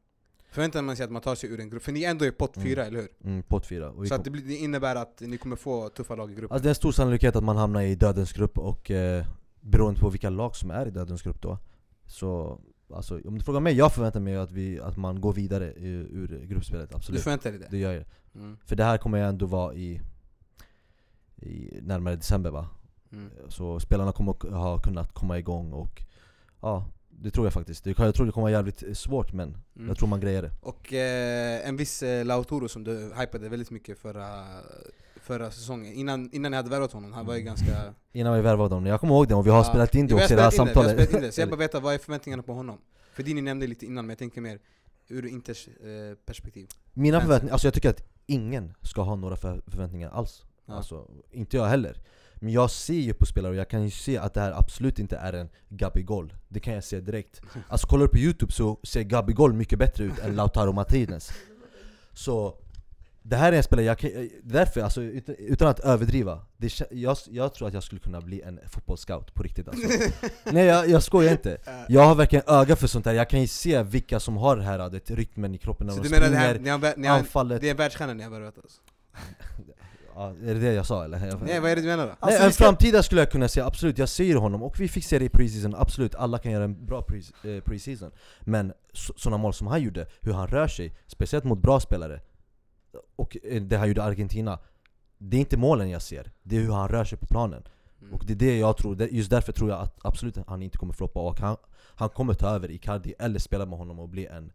Förväntar 0.51 0.81
man 0.81 0.95
sig 0.95 1.03
att 1.03 1.11
man 1.11 1.21
tar 1.21 1.35
sig 1.35 1.49
ur 1.49 1.59
en 1.59 1.69
grupp? 1.69 1.83
För 1.83 1.91
ni 1.91 2.03
är 2.03 2.09
ändå 2.09 2.25
i 2.25 2.31
pott 2.31 2.55
Mm. 2.57 2.67
fyra, 2.67 2.85
eller 2.85 2.99
hur? 2.99 3.09
mm, 3.23 3.43
pott 3.43 3.65
fyra 3.65 3.89
och 3.89 4.03
vi 4.03 4.07
Så 4.07 4.13
kom, 4.15 4.19
att 4.19 4.25
det, 4.25 4.31
blir, 4.31 4.43
det 4.43 4.55
innebär 4.55 4.95
att 4.95 5.21
ni 5.21 5.37
kommer 5.37 5.55
få 5.55 5.89
tuffa 5.89 6.15
lag 6.15 6.31
i 6.31 6.35
gruppen? 6.35 6.51
alltså, 6.55 6.63
Det 6.63 6.67
är 6.67 6.71
en 6.71 6.75
stor 6.75 6.91
sannolikhet 6.91 7.35
att 7.35 7.43
man 7.43 7.57
hamnar 7.57 7.81
i 7.81 7.95
dödens 7.95 8.33
grupp 8.33 8.57
och 8.57 8.91
eh, 8.91 9.25
beroende 9.61 9.99
på 9.99 10.09
vilka 10.09 10.29
lag 10.29 10.55
som 10.55 10.71
är 10.71 10.85
i 10.87 10.91
dödens 10.91 11.21
grupp 11.21 11.41
då 11.41 11.57
Så 12.05 12.59
alltså, 12.93 13.19
om 13.25 13.37
du 13.37 13.43
frågar 13.43 13.59
mig, 13.59 13.73
jag 13.73 13.93
förväntar 13.93 14.19
mig 14.19 14.35
att, 14.35 14.51
vi, 14.51 14.79
att 14.79 14.97
man 14.97 15.21
går 15.21 15.33
vidare 15.33 15.73
ur, 15.73 16.07
ur 16.11 16.45
gruppspelet, 16.45 16.89
du 16.89 16.95
absolut 16.95 17.21
förväntar 17.21 17.49
dig 17.51 17.59
det? 17.59 17.67
Det 17.69 17.77
gör 17.77 17.93
jag 17.93 18.05
Mm. 18.35 18.57
För 18.65 18.75
det 18.75 18.83
här 18.83 18.97
kommer 18.97 19.17
jag 19.17 19.29
ändå 19.29 19.45
vara 19.45 19.73
i, 19.73 20.01
i 21.41 21.79
närmare 21.81 22.15
december 22.15 22.49
va? 22.51 22.67
Mm. 23.11 23.29
Så 23.47 23.79
spelarna 23.79 24.11
kommer 24.11 24.31
att 24.31 24.43
ha 24.43 24.79
kunnat 24.79 25.13
komma 25.13 25.37
igång 25.39 25.71
och 25.73 26.01
ja, 26.61 26.85
det 27.09 27.31
tror 27.31 27.45
jag 27.45 27.53
faktiskt. 27.53 27.83
Det, 27.83 27.99
jag 27.99 28.15
tror 28.15 28.25
det 28.25 28.31
kommer 28.31 28.43
vara 28.43 28.51
jävligt 28.51 28.97
svårt 28.97 29.33
men 29.33 29.57
Mm. 29.75 29.87
jag 29.87 29.97
tror 29.97 30.07
man 30.07 30.19
grejer 30.19 30.41
det. 30.41 30.51
Och 30.61 30.93
eh, 30.93 31.67
en 31.67 31.77
viss 31.77 32.03
eh, 32.03 32.25
Lautaro 32.25 32.67
som 32.69 32.83
du 32.83 33.13
hypade 33.19 33.49
väldigt 33.49 33.71
mycket 33.71 33.99
förra, 33.99 34.45
förra 35.21 35.51
säsongen, 35.51 35.93
innan, 35.93 36.29
innan 36.31 36.51
ni 36.51 36.57
hade 36.57 36.69
värvat 36.69 36.91
honom, 36.93 37.13
han 37.13 37.25
var 37.25 37.35
ju 37.35 37.41
ganska... 37.41 37.93
Innan 38.11 38.35
vi 38.35 38.41
värvade 38.41 38.75
honom, 38.75 38.85
jag 38.85 38.99
kommer 38.99 39.13
ihåg 39.15 39.27
det 39.27 39.35
och 39.35 39.45
vi 39.45 39.49
har 39.49 39.57
Ja. 39.57 39.63
spelat 39.63 39.95
in 39.95 40.07
det 40.07 40.15
också 40.15 40.33
i 40.33 40.35
det 40.35 40.41
här 40.41 40.51
det, 40.51 40.55
vi 40.55 40.59
har 40.59 40.65
samtalet. 40.67 40.91
spelat 40.91 41.13
in 41.13 41.21
det, 41.21 41.31
Så 41.31 41.41
jag 41.41 41.49
bara 41.49 41.55
veta, 41.67 41.79
vad 41.79 41.93
är 41.93 41.97
förväntningarna 41.97 42.43
på 42.43 42.53
honom? 42.53 42.77
För 43.13 43.23
Dini 43.23 43.41
nämnde 43.41 43.67
lite 43.67 43.85
innan, 43.85 44.05
men 44.05 44.09
jag 44.09 44.17
tänker 44.19 44.41
mer 44.41 44.59
ur 45.07 45.25
Inters 45.25 45.67
eh, 45.67 46.15
perspektiv. 46.25 46.67
Mina 46.93 47.17
Men- 47.17 47.27
förväntningar, 47.27 47.53
alltså 47.53 47.67
jag 47.67 47.73
tycker 47.73 47.89
att 47.89 48.03
ingen 48.25 48.73
ska 48.81 49.01
ha 49.01 49.15
några 49.15 49.35
för, 49.35 49.61
förväntningar 49.67 50.09
alls. 50.09 50.43
Ja. 50.69 50.75
Alltså, 50.75 51.07
inte 51.31 51.57
jag 51.57 51.65
heller. 51.65 52.01
Men 52.35 52.53
jag 52.53 52.71
ser 52.71 52.93
ju 52.93 53.13
på 53.13 53.25
spelare 53.25 53.51
och 53.51 53.57
jag 53.57 53.69
kan 53.69 53.83
ju 53.83 53.91
se 53.91 54.17
att 54.17 54.33
det 54.33 54.41
här 54.41 54.51
absolut 54.51 54.99
inte 54.99 55.17
är 55.17 55.33
en 55.33 55.49
Gabigol. 55.69 56.33
Det 56.47 56.59
kan 56.59 56.73
jag 56.73 56.83
se 56.83 56.99
direkt. 56.99 57.41
Alltså 57.67 57.87
kollar 57.87 58.05
du 58.05 58.11
på 58.11 58.17
youtube 58.17 58.51
så 58.51 58.79
ser 58.83 59.01
Gabigol 59.03 59.53
mycket 59.53 59.79
bättre 59.79 60.03
ut 60.03 60.19
än 60.19 60.35
Lautaro 60.35 60.71
Martinez. 60.71 61.31
Så 62.13 62.55
det 63.21 63.35
här 63.35 63.53
är 63.53 63.57
en 63.57 63.63
spelare, 63.63 63.85
jag 63.85 63.97
kan, 63.97 64.29
därför 64.43 64.81
alltså, 64.81 65.01
utan, 65.01 65.67
att 65.67 65.79
överdriva, 65.79 66.41
det, 66.57 66.81
jag, 66.91 67.17
jag 67.29 67.53
tror 67.53 67.67
att 67.67 67.73
jag 67.73 67.83
skulle 67.83 68.01
kunna 68.01 68.21
bli 68.21 68.41
en 68.41 68.59
fotbollsscout 68.67 69.33
på 69.33 69.43
riktigt 69.43 69.67
alltså. 69.67 69.87
Nej 70.43 70.65
jag, 70.65 70.89
jag 70.89 71.03
skojar 71.03 71.31
inte. 71.31 71.57
Jag 71.87 72.01
har 72.01 72.15
verkligen 72.15 72.43
öga 72.47 72.75
för 72.75 72.87
sånt 72.87 73.05
där, 73.05 73.13
jag 73.13 73.29
kan 73.29 73.41
ju 73.41 73.47
se 73.47 73.83
vilka 73.83 74.19
som 74.19 74.37
har 74.37 74.57
det 74.57 74.63
här 74.63 74.89
det, 74.89 75.09
rytmen 75.11 75.55
i 75.55 75.57
kroppen 75.57 75.87
när 75.87 75.93
Så 75.93 76.01
de 76.01 76.09
du 76.09 76.15
menar 76.15 76.29
det 76.29 76.35
springer, 76.35 76.47
här, 76.47 76.59
ni 76.59 76.69
har, 76.69 76.97
ni 76.97 77.07
har, 77.07 77.17
anfallet. 77.17 77.61
det 77.61 77.67
är 77.67 77.71
en 77.71 77.77
världsstjärna 77.77 78.13
ni 78.13 78.23
har 78.23 78.31
värvat 78.31 78.57
alltså? 78.57 78.81
Ja, 80.19 80.29
är 80.29 80.53
det 80.53 80.59
det 80.59 80.73
jag 80.73 80.85
sa 80.85 81.03
eller? 81.03 81.19
Nej 81.45 81.59
vad 81.59 81.71
är 81.71 81.75
det 81.75 81.81
du 81.81 81.87
menar 81.87 82.03
då? 82.03 82.09
Nej, 82.09 82.17
Alltså, 82.19 82.41
en 82.41 82.47
vi 82.47 82.53
ska- 82.53 82.63
framtida 82.63 83.03
skulle 83.03 83.21
jag 83.21 83.31
kunna 83.31 83.47
säga, 83.47 83.65
absolut, 83.65 83.97
jag 83.97 84.09
ser 84.09 84.35
honom 84.35 84.63
och 84.63 84.79
vi 84.79 84.87
fick 84.87 85.05
se 85.05 85.19
det 85.19 85.25
i 85.25 85.29
preseason, 85.29 85.75
absolut, 85.75 86.15
alla 86.15 86.37
kan 86.37 86.51
göra 86.51 86.63
en 86.63 86.85
bra 86.85 87.05
eh, 87.43 87.63
preseason 87.63 88.11
Men 88.41 88.73
så, 88.93 89.13
sådana 89.17 89.37
mål 89.37 89.53
som 89.53 89.67
han 89.67 89.81
gjorde, 89.81 90.05
hur 90.21 90.33
han 90.33 90.47
rör 90.47 90.67
sig, 90.67 90.95
speciellt 91.07 91.43
mot 91.43 91.59
bra 91.59 91.79
spelare 91.79 92.21
Och 93.15 93.37
eh, 93.43 93.61
det 93.61 93.77
han 93.77 93.87
gjorde 93.87 94.01
i 94.01 94.03
Argentina 94.03 94.59
Det 95.17 95.37
är 95.37 95.39
inte 95.39 95.57
målen 95.57 95.89
jag 95.89 96.01
ser, 96.01 96.31
det 96.43 96.55
är 96.57 96.61
hur 96.61 96.71
han 96.73 96.87
rör 96.87 97.03
sig 97.03 97.17
på 97.17 97.25
planen 97.25 97.63
Mm. 98.01 98.13
Och 98.13 98.23
det 98.25 98.33
är 98.33 98.37
det 98.37 98.57
jag 98.57 98.77
tror, 98.77 99.01
just 99.01 99.29
därför 99.29 99.51
tror 99.51 99.69
jag 99.69 99.79
att 99.79 99.97
absolut 100.01 100.37
han 100.47 100.61
inte 100.61 100.77
kommer 100.77 100.93
floppa 100.93 101.19
och 101.19 101.39
han, 101.39 101.57
han 101.95 102.09
kommer 102.09 102.33
ta 102.33 102.47
över 102.47 102.71
Icardi 102.71 103.13
eller 103.19 103.39
spela 103.39 103.65
med 103.65 103.79
honom 103.79 103.99
och 103.99 104.09
bli 104.09 104.25
en 104.25 104.51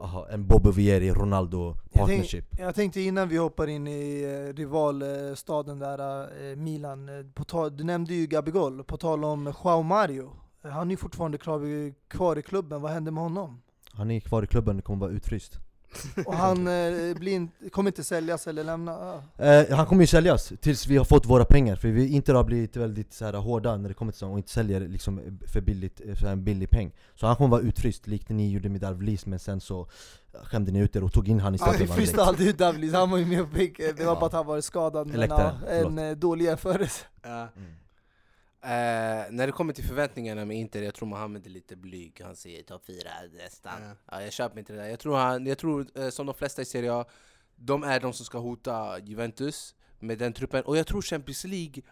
aha, 0.00 0.26
En 0.30 0.46
Bobo 0.46 0.70
Vieri, 0.70 1.10
Ronaldo 1.12 1.66
Jag 1.66 1.76
tänk- 1.92 1.98
partnership 2.08 2.44
Jag 2.58 2.74
tänkte 2.74 3.00
innan 3.00 3.28
vi 3.28 3.36
hoppar 3.36 3.66
in 3.66 3.86
i 3.88 4.22
eh, 4.50 4.54
rivalstaden 4.56 5.78
där, 5.78 6.22
eh, 6.50 6.56
Milan, 6.56 7.08
eh, 7.08 7.24
på 7.34 7.44
tal, 7.44 7.76
du 7.76 7.84
nämnde 7.84 8.14
ju 8.14 8.26
Gabigol, 8.26 8.84
på 8.84 8.96
tal 8.96 9.24
om 9.24 9.52
Joao 9.64 9.82
Mario. 9.82 10.30
Han 10.62 10.86
är 10.88 10.90
ju 10.90 10.96
fortfarande 10.96 11.38
kvar, 11.38 11.60
kvar 12.08 12.38
i 12.38 12.42
klubben, 12.42 12.82
vad 12.82 12.90
hände 12.92 13.10
med 13.10 13.22
honom? 13.22 13.62
Han 13.92 14.10
är 14.10 14.20
kvar 14.20 14.42
i 14.42 14.46
klubben, 14.46 14.82
kommer 14.82 15.00
vara 15.00 15.10
utfryst 15.10 15.58
Och 16.26 16.34
han 16.34 16.66
eh, 16.68 17.14
blir 17.14 17.32
in, 17.32 17.50
kommer 17.72 17.90
inte 17.90 18.04
säljas 18.04 18.46
eller 18.46 18.64
lämna? 18.64 19.22
Eh, 19.38 19.76
han 19.76 19.86
kommer 19.86 20.02
ju 20.02 20.06
säljas 20.06 20.52
tills 20.60 20.86
vi 20.86 20.96
har 20.96 21.04
fått 21.04 21.26
våra 21.26 21.44
pengar, 21.44 21.76
för 21.76 21.88
vi 21.88 22.08
inte 22.08 22.32
har 22.32 22.44
blivit 22.44 22.76
väldigt 22.76 23.12
så 23.14 23.24
här, 23.24 23.32
hårda 23.32 23.76
när 23.76 23.88
det 23.88 23.94
kommer 23.94 24.12
till 24.12 24.18
sånt 24.18 24.32
och 24.32 24.38
inte 24.38 24.50
säljer 24.50 24.80
liksom, 24.80 25.38
för, 25.46 25.60
billigt, 25.60 26.00
för 26.20 26.26
en 26.26 26.44
billig 26.44 26.70
peng 26.70 26.92
Så 27.14 27.26
han 27.26 27.36
kommer 27.36 27.50
vara 27.50 27.60
utfryst, 27.60 28.06
likt 28.06 28.28
ni 28.28 28.50
gjorde 28.50 28.68
med 28.68 28.80
Darvlis 28.80 29.26
men 29.26 29.38
sen 29.38 29.60
så 29.60 29.88
skämde 30.44 30.72
ni 30.72 30.78
ut 30.78 30.96
er 30.96 31.04
och 31.04 31.12
tog 31.12 31.28
in 31.28 31.40
han 31.40 31.54
i 31.54 31.58
Han 31.58 31.68
startelvan 31.68 31.96
fryste 31.96 32.22
aldrig 32.22 32.48
ut 32.48 32.58
Davlis, 32.58 32.92
han 32.92 33.10
var 33.10 33.18
ju 33.18 33.26
med 33.26 33.40
och 33.42 33.48
fick, 33.48 33.78
eh, 33.78 33.94
det 33.96 34.04
var 34.04 34.12
Ja. 34.12 34.20
bara 34.20 34.26
att 34.26 34.32
han 34.32 34.46
var 34.46 34.60
skadad 34.60 35.06
men 35.06 35.20
ja, 35.30 35.50
en 35.68 35.84
förlåt. 35.84 35.98
eh, 35.98 36.10
dålig 36.10 36.44
jämförelse. 36.44 37.04
Ja. 37.22 37.28
Mm. 37.28 37.48
Eh, 38.62 39.30
när 39.30 39.46
det 39.46 39.52
kommer 39.52 39.72
till 39.72 39.84
förväntningarna 39.84 40.44
med 40.44 40.56
Inter, 40.56 40.82
jag 40.82 40.94
tror 40.94 41.08
Mohamed 41.08 41.46
är 41.46 41.50
lite 41.50 41.76
blyg. 41.76 42.20
Han 42.24 42.36
säger 42.36 42.62
topp 42.62 42.86
4 42.86 43.10
nästan. 43.32 43.82
Ja. 43.82 43.94
Ja. 44.10 44.22
jag 44.22 44.32
köper 44.32 44.58
inte 44.58 44.72
det 44.72 44.78
där. 44.78 44.88
Jag 44.88 45.00
tror, 45.00 45.16
han, 45.16 45.46
jag 45.46 45.58
tror 45.58 45.86
eh, 45.94 46.08
som 46.08 46.26
de 46.26 46.34
flesta 46.34 46.62
i 46.62 46.64
Serie 46.64 46.92
A, 46.92 47.04
de 47.56 47.82
är 47.82 48.00
de 48.00 48.12
som 48.12 48.26
ska 48.26 48.38
hota 48.38 48.98
Juventus 48.98 49.74
med 49.98 50.18
den 50.18 50.32
truppen. 50.32 50.62
Och 50.62 50.76
jag 50.76 50.86
tror 50.86 51.02
Champions 51.02 51.44
League, 51.44 51.82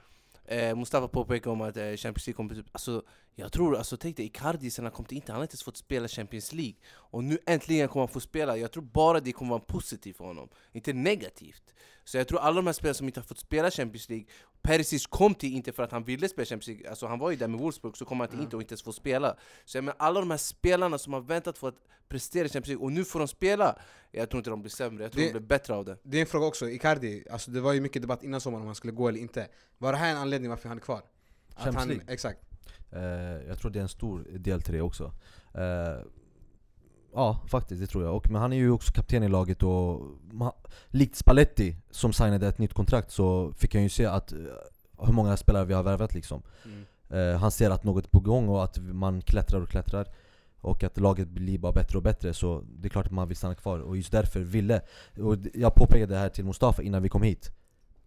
eh, 0.45 0.77
Mustafa 0.77 1.09
påpekar 1.09 1.51
om 1.51 1.61
att 1.61 1.77
eh, 1.77 1.83
Champions 1.83 2.27
League 2.27 2.37
kommer 2.37 2.55
typ, 2.55 2.67
alltså, 2.73 3.03
jag 3.35 3.53
tror, 3.53 3.77
alltså 3.77 3.97
tänk 3.97 4.17
dig 4.17 4.27
Icardi 4.27 4.71
sen 4.71 4.85
han 4.85 4.93
kom 4.93 5.05
till 5.05 5.17
Inter, 5.17 5.33
han 5.33 5.39
har 5.39 5.45
inte 5.45 5.53
ens 5.53 5.63
fått 5.63 5.77
spela 5.77 6.09
Champions 6.09 6.53
League. 6.53 6.77
Och 6.89 7.25
nu 7.25 7.39
äntligen 7.47 7.89
kommer 7.89 8.07
han 8.07 8.13
få 8.13 8.21
spela, 8.21 8.57
jag 8.57 8.73
tror 8.73 8.83
bara 8.83 9.21
det 9.21 9.33
kommer 9.33 9.51
vara 9.51 9.61
positivt 9.61 10.17
för 10.17 10.25
honom, 10.25 10.49
inte 10.73 10.93
negativt. 10.93 11.75
Så 12.05 12.17
jag 12.17 12.29
tror 12.29 12.39
alla 12.39 12.57
de 12.57 12.67
här 12.67 12.73
spelarna 12.73 12.95
som 12.95 13.07
inte 13.07 13.21
har 13.21 13.25
fått 13.25 13.39
spela 13.39 13.71
Champions 13.71 14.09
League 14.09 14.27
Perisic 14.67 15.07
kom 15.07 15.35
till 15.35 15.53
Inter 15.55 15.73
för 15.73 15.83
att 15.83 15.93
han 15.93 16.05
ville 16.05 16.29
spela 16.29 16.47
Champions 16.47 16.67
League, 16.69 16.91
alltså 16.91 17.07
han 17.07 17.19
var 17.19 17.31
ju 17.31 17.37
där 17.37 17.49
med 17.49 17.61
Wolfsburg, 17.61 17.97
så 17.97 18.05
kom 18.05 18.21
han 18.21 18.29
till 18.29 18.41
Inter 18.41 18.57
och 18.57 18.63
inte 18.63 18.73
ens 18.73 18.83
få 18.83 18.93
spela. 18.93 19.37
Så 19.65 19.77
jag 19.77 19.85
menar, 19.85 19.97
alla 19.99 20.21
de 20.21 20.31
här 20.31 20.39
spelarna 20.39 20.99
som 20.99 21.13
har 21.13 21.21
väntat 21.21 21.59
för 21.59 21.69
att 21.69 21.75
prestera 22.09 22.45
i 22.47 22.49
Champions 22.49 22.69
League, 22.69 22.85
och 22.85 22.93
nu 22.93 23.05
får 23.05 23.19
de 23.19 23.29
spela 23.29 23.79
Jag 24.13 24.31
tror 24.31 24.39
inte 24.39 24.51
de 24.51 24.63
blir 24.63 24.71
sämre, 24.71 25.03
jag 25.05 25.13
tror 25.13 25.23
Det- 25.23 25.29
de 25.29 25.33
blir 25.33 25.49
bättre 25.49 25.75
av 25.75 25.85
det. 25.85 25.97
Det 26.03 26.17
är 26.17 26.21
en 26.21 26.27
fråga 26.27 26.47
också, 26.47 26.69
Icardi, 26.71 27.25
alltså 27.31 27.51
det 27.51 27.61
var 27.61 27.73
ju 27.73 27.81
mycket 27.81 28.03
debatt 28.03 28.23
innan 28.25 28.41
sommaren 28.41 28.61
om 28.63 28.67
han 28.67 28.75
skulle 28.75 28.93
gå 28.93 29.09
eller 29.09 29.21
inte. 29.21 29.49
Var 29.79 29.93
det 29.93 29.99
här 29.99 30.11
en 30.11 30.17
anledning 30.17 30.51
varför 30.51 30.69
han 30.69 30.79
är 30.79 30.83
kvar? 30.83 30.99
Att 30.99 31.55
Champions 31.55 31.77
han, 31.77 31.89
League? 31.89 32.05
exakt. 32.09 32.39
Eh, 32.93 33.03
jag 33.49 33.59
tror 33.59 33.71
det 33.71 33.79
är 33.79 33.83
en 33.83 33.89
stor 33.89 34.19
del 34.31 34.63
till 34.63 34.75
det 34.75 34.81
också. 34.81 35.05
Eh, 35.55 36.07
Ja, 37.15 37.41
faktiskt, 37.49 37.81
det 37.81 37.87
tror 37.87 38.05
jag. 38.05 38.17
Och, 38.17 38.31
men 38.31 38.41
han 38.41 38.53
är 38.53 38.57
ju 38.57 38.71
också 38.71 38.93
kapten 38.93 39.23
i 39.23 39.29
laget 39.29 39.63
och 39.63 40.03
ma- 40.33 40.55
likt 40.89 41.17
Spalletti 41.17 41.77
som 41.91 42.13
signade 42.13 42.49
ett 42.49 42.59
nytt 42.59 42.75
kontrakt 42.75 43.11
så 43.11 43.53
fick 43.53 43.75
han 43.75 43.83
ju 43.83 43.89
se 43.89 44.07
att 44.07 44.33
eh, 44.33 44.39
hur 44.99 45.13
många 45.13 45.37
spelare 45.37 45.65
vi 45.65 45.75
har 45.75 45.83
värvat 45.83 46.15
liksom. 46.15 46.43
mm. 46.65 46.85
Eh, 47.11 47.39
han 47.39 47.51
ser 47.51 47.71
att 47.71 47.85
något 47.85 48.05
är 48.05 48.09
på 48.09 48.21
gång 48.21 48.49
och 48.49 48.65
att 48.65 48.79
man 48.79 49.23
klättrar 49.23 49.61
och 49.61 49.69
klättrar 49.69 50.07
och 50.61 50.85
att 50.85 51.01
laget 51.01 51.29
blir 51.29 51.59
bara 51.59 51.73
bättre 51.73 51.99
och 51.99 52.03
bättre 52.03 52.35
så 52.35 52.65
det 52.79 52.89
är 52.89 52.91
klart 52.91 53.07
att 53.07 53.13
man 53.13 53.29
vill 53.29 53.37
stanna 53.37 53.55
kvar 53.55 53.79
och 53.79 53.97
just 53.97 54.13
därför 54.13 54.41
ville 54.41 54.81
och 55.21 55.37
Jag 55.55 55.75
påpekade 55.75 56.15
det 56.15 56.21
här 56.21 56.29
till 56.29 56.45
Mustafa 56.45 56.83
innan 56.83 57.03
vi 57.03 57.09
kom 57.09 57.23
hit 57.23 57.51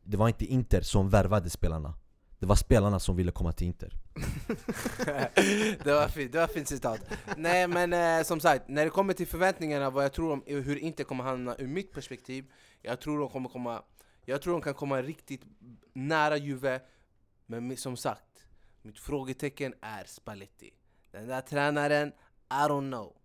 Det 0.03 0.17
var 0.17 0.27
inte 0.27 0.45
Inter 0.45 0.81
som 0.81 1.09
värvade 1.09 1.49
spelarna 1.49 1.93
Det 2.39 2.45
var 2.45 2.55
spelarna 2.55 2.99
som 2.99 3.15
ville 3.15 3.31
komma 3.31 3.51
till 3.51 3.67
Inter 3.67 3.93
det, 5.83 5.93
var 5.93 6.07
fint, 6.07 6.31
det 6.31 6.39
var 6.39 6.47
fint 6.47 6.67
citat. 6.67 6.99
Nej 7.37 7.67
men 7.67 7.93
eh, 7.93 8.23
som 8.23 8.39
sagt, 8.39 8.67
när 8.67 8.83
det 8.83 8.89
kommer 8.89 9.13
till 9.13 9.27
förväntningarna, 9.27 9.89
vad 9.89 10.03
jag 10.03 10.13
tror 10.13 10.31
om 10.31 10.43
hur 10.45 10.75
inte 10.75 11.03
kommer 11.03 11.23
hamna 11.23 11.55
ur 11.57 11.67
mitt 11.67 11.91
perspektiv 11.91 12.45
Jag 12.81 12.99
tror 12.99 13.19
de 13.19 13.29
kommer 13.29 13.49
komma, 13.49 13.83
jag 14.25 14.41
tror 14.41 14.53
de 14.53 14.61
kan 14.61 14.73
komma 14.73 15.01
riktigt 15.01 15.41
nära 15.93 16.37
Juve 16.37 16.81
Men 17.45 17.77
som 17.77 17.97
sagt, 17.97 18.47
mitt 18.81 18.99
frågetecken 18.99 19.73
är 19.81 20.03
Spalletti 20.05 20.73
Den 21.11 21.27
där 21.27 21.41
tränaren, 21.41 22.07
I 22.49 22.67
don't 22.69 22.89
know 22.89 23.15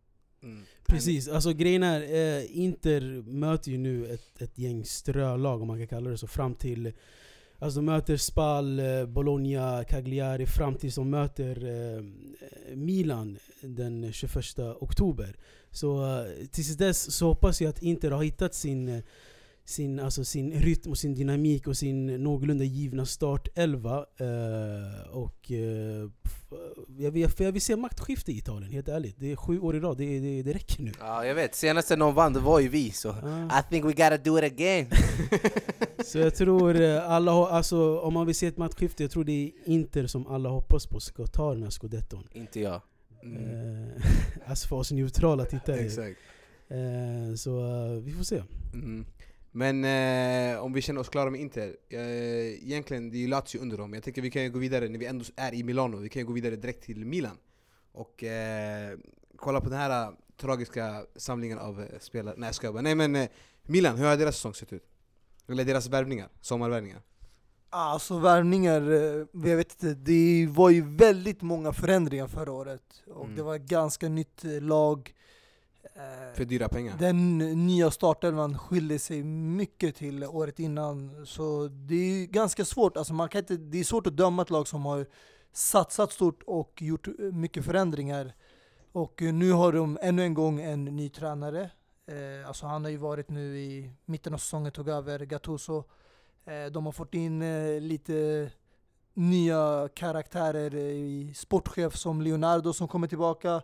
Mm. 0.44 0.64
Precis, 0.86 1.28
alltså 1.28 1.52
grejen 1.52 1.82
är, 1.82 2.00
eh, 2.00 2.58
Inter 2.58 3.22
möter 3.22 3.70
ju 3.70 3.78
nu 3.78 4.06
ett, 4.06 4.42
ett 4.42 4.58
gäng 4.58 4.84
strölag 4.84 5.62
om 5.62 5.68
man 5.68 5.78
kan 5.78 5.88
kalla 5.88 6.10
det 6.10 6.18
så 6.18 6.26
fram 6.26 6.54
till 6.54 6.92
Alltså 7.64 7.78
de 7.78 7.84
möter 7.86 8.16
Spal, 8.16 8.78
eh, 8.78 9.06
Bologna, 9.06 9.84
Cagliari 9.84 10.46
fram 10.46 10.74
tills 10.74 10.94
de 10.94 11.10
möter 11.10 11.64
eh, 11.66 12.02
Milan 12.74 13.38
den 13.60 14.12
21 14.12 14.58
oktober. 14.58 15.36
Så 15.70 16.18
eh, 16.18 16.46
tills 16.50 16.76
dess 16.76 17.14
så 17.14 17.26
hoppas 17.26 17.60
jag 17.60 17.68
att 17.68 17.82
Inter 17.82 18.10
har 18.10 18.22
hittat 18.22 18.54
sin 18.54 18.88
eh, 18.88 19.02
sin, 19.64 20.00
alltså 20.00 20.24
sin 20.24 20.52
rytm 20.52 20.90
och 20.90 20.98
sin 20.98 21.14
dynamik 21.14 21.66
och 21.66 21.76
sin 21.76 22.06
någorlunda 22.06 22.64
givna 22.64 23.06
startelva. 23.06 23.96
Eh, 23.96 25.10
och, 25.10 25.52
eh, 25.52 26.10
jag, 26.98 27.10
vill, 27.10 27.28
för 27.28 27.44
jag 27.44 27.52
vill 27.52 27.62
se 27.62 27.76
maktskifte 27.76 28.32
i 28.32 28.38
Italien, 28.38 28.72
helt 28.72 28.88
ärligt. 28.88 29.16
Det 29.18 29.32
är 29.32 29.36
sju 29.36 29.60
år 29.60 29.76
i 29.76 29.80
rad, 29.80 29.96
det, 29.96 30.20
det, 30.20 30.42
det 30.42 30.52
räcker 30.52 30.82
nu. 30.82 30.92
Ja 31.00 31.26
jag 31.26 31.34
vet, 31.34 31.54
senaste 31.54 31.96
någon 31.96 32.14
vann 32.14 32.32
det 32.32 32.40
var 32.40 32.60
ju 32.60 32.68
vi 32.68 32.90
så 32.90 33.10
Ah. 33.10 33.60
I 33.60 33.62
think 33.70 33.84
we 33.84 33.92
gotta 33.92 34.16
do 34.16 34.38
it 34.38 34.44
again 34.44 34.86
Så 36.04 36.18
jag 36.18 36.34
tror 36.34 36.80
eh, 36.80 37.10
alla 37.10 37.32
har, 37.32 37.48
alltså, 37.48 37.98
om 37.98 38.14
man 38.14 38.26
vill 38.26 38.34
se 38.34 38.46
ett 38.46 38.56
maktskifte, 38.56 39.02
jag 39.02 39.10
tror 39.10 39.24
det 39.24 39.32
är 39.32 39.50
Inter 39.64 40.06
som 40.06 40.26
alla 40.26 40.48
hoppas 40.48 40.86
på 40.86 41.00
ska 41.00 41.26
ta 41.26 41.54
den 41.54 41.62
här 41.62 41.70
scudetton. 41.70 42.28
Inte 42.32 42.60
jag 42.60 42.80
Mm. 43.22 43.90
Eh, 43.96 44.02
alltså 44.46 44.68
för 44.68 44.76
oss 44.76 44.92
neutrala 44.92 45.44
tittare. 45.44 45.76
Exakt 45.76 46.18
Eh, 46.68 47.34
så 47.34 47.50
vi 48.04 48.12
får 48.12 48.24
se. 48.24 48.42
mm. 48.74 49.06
Men 49.56 49.84
eh, 49.84 50.64
om 50.64 50.72
vi 50.72 50.82
känner 50.82 51.00
oss 51.00 51.08
klara 51.08 51.30
med 51.30 51.40
Inter, 51.40 51.76
eh, 51.88 52.00
egentligen 52.64 53.10
det 53.10 53.16
är 53.16 53.20
ju 53.20 53.26
Lazio 53.28 53.58
under 53.60 53.76
dem 53.78 53.94
Jag 53.94 54.02
tänker 54.02 54.22
vi 54.22 54.30
kan 54.30 54.42
ju 54.42 54.50
gå 54.50 54.58
vidare 54.58 54.88
när 54.88 54.98
vi 54.98 55.06
ändå 55.06 55.24
är 55.36 55.54
i 55.54 55.62
Milano, 55.62 55.96
vi 55.96 56.08
kan 56.08 56.20
ju 56.20 56.26
gå 56.26 56.32
vidare 56.32 56.56
direkt 56.56 56.84
till 56.84 57.04
Milan 57.04 57.38
Och 57.92 58.24
eh, 58.24 58.98
kolla 59.36 59.60
på 59.60 59.68
den 59.68 59.78
här 59.78 60.02
eh, 60.06 60.12
tragiska 60.36 61.06
samlingen 61.16 61.58
av 61.58 61.80
eh, 61.80 61.98
spelare, 62.00 62.34
nej 62.38 62.46
jag 62.48 62.54
skojar 62.54 62.72
bara 62.72 62.82
Nej 62.82 62.94
men 62.94 63.16
eh, 63.16 63.28
Milan, 63.62 63.96
hur 63.96 64.06
har 64.06 64.16
deras 64.16 64.34
säsong 64.36 64.54
sett 64.54 64.72
ut? 64.72 64.86
Eller 65.48 65.64
deras 65.64 65.86
värvningar, 65.88 66.28
sommarvärvningar 66.40 67.02
Alltså 67.70 68.18
värvningar, 68.18 68.80
jag 69.32 69.56
vet 69.56 69.72
inte, 69.82 69.94
det 69.94 70.46
var 70.50 70.70
ju 70.70 70.96
väldigt 70.96 71.42
många 71.42 71.72
förändringar 71.72 72.26
förra 72.26 72.52
året. 72.52 73.02
Och 73.06 73.24
Mm. 73.24 73.36
det 73.36 73.42
var 73.42 73.56
ett 73.56 73.62
ganska 73.62 74.08
nytt 74.08 74.44
lag. 74.44 75.14
Eh, 75.96 76.34
För 76.34 76.44
dyra 76.44 76.68
pengar 76.68 76.96
Den 76.98 77.38
nya 77.66 77.90
startelvan 77.90 78.58
skiljer 78.58 78.98
sig 78.98 79.22
mycket 79.22 79.96
till 79.96 80.24
året 80.24 80.58
innan. 80.58 81.26
Så 81.26 81.68
det 81.68 81.94
är 81.94 82.26
ganska 82.26 82.64
svårt, 82.64 82.96
alltså 82.96 83.14
man 83.14 83.28
kan 83.28 83.38
inte, 83.38 83.56
det 83.56 83.78
är 83.78 83.84
svårt 83.84 84.06
att 84.06 84.16
döma 84.16 84.42
ett 84.42 84.50
lag 84.50 84.68
som 84.68 84.84
har 84.84 85.06
satsat 85.52 86.12
stort 86.12 86.42
och 86.46 86.82
gjort 86.82 87.08
eh, 87.08 87.12
mycket 87.18 87.64
förändringar. 87.64 88.34
Och 88.92 89.22
eh, 89.22 89.32
nu 89.32 89.52
har 89.52 89.72
de 89.72 89.98
ännu 90.02 90.22
en 90.22 90.34
gång 90.34 90.60
en 90.60 90.84
ny 90.84 91.08
tränare. 91.08 91.70
Eh, 92.06 92.48
alltså 92.48 92.66
han 92.66 92.84
har 92.84 92.90
ju 92.90 92.96
varit 92.96 93.30
nu 93.30 93.58
i 93.58 93.90
mitten 94.04 94.34
av 94.34 94.38
säsongen, 94.38 94.72
tog 94.72 94.88
över 94.88 95.18
Gattuso. 95.18 95.84
Eh, 96.44 96.72
de 96.72 96.84
har 96.86 96.92
fått 96.92 97.14
in 97.14 97.42
eh, 97.42 97.80
lite 97.80 98.50
nya 99.14 99.88
karaktärer 99.94 100.74
i 100.74 101.32
sportchef 101.34 101.96
som 101.96 102.22
Leonardo 102.22 102.72
som 102.72 102.88
kommer 102.88 103.06
tillbaka 103.06 103.62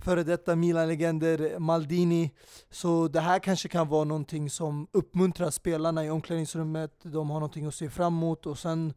före 0.00 0.22
detta 0.22 0.56
Milan-legender, 0.56 1.58
Maldini. 1.58 2.30
Så 2.70 3.08
det 3.08 3.20
här 3.20 3.38
kanske 3.38 3.68
kan 3.68 3.88
vara 3.88 4.04
någonting 4.04 4.50
som 4.50 4.86
uppmuntrar 4.92 5.50
spelarna 5.50 6.04
i 6.04 6.10
omklädningsrummet, 6.10 6.92
de 7.02 7.30
har 7.30 7.40
någonting 7.40 7.66
att 7.66 7.74
se 7.74 7.90
fram 7.90 8.16
emot 8.16 8.46
och 8.46 8.58
sen 8.58 8.94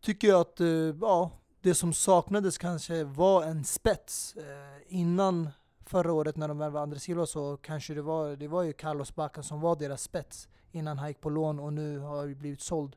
tycker 0.00 0.28
jag 0.28 0.40
att 0.40 0.60
eh, 0.60 0.66
ja, 1.00 1.30
det 1.62 1.74
som 1.74 1.92
saknades 1.92 2.58
kanske 2.58 3.04
var 3.04 3.42
en 3.42 3.64
spets. 3.64 4.34
Eh, 4.36 4.98
innan 4.98 5.48
förra 5.86 6.12
året 6.12 6.36
när 6.36 6.48
de 6.48 6.58
värvade 6.58 6.82
André 6.82 6.98
Silva 6.98 7.26
så 7.26 7.56
kanske 7.56 7.94
det 7.94 8.02
var, 8.02 8.36
det 8.36 8.48
var 8.48 8.62
ju 8.62 8.72
Carlos 8.72 9.14
Bacca 9.14 9.42
som 9.42 9.60
var 9.60 9.76
deras 9.76 10.02
spets 10.02 10.48
innan 10.72 10.98
han 10.98 11.08
gick 11.08 11.20
på 11.20 11.30
lån 11.30 11.60
och 11.60 11.72
nu 11.72 11.98
har 11.98 12.16
han 12.16 12.34
blivit 12.34 12.60
såld. 12.60 12.96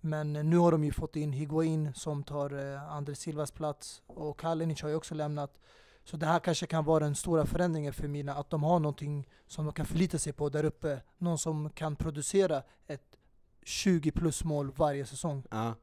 Men 0.00 0.32
nu 0.32 0.58
har 0.58 0.72
de 0.72 0.84
ju 0.84 0.92
fått 0.92 1.16
in 1.16 1.32
Higuain 1.32 1.92
som 1.94 2.22
tar 2.22 2.74
eh, 2.74 2.92
André 2.92 3.14
Silvas 3.14 3.50
plats 3.50 4.02
och 4.06 4.40
Kalinic 4.40 4.82
har 4.82 4.88
ju 4.88 4.94
också 4.94 5.14
lämnat. 5.14 5.58
Så 6.04 6.16
det 6.16 6.26
här 6.26 6.38
kanske 6.38 6.66
kan 6.66 6.84
vara 6.84 7.04
den 7.04 7.14
stora 7.14 7.46
förändringen 7.46 7.92
för 7.92 8.08
Mina, 8.08 8.34
att 8.34 8.50
de 8.50 8.62
har 8.62 8.78
någonting 8.80 9.28
som 9.46 9.64
de 9.64 9.74
kan 9.74 9.86
förlita 9.86 10.18
sig 10.18 10.32
på 10.32 10.48
där 10.48 10.64
uppe. 10.64 11.02
Någon 11.18 11.38
som 11.38 11.70
kan 11.70 11.96
producera 11.96 12.62
ett 12.86 13.16
20 13.64 14.10
plus 14.10 14.44
mål 14.44 14.72
varje 14.76 15.06
säsong. 15.06 15.42
Ja. 15.50 15.74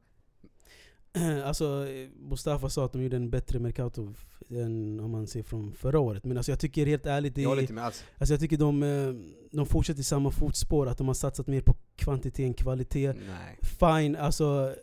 Alltså 1.45 1.87
Mustafa 2.19 2.69
sa 2.69 2.85
att 2.85 2.93
de 2.93 3.03
gjorde 3.03 3.15
en 3.15 3.29
bättre 3.29 3.59
Mercato 3.59 4.13
än 4.49 4.99
om 4.99 5.11
man 5.11 5.27
ser 5.27 5.43
från 5.43 5.73
förra 5.73 5.99
året. 5.99 6.23
Men 6.25 6.37
alltså 6.37 6.51
jag 6.51 6.59
tycker 6.59 6.85
helt 6.85 7.05
ärligt, 7.05 7.35
det 7.35 7.41
Jag 7.41 7.49
håller 7.49 7.61
inte 7.61 7.73
med 7.73 7.83
alls. 7.83 8.03
alltså 8.17 8.33
jag 8.33 8.39
tycker 8.41 8.57
de, 8.57 8.83
eh, 8.83 9.13
de 9.51 9.65
fortsätter 9.65 9.99
i 9.99 10.03
samma 10.03 10.31
fotspår. 10.31 10.87
Att 10.87 10.97
de 10.97 11.07
har 11.07 11.13
satsat 11.13 11.47
mer 11.47 11.61
på 11.61 11.75
kvantitet 11.95 12.39
än 12.45 12.53
kvalitet. 12.53 13.13
Nej. 13.13 13.59
Fine, 13.61 14.15
alltså 14.15 14.75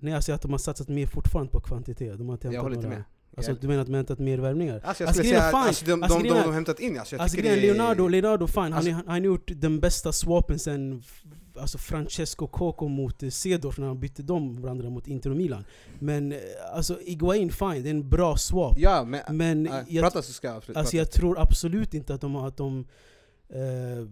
Nej 0.00 0.12
jag 0.12 0.24
säger 0.24 0.34
att 0.34 0.42
de 0.42 0.50
har 0.50 0.58
satsat 0.58 0.88
mer 0.88 1.06
fortfarande 1.06 1.52
på 1.52 1.60
kvantitet. 1.60 2.18
De 2.18 2.28
har 2.28 2.38
Jag 2.42 2.62
håller 2.62 2.76
inte 2.76 2.86
några- 2.86 2.98
med. 2.98 3.04
Alltså 3.36 3.54
du 3.60 3.68
menar 3.68 3.80
att 3.80 3.86
de 3.86 3.92
har 3.92 3.98
hämtat 3.98 4.18
mer 4.18 4.38
värvningar? 4.38 4.80
Alltså 4.84 5.02
jag 5.02 5.08
Alltså, 5.08 5.22
skulle 5.22 5.38
säga, 5.38 5.50
fine. 5.50 5.58
alltså, 5.60 5.84
de, 5.84 6.02
Alltså, 6.02 6.18
de, 6.18 6.28
de, 6.28 6.34
de 6.34 6.40
har 6.44 6.52
hämtat 6.52 6.80
in, 6.80 6.98
alltså, 6.98 7.14
jag 7.16 7.22
Alltså 7.22 7.36
tycker 7.36 7.48
grejen, 7.48 7.66
det 7.68 7.74
Leonardo, 7.74 8.08
Leonardo 8.08 8.46
fine, 8.46 8.62
han, 8.62 8.72
Alltså- 8.72 8.90
han 8.92 9.04
har 9.06 9.18
gjort 9.18 9.50
den 9.56 9.80
bästa 9.80 10.12
swapen 10.12 10.58
sen 10.58 11.02
alltså 11.56 11.78
Francesco 11.78 12.46
Coco 12.46 12.88
mot 12.88 13.22
Cedorf 13.32 13.78
när 13.78 13.86
han 13.86 14.00
bytte 14.00 14.22
dem 14.22 14.62
varandra 14.62 14.90
mot 14.90 15.06
Inter 15.08 15.30
och 15.30 15.36
Milan. 15.36 15.64
Men 15.98 16.32
eh, 16.32 16.38
alltså 16.74 17.00
Iguain 17.02 17.50
fine, 17.50 17.82
det 17.82 17.88
är 17.88 17.90
en 17.90 18.08
bra 18.08 18.36
swap. 18.36 18.74
Ja 18.78 19.04
men, 19.04 19.20
Men 19.36 19.66
äh, 19.66 19.74
jag, 19.88 20.02
prata 20.02 20.22
så 20.22 20.32
ska 20.32 20.46
jag 20.48 20.56
absolut 20.56 20.76
alltså 20.76 20.90
prata. 20.90 20.96
jag 20.96 21.10
tror 21.10 21.38
absolut 21.40 21.94
inte 21.94 22.14
att 22.14 22.20
de 22.20 22.34
har 22.34 22.48
att 22.48 22.56
de, 22.56 22.86
eh, 23.50 24.06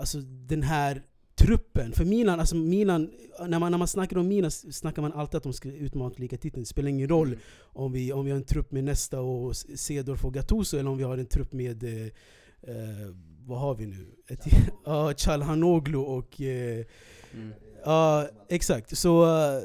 alltså 0.00 0.18
den 0.20 0.62
här 0.62 1.02
truppen, 1.38 1.92
för 1.92 2.04
Milan, 2.04 2.40
alltså 2.40 2.56
Milan, 2.56 3.10
när 3.48 3.58
man, 3.58 3.70
när 3.70 3.78
man 3.78 3.88
snackar 3.88 4.18
om 4.18 4.28
Milan 4.28 4.50
snackar 4.50 5.02
man 5.02 5.12
alltid 5.12 5.36
att 5.36 5.42
de 5.42 5.52
ska 5.52 5.68
utmana 5.68 6.14
ligatiteln. 6.16 6.62
Det 6.62 6.66
spelar 6.68 6.88
ingen 6.88 7.08
roll 7.08 7.26
Mm. 7.28 7.38
om 7.62 7.92
vi, 7.92 8.12
om 8.12 8.24
vi 8.24 8.30
har 8.30 8.38
en 8.38 8.44
trupp 8.44 8.72
med 8.72 8.84
Nesta 8.84 9.20
och 9.20 9.56
Cedorf 9.56 10.24
och 10.24 10.34
Gattuso 10.34 10.76
eller 10.78 10.90
om 10.90 10.98
vi 10.98 11.04
har 11.04 11.18
en 11.18 11.26
trupp 11.26 11.52
med 11.52 11.82
eh, 11.84 12.06
eh, 12.62 13.14
vad 13.46 13.58
har 13.60 13.74
vi 13.74 13.86
nu? 13.86 14.06
Ett, 14.28 14.44
ja, 14.84 15.12
Calhanoglu 15.18 15.98
och... 15.98 16.40
Eh, 16.40 16.84
Mm. 17.34 17.52
Ja, 17.84 18.28
exakt. 18.48 18.98
Så 18.98 19.24
eh, 19.24 19.62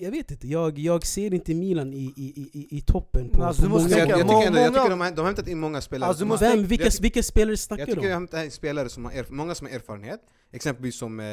jag 0.00 0.10
vet 0.10 0.30
inte, 0.30 0.48
jag, 0.48 0.78
jag 0.78 1.06
ser 1.06 1.34
inte 1.34 1.54
Milan 1.54 1.92
i, 1.94 1.96
i, 2.16 2.48
i, 2.52 2.76
i 2.78 2.80
toppen 2.80 3.28
på, 3.30 3.44
Alltså, 3.44 3.62
på 3.62 3.68
du 3.68 3.74
måste 3.74 3.90
Så 3.90 3.96
många 3.98 4.08
jag, 4.10 4.18
jag, 4.20 4.28
tycker 4.28 4.46
ändå, 4.46 4.58
jag 4.58 4.74
tycker 4.74 4.90
de 4.90 5.00
har, 5.00 5.10
de 5.10 5.18
har 5.18 5.26
hämtat 5.26 5.48
in 5.48 5.60
många 5.60 5.80
spelare 5.80 6.08
Alltså, 6.08 6.26
måste 6.26 6.48
Vem, 6.48 6.66
vilka, 6.66 6.84
jag, 6.84 6.92
vilka 7.00 7.22
spelare 7.22 7.52
jag 7.52 7.58
snackar 7.58 7.86
tycker 7.86 8.00
du 8.00 8.02
de 8.02 8.08
har 8.08 8.16
om? 8.16 8.22
hämtat 8.22 8.44
in 8.44 8.50
spelare 8.50 8.88
som 8.88 9.04
har 9.04 9.12
erf- 9.12 9.30
många 9.32 9.54
som 9.54 9.66
har 9.66 9.74
erfarenhet 9.74 10.20
Exempelvis 10.52 10.96
som 10.98 11.20
eh, 11.20 11.26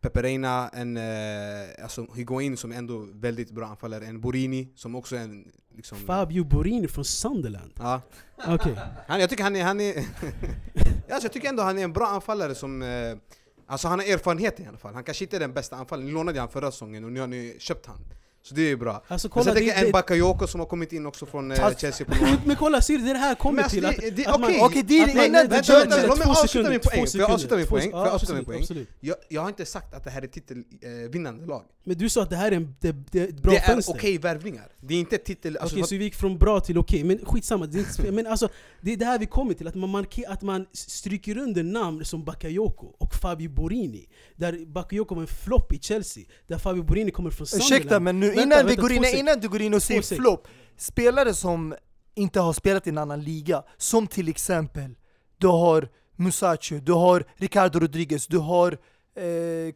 Pepe 0.00 0.22
Reina, 0.22 0.68
en 0.68 0.96
eh, 0.96 1.02
alltså 1.82 2.06
Higuain 2.14 2.56
som 2.56 2.72
är 2.72 2.76
ändå 2.76 3.08
väldigt 3.12 3.50
bra 3.50 3.66
anfallare, 3.66 4.06
en 4.06 4.20
Borini 4.20 4.72
som 4.74 4.94
också 4.94 5.16
är 5.16 5.20
en 5.20 5.44
liksom, 5.76 5.98
Fabio 5.98 6.44
Borini 6.44 6.88
från 6.88 7.04
Sunderland. 7.04 7.72
Ja, 7.76 8.00
Okej. 8.48 8.74
han, 9.06 9.20
jag 9.20 9.30
tycker 9.30 9.42
han 9.44 9.56
är, 9.56 9.64
han 9.64 9.80
är 9.80 9.94
alltså, 11.10 11.24
jag 11.24 11.32
tycker 11.32 11.48
ändå 11.48 11.62
han 11.62 11.78
är 11.78 11.84
en 11.84 11.92
bra 11.92 12.06
anfallare 12.06 12.54
som 12.54 12.82
eh, 12.82 12.88
Alltså 13.70 13.88
han 13.88 13.98
har 13.98 14.06
erfarenhet 14.06 14.60
i 14.60 14.66
alla 14.66 14.78
fall, 14.78 14.94
han 14.94 15.04
kanske 15.04 15.24
inte 15.24 15.36
är 15.36 15.40
den 15.40 15.52
bästa 15.52 15.76
anfallaren, 15.76 16.06
ni 16.06 16.12
lånade 16.12 16.40
han 16.40 16.48
förra 16.48 16.70
säsongen 16.70 17.04
och 17.04 17.12
nu 17.12 17.20
har 17.20 17.26
ni 17.26 17.56
köpt 17.58 17.86
han. 17.86 18.04
Så 18.42 18.54
det 18.54 18.62
är 18.62 18.66
ju 18.68 18.76
bra 18.76 19.04
Alltså 19.08 19.28
Men 19.28 19.30
kolla, 19.30 19.44
sen 19.44 19.54
det, 19.54 19.60
tänker 19.60 19.76
jag 19.76 19.86
en 19.86 19.92
Bakayoko 19.92 20.46
som 20.46 20.60
har 20.60 20.66
kommit 20.66 20.92
in 20.92 21.06
också 21.06 21.26
från 21.26 21.50
eh, 21.52 21.58
Fast- 21.58 21.80
Chelsea 21.80 22.06
på 22.06 22.14
lån 22.24 22.36
men 22.44 22.56
kolla, 22.56 22.80
du, 22.88 22.98
det 22.98 23.10
är 23.10 23.14
det 23.14 23.20
här 23.20 23.34
kommer 23.34 23.56
Men 23.56 23.64
alltså, 23.64 23.76
till 23.76 23.86
att, 23.86 24.34
okej. 24.34 24.60
Okej, 24.62 24.82
det 24.82 24.98
är 24.98 25.26
innan 25.26 25.48
vänta, 25.48 26.06
låt 26.06 26.18
mig 26.18 26.28
avsluta 26.28 26.70
min 26.70 26.80
poäng. 26.80 27.06
Får 27.06 27.20
jag 27.20 27.30
avsluta 27.30 27.56
min 27.56 27.66
poäng? 27.66 27.90
Får 27.90 28.00
jag 28.00 28.08
avsluta 28.08 28.34
min 28.34 28.44
poäng? 28.44 28.86
jag, 29.00 29.16
jag 29.28 29.40
har 29.40 29.48
inte 29.48 29.66
sagt 29.66 29.94
att 29.94 30.04
det 30.04 30.10
här 30.10 30.22
är 30.22 30.26
titelvinnande 30.26 31.46
lag 31.46 31.64
Men 31.84 31.98
du 31.98 32.08
sa 32.08 32.22
att 32.22 32.30
det 32.30 32.36
här 32.36 32.52
är 32.52 32.56
en 32.56 32.74
det, 32.80 32.92
det 33.10 33.20
är 33.20 33.28
ett 33.28 33.42
bra 33.42 33.52
Det 33.52 33.58
är 33.58 33.66
fönster. 33.66 33.94
okej 33.94 34.18
värvningar, 34.18 34.72
det 34.80 34.94
är 34.94 34.98
inte 34.98 35.18
titel... 35.18 35.56
Alltså, 35.56 35.76
Okej, 35.76 35.88
så 35.88 35.94
vi 35.96 36.04
gick 36.04 36.14
från 36.14 36.38
bra 36.38 36.60
till 36.60 36.78
okej, 36.78 37.04
men 37.04 37.18
skitsamma. 37.24 37.66
Det 37.66 37.78
är, 37.78 37.80
inte, 37.80 38.12
men 38.12 38.26
alltså, 38.26 38.48
det 38.80 38.92
är 38.92 38.96
det 38.96 39.04
här 39.04 39.18
vi 39.18 39.26
kommer 39.26 39.54
till, 39.54 39.68
att 39.68 39.74
man, 39.74 39.90
marker, 39.90 40.30
att 40.30 40.42
man 40.42 40.66
stryker 40.72 41.38
under 41.38 41.62
namn 41.62 42.04
som 42.04 42.24
Bakayoko 42.24 42.86
och 42.98 43.14
Fabio 43.14 43.48
Borini. 43.50 44.08
Där 44.36 44.66
Bakayoko 44.66 45.14
var 45.14 45.22
en 45.22 45.28
flopp 45.28 45.72
i 45.72 45.78
Chelsea, 45.78 46.24
där 46.46 46.58
Fabio 46.58 46.82
Borini 46.82 47.10
kommer 47.10 47.30
från 47.30 47.46
Sunderland. 47.46 47.72
Ursäkta 47.72 48.00
men 48.00 48.20
nu 48.20 48.27
Vänta, 48.28 48.42
innan, 48.42 48.58
vi 48.58 48.64
vänta, 48.64 48.82
går 48.82 48.88
två 48.88 48.94
in, 49.04 49.18
innan 49.18 49.40
du 49.40 49.48
går 49.48 49.62
in 49.62 49.74
och 49.74 49.82
säger 49.82 50.02
flopp, 50.16 50.48
spelare 50.76 51.34
som 51.34 51.74
inte 52.14 52.40
har 52.40 52.52
spelat 52.52 52.86
i 52.86 52.90
en 52.90 52.98
annan 52.98 53.22
liga, 53.22 53.62
som 53.76 54.06
till 54.06 54.28
exempel 54.28 54.94
du 55.38 55.46
har 55.46 55.88
Musacho, 56.16 56.78
du 56.78 56.92
har 56.92 57.24
Ricardo 57.36 57.78
Rodriguez, 57.80 58.26
du 58.26 58.38
har 58.38 58.72
eh, 59.14 59.72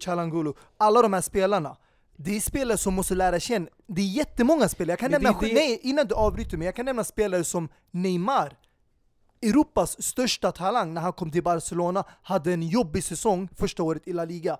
Calhanoglu, 0.00 0.52
alla 0.78 1.02
de 1.02 1.12
här 1.12 1.20
spelarna. 1.20 1.76
Det 2.16 2.36
är 2.36 2.40
spelare 2.40 2.78
som 2.78 2.94
måste 2.94 3.14
lära 3.14 3.40
känna, 3.40 3.66
det 3.86 4.00
är 4.02 4.06
jättemånga 4.06 4.68
spelare, 4.68 4.92
jag 4.92 4.98
kan 4.98 5.10
Men 5.10 5.22
nämna, 5.22 5.40
det- 5.40 5.46
det- 5.48 5.54
nej 5.54 5.80
innan 5.82 6.06
du 6.06 6.14
avbryter 6.14 6.56
mig, 6.56 6.64
jag 6.66 6.74
kan 6.74 6.84
nämna 6.84 7.04
spelare 7.04 7.44
som 7.44 7.68
Neymar. 7.90 8.56
Europas 9.42 10.02
största 10.02 10.52
talang 10.52 10.94
när 10.94 11.00
han 11.00 11.12
kom 11.12 11.30
till 11.30 11.42
Barcelona, 11.42 12.04
hade 12.22 12.52
en 12.52 12.62
jobbig 12.62 13.04
säsong 13.04 13.48
första 13.56 13.82
året 13.82 14.08
i 14.08 14.12
La 14.12 14.24
Liga 14.24 14.58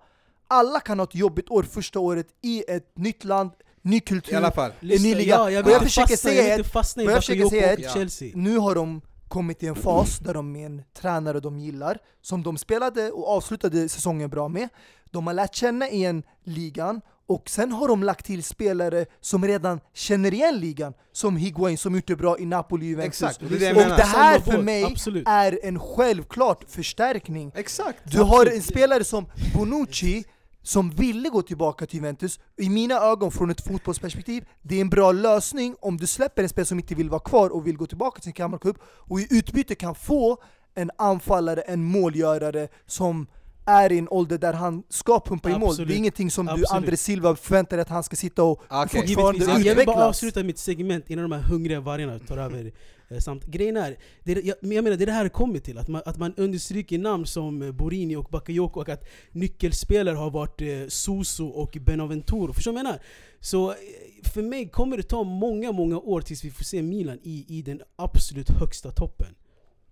Alla 0.48 0.80
kan 0.80 0.98
ha 0.98 1.04
ett 1.04 1.14
jobbigt 1.14 1.50
år 1.50 1.62
första 1.62 1.98
året 2.00 2.26
i 2.42 2.64
ett 2.68 2.98
nytt 2.98 3.24
land, 3.24 3.50
ny 3.82 4.00
kultur 4.00 4.32
I 4.32 4.36
alla 4.36 4.52
fall 4.52 4.70
en 4.80 4.88
ny 4.88 5.14
liga. 5.14 5.34
Ja, 5.34 5.50
jag 5.50 5.62
vill 5.62 5.72
jag 5.72 5.82
försöker 5.82 6.08
fastna, 6.08 6.30
säga 6.30 6.56
jag 6.56 6.66
fastna 6.66 7.02
i 7.02 7.06
jag 7.06 7.14
försöker 7.16 7.48
säga 7.48 7.72
och 7.72 7.86
att- 7.86 7.92
Chelsea. 7.92 8.32
nu 8.34 8.58
har 8.58 8.74
de 8.74 9.00
kommit 9.28 9.62
i 9.62 9.66
en 9.66 9.74
fas 9.74 10.18
där 10.18 10.34
de 10.34 10.56
är 10.56 10.66
en 10.66 10.82
tränare 11.00 11.40
de 11.40 11.58
gillar, 11.58 11.98
som 12.22 12.42
de 12.42 12.58
spelade 12.58 13.10
och 13.10 13.28
avslutade 13.28 13.88
säsongen 13.88 14.30
bra 14.30 14.48
med. 14.48 14.68
De 15.10 15.26
har 15.26 15.34
lärt 15.34 15.54
känna 15.54 15.88
igen 15.88 16.22
ligan 16.44 17.00
och 17.28 17.50
sen 17.50 17.72
har 17.72 17.88
de 17.88 18.02
lagt 18.02 18.26
till 18.26 18.42
spelare 18.44 19.06
som 19.20 19.46
redan 19.46 19.80
känner 19.94 20.34
igen 20.34 20.60
ligan, 20.60 20.94
som 21.12 21.36
Higuain 21.36 21.78
som 21.78 21.94
gjort 21.94 22.06
det 22.06 22.16
bra 22.16 22.38
i 22.38 22.46
Napoli 22.46 22.86
Juventus. 22.86 23.22
Exakt, 23.22 23.42
och 23.42 23.48
det 23.50 23.58
det 23.58 23.70
och 23.70 23.76
menar 23.76 23.96
det 23.96 24.02
här 24.02 24.40
för 24.40 24.62
mig 24.62 24.84
absolut. 24.84 25.24
är 25.28 25.58
en 25.62 25.80
självklart 25.80 26.64
förstärkning. 26.68 27.52
Exakt! 27.54 27.98
Du 28.04 28.20
har 28.20 28.46
en 28.46 28.62
spelare 28.62 29.04
som 29.04 29.26
Bonucci 29.54 30.24
som 30.66 30.90
ville 30.90 31.28
gå 31.28 31.42
tillbaka 31.42 31.86
till 31.86 31.96
Juventus. 31.96 32.40
I 32.56 32.68
mina 32.68 32.94
ögon, 32.94 33.30
från 33.32 33.50
ett 33.50 33.60
fotbollsperspektiv, 33.66 34.44
det 34.62 34.76
är 34.76 34.80
en 34.80 34.90
bra 34.90 35.12
lösning 35.12 35.76
om 35.80 35.96
du 35.96 36.06
släpper 36.06 36.42
en 36.42 36.48
spelare 36.48 36.66
som 36.66 36.78
inte 36.78 36.94
vill 36.94 37.10
vara 37.10 37.20
kvar 37.20 37.50
och 37.50 37.66
vill 37.66 37.76
gå 37.76 37.86
tillbaka 37.86 38.14
till 38.14 38.24
sin 38.24 38.32
gammalklubb 38.32 38.78
och 38.84 39.20
i 39.20 39.26
utbyte 39.30 39.74
kan 39.74 39.94
få 39.94 40.42
en 40.74 40.90
anfallare, 40.98 41.60
en 41.60 41.84
målgörare 41.84 42.68
som 42.86 43.26
är 43.66 43.92
i 43.92 43.98
en 43.98 44.08
ålder 44.08 44.38
där 44.38 44.52
han 44.52 44.82
ska 44.88 45.20
pumpa 45.20 45.50
i 45.50 45.58
mål. 45.58 45.76
Det 45.76 45.82
är 45.82 45.96
ingenting 45.96 46.30
som 46.30 46.46
du, 46.46 46.52
Absolut. 46.52 46.70
André 46.70 46.96
Silva 46.96 47.36
förväntar 47.36 47.76
dig 47.76 47.82
att 47.82 47.88
han 47.88 48.02
ska 48.02 48.16
sitta 48.16 48.42
och 48.42 48.62
Okej. 48.70 49.00
fortfarande 49.00 49.38
Givetvis. 49.38 49.48
Jag, 49.48 49.58
jag 49.58 49.74
vill 49.74 49.86
bara 49.86 49.92
utvecklas. 49.92 50.08
avsluta 50.08 50.42
mitt 50.42 50.58
segment 50.58 51.10
innan 51.10 51.30
de 51.30 51.36
här 51.36 51.42
hungriga 51.42 51.80
vargarna 51.80 52.18
tar 52.18 52.36
över. 52.36 52.72
Eh, 53.08 53.18
Samt, 53.18 53.44
grejen 53.44 53.76
är, 53.76 53.96
det, 54.24 54.32
jag, 54.32 54.56
jag 54.60 54.84
menar, 54.84 54.96
det 54.96 55.04
är 55.04 55.06
det 55.06 55.12
här 55.12 55.24
det 55.24 55.30
kommer 55.30 55.58
till. 55.58 55.78
Att 55.78 55.88
man, 55.88 56.02
att 56.06 56.18
man 56.18 56.34
understryker 56.36 56.98
namn 56.98 57.26
som 57.26 57.72
Borini 57.76 58.16
och 58.16 58.28
Bakayoko 58.30 58.80
och 58.80 58.88
att 58.88 59.04
nyckelspelare 59.32 60.16
har 60.16 60.30
varit 60.30 60.60
eh, 60.60 60.88
Suso 60.88 61.46
och 61.46 61.78
Benaventuro. 61.80 62.52
Förstår 62.52 62.70
du 62.70 62.74
vad 62.74 62.78
jag 62.78 62.84
menar? 62.84 63.00
Så 63.40 63.70
eh, 63.70 63.76
för 64.24 64.42
mig 64.42 64.68
kommer 64.68 64.96
det 64.96 65.02
ta 65.02 65.24
många, 65.24 65.72
många 65.72 65.98
år 65.98 66.20
tills 66.20 66.44
vi 66.44 66.50
får 66.50 66.64
se 66.64 66.82
Milan 66.82 67.18
i, 67.22 67.44
i 67.48 67.62
den 67.62 67.82
absolut 67.96 68.50
högsta 68.50 68.90
toppen. 68.90 69.34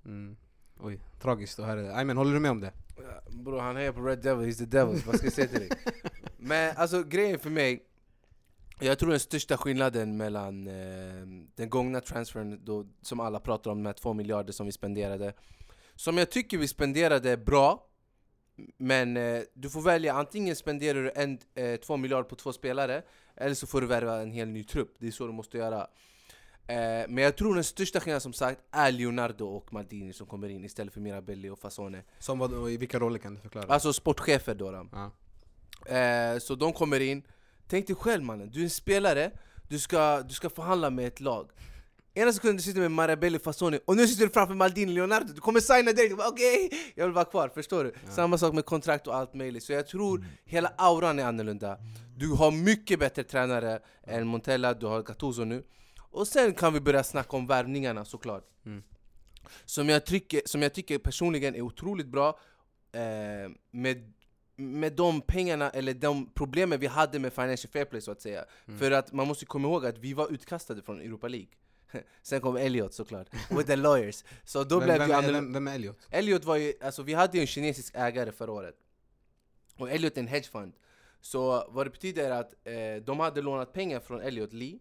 Mm. 0.05 0.37
Oj, 0.81 1.01
tragiskt 1.23 1.59
att 1.59 1.67
höra 1.67 1.83
det. 1.83 1.97
Aymen, 1.97 2.17
håller 2.17 2.35
du 2.35 2.41
med 2.41 2.51
om 2.51 2.61
det? 2.61 2.73
Ja, 2.97 3.23
Bror 3.31 3.61
han 3.61 3.77
hejar 3.77 3.93
på 3.93 4.01
Red 4.01 4.19
Devil, 4.23 4.49
he's 4.49 4.59
the 4.59 4.65
devil, 4.65 5.03
vad 5.07 5.17
ska 5.17 5.27
jag 5.27 5.33
säga 5.33 5.49
till 5.49 5.59
dig? 5.59 5.69
Men 6.37 6.77
alltså 6.77 7.03
grejen 7.03 7.39
för 7.39 7.51
mig, 7.51 7.83
jag 8.81 8.99
tror 8.99 9.11
den 9.11 9.21
största 9.21 9.57
skillnaden 9.57 10.17
mellan 10.17 10.67
eh, 10.67 11.27
den 11.55 11.71
gångna 11.71 12.01
transfern, 12.01 12.65
då, 12.65 12.87
som 13.03 13.21
alla 13.21 13.41
pratar 13.41 13.71
om, 13.71 13.79
de 13.83 13.87
här 13.87 13.93
två 13.93 14.13
miljarder 14.13 14.53
som 14.53 14.67
vi 14.67 14.73
spenderade 14.73 15.33
Som 15.95 16.19
jag 16.19 16.31
tycker 16.31 16.59
vi 16.59 16.69
spenderade 16.69 17.37
bra, 17.37 17.87
men 18.77 19.17
eh, 19.17 19.43
du 19.55 19.71
får 19.71 19.81
välja, 19.83 20.15
antingen 20.15 20.57
spenderar 20.57 21.03
du 21.03 21.13
en, 21.15 21.39
eh, 21.55 21.77
två 21.81 21.97
miljarder 21.97 22.29
på 22.29 22.37
två 22.37 22.53
spelare 22.53 23.03
Eller 23.37 23.55
så 23.55 23.67
får 23.67 23.81
du 23.81 23.87
värva 23.87 24.23
en 24.23 24.33
hel 24.33 24.49
ny 24.49 24.65
trupp, 24.65 24.95
det 24.99 25.07
är 25.07 25.11
så 25.11 25.27
du 25.27 25.33
måste 25.33 25.59
göra 25.59 25.81
eh, 26.67 27.09
Men 27.09 27.19
jag 27.19 27.37
tror 27.37 27.55
den 27.55 27.65
största 27.65 28.01
skillnaden 28.01 28.21
som 28.21 28.33
sagt 28.33 28.61
är 28.71 28.93
Leonardo 28.93 29.47
och 29.47 29.73
Maldini 29.73 30.13
som 30.13 30.27
kommer 30.27 30.49
in 30.49 30.65
istället 30.65 30.93
för 30.95 31.01
Mirabelli 31.01 31.49
och 31.49 31.59
Fasone 31.59 32.03
Som 32.19 32.39
vad, 32.39 32.71
i 32.71 32.77
vilka 32.77 32.99
roller 32.99 33.19
kan 33.19 33.35
du 33.35 33.41
förklara? 33.41 33.67
Alltså 33.69 33.93
sportchefer 33.93 34.55
då, 34.55 34.71
då. 34.71 34.89
ja. 34.93 35.11
Eh, 35.97 36.39
Så 36.39 36.55
de 36.55 36.73
kommer 36.73 37.01
in 37.01 37.23
Tänk 37.69 37.87
dig 37.87 37.97
själv 37.97 38.23
mannen, 38.23 38.51
du 38.51 38.61
är 38.61 38.65
en 38.65 38.71
spelare. 38.71 39.31
Du 39.69 39.79
ska, 39.79 40.23
du 40.23 40.35
ska 40.35 40.51
förhandla 40.51 40.91
med 40.91 41.07
ett 41.07 41.21
lag. 41.21 41.51
Ena 42.15 42.33
sekunden 42.33 42.57
du 42.57 42.63
sitter 42.63 42.81
med 42.81 42.91
Marabelli 42.91 43.39
Fasoni 43.39 43.79
och 43.85 43.97
nu 43.97 44.07
sitter 44.07 44.27
du 44.27 44.33
framför 44.33 44.55
Maldini 44.55 44.93
Leonardo, 44.93 45.33
du 45.33 45.41
kommer 45.41 45.61
signa 45.61 45.93
direkt, 45.93 46.15
okej, 46.19 46.71
jag 46.95 47.05
vill 47.05 47.15
vara 47.15 47.25
kvar, 47.25 47.49
förstår 47.55 47.85
du? 47.85 47.93
Samma 48.11 48.39
sak 48.39 48.55
med 48.55 48.65
kontrakt 48.65 49.07
och 49.07 49.15
allt 49.15 49.35
möjligt, 49.35 49.63
så 49.63 49.73
jag 49.73 49.87
tror 49.87 50.25
hela 50.45 50.73
auran 50.79 51.19
är 51.19 51.25
annorlunda. 51.25 51.79
Du 52.17 52.29
har 52.29 52.51
mycket 52.51 52.99
bättre 52.99 53.25
tränare 53.25 53.81
än 54.03 54.27
Montella, 54.27 54.75
du 54.75 54.87
har 54.87 55.03
Gattuso 55.03 55.45
nu. 55.45 55.65
Och 56.11 56.29
sen 56.29 56.55
kan 56.55 56.73
vi 56.73 56.81
börja 56.81 57.05
snacka 57.05 57.37
om 57.37 57.47
värvningarna 57.47 58.05
såklart. 58.05 58.45
Mm. 58.67 58.83
som, 59.65 59.89
jag 59.89 60.07
tycker, 60.07 60.43
som 60.45 60.63
jag 60.63 60.75
tycker 60.75 60.99
personligen 60.99 61.55
är 61.55 61.61
otroligt 61.61 62.07
bra 62.07 62.39
eh, 62.93 63.51
med, 63.71 64.13
med 64.57 64.93
de 64.93 65.21
pengarna, 65.21 65.71
eller 65.71 65.95
de 65.95 66.27
problemen 66.35 66.81
vi 66.81 66.87
hade 66.87 67.19
med 67.19 67.33
Financial 67.33 67.71
Fair 67.71 67.85
Play 67.85 68.01
så 68.01 68.11
att 68.11 68.21
säga. 68.21 68.45
Mm. 68.67 68.79
För 68.79 68.91
att 68.91 69.13
man 69.13 69.29
måste 69.29 69.47
komma 69.47 69.69
ihåg 69.69 69.87
att 69.87 69.99
vi 69.99 70.15
var 70.15 70.33
utkastade 70.33 70.83
från 70.83 71.01
Europa 71.01 71.29
League. 71.29 71.49
Sen 72.23 72.41
kom 72.41 72.57
Elliot 72.57 72.95
såklart, 72.95 73.29
with 73.51 73.67
the 73.67 73.77
lawyers. 73.77 74.25
Så 74.45 74.65
då 74.65 74.79
vem, 74.79 74.87
blev 74.87 74.99
vem, 74.99 75.11
annorlunda 75.11 75.41
vem, 75.41 75.53
vem 75.53 75.69
är 75.69 75.75
Elliot? 75.75 75.99
Elliot 76.11 76.45
var 76.45 76.57
ju, 76.57 76.73
alltså 76.83 77.03
vi 77.03 77.15
hade 77.15 77.37
ju 77.37 77.41
en 77.41 77.47
kinesisk 77.47 77.95
ägare 77.97 78.33
förra 78.33 78.53
året. 78.53 78.75
Och 79.77 79.91
Elliot 79.91 80.17
är 80.17 80.21
en 80.21 80.29
hedgefund 80.29 80.73
Så 81.21 81.67
vad 81.69 81.87
det 81.87 81.91
betyder 81.91 82.31
är 82.31 82.41
att 82.41 82.55
eh, 82.65 83.05
de 83.05 83.21
hade 83.21 83.43
lånat 83.43 83.73
pengar 83.73 84.01
från 84.01 84.21
Elliot 84.21 84.53
Lee. 84.53 84.79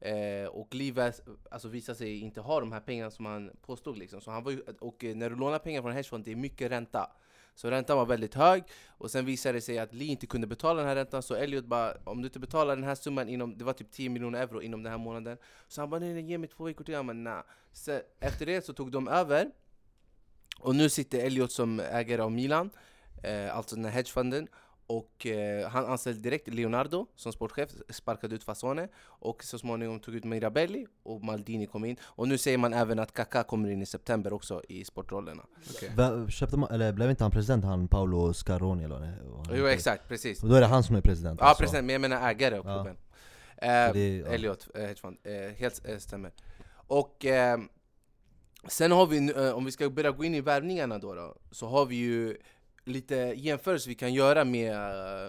Eh, 0.00 0.48
Och 0.48 0.74
Lee 0.74 0.92
väs, 0.92 1.22
alltså 1.50 1.68
visade 1.68 1.98
sig 1.98 2.20
inte 2.20 2.40
ha 2.40 2.60
de 2.60 2.72
här 2.72 2.80
pengarna 2.80 3.10
som 3.10 3.26
han 3.26 3.50
påstod 3.62 3.98
liksom. 3.98 4.20
Så 4.20 4.30
han 4.30 4.44
var 4.44 4.52
ju, 4.52 4.60
Och 4.80 5.04
eh, 5.04 5.16
när 5.16 5.30
du 5.30 5.36
lånar 5.36 5.58
pengar 5.58 5.82
från 5.82 5.90
en 5.90 5.96
hedgefund, 5.96 6.24
det 6.24 6.32
är 6.32 6.36
mycket 6.36 6.70
ränta 6.70 7.10
så 7.54 7.70
räntan 7.70 7.96
var 7.96 8.06
väldigt 8.06 8.34
hög. 8.34 8.64
Och 8.88 9.10
sen 9.10 9.24
visade 9.24 9.58
det 9.58 9.60
sig 9.60 9.78
att 9.78 9.94
Lee 9.94 10.08
inte 10.08 10.26
kunde 10.26 10.46
betala 10.46 10.80
den 10.80 10.88
här 10.88 10.96
räntan. 10.96 11.22
Så 11.22 11.34
Elliot 11.34 11.64
bara, 11.64 11.94
om 12.04 12.22
du 12.22 12.26
inte 12.26 12.38
betalar 12.38 12.76
den 12.76 12.84
här 12.84 12.94
summan 12.94 13.28
inom, 13.28 13.58
det 13.58 13.64
var 13.64 13.72
typ 13.72 13.90
10 13.90 14.08
miljoner 14.08 14.40
euro 14.40 14.62
inom 14.62 14.82
den 14.82 14.92
här 14.92 14.98
månaden. 14.98 15.38
Så 15.68 15.80
han 15.80 15.90
bara 15.90 16.00
nej, 16.00 16.14
nej 16.14 16.22
ge 16.22 16.38
mig 16.38 16.48
två 16.48 16.64
veckor 16.64 16.84
till, 16.84 16.94
han 16.94 17.06
bara 17.06 17.12
nah. 17.12 17.42
Så 17.72 18.00
Efter 18.20 18.46
det 18.46 18.64
så 18.64 18.72
tog 18.72 18.92
de 18.92 19.08
över. 19.08 19.50
Och 20.60 20.74
nu 20.74 20.88
sitter 20.88 21.18
Elliot 21.18 21.52
som 21.52 21.80
ägare 21.80 22.22
av 22.22 22.32
Milan, 22.32 22.70
eh, 23.22 23.56
alltså 23.56 23.76
den 23.76 23.84
här 23.84 23.92
hedgefonden 23.92 24.48
och 24.86 25.26
eh, 25.26 25.68
han 25.68 25.86
anställde 25.86 26.20
direkt 26.20 26.48
Leonardo 26.48 27.06
som 27.16 27.32
sportchef, 27.32 27.70
sparkade 27.90 28.34
ut 28.34 28.44
Fasone 28.44 28.88
och 29.04 29.44
så 29.44 29.58
småningom 29.58 30.00
tog 30.00 30.14
ut 30.14 30.24
Mirabelli 30.24 30.86
och 31.02 31.24
Maldini 31.24 31.66
kom 31.66 31.84
in 31.84 31.96
och 32.02 32.28
nu 32.28 32.38
säger 32.38 32.58
man 32.58 32.72
även 32.72 32.98
att 32.98 33.12
Kaká 33.12 33.42
kommer 33.44 33.68
in 33.70 33.82
i 33.82 33.86
september 33.86 34.32
också 34.32 34.62
i 34.68 34.84
sportrollerna 34.84 35.42
Okej. 35.74 35.90
Va- 35.96 36.28
Köpte 36.28 36.56
man, 36.56 36.70
eller 36.70 36.92
blev 36.92 37.10
inte 37.10 37.24
han 37.24 37.30
president, 37.30 37.64
han 37.64 37.88
Paolo 37.88 38.32
Scaroni 38.34 38.84
eller 38.84 38.96
han 38.96 39.14
Jo 39.48 39.54
heter? 39.54 39.66
exakt, 39.66 40.08
precis 40.08 40.42
Och 40.42 40.48
då 40.48 40.54
är 40.54 40.60
det 40.60 40.66
han 40.66 40.82
som 40.82 40.96
är 40.96 41.00
president 41.00 41.40
Ja 41.40 41.46
alltså. 41.46 41.62
precis, 41.62 41.80
men 41.80 41.88
jag 41.88 42.00
menar 42.00 42.30
ägare 42.30 42.58
av 42.58 42.66
Ja. 42.66 42.74
klubben 42.74 42.96
Så 43.58 43.64
eh, 43.66 43.92
det 43.92 43.98
är- 44.00 44.20
ja. 44.20 44.26
Elliot, 44.26 44.68
eh, 44.74 44.80
hedgefond, 44.80 45.16
eh, 45.22 45.32
helt 45.56 45.88
eh, 45.88 45.96
stämmer 45.98 46.32
Och 46.86 47.24
eh, 47.24 47.58
sen 48.68 48.92
har 48.92 49.06
vi, 49.06 49.20
nu, 49.20 49.32
eh, 49.32 49.52
om 49.54 49.64
vi 49.64 49.72
ska 49.72 49.90
börja 49.90 50.10
gå 50.10 50.24
in 50.24 50.34
i 50.34 50.40
värvningarna 50.40 50.98
då, 50.98 51.14
då 51.14 51.34
så 51.50 51.66
har 51.66 51.86
vi 51.86 51.96
ju 51.96 52.36
lite 52.84 53.14
jämförelser 53.36 53.88
vi 53.88 53.94
kan 53.94 54.14
göra 54.14 54.44
med 54.44 54.72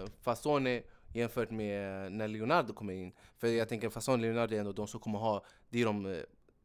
uh, 0.02 0.08
Fasone 0.22 0.82
jämfört 1.14 1.50
med 1.50 2.12
när 2.12 2.28
Leonardo 2.28 2.72
kommer 2.74 2.92
in 2.94 3.12
För 3.38 3.46
jag 3.48 3.68
tänker 3.68 3.88
Fasone 3.90 4.14
och 4.16 4.20
Leonardo 4.22 4.54
är 4.56 4.60
ändå 4.60 4.72
de 4.72 4.86
som 4.88 5.00
kommer 5.00 5.18
ha, 5.18 5.44
det 5.70 5.80
är 5.80 5.84
de 5.84 6.06
eh, 6.06 6.18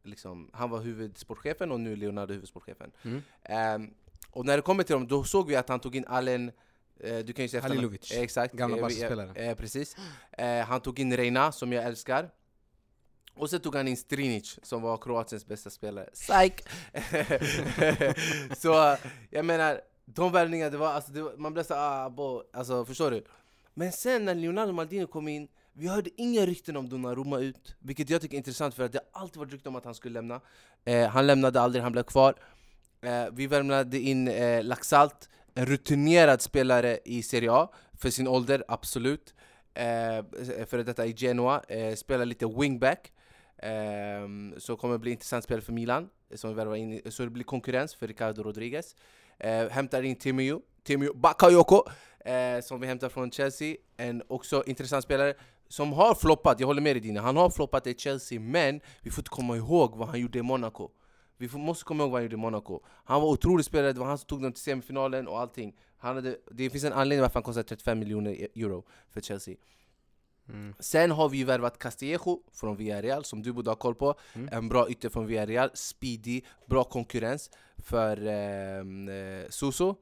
liksom, 0.03 0.49
han 0.53 0.69
var 0.69 0.80
huvudsportchefen 0.81 1.72
och 1.72 1.80
nu 1.80 1.91
är 1.91 1.95
Leonardo 1.97 2.34
huvudsportchefen 2.34 2.91
Mm. 3.03 3.22
Ehm, 3.43 3.93
Och 4.31 4.45
när 4.45 4.55
det 4.57 4.61
kommer 4.63 4.84
till 4.84 4.93
dem, 4.93 5.07
då 5.07 5.23
såg 5.23 5.47
vi 5.47 5.55
att 5.55 5.69
han 5.69 5.80
tog 5.80 5.95
in 5.95 6.05
Allen 6.07 6.51
eh, 6.99 7.18
du 7.18 7.34
kan 7.34 7.45
ju 7.45 7.49
säga 7.49 7.61
Halilovic. 7.63 8.11
Eh, 8.11 8.22
Exakt, 8.22 8.53
Gamla 8.53 8.77
Eh, 8.77 8.88
vi- 8.88 8.95
Barca-spelare. 9.01 9.34
eh, 9.35 9.55
Precis 9.55 9.95
eh, 10.31 10.59
Han 10.65 10.81
tog 10.81 10.99
in 10.99 11.18
Reina, 11.18 11.51
som 11.51 11.73
jag 11.73 11.84
älskar 11.85 12.30
och 13.34 13.49
sen 13.49 13.59
tog 13.59 13.76
han 13.76 13.88
in 13.88 13.97
Strinic 13.97 14.59
som 14.63 14.81
var 14.81 14.97
Kroatiens 14.97 15.45
bästa 15.45 15.69
spelare. 15.69 16.09
Psych! 16.13 16.53
så 18.57 18.97
jag 19.30 19.45
menar, 19.45 19.81
de 20.15 20.31
värvningarna, 20.31 20.69
det 20.69 20.77
var, 20.77 20.88
alltså, 20.88 21.11
det 21.11 21.21
var, 21.21 21.33
man 21.38 21.53
blev 21.53 21.63
så 21.63 21.73
ah, 21.73 22.09
bo, 22.09 22.43
alltså 22.53 22.85
förstår 22.85 23.11
du? 23.11 23.23
Men 23.73 23.91
sen 23.91 24.25
när 24.25 24.35
Leonardo 24.35 24.71
Maldini 24.71 25.07
kom 25.07 25.27
in, 25.27 25.47
vi 25.73 25.88
hörde 25.88 26.09
inga 26.17 26.45
rykten 26.45 26.77
om 26.77 26.89
Donnarumma 26.89 27.39
ut 27.39 27.75
Vilket 27.79 28.09
jag 28.09 28.21
tycker 28.21 28.35
är 28.35 28.38
intressant 28.38 28.75
för 28.75 28.83
att 28.83 28.91
det 28.91 28.99
har 29.11 29.21
alltid 29.21 29.38
varit 29.38 29.51
rykten 29.51 29.69
om 29.69 29.75
att 29.75 29.85
han 29.85 29.95
skulle 29.95 30.13
lämna 30.13 30.41
eh, 30.85 31.07
Han 31.07 31.27
lämnade 31.27 31.61
aldrig, 31.61 31.83
han 31.83 31.91
blev 31.91 32.03
kvar 32.03 32.35
eh, 33.01 33.25
Vi 33.31 33.47
värvade 33.47 33.99
in 33.99 34.27
eh, 34.27 34.63
Laxalt, 34.63 35.29
en 35.53 35.65
rutinerad 35.65 36.41
spelare 36.41 36.99
i 37.05 37.23
Serie 37.23 37.51
A 37.51 37.69
För 37.93 38.09
sin 38.09 38.27
ålder, 38.27 38.63
absolut 38.67 39.33
eh, 39.73 40.65
Före 40.65 40.83
detta 40.83 41.05
i 41.05 41.13
Genoa, 41.17 41.61
eh, 41.67 41.95
spelar 41.95 42.25
lite 42.25 42.45
wingback 42.47 43.11
Eh, 43.61 44.27
så 44.57 44.75
kommer 44.75 44.97
bli 44.97 45.11
intressant 45.11 45.43
spel 45.43 45.61
för 45.61 45.73
Milan, 45.73 46.09
som 46.35 46.49
vi 46.49 46.55
värvar 46.55 46.75
in, 46.75 47.01
så 47.11 47.23
det 47.23 47.29
blir 47.29 47.43
konkurrens 47.43 47.95
för 47.95 48.07
Ricardo 48.07 48.43
Rodriguez. 48.43 48.95
Eh, 49.43 49.69
hämtar 49.69 50.03
in 50.03 50.15
Timio, 50.15 50.61
Timio 50.84 51.13
Bakayoko, 51.13 51.84
eh, 52.26 52.61
som 52.61 52.80
vi 52.80 52.88
hämtar 52.88 53.09
från 53.09 53.31
Chelsea. 53.31 53.76
En 53.97 54.23
också 54.27 54.63
intressant 54.65 55.03
spelare 55.03 55.34
som 55.68 55.93
har 55.93 56.15
floppat, 56.15 56.59
jag 56.59 56.68
håller 56.68 56.81
med 56.81 56.95
dig 56.95 57.01
Dina, 57.01 57.22
han 57.22 57.38
har 57.38 57.49
floppat 57.49 57.88
i 57.88 57.95
Chelsea, 57.97 58.39
men 58.39 58.81
vi 59.01 59.11
får 59.11 59.22
inte 59.22 59.30
komma 59.30 59.57
ihåg 59.57 59.95
vad 59.95 60.07
han 60.07 60.19
gjorde 60.19 60.39
i 60.39 60.41
Monaco. 60.41 60.89
Vi 61.38 61.47
får, 61.49 61.59
måste 61.59 61.85
komma 61.85 62.03
ihåg 62.03 62.11
vad 62.11 62.19
han 62.19 62.23
gjorde 62.23 62.35
i 62.35 62.38
Monaco. 62.38 62.80
Han 62.85 63.22
var 63.22 63.30
otrolig 63.30 63.65
spelare, 63.65 63.93
det 63.93 63.99
var 63.99 64.07
han 64.07 64.18
som 64.18 64.27
tog 64.27 64.41
dem 64.41 64.53
till 64.53 64.63
semifinalen 64.63 65.27
och 65.27 65.39
allting. 65.39 65.76
Han 65.97 66.15
hade, 66.15 66.38
det 66.51 66.69
finns 66.69 66.84
en 66.84 66.93
anledning 66.93 67.22
varför 67.22 67.34
han 67.34 67.43
kostar 67.43 67.63
35 67.63 67.99
miljoner 67.99 68.31
e-, 68.31 68.47
euro 68.55 68.85
för 69.09 69.22
Chelsea. 69.22 69.55
Mm. 70.53 70.73
Sen 70.80 71.11
har 71.11 71.30
vi 71.30 71.38
ju 71.38 71.44
värvat 71.44 71.80
Castillejo 71.80 72.44
från 72.52 72.76
Villarreal 72.78 73.26
som 73.26 73.44
du 73.44 73.53
borde 73.53 73.69
ha 73.69 73.76
koll 73.76 73.95
på. 73.95 74.15
Mm. 74.34 74.49
En 74.52 74.69
bra 74.69 74.90
ytter 74.90 75.10
från 75.10 75.26
Villarreal, 75.28 75.69
speedy, 75.73 76.41
bra 76.65 76.84
konkurrens 76.84 77.49
för 77.78 78.28
ehm, 78.28 79.10
eh, 79.10 79.49
Suso. 79.49 79.95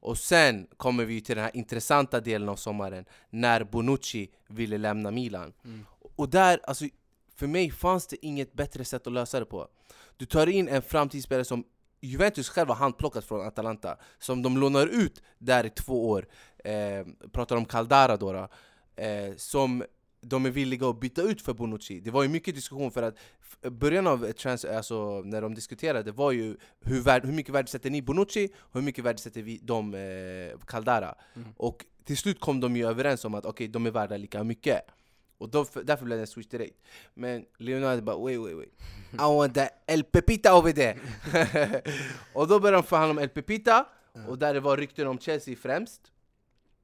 Och 0.00 0.18
sen 0.18 0.66
kommer 0.76 1.04
vi 1.04 1.20
till 1.20 1.36
den 1.36 1.44
här 1.44 1.56
intressanta 1.56 2.20
delen 2.20 2.48
av 2.48 2.56
sommaren 2.56 3.04
när 3.30 3.64
Bonucci 3.64 4.30
ville 4.48 4.78
lämna 4.78 5.10
Milan. 5.10 5.52
Mm. 5.64 5.86
Och 6.16 6.28
där, 6.28 6.60
alltså, 6.64 6.84
för 7.36 7.46
mig 7.46 7.70
fanns 7.70 8.06
det 8.06 8.26
inget 8.26 8.52
bättre 8.52 8.84
sätt 8.84 9.06
att 9.06 9.12
lösa 9.12 9.40
det 9.40 9.46
på. 9.46 9.68
Du 10.16 10.26
tar 10.26 10.46
in 10.46 10.68
en 10.68 10.82
framtidsspelare 10.82 11.44
som 11.44 11.64
Juventus 12.00 12.48
själv 12.48 12.68
har 12.68 12.76
handplockat 12.76 13.24
från 13.24 13.46
Atalanta, 13.46 13.96
som 14.18 14.42
de 14.42 14.58
lånar 14.58 14.86
ut 14.86 15.22
där 15.38 15.66
i 15.66 15.70
två 15.70 16.10
år. 16.10 16.26
Eh, 16.64 17.06
pratar 17.32 17.56
om 17.56 17.64
Caldara 17.64 18.16
då, 18.16 18.32
då 18.32 18.48
eh, 19.02 19.36
som 19.36 19.84
de 20.20 20.46
är 20.46 20.50
villiga 20.50 20.88
att 20.88 21.00
byta 21.00 21.22
ut 21.22 21.42
för 21.42 21.54
Bonucci. 21.54 22.00
Det 22.00 22.10
var 22.10 22.22
ju 22.22 22.28
mycket 22.28 22.54
diskussion 22.54 22.90
för 22.90 23.02
att 23.02 23.16
början 23.62 24.06
av 24.06 24.32
trans, 24.32 24.64
alltså, 24.64 25.22
när 25.24 25.42
de 25.42 25.54
diskuterade 25.54 26.12
var 26.12 26.32
ju 26.32 26.56
hur, 26.80 27.00
värd, 27.00 27.24
hur 27.24 27.32
mycket 27.32 27.54
värdesätter 27.54 27.90
ni 27.90 28.02
Bonucci 28.02 28.48
och 28.56 28.74
hur 28.74 28.82
mycket 28.82 29.04
värdesätter 29.04 29.42
vi 29.42 29.60
de 29.62 29.94
eh, 29.94 30.58
Caldara. 30.66 31.14
Mm. 31.34 31.48
Och 31.56 31.84
till 32.04 32.16
slut 32.16 32.40
kom 32.40 32.60
de 32.60 32.76
ju 32.76 32.86
överens 32.86 33.24
om 33.24 33.34
att 33.34 33.46
okej, 33.46 33.68
de 33.68 33.86
är 33.86 33.90
värda 33.90 34.16
lika 34.16 34.44
mycket. 34.44 34.80
Och 35.38 35.48
då, 35.48 35.66
därför 35.82 36.04
blev 36.04 36.18
det 36.18 36.22
en 36.22 36.26
switch 36.26 36.48
direkt. 36.48 36.76
Men 37.14 37.44
Leonardo 37.58 38.02
bara 38.02 38.16
wait 38.16 38.40
wait 38.40 38.56
wait, 38.56 38.72
I 39.12 39.36
want 39.36 39.54
the 39.54 39.68
El 39.86 40.04
Pepita 40.04 40.58
over 40.58 40.72
there. 40.72 40.98
och 42.34 42.48
då 42.48 42.60
började 42.60 42.76
de 42.76 42.82
förhandla 42.82 43.10
om 43.10 43.18
El 43.18 43.28
Pepita, 43.28 43.86
och 44.28 44.38
där 44.38 44.54
det 44.54 44.60
var 44.60 44.76
rykten 44.76 45.06
om 45.06 45.18
Chelsea 45.18 45.56
främst. 45.56 46.00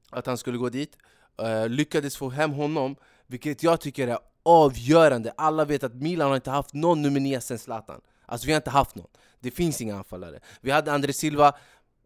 Att 0.09 0.25
han 0.25 0.37
skulle 0.37 0.57
gå 0.57 0.69
dit. 0.69 0.97
Eh, 1.41 1.69
lyckades 1.69 2.17
få 2.17 2.29
hem 2.29 2.51
honom, 2.51 2.95
vilket 3.33 3.63
jag 3.63 3.81
tycker 3.81 4.07
är 4.07 4.17
avgörande. 4.43 5.33
Alla 5.37 5.65
vet 5.65 5.83
att 5.83 5.93
Milan 5.93 6.27
har 6.27 6.35
inte 6.35 6.51
haft 6.51 6.73
någon 6.73 7.01
nummer 7.01 7.19
9 7.19 7.41
sen 7.41 7.59
Zlatan. 7.59 8.01
Alltså 8.25 8.47
vi 8.47 8.53
har 8.53 8.57
inte 8.57 8.69
haft 8.69 8.95
någon. 8.95 9.07
Det 9.39 9.51
finns 9.51 9.81
inga 9.81 9.95
anfallare. 9.95 10.39
Vi 10.61 10.71
hade 10.71 10.91
André 10.91 11.13
Silva, 11.13 11.55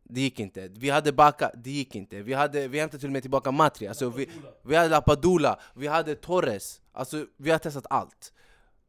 det 0.04 0.22
gick 0.22 0.40
inte. 0.40 0.68
Vi 0.68 0.90
hade 0.90 1.12
Baka, 1.12 1.52
det 1.56 1.72
gick 1.72 1.96
inte. 1.96 2.22
Vi, 2.22 2.34
hade, 2.34 2.68
vi 2.68 2.80
hämtade 2.80 3.00
till 3.00 3.08
och 3.08 3.14
med 3.14 3.22
tillbaka 3.22 3.52
Matri. 3.52 3.88
Alltså, 3.88 4.10
vi, 4.10 4.30
vi 4.62 4.76
hade 4.76 4.90
Lapadula, 4.90 5.60
vi 5.74 5.88
hade 5.88 6.16
Torres. 6.16 6.82
Alltså 6.92 7.26
vi 7.38 7.52
har 7.52 7.60
testat 7.60 7.86
allt. 7.90 8.34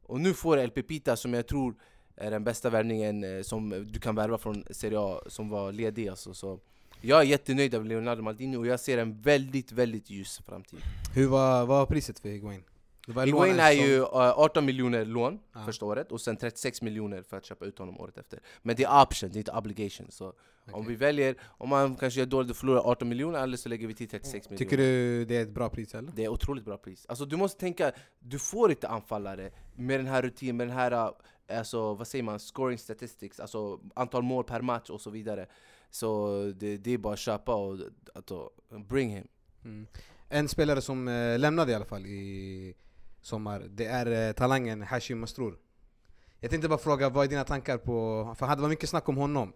Och 0.02 0.20
nu 0.20 0.34
får 0.34 0.58
El 0.58 0.70
Pepita 0.70 1.16
som 1.16 1.34
jag 1.34 1.46
tror 1.46 1.74
är 2.16 2.30
den 2.30 2.44
bästa 2.44 2.70
värvningen 2.70 3.24
eh, 3.24 3.42
som 3.42 3.86
du 3.92 4.00
kan 4.00 4.14
värva 4.14 4.38
från 4.38 4.64
Serie 4.70 4.98
A 5.00 5.20
som 5.26 5.48
var 5.48 5.72
ledig 5.72 6.08
alltså. 6.08 6.34
Så 6.34 6.60
jag 7.00 7.20
är 7.20 7.24
jättenöjd 7.24 7.74
av 7.74 7.84
Leonardo 7.84 8.22
Maldini 8.22 8.56
och 8.56 8.66
jag 8.66 8.80
ser 8.80 8.98
en 8.98 9.20
väldigt, 9.20 9.72
väldigt 9.72 10.10
ljus 10.10 10.40
framtid. 10.46 10.78
Hur 11.14 11.26
var, 11.28 11.58
vad 11.66 11.78
var 11.78 11.86
priset 11.86 12.20
för 12.20 12.28
Higuain? 12.28 12.64
Higuain 13.24 13.58
är 13.60 13.74
som- 13.76 13.84
ju 13.84 13.96
eh, 13.98 14.38
18 14.38 14.64
miljoner 14.64 15.04
lån 15.04 15.38
Ja. 15.54 15.64
första 15.64 15.84
året 15.86 16.12
och 16.12 16.20
sen 16.20 16.36
36 16.36 16.82
miljoner 16.82 17.22
för 17.22 17.36
att 17.36 17.44
köpa 17.44 17.64
ut 17.64 17.78
honom 17.78 18.00
året 18.00 18.18
efter. 18.18 18.40
Men 18.62 18.76
det 18.76 18.84
är 18.84 19.02
option, 19.02 19.30
det 19.32 19.36
är 19.36 19.38
inte 19.38 19.52
obligation. 19.52 20.06
Så 20.10 20.26
om 20.26 20.34
Okej. 20.74 20.84
vi 20.88 20.94
väljer, 20.94 21.36
om 21.44 21.68
man 21.68 21.96
kanske 21.96 22.20
gör 22.20 22.26
dåligt 22.26 22.50
och 22.50 22.56
förlorar 22.56 22.80
18 22.80 23.08
miljoner 23.08 23.42
eller 23.42 23.56
så 23.56 23.68
lägger 23.68 23.86
vi 23.86 23.94
till 23.94 24.08
36 24.08 24.50
miljoner. 24.50 24.58
Tycker 24.70 24.76
du 24.76 25.24
det 25.24 25.36
är 25.36 25.42
ett 25.42 25.50
bra 25.54 25.68
pris 25.68 25.94
eller? 25.94 26.12
Det 26.16 26.24
är 26.24 26.28
otroligt 26.28 26.64
bra 26.64 26.76
pris. 26.76 27.06
Alltså 27.08 27.24
du 27.24 27.36
måste 27.36 27.60
tänka, 27.60 27.92
du 28.18 28.38
får 28.38 28.70
inte 28.70 28.88
anfallare 28.88 29.50
med 29.76 29.98
den 30.00 30.06
här 30.06 30.22
rutinen, 30.22 30.56
med 30.56 30.66
den 30.68 30.76
här, 30.76 30.92
äh, 30.92 31.58
alltså, 31.58 31.94
vad 31.94 32.06
säger 32.08 32.22
man, 32.24 32.38
scoring 32.38 32.78
statistics, 32.78 33.40
alltså 33.40 33.80
antal 33.94 34.22
mål 34.22 34.44
per 34.44 34.60
match 34.60 34.90
och 34.90 35.00
så 35.00 35.10
vidare. 35.10 35.46
Så 35.90 36.42
det, 36.56 36.76
det 36.76 36.90
är 36.90 36.98
bara 36.98 37.12
att 37.12 37.18
köpa 37.18 37.54
och 37.54 37.78
alltså, 38.14 38.50
bring 38.88 39.10
him. 39.10 39.28
Mm. 39.64 39.86
En 40.28 40.48
spelare 40.48 40.80
som 40.80 41.08
eh, 41.08 41.38
lämnade 41.38 41.72
i 41.72 41.74
alla 41.74 41.84
fall 41.84 42.06
i 42.06 42.74
sommar, 43.20 43.66
det 43.68 43.86
är 43.86 44.28
eh, 44.28 44.32
talangen 44.32 44.82
Hashim 44.82 45.20
Mastrour. 45.20 45.58
Jag 46.40 46.50
tänkte 46.50 46.68
bara 46.68 46.78
fråga, 46.78 47.08
vad 47.08 47.24
är 47.24 47.28
dina 47.28 47.44
tankar 47.44 47.78
på... 47.78 48.34
För 48.38 48.56
det 48.56 48.62
var 48.62 48.68
mycket 48.68 48.88
snack 48.88 49.08
om 49.08 49.16
honom. 49.16 49.52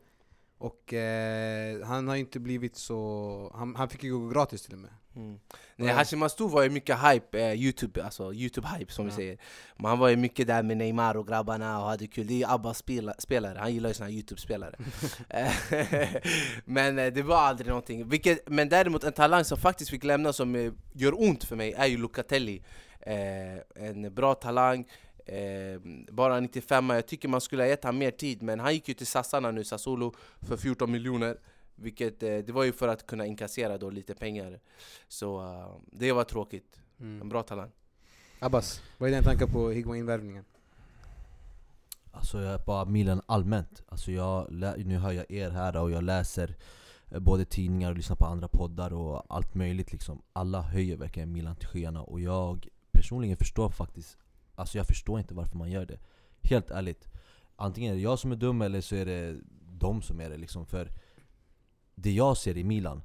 Och 0.58 0.92
eh, 0.92 1.82
han 1.84 2.08
har 2.08 2.14
ju 2.14 2.20
inte 2.20 2.40
blivit 2.40 2.76
så... 2.76 3.52
Han, 3.54 3.76
han 3.76 3.88
fick 3.88 4.04
ju 4.04 4.18
gå 4.18 4.28
gratis 4.28 4.62
till 4.62 4.74
och 4.74 4.78
med. 4.78 4.90
Mm. 5.16 5.38
Nej, 5.76 5.88
Hashim 5.88 6.22
Astour 6.22 6.48
var 6.48 6.62
ju 6.62 6.70
mycket 6.70 6.98
hype, 6.98 7.40
eh, 7.40 7.52
Youtube, 7.52 8.04
alltså 8.04 8.32
Youtube-hype 8.32 8.90
som 8.90 9.06
vi 9.06 9.10
säger. 9.12 9.38
Men 9.76 9.86
han 9.86 9.98
var 9.98 10.08
ju 10.08 10.16
mycket 10.16 10.46
där 10.46 10.62
med 10.62 10.76
Neymar 10.76 11.16
och 11.16 11.28
grabbarna 11.28 11.82
och 11.82 11.88
hade 11.88 12.06
kul, 12.06 12.26
det 12.26 12.42
är 12.42 12.54
Abbas 12.54 12.78
spela, 12.78 13.14
spelare, 13.18 13.58
han 13.58 13.74
gillar 13.74 13.90
ju 13.90 13.94
såna 13.94 14.10
här 14.10 14.14
Youtube-spelare. 14.16 14.76
Men 16.64 16.98
eh, 16.98 17.12
det 17.12 17.22
var 17.22 17.36
aldrig 17.36 17.68
någonting, 17.68 18.08
Vilket, 18.08 18.48
men 18.48 18.68
däremot 18.68 19.04
en 19.04 19.12
talang 19.12 19.44
som 19.44 19.58
faktiskt 19.58 19.90
fick 19.90 20.04
lämna 20.04 20.32
som 20.32 20.54
eh, 20.54 20.72
gör 20.92 21.20
ont 21.20 21.44
för 21.44 21.56
mig 21.56 21.72
är 21.72 21.86
ju 21.86 21.96
Locatelli. 21.96 22.62
Eh, 23.00 23.86
En 23.86 24.14
bra 24.14 24.34
talang, 24.34 24.86
Eh, 25.26 25.80
bara 26.12 26.40
95 26.40 26.90
jag 26.90 27.06
tycker 27.06 27.28
man 27.28 27.40
skulle 27.40 27.62
ha 27.62 27.68
gett 27.68 27.84
honom 27.84 27.98
mer 27.98 28.10
tid 28.10 28.42
men 28.42 28.60
han 28.60 28.74
gick 28.74 28.88
ju 28.88 28.94
till 28.94 29.06
Sassarna 29.06 29.50
nu, 29.50 29.64
Sassuolo, 29.64 30.14
för 30.40 30.56
14 30.56 30.90
miljoner 30.90 31.36
vilket, 31.74 32.22
eh, 32.22 32.38
det 32.38 32.52
var 32.52 32.64
ju 32.64 32.72
för 32.72 32.88
att 32.88 33.06
kunna 33.06 33.26
inkassera 33.26 33.78
då 33.78 33.90
lite 33.90 34.14
pengar 34.14 34.60
Så 35.08 35.40
uh, 35.40 35.76
det 35.92 36.12
var 36.12 36.24
tråkigt, 36.24 36.80
en 36.98 37.28
bra 37.28 37.42
talang 37.42 37.70
Abbas, 38.38 38.82
vad 38.98 39.08
är 39.08 39.12
dina 39.12 39.22
tankar 39.22 39.46
på 39.46 39.70
Higuain-värvningen? 39.70 40.44
Alltså 42.12 42.40
jag 42.40 42.54
är 42.54 42.58
bara 42.66 42.84
Milan 42.84 43.22
allmänt. 43.26 43.82
Alltså 43.88 44.12
jag, 44.12 44.46
lä- 44.50 44.76
nu 44.76 44.96
hör 44.96 45.12
jag 45.12 45.30
er 45.30 45.50
här 45.50 45.76
och 45.82 45.90
jag 45.90 46.04
läser 46.04 46.56
eh, 47.10 47.18
både 47.18 47.44
tidningar 47.44 47.90
och 47.90 47.96
lyssnar 47.96 48.16
på 48.16 48.26
andra 48.26 48.48
poddar 48.48 48.92
och 48.92 49.24
allt 49.28 49.54
möjligt 49.54 49.92
liksom. 49.92 50.22
Alla 50.32 50.62
höjer 50.62 50.96
verkligen 50.96 51.32
Milan 51.32 51.56
till 51.56 51.68
skyarna 51.68 52.02
och 52.02 52.20
jag 52.20 52.68
personligen 52.92 53.36
förstår 53.36 53.70
faktiskt 53.70 54.18
Alltså 54.54 54.78
jag 54.78 54.86
förstår 54.86 55.18
inte 55.18 55.34
varför 55.34 55.56
man 55.56 55.70
gör 55.70 55.86
det. 55.86 55.98
Helt 56.42 56.70
ärligt. 56.70 57.08
Antingen 57.56 57.92
är 57.92 57.96
det 57.96 58.02
jag 58.02 58.18
som 58.18 58.32
är 58.32 58.36
dum 58.36 58.62
eller 58.62 58.80
så 58.80 58.94
är 58.96 59.06
det 59.06 59.36
de 59.78 60.02
som 60.02 60.20
är 60.20 60.30
det 60.30 60.36
liksom. 60.36 60.66
För 60.66 60.88
det 62.02 62.12
jag 62.12 62.36
ser 62.36 62.56
i 62.56 62.64
Milan, 62.64 63.02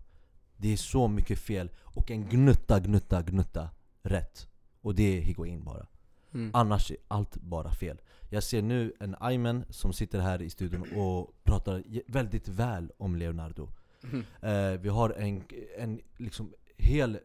det 0.57 0.73
är 0.73 0.77
så 0.77 1.07
mycket 1.07 1.39
fel 1.39 1.69
och 1.83 2.11
en 2.11 2.29
gnutta, 2.29 2.79
gnutta, 2.79 3.21
gnutta 3.21 3.69
rätt. 4.01 4.47
Och 4.81 4.95
det 4.95 5.17
är 5.17 5.21
Higuain 5.21 5.63
bara. 5.63 5.87
Mm. 6.33 6.51
Annars 6.53 6.91
är 6.91 6.97
allt 7.07 7.35
bara 7.35 7.71
fel. 7.71 8.01
Jag 8.29 8.43
ser 8.43 8.61
nu 8.61 8.93
en 8.99 9.15
Ayman 9.19 9.65
som 9.69 9.93
sitter 9.93 10.19
här 10.19 10.41
i 10.41 10.49
studion 10.49 10.81
och 10.81 11.43
pratar 11.43 11.83
väldigt 12.07 12.47
väl 12.47 12.91
om 12.97 13.15
Leonardo. 13.15 13.69
Mm. 14.03 14.25
Eh, 14.41 14.79
vi 14.79 14.89
har 14.89 15.09
en, 15.09 15.43
en 15.77 15.99
liksom 16.17 16.53
hel 16.77 17.19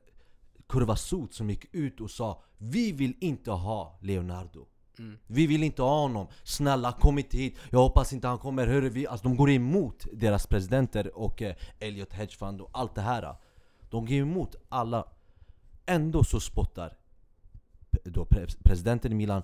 kurva 0.67 0.97
sot 0.97 1.35
som 1.35 1.51
gick 1.51 1.75
ut 1.75 2.01
och 2.01 2.11
sa 2.11 2.43
Vi 2.59 2.93
vill 2.93 3.15
inte 3.21 3.51
ha 3.51 3.99
Leonardo. 4.01 4.67
Mm. 4.99 5.19
Vi 5.27 5.47
vill 5.47 5.63
inte 5.63 5.83
ha 5.83 6.01
honom. 6.01 6.27
Snälla 6.45 6.93
kom 6.93 7.19
inte 7.19 7.37
hit. 7.37 7.59
Jag 7.71 7.79
hoppas 7.79 8.13
inte 8.13 8.29
han 8.29 8.39
kommer. 8.39 8.67
Hörru, 8.67 8.89
vi, 8.89 9.07
alltså, 9.07 9.29
de 9.29 9.37
går 9.37 9.51
emot 9.51 10.07
deras 10.13 10.47
presidenter 10.47 11.19
och 11.19 11.43
eh, 11.43 11.55
Elliot 11.79 12.13
Hedge 12.13 12.39
Fund 12.39 12.61
och 12.61 12.71
allt 12.73 12.95
det 12.95 13.01
här. 13.01 13.37
De 13.91 14.07
går 14.07 14.17
emot 14.17 14.57
alla. 14.69 15.05
Ändå 15.87 16.25
så 16.25 16.41
spottar 16.41 16.97
då 18.05 18.27
presidenten 18.65 19.13
i 19.13 19.15
Milan 19.15 19.43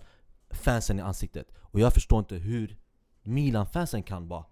fansen 0.50 0.98
i 0.98 1.02
ansiktet. 1.02 1.52
Och 1.60 1.80
jag 1.80 1.94
förstår 1.94 2.18
inte 2.18 2.34
hur 2.34 2.76
Milan-fansen 3.22 4.02
kan 4.02 4.28
bara 4.28 4.44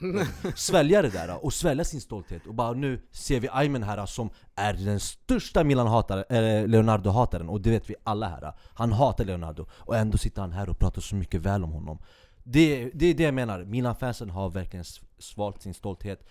svälja 0.54 1.02
det 1.02 1.10
där 1.10 1.44
och 1.44 1.52
svälja 1.52 1.84
sin 1.84 2.00
stolthet 2.00 2.46
och 2.46 2.54
bara 2.54 2.72
nu 2.72 3.00
ser 3.10 3.40
vi 3.40 3.48
Aymen 3.52 3.82
här 3.82 4.06
som 4.06 4.30
är 4.54 4.72
den 4.72 5.00
största 5.00 5.64
Milan-hataren, 5.64 6.70
Leonardo-hataren 6.70 7.48
och 7.48 7.60
det 7.60 7.70
vet 7.70 7.90
vi 7.90 7.94
alla 8.04 8.28
här. 8.28 8.52
Han 8.74 8.92
hatar 8.92 9.24
Leonardo 9.24 9.66
och 9.70 9.96
ändå 9.96 10.18
sitter 10.18 10.42
han 10.42 10.52
här 10.52 10.68
och 10.68 10.78
pratar 10.78 11.00
så 11.00 11.16
mycket 11.16 11.40
väl 11.40 11.64
om 11.64 11.72
honom. 11.72 11.98
Det, 12.42 12.90
det 12.94 13.06
är 13.06 13.14
det 13.14 13.22
jag 13.22 13.34
menar, 13.34 13.64
Milan-fansen 13.64 14.30
har 14.30 14.50
verkligen 14.50 14.84
svalt 15.18 15.62
sin 15.62 15.74
stolthet 15.74 16.26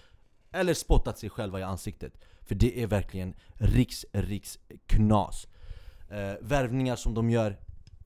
Eller 0.51 0.73
spottat 0.73 1.19
sig 1.19 1.29
själva 1.29 1.59
i 1.59 1.63
ansiktet. 1.63 2.13
För 2.41 2.55
det 2.55 2.83
är 2.83 2.87
verkligen 2.87 3.33
riks, 3.53 4.05
riks 4.11 4.59
knas. 4.85 5.47
Eh, 6.09 6.33
Värvningar 6.41 6.95
som 6.95 7.13
de 7.13 7.29
gör, 7.29 7.57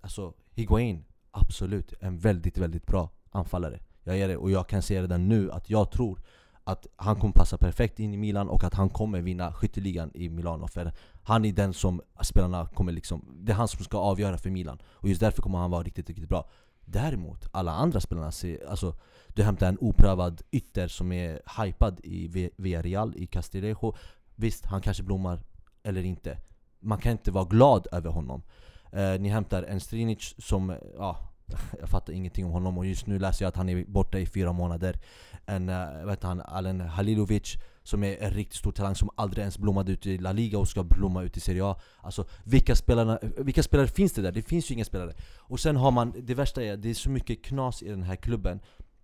alltså 0.01 0.33
Higuain, 0.51 1.05
absolut 1.31 1.93
en 1.99 2.17
väldigt, 2.17 2.57
väldigt 2.57 2.85
bra 2.85 3.09
anfallare 3.31 3.79
jag 4.03 4.19
är 4.19 4.27
det, 4.27 4.37
och 4.37 4.51
jag 4.51 4.67
kan 4.67 4.81
säga 4.81 5.01
redan 5.01 5.29
nu 5.29 5.51
att 5.51 5.69
jag 5.69 5.91
tror 5.91 6.19
att 6.63 6.87
han 6.95 7.15
kommer 7.15 7.33
passa 7.33 7.57
perfekt 7.57 7.99
in 7.99 8.13
i 8.13 8.17
Milan 8.17 8.49
och 8.49 8.63
att 8.63 8.73
han 8.73 8.89
kommer 8.89 9.21
vinna 9.21 9.53
skytteligan 9.53 10.11
i 10.13 10.29
Milano. 10.29 10.67
För 10.67 10.91
han 11.23 11.45
är 11.45 11.51
den 11.53 11.73
som 11.73 12.01
spelarna 12.21 12.67
kommer 12.67 12.91
liksom, 12.91 13.25
det 13.41 13.51
är 13.51 13.55
han 13.55 13.67
som 13.67 13.83
ska 13.83 13.97
avgöra 13.97 14.37
för 14.37 14.49
Milan. 14.49 14.81
Och 14.85 15.09
just 15.09 15.21
därför 15.21 15.41
kommer 15.41 15.57
han 15.57 15.71
vara 15.71 15.83
riktigt, 15.83 16.09
riktigt 16.09 16.29
bra. 16.29 16.49
Däremot, 16.85 17.47
alla 17.51 17.71
andra 17.71 17.99
spelarna 17.99 18.31
ser, 18.31 18.69
alltså 18.69 18.95
Du 19.27 19.43
hämtar 19.43 19.67
en 19.67 19.77
oprövad 19.81 20.41
ytter 20.51 20.87
som 20.87 21.11
är 21.11 21.39
hypad 21.63 21.99
i 22.03 22.51
Villarreal, 22.57 23.13
i 23.17 23.27
Castillejo. 23.27 23.95
Visst, 24.35 24.65
han 24.65 24.81
kanske 24.81 25.03
blommar, 25.03 25.39
eller 25.83 26.03
inte. 26.03 26.37
Man 26.79 26.97
kan 26.97 27.11
inte 27.11 27.31
vara 27.31 27.45
glad 27.45 27.87
över 27.91 28.09
honom. 28.09 28.43
Eh, 28.91 29.19
Ni 29.19 29.29
hämtar 29.29 29.63
en 29.63 29.79
Strinic 29.79 30.35
som, 30.37 30.75
ja 30.97 31.32
jag 31.79 31.89
fattar 31.89 32.13
ingenting 32.13 32.45
om 32.45 32.51
honom 32.51 32.77
och 32.77 32.85
just 32.85 33.07
nu 33.07 33.19
läser 33.19 33.45
jag 33.45 33.49
att 33.49 33.55
han 33.55 33.69
är 33.69 33.85
borta 33.85 34.19
i 34.19 34.25
fyra 34.25 34.53
månader. 34.53 34.99
En, 35.45 35.69
eh, 35.69 35.75
uh, 35.75 36.05
vet 36.05 36.23
han, 36.23 36.41
Alen 36.41 36.81
Halilovic 36.81 37.57
som 37.83 38.03
är 38.03 38.17
en 38.17 38.31
riktigt 38.31 38.57
stor 38.57 38.71
talang 38.71 38.95
som 38.95 39.09
aldrig 39.15 39.41
ens 39.41 39.57
blommade 39.57 39.91
ut 39.91 40.05
i 40.05 40.17
La 40.17 40.31
Liga 40.31 40.59
och 40.59 40.67
ska 40.67 40.83
blomma 40.83 41.23
ut 41.23 41.37
i 41.37 41.39
Serie 41.39 41.65
A. 41.65 41.79
Alltså 42.01 42.25
vilka, 42.43 42.75
spelarna, 42.75 43.19
vilka 43.37 43.63
spelare 43.63 43.87
finns 43.87 44.13
det 44.13 44.21
där? 44.21 44.31
Det 44.31 44.41
finns 44.41 44.71
ju 44.71 44.75
inga 44.75 44.85
spelare. 44.85 45.13
Och 45.37 45.59
sen 45.59 45.75
har 45.75 45.91
man, 45.91 46.13
det 46.17 46.33
värsta 46.33 46.63
är, 46.63 46.77
det 46.77 46.89
är 46.89 46.93
så 46.93 47.09
mycket 47.09 47.43
knas 47.45 47.83
i 47.83 47.89
den 47.89 48.03
här 48.03 48.15
klubben. 48.15 48.59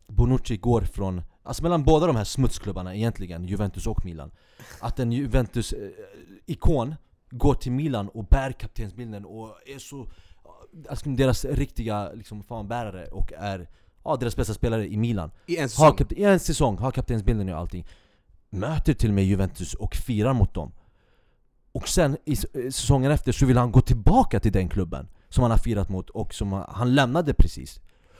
Bonucci 0.07 0.57
går 0.57 0.81
från, 0.81 1.21
alltså 1.43 1.63
mellan 1.63 1.83
båda 1.83 2.07
de 2.07 2.15
här 2.15 2.23
smutsklubbarna 2.23 2.95
egentligen, 2.95 3.45
Juventus 3.45 3.87
och 3.87 4.05
Milan 4.05 4.31
Att 4.79 4.99
en 4.99 5.11
Juventus-ikon 5.11 6.89
eh, 6.89 6.95
går 7.29 7.53
till 7.53 7.71
Milan 7.71 8.09
och 8.09 8.25
bär 8.25 8.51
kaptensbilden 8.51 9.25
och 9.25 9.55
är 9.65 9.79
så 9.79 10.11
Alltså 10.89 11.09
deras 11.09 11.45
riktiga 11.45 12.11
liksom, 12.13 12.43
fanbärare 12.43 13.05
och 13.07 13.33
är 13.37 13.69
ja, 14.03 14.15
deras 14.15 14.35
bästa 14.35 14.53
spelare 14.53 14.87
i 14.87 14.97
Milan. 14.97 15.31
I 15.45 15.55
en 15.57 15.61
har 15.61 15.67
säsong. 15.67 15.95
kap- 15.97 16.13
I 16.13 16.23
en 16.23 16.39
säsong, 16.39 16.77
har 16.77 16.91
kaptensbilden 16.91 17.49
och 17.49 17.57
allting. 17.59 17.87
Möter 18.49 18.93
till 18.93 19.09
och 19.09 19.15
med 19.15 19.25
Juventus 19.25 19.73
och 19.73 19.95
firar 19.95 20.33
mot 20.33 20.53
dem. 20.53 20.71
Och 21.71 21.87
sen 21.87 22.17
i 22.25 22.31
eh, 22.31 22.37
säsongen 22.71 23.11
efter 23.11 23.31
så 23.31 23.45
vill 23.45 23.57
han 23.57 23.71
gå 23.71 23.81
tillbaka 23.81 24.39
till 24.39 24.51
den 24.51 24.69
klubben 24.69 25.07
Som 25.29 25.41
han 25.41 25.51
har 25.51 25.57
firat 25.57 25.89
mot 25.89 26.09
och 26.09 26.33
som 26.33 26.51
han- 26.53 26.65
han 26.69 26.95
lämnade 26.95 27.33
precis 27.33 27.79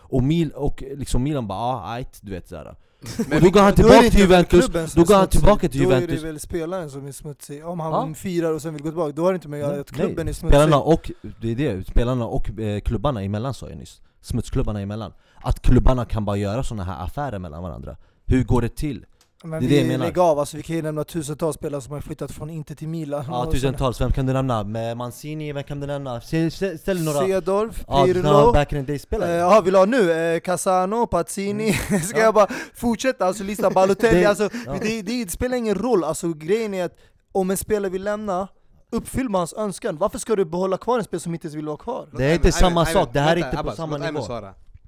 Och, 0.10 0.24
Mil, 0.24 0.52
och 0.52 0.84
liksom 0.96 1.24
Milan 1.24 1.48
bara 1.48 1.60
ah, 1.60 1.92
ajt, 1.94 2.20
du 2.22 2.32
vet 2.32 2.48
sådär 2.50 2.76
Och 3.36 3.42
då 3.42 3.50
går 3.50 3.62
han 3.62 3.74
tillbaka 3.74 4.10
till 4.10 4.20
Juventus, 4.20 4.94
då 4.94 5.04
går 5.04 5.16
han 5.16 5.28
tillbaka 5.28 5.70
till 5.70 5.84
Då 5.84 5.90
är 5.92 5.96
Juventus 5.96 6.22
det 6.22 6.28
väl 6.28 6.40
spelaren 6.40 6.90
som 6.90 7.08
är 7.08 7.12
smutsig. 7.12 7.66
Om 7.66 7.80
han 7.80 7.92
Ja. 8.10 8.14
firar 8.16 8.54
och 8.54 8.62
sen 8.62 8.74
vill 8.74 8.84
gå 8.84 8.90
tillbaka, 8.90 9.12
då 9.12 9.24
har 9.24 9.32
det 9.34 9.36
inte 9.36 9.48
med 9.48 9.64
att 9.64 9.72
göra 9.72 9.82
att 9.82 9.92
klubben 9.92 10.28
är 10.28 10.34
smutsig. 10.34 10.50
Spelarna 10.60 10.78
och, 10.78 11.12
det 11.42 11.52
är 11.52 11.56
det, 11.56 11.88
spelarna 11.88 12.26
och 12.26 12.60
eh, 12.60 12.80
klubbarna 12.80 13.24
emellan 13.24 13.54
sa 13.54 13.70
jag 13.70 13.78
nyss 13.78 14.02
Smutsklubbarna 14.22 14.82
emellan 14.82 15.14
Att 15.42 15.62
klubbarna 15.62 16.06
kan 16.06 16.26
bara 16.26 16.38
göra 16.38 16.64
såna 16.64 16.84
här 16.84 17.06
affärer 17.06 17.40
mellan 17.40 17.64
varandra 17.64 17.96
Hur 18.26 18.44
går 18.44 18.62
det 18.62 18.76
till? 18.76 19.06
Men 19.44 19.52
det 19.52 19.58
är 19.58 19.60
vi 19.62 19.68
det 19.68 19.76
jag 19.76 19.88
menar. 19.88 20.06
lägger 20.06 20.22
av, 20.22 20.40
alltså, 20.40 20.58
vi 20.58 20.64
kan 20.64 20.76
ju 20.76 20.82
nämna 20.82 21.04
tusentals 21.04 21.56
spelare 21.56 21.82
som 21.82 21.94
har 21.94 22.02
flyttat 22.02 22.32
från 22.32 22.50
Inter 22.50 22.76
till 22.76 22.88
Milan. 22.88 23.26
Ja 23.28 23.46
tusentals, 23.52 24.02
vem 24.02 24.12
kan 24.12 24.26
du 24.26 24.34
nämna? 24.34 24.64
Med 24.64 24.98
Mancini, 24.98 25.54
vem 25.54 25.64
kan 25.64 25.80
du 25.80 25.88
nämna? 25.88 26.22
Ställ, 26.22 27.04
några 27.04 27.20
Sedorf, 27.20 27.84
ja, 27.88 28.06
Pirlo. 28.06 28.22
några 28.32 28.52
back 28.52 28.74
in 28.74 28.80
the 28.86 28.92
day 28.92 28.96
Eh, 28.96 29.00
spelare 29.00 29.32
Ja, 29.32 29.62
vill 29.62 29.76
ha 29.76 29.86
nu? 29.86 30.12
Eh, 30.12 30.40
Casano, 30.40 31.08
Pazzini, 31.08 31.74
ska 31.84 31.96
Mm. 31.96 32.02
Ja. 32.16 32.20
jag 32.20 32.34
bara 32.34 32.48
fortsätta? 32.76 33.26
Alltså 33.26 33.44
lista 33.44 33.70
Balotelli, 33.70 34.20
Det- 34.22 34.26
alltså, 34.26 34.50
ja. 34.66 34.74
det, 34.82 35.02
det, 35.02 35.24
det 35.24 35.32
spelar 35.32 35.58
ingen 35.58 35.76
roll, 35.76 36.04
alltså 36.04 36.34
grejen 36.34 36.74
är 36.74 36.86
att 36.86 36.96
om 37.32 37.52
en 37.52 37.58
spelare 37.58 37.92
vill 37.92 38.04
lämna, 38.04 38.48
uppfyll 38.92 39.30
man 39.30 39.40
hans 39.40 39.54
önskan. 39.54 39.98
Varför 39.98 40.20
ska 40.20 40.36
du 40.36 40.46
behålla 40.46 40.78
kvar 40.78 40.98
en 40.98 41.04
spelare 41.04 41.22
som 41.22 41.34
inte 41.34 41.46
ens 41.48 41.56
vill 41.56 41.66
vara 41.68 41.78
kvar? 41.78 42.08
Det 42.18 42.26
är 42.26 42.34
inte 42.34 42.52
samma 42.52 42.86
sak, 42.86 43.10
det 43.14 43.20
här 43.20 43.38
är 43.38 43.46
inte 43.52 43.64
på 43.64 43.72
samma 43.72 43.98
nivå. 43.98 44.22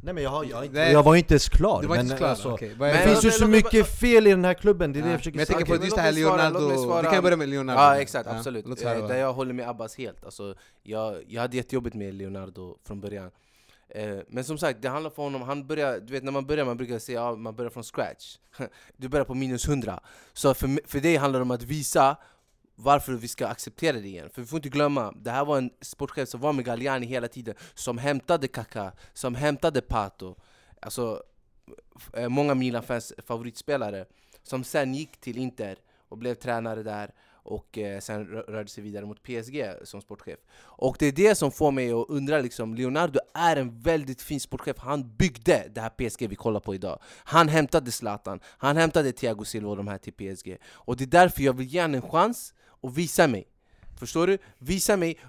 Nej 0.04 0.14
men 0.14 0.24
jag, 0.24 0.30
har, 0.30 0.44
jag, 0.46 0.66
inte, 0.66 0.78
Nej. 0.80 0.92
jag 0.92 1.04
var 1.04 1.16
inte 1.16 1.34
ens 1.34 1.50
klar 1.50 1.82
Du 1.82 1.88
var 1.88 1.96
men 1.96 2.06
inte 2.06 2.18
klar, 2.18 2.28
alltså. 2.30 2.50
Vad 2.50 2.62
är- 2.62 2.68
Det 2.78 2.78
Men- 3.00 3.08
finns 3.08 3.24
ju 3.26 3.32
så 3.32 3.48
mycket 3.48 4.00
fel 4.00 4.28
i 4.28 4.30
den 4.30 4.46
här 4.46 4.54
klubben, 4.54 4.94
det 4.94 5.00
är 5.00 5.02
det 5.02 5.08
Ja, 5.08 5.12
jag 5.12 5.20
försöker 5.20 5.36
Men 5.36 5.40
jag 5.40 5.48
säga 5.48 5.58
tänker 5.58 5.74
på 5.74 5.76
Okej, 5.78 5.86
just 5.86 5.96
men 5.98 6.04
det 6.06 6.10
här 6.12 6.52
Leonardo, 6.52 7.02
vi 7.02 7.08
kan 7.16 7.24
börja 7.24 7.38
med 7.38 7.50
Leonardo 7.50 7.82
Ja 7.82 7.96
exakt, 8.02 8.30
Ja, 8.30 8.38
absolut. 8.38 8.68
låt 8.68 8.82
Eh, 8.82 9.08
där 9.08 9.18
jag 9.18 9.34
håller 9.34 9.54
med 9.54 9.70
Abbas 9.70 9.96
helt. 9.98 10.26
Alltså, 10.26 10.56
jag, 10.84 11.16
jag 11.28 11.42
hade 11.42 11.58
jättejobbigt 11.58 11.96
med 11.96 12.14
Leonardo 12.14 12.78
från 12.88 13.02
början. 13.02 13.32
Eh, 13.90 14.18
men 14.30 14.44
som 14.44 14.58
sagt, 14.58 14.82
det 14.82 14.90
handlar 14.90 15.10
för 15.12 15.24
honom, 15.24 15.42
han 15.42 15.68
börjar, 15.68 16.00
du 16.00 16.14
vet 16.14 16.24
när 16.24 16.32
man 16.32 16.46
börjar, 16.46 16.66
man 16.66 16.78
brukar 16.78 17.00
säga 17.00 17.28
att 17.30 17.40
man 17.40 17.56
börjar 17.56 17.70
från 17.70 17.84
scratch. 17.84 18.38
du 18.98 19.08
börjar 19.08 19.26
på 19.26 19.34
minus 19.34 19.68
100. 19.68 20.00
Så 20.34 20.54
för, 20.54 20.88
för 20.88 21.00
det 21.00 21.16
handlar 21.18 21.40
det 21.40 21.44
om 21.44 21.52
att 21.52 21.64
visa 21.64 22.16
varför 22.76 23.14
vi 23.14 23.28
ska 23.28 23.48
acceptera 23.48 23.98
det 23.98 24.08
igen. 24.08 24.30
För 24.30 24.42
vi 24.42 24.48
får 24.48 24.58
inte 24.58 24.70
glömma, 24.70 25.12
det 25.12 25.32
här 25.32 25.46
var 25.46 25.58
en 25.58 25.70
sportchef 25.82 26.30
som 26.30 26.40
var 26.40 26.54
med 26.54 26.66
Galliani 26.66 27.06
hela 27.06 27.28
tiden, 27.28 27.56
som 27.74 27.98
hämtade 27.98 28.48
Kaká, 28.48 28.92
som 29.14 29.36
hämtade 29.36 29.82
Pato. 29.82 30.36
Alltså, 30.82 31.24
eh, 32.14 32.30
många 32.30 32.56
Milan-fans 32.56 33.14
favoritspelare, 33.28 34.06
som 34.44 34.64
sen 34.64 34.94
gick 34.94 35.22
till 35.22 35.38
Inter 35.38 35.78
och 36.10 36.18
blev 36.18 36.36
tränare 36.36 36.84
där 36.84 37.12
och 37.44 37.78
eh, 37.78 38.00
sen 38.00 38.26
rörde 38.26 38.70
sig 38.70 38.84
vidare 38.84 39.06
mot 39.06 39.24
PSG 39.24 39.74
som 39.84 40.02
sportchef. 40.02 40.40
Och 40.54 40.96
det 41.00 41.06
är 41.06 41.12
det 41.12 41.36
som 41.36 41.52
får 41.52 41.72
mig 41.72 41.92
att 41.92 42.10
undra, 42.10 42.40
liksom, 42.40 42.76
Leonardo 42.76 43.20
är 43.34 43.56
en 43.56 43.82
väldigt 43.82 44.22
fin 44.22 44.40
sportchef. 44.40 44.78
Han 44.78 45.16
byggde 45.16 45.68
det 45.76 45.82
här 45.82 45.90
PSG 45.90 46.28
vi 46.30 46.36
kollar 46.36 46.60
på 46.60 46.76
idag. 46.76 47.00
Han 47.24 47.48
hämtade 47.48 47.92
Zlatan, 47.92 48.40
han 48.44 48.78
hämtade 48.78 49.12
Thiago 49.12 49.46
Silva 49.46 49.70
och 49.70 49.78
de 49.78 49.88
här 49.88 49.98
till 49.98 50.14
PSG. 50.14 50.58
Och 50.66 50.98
det 50.98 51.04
är 51.04 51.08
därför 51.08 51.44
jag 51.44 51.54
vill 51.54 51.68
ge 51.68 51.82
honom 51.82 51.96
en 51.96 52.10
chans 52.10 52.54
och 52.82 52.98
visa 52.98 53.28
mig. 53.28 53.48
Förstår 54.00 54.28
du? 54.28 54.38
Visa 54.58 54.98
mig. 54.98 55.20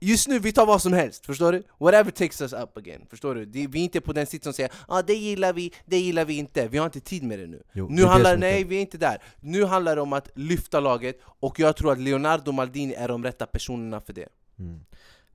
Just 0.00 0.28
nu, 0.28 0.38
vi 0.38 0.52
tar 0.52 0.66
vad 0.66 0.82
som 0.82 0.92
helst. 0.92 1.26
Förstår 1.26 1.52
du? 1.52 1.62
Whatever 1.78 2.10
takes 2.10 2.40
us 2.40 2.52
up 2.52 2.76
again. 2.76 3.06
Förstår 3.10 3.34
du? 3.34 3.44
Det, 3.44 3.66
vi 3.66 3.80
är 3.80 3.84
inte 3.84 4.00
på 4.00 4.12
den 4.12 4.26
sitsen 4.26 4.52
som 4.52 4.56
säger 4.56 4.72
ah, 4.88 5.02
det 5.02 5.14
gillar 5.14 5.52
vi, 5.52 5.72
det 5.86 5.98
gillar 5.98 6.24
vi 6.24 6.34
inte. 6.34 6.68
Vi 6.68 6.78
har 6.78 6.84
inte 6.84 7.00
tid 7.00 7.22
med 7.22 7.38
det 7.38 7.46
nu. 7.46 7.62
Jo, 7.72 7.88
det 7.88 7.94
nu 7.94 8.02
det 8.02 8.08
handlar 8.08 8.32
är 8.32 8.38
nej, 8.38 8.64
vi 8.64 8.76
är 8.76 8.80
inte 8.80 8.98
där. 8.98 9.22
Nu 9.40 9.64
handlar 9.64 9.96
det 9.96 10.02
om 10.02 10.12
att 10.12 10.28
lyfta 10.34 10.80
laget, 10.80 11.20
och 11.24 11.60
jag 11.60 11.76
tror 11.76 11.92
att 11.92 11.98
Leonardo 11.98 12.52
Maldini 12.52 12.94
är 12.94 13.08
de 13.08 13.24
rätta 13.24 13.46
personerna 13.46 14.00
för 14.00 14.12
det. 14.12 14.28
Mm. 14.58 14.80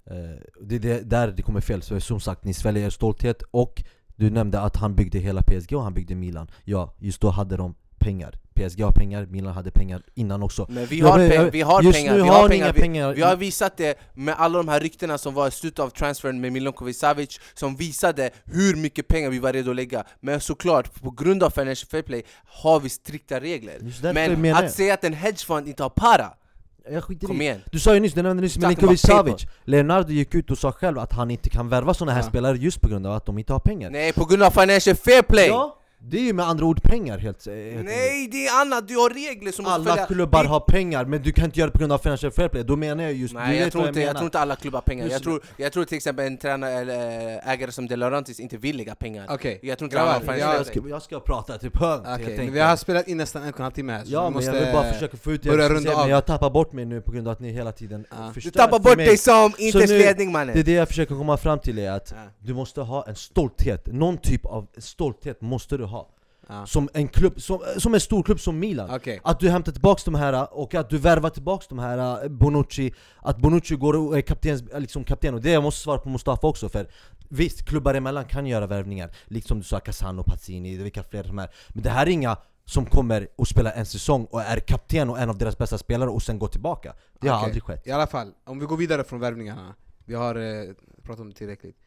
Eh, 0.05 0.41
det 0.61 0.75
är 0.75 0.79
det, 0.79 1.01
där 1.01 1.27
det 1.27 1.41
kommer 1.41 1.61
fel, 1.61 1.81
så 1.81 1.99
som 1.99 2.19
sagt 2.19 2.43
ni 2.43 2.53
sväljer 2.53 2.85
er 2.85 2.89
stolthet 2.89 3.43
och 3.51 3.83
du 4.15 4.29
nämnde 4.29 4.59
att 4.59 4.75
han 4.75 4.95
byggde 4.95 5.19
hela 5.19 5.41
PSG 5.41 5.73
och 5.73 5.83
han 5.83 5.93
byggde 5.93 6.15
Milan 6.15 6.51
Ja, 6.63 6.93
just 6.99 7.21
då 7.21 7.29
hade 7.29 7.57
de 7.57 7.75
pengar. 8.01 8.35
PSG 8.53 8.81
har 8.83 8.91
pengar, 8.91 9.25
Milan 9.25 9.53
hade 9.53 9.71
pengar 9.71 10.01
innan 10.13 10.43
också. 10.43 10.65
Men 10.69 10.85
vi 10.85 11.01
har, 11.01 11.19
peng- 11.19 11.49
vi 11.51 11.61
har 11.61 11.81
just 11.83 11.97
pengar, 11.97 12.15
nu 12.15 12.21
vi 12.21 12.27
har 12.29 12.41
har 12.41 12.49
pengar, 12.49 12.65
inga 12.65 12.73
vi, 12.73 12.81
pengar. 12.81 13.13
vi 13.13 13.21
har 13.21 13.35
visat 13.35 13.77
det 13.77 13.97
med 14.13 14.35
alla 14.37 14.57
de 14.57 14.67
här 14.67 14.79
ryktena 14.79 15.17
som 15.17 15.33
var 15.33 15.47
i 15.47 15.51
slutet 15.51 15.79
av 15.79 15.89
transfern 15.89 16.41
med 16.41 16.51
Milinkovic 16.51 16.99
Savic 16.99 17.39
Som 17.53 17.75
visade 17.75 18.29
hur 18.45 18.75
mycket 18.75 19.07
pengar 19.07 19.29
vi 19.29 19.39
var 19.39 19.53
redo 19.53 19.69
att 19.69 19.75
lägga. 19.75 20.03
Men 20.19 20.41
såklart, 20.41 21.01
på 21.01 21.11
grund 21.11 21.43
av 21.43 21.49
Financial 21.49 21.87
Fair 21.91 22.01
Play 22.01 22.23
har 22.45 22.79
vi 22.79 22.89
strikta 22.89 23.39
regler. 23.39 23.79
Men 24.37 24.55
att 24.55 24.71
säga 24.71 24.93
att 24.93 25.03
en 25.03 25.13
hedgefond 25.13 25.67
inte 25.67 25.83
har 25.83 25.89
para, 25.89 26.33
Jag 26.91 27.03
skiter 27.03 27.27
kom 27.27 27.41
igen. 27.41 27.61
Du 27.71 27.79
sa 27.79 27.93
ju 27.93 27.99
nyss, 27.99 28.13
du 28.13 28.21
nämnde 28.21 28.43
nyss 28.43 28.57
Milinkovic. 28.57 29.01
Savic 29.01 29.45
Leonardo 29.65 30.09
gick 30.11 30.35
ut 30.35 30.51
och 30.51 30.57
sa 30.57 30.71
själv 30.71 30.99
att 30.99 31.13
han 31.13 31.31
inte 31.31 31.49
kan 31.49 31.69
värva 31.69 31.93
såna 31.93 32.11
här 32.11 32.19
Ja. 32.21 32.27
spelare 32.27 32.57
just 32.57 32.81
på 32.81 32.89
grund 32.89 33.07
av 33.07 33.13
att 33.13 33.25
de 33.25 33.37
inte 33.37 33.53
har 33.53 33.59
pengar. 33.59 33.89
Nej, 33.89 34.13
på 34.13 34.25
grund 34.25 34.43
av 34.43 34.51
Financial 34.51 34.95
Fair 34.95 35.21
Play! 35.21 35.47
Ja, 35.47 35.77
det 36.03 36.17
är 36.17 36.21
ju 36.21 36.33
med 36.33 36.47
andra 36.47 36.65
ord 36.65 36.81
pengar 36.83 37.17
helt 37.17 37.45
helt 37.45 37.57
enkelt. 37.57 37.85
Nej, 37.85 38.27
det 38.31 38.47
är 38.47 38.61
annat, 38.61 38.87
du 38.87 38.95
har 38.95 39.09
regler 39.09 39.51
som 39.51 39.63
måste 39.63 39.75
Alla 39.75 39.85
följa 39.91 40.05
klubbar 40.05 40.43
Det- 40.43 40.49
har 40.49 40.59
pengar, 40.59 41.05
men 41.05 41.21
du 41.21 41.31
kan 41.31 41.45
inte 41.45 41.59
göra 41.59 41.67
det 41.67 41.71
på 41.73 41.79
grund 41.79 41.91
av 41.93 41.97
financial 41.97 42.31
fair 42.31 42.47
play, 42.49 42.63
då 42.63 42.75
menar 42.75 43.03
jag 43.03 43.13
just, 43.13 43.33
du 43.33 43.39
Nej 43.39 43.59
jag 43.59 43.71
tror, 43.71 43.81
vad 43.81 43.87
inte, 43.89 43.99
jag 43.99 44.05
jag 44.07 44.09
menar 44.09 44.19
tror 44.19 44.25
inte 44.27 44.39
alla 44.39 44.55
klubbar 44.55 44.77
har 44.77 44.81
pengar, 44.81 45.07
jag 45.07 45.23
tror, 45.23 45.41
jag 45.57 45.73
tror 45.73 45.85
till 45.85 45.97
exempel 45.97 46.25
en 46.25 46.37
tränare 46.37 46.71
eller 46.71 47.27
äh, 47.47 47.49
ägare 47.53 47.71
som 47.71 47.87
De 47.87 47.95
Laurentiis 47.95 48.39
inte 48.39 48.57
vill 48.57 48.77
lägga 48.77 48.95
pengar 48.95 49.25
Okej, 49.29 49.59
Jag 49.63 49.77
tror 49.77 49.85
inte 49.85 49.97
han 49.99 50.07
har 50.07 50.13
grabbar, 50.13 50.33
financial 50.33 50.49
jag, 50.53 50.59
jag, 50.59 50.65
ska, 50.65 50.89
jag 50.89 51.01
ska 51.01 51.19
prata 51.19 51.57
till 51.57 51.71
punkt 51.71 52.01
okej, 52.01 52.11
helt 52.11 52.27
men 52.27 52.39
enkelt 52.39 52.55
vi 52.55 52.59
har 52.59 52.75
spelat 52.75 53.07
in 53.07 53.17
nästan 53.17 53.43
en 53.43 53.49
och 53.49 53.59
en 53.59 53.63
halv 53.63 53.73
timme 53.73 53.93
här 53.93 54.03
så 54.05 54.11
Ja 54.11 54.19
vi 54.19 54.23
men 54.23 54.33
måste 54.33 54.51
jag 54.51 54.63
vill 54.65 54.73
bara 54.73 54.93
försöka 54.93 55.17
få 55.17 55.31
ut 55.31 55.43
det 55.43 55.49
börja 55.49 55.69
runda 55.69 55.81
säga, 55.81 55.95
av. 55.95 56.01
men 56.01 56.09
jag 56.09 56.25
tappar 56.25 56.49
bort 56.49 56.73
mig 56.73 56.85
nu 56.85 57.01
på 57.01 57.11
grund 57.11 57.27
av 57.27 57.31
att 57.31 57.39
ni 57.39 57.51
hela 57.51 57.71
tiden 57.71 58.05
Ja. 58.09 58.15
Du 58.27 58.33
förstör 58.33 58.51
tappar 58.51 58.77
för 58.77 58.83
bort 58.83 58.97
mig. 58.97 59.05
dig 59.05 59.17
som 59.17 59.53
Inters 59.57 59.89
nu- 59.89 59.97
ledning 59.97 60.31
mannen! 60.31 60.53
Det 60.55 60.59
är 60.59 60.63
det 60.63 60.71
jag 60.71 60.87
försöker 60.87 61.15
komma 61.15 61.37
fram 61.37 61.59
till 61.59 61.79
är 61.79 61.91
att 61.91 62.13
Ja. 62.15 62.23
du 62.39 62.53
måste 62.53 62.81
ha 62.81 63.05
en 63.07 63.15
stolthet, 63.15 63.87
någon 63.93 64.17
typ 64.17 64.45
av 64.45 64.67
stolthet 64.77 65.41
måste 65.41 65.77
du 65.77 65.83
Ja. 66.51 66.65
Som 66.65 66.89
en 66.93 67.07
klubb, 67.07 67.41
som, 67.41 67.59
som 67.77 67.93
en 67.93 67.99
stor 67.99 68.23
klubb 68.23 68.39
som 68.39 68.59
Milan. 68.59 68.95
Okej, 68.95 69.19
Att 69.23 69.39
du 69.39 69.49
hämtar 69.49 69.71
tillbaks 69.71 70.03
de 70.03 70.15
här 70.15 70.53
och 70.53 70.75
att 70.75 70.89
du 70.89 70.97
värvar 70.97 71.29
tillbaks 71.29 71.67
de 71.67 71.79
här 71.79 72.23
eh, 72.23 72.29
Bonucci. 72.29 72.93
Att 73.21 73.37
Bonucci 73.37 73.75
går 73.75 73.93
och 73.93 74.17
är 74.17 74.21
kapten, 74.21 74.69
liksom 74.77 75.03
kapten. 75.03 75.33
Och 75.33 75.41
det 75.41 75.51
jag 75.51 75.63
måste 75.63 75.81
svara 75.81 75.97
på 75.97 76.09
Mustafa 76.09 76.47
också 76.47 76.69
för 76.69 76.87
Visst, 77.29 77.65
klubbar 77.65 77.93
emellan 77.93 78.25
kan 78.25 78.45
göra 78.45 78.67
värvningar. 78.67 79.15
Liksom 79.25 79.57
du 79.57 79.63
sa 79.63 79.79
Casano, 79.79 80.23
Pazzini, 80.23 80.77
vilka 80.77 81.03
fler 81.03 81.23
som 81.23 81.39
är 81.39 81.49
Men 81.69 81.83
det 81.83 81.89
här 81.89 82.05
är 82.05 82.09
inga 82.09 82.37
som 82.65 82.85
kommer 82.85 83.27
och 83.35 83.47
spelar 83.47 83.71
en 83.71 83.85
säsong 83.85 84.25
och 84.25 84.41
är 84.41 84.59
kapten 84.59 85.09
och 85.09 85.19
en 85.19 85.29
av 85.29 85.37
deras 85.37 85.57
bästa 85.57 85.77
spelare 85.77 86.09
och 86.09 86.21
sen 86.21 86.39
går 86.39 86.47
tillbaka. 86.47 86.93
Det 87.19 87.27
har 87.27 87.37
Okej. 87.37 87.45
aldrig 87.45 87.63
skett. 87.63 87.87
I 87.87 87.91
alla 87.91 88.07
fall, 88.07 88.33
om 88.43 88.59
vi 88.59 88.65
går 88.65 88.77
vidare 88.77 89.03
från 89.03 89.19
värvningarna. 89.19 89.75
Vi 90.05 90.15
har 90.15 90.35
eh, 90.35 90.73
pratat 91.03 91.19
om 91.19 91.29
det 91.29 91.35
tillräckligt. 91.35 91.77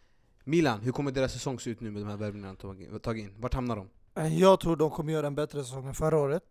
Milan, 0.45 0.81
hur 0.81 0.93
kommer 0.93 1.11
deras 1.13 1.33
säsong 1.33 1.61
se 1.61 1.71
ut 1.71 1.81
nu 1.81 1.91
med 1.91 2.03
de 2.03 2.09
här 2.09 2.17
värvningarna 2.17 2.55
de 2.61 2.99
tagit 2.99 3.25
in? 3.25 3.35
Vart 3.39 3.55
hamnar 3.55 3.77
de? 3.77 3.89
Eh, 4.17 4.39
jag 4.39 4.61
tror 4.61 4.77
de 4.77 4.91
kommer 4.91 5.13
göra 5.13 5.27
en 5.27 5.35
bättre 5.35 5.65
säsong 5.65 5.87
än 5.87 5.95
förra 5.95 6.19
året. 6.19 6.43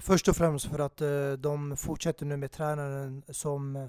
Först 0.00 0.28
och 0.28 0.36
främst 0.36 0.66
för 0.66 0.78
att 0.78 1.00
eh, 1.00 1.32
de 1.38 1.76
fortsätter 1.76 2.26
nu 2.26 2.36
med 2.36 2.52
tränaren 2.52 3.22
som 3.28 3.76
eh, 3.76 3.86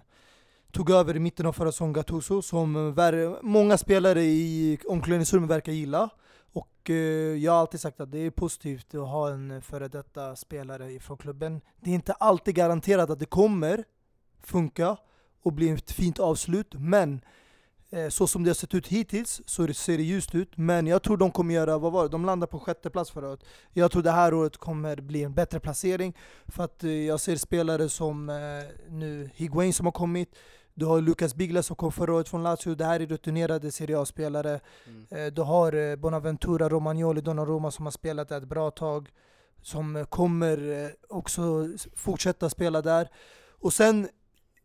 tog 0.71 0.89
över 0.89 1.15
i 1.15 1.19
mitten 1.19 1.45
av 1.45 1.53
förra 1.53 1.71
säsongen, 1.71 1.93
Gattuso, 1.93 2.41
som 2.41 2.95
många 3.41 3.77
spelare 3.77 4.23
i 4.23 4.79
omklädningsrummet 4.85 5.49
verkar 5.49 5.71
gilla. 5.71 6.09
Och 6.53 6.89
jag 7.39 7.51
har 7.51 7.59
alltid 7.59 7.79
sagt 7.79 7.99
att 7.99 8.11
det 8.11 8.17
är 8.17 8.29
positivt 8.29 8.95
att 8.95 9.07
ha 9.07 9.31
en 9.31 9.61
före 9.61 9.87
detta 9.87 10.35
spelare 10.35 10.99
från 10.99 11.17
klubben. 11.17 11.61
Det 11.79 11.89
är 11.89 11.93
inte 11.93 12.13
alltid 12.13 12.55
garanterat 12.55 13.09
att 13.09 13.19
det 13.19 13.25
kommer 13.25 13.83
funka 14.43 14.97
och 15.41 15.53
bli 15.53 15.69
ett 15.69 15.91
fint 15.91 16.19
avslut, 16.19 16.73
men 16.73 17.21
så 18.09 18.27
som 18.27 18.43
det 18.43 18.49
har 18.49 18.55
sett 18.55 18.73
ut 18.73 18.87
hittills 18.87 19.41
så 19.45 19.73
ser 19.73 19.97
det 19.97 20.03
ljust 20.03 20.35
ut. 20.35 20.57
Men 20.57 20.87
jag 20.87 21.03
tror 21.03 21.17
de 21.17 21.31
kommer 21.31 21.53
göra, 21.53 21.77
vad 21.77 21.91
var 21.91 22.03
det? 22.03 22.09
De 22.09 22.25
landade 22.25 22.51
på 22.51 22.59
sjätte 22.59 22.89
plats 22.89 23.11
förra 23.11 23.29
året. 23.29 23.43
Jag 23.73 23.91
tror 23.91 24.03
det 24.03 24.11
här 24.11 24.33
året 24.33 24.57
kommer 24.57 25.01
bli 25.01 25.23
en 25.23 25.33
bättre 25.33 25.59
placering. 25.59 26.17
För 26.47 26.63
att 26.63 26.83
eh, 26.83 26.91
jag 26.91 27.19
ser 27.19 27.35
spelare 27.35 27.89
som 27.89 28.29
eh, 28.29 28.35
nu 28.89 29.29
Higuain 29.33 29.73
som 29.73 29.85
har 29.85 29.91
kommit. 29.91 30.35
Du 30.73 30.85
har 30.85 31.01
Lucas 31.01 31.35
Bigla 31.35 31.63
som 31.63 31.75
kom 31.75 31.91
förra 31.91 32.13
året 32.13 32.29
från 32.29 32.43
Lazio. 32.43 32.75
Det 32.75 32.85
här 32.85 32.99
är 32.99 33.05
rutinerade 33.05 33.71
Serie 33.71 33.99
A-spelare. 33.99 34.59
Mm. 34.87 35.05
Eh, 35.09 35.33
Du 35.33 35.41
har 35.41 35.73
eh, 35.73 35.95
Bonaventura, 35.95 36.69
Romagnoli, 36.69 37.21
Donnarumma 37.21 37.71
som 37.71 37.85
har 37.85 37.91
spelat 37.91 38.29
där 38.29 38.37
ett 38.37 38.47
bra 38.47 38.71
tag. 38.71 39.09
Som 39.61 39.95
eh, 39.95 40.05
kommer 40.05 40.83
eh, 40.83 40.89
också 41.09 41.69
fortsätta 41.95 42.49
spela 42.49 42.81
där. 42.81 43.09
Och 43.59 43.73
sen, 43.73 44.09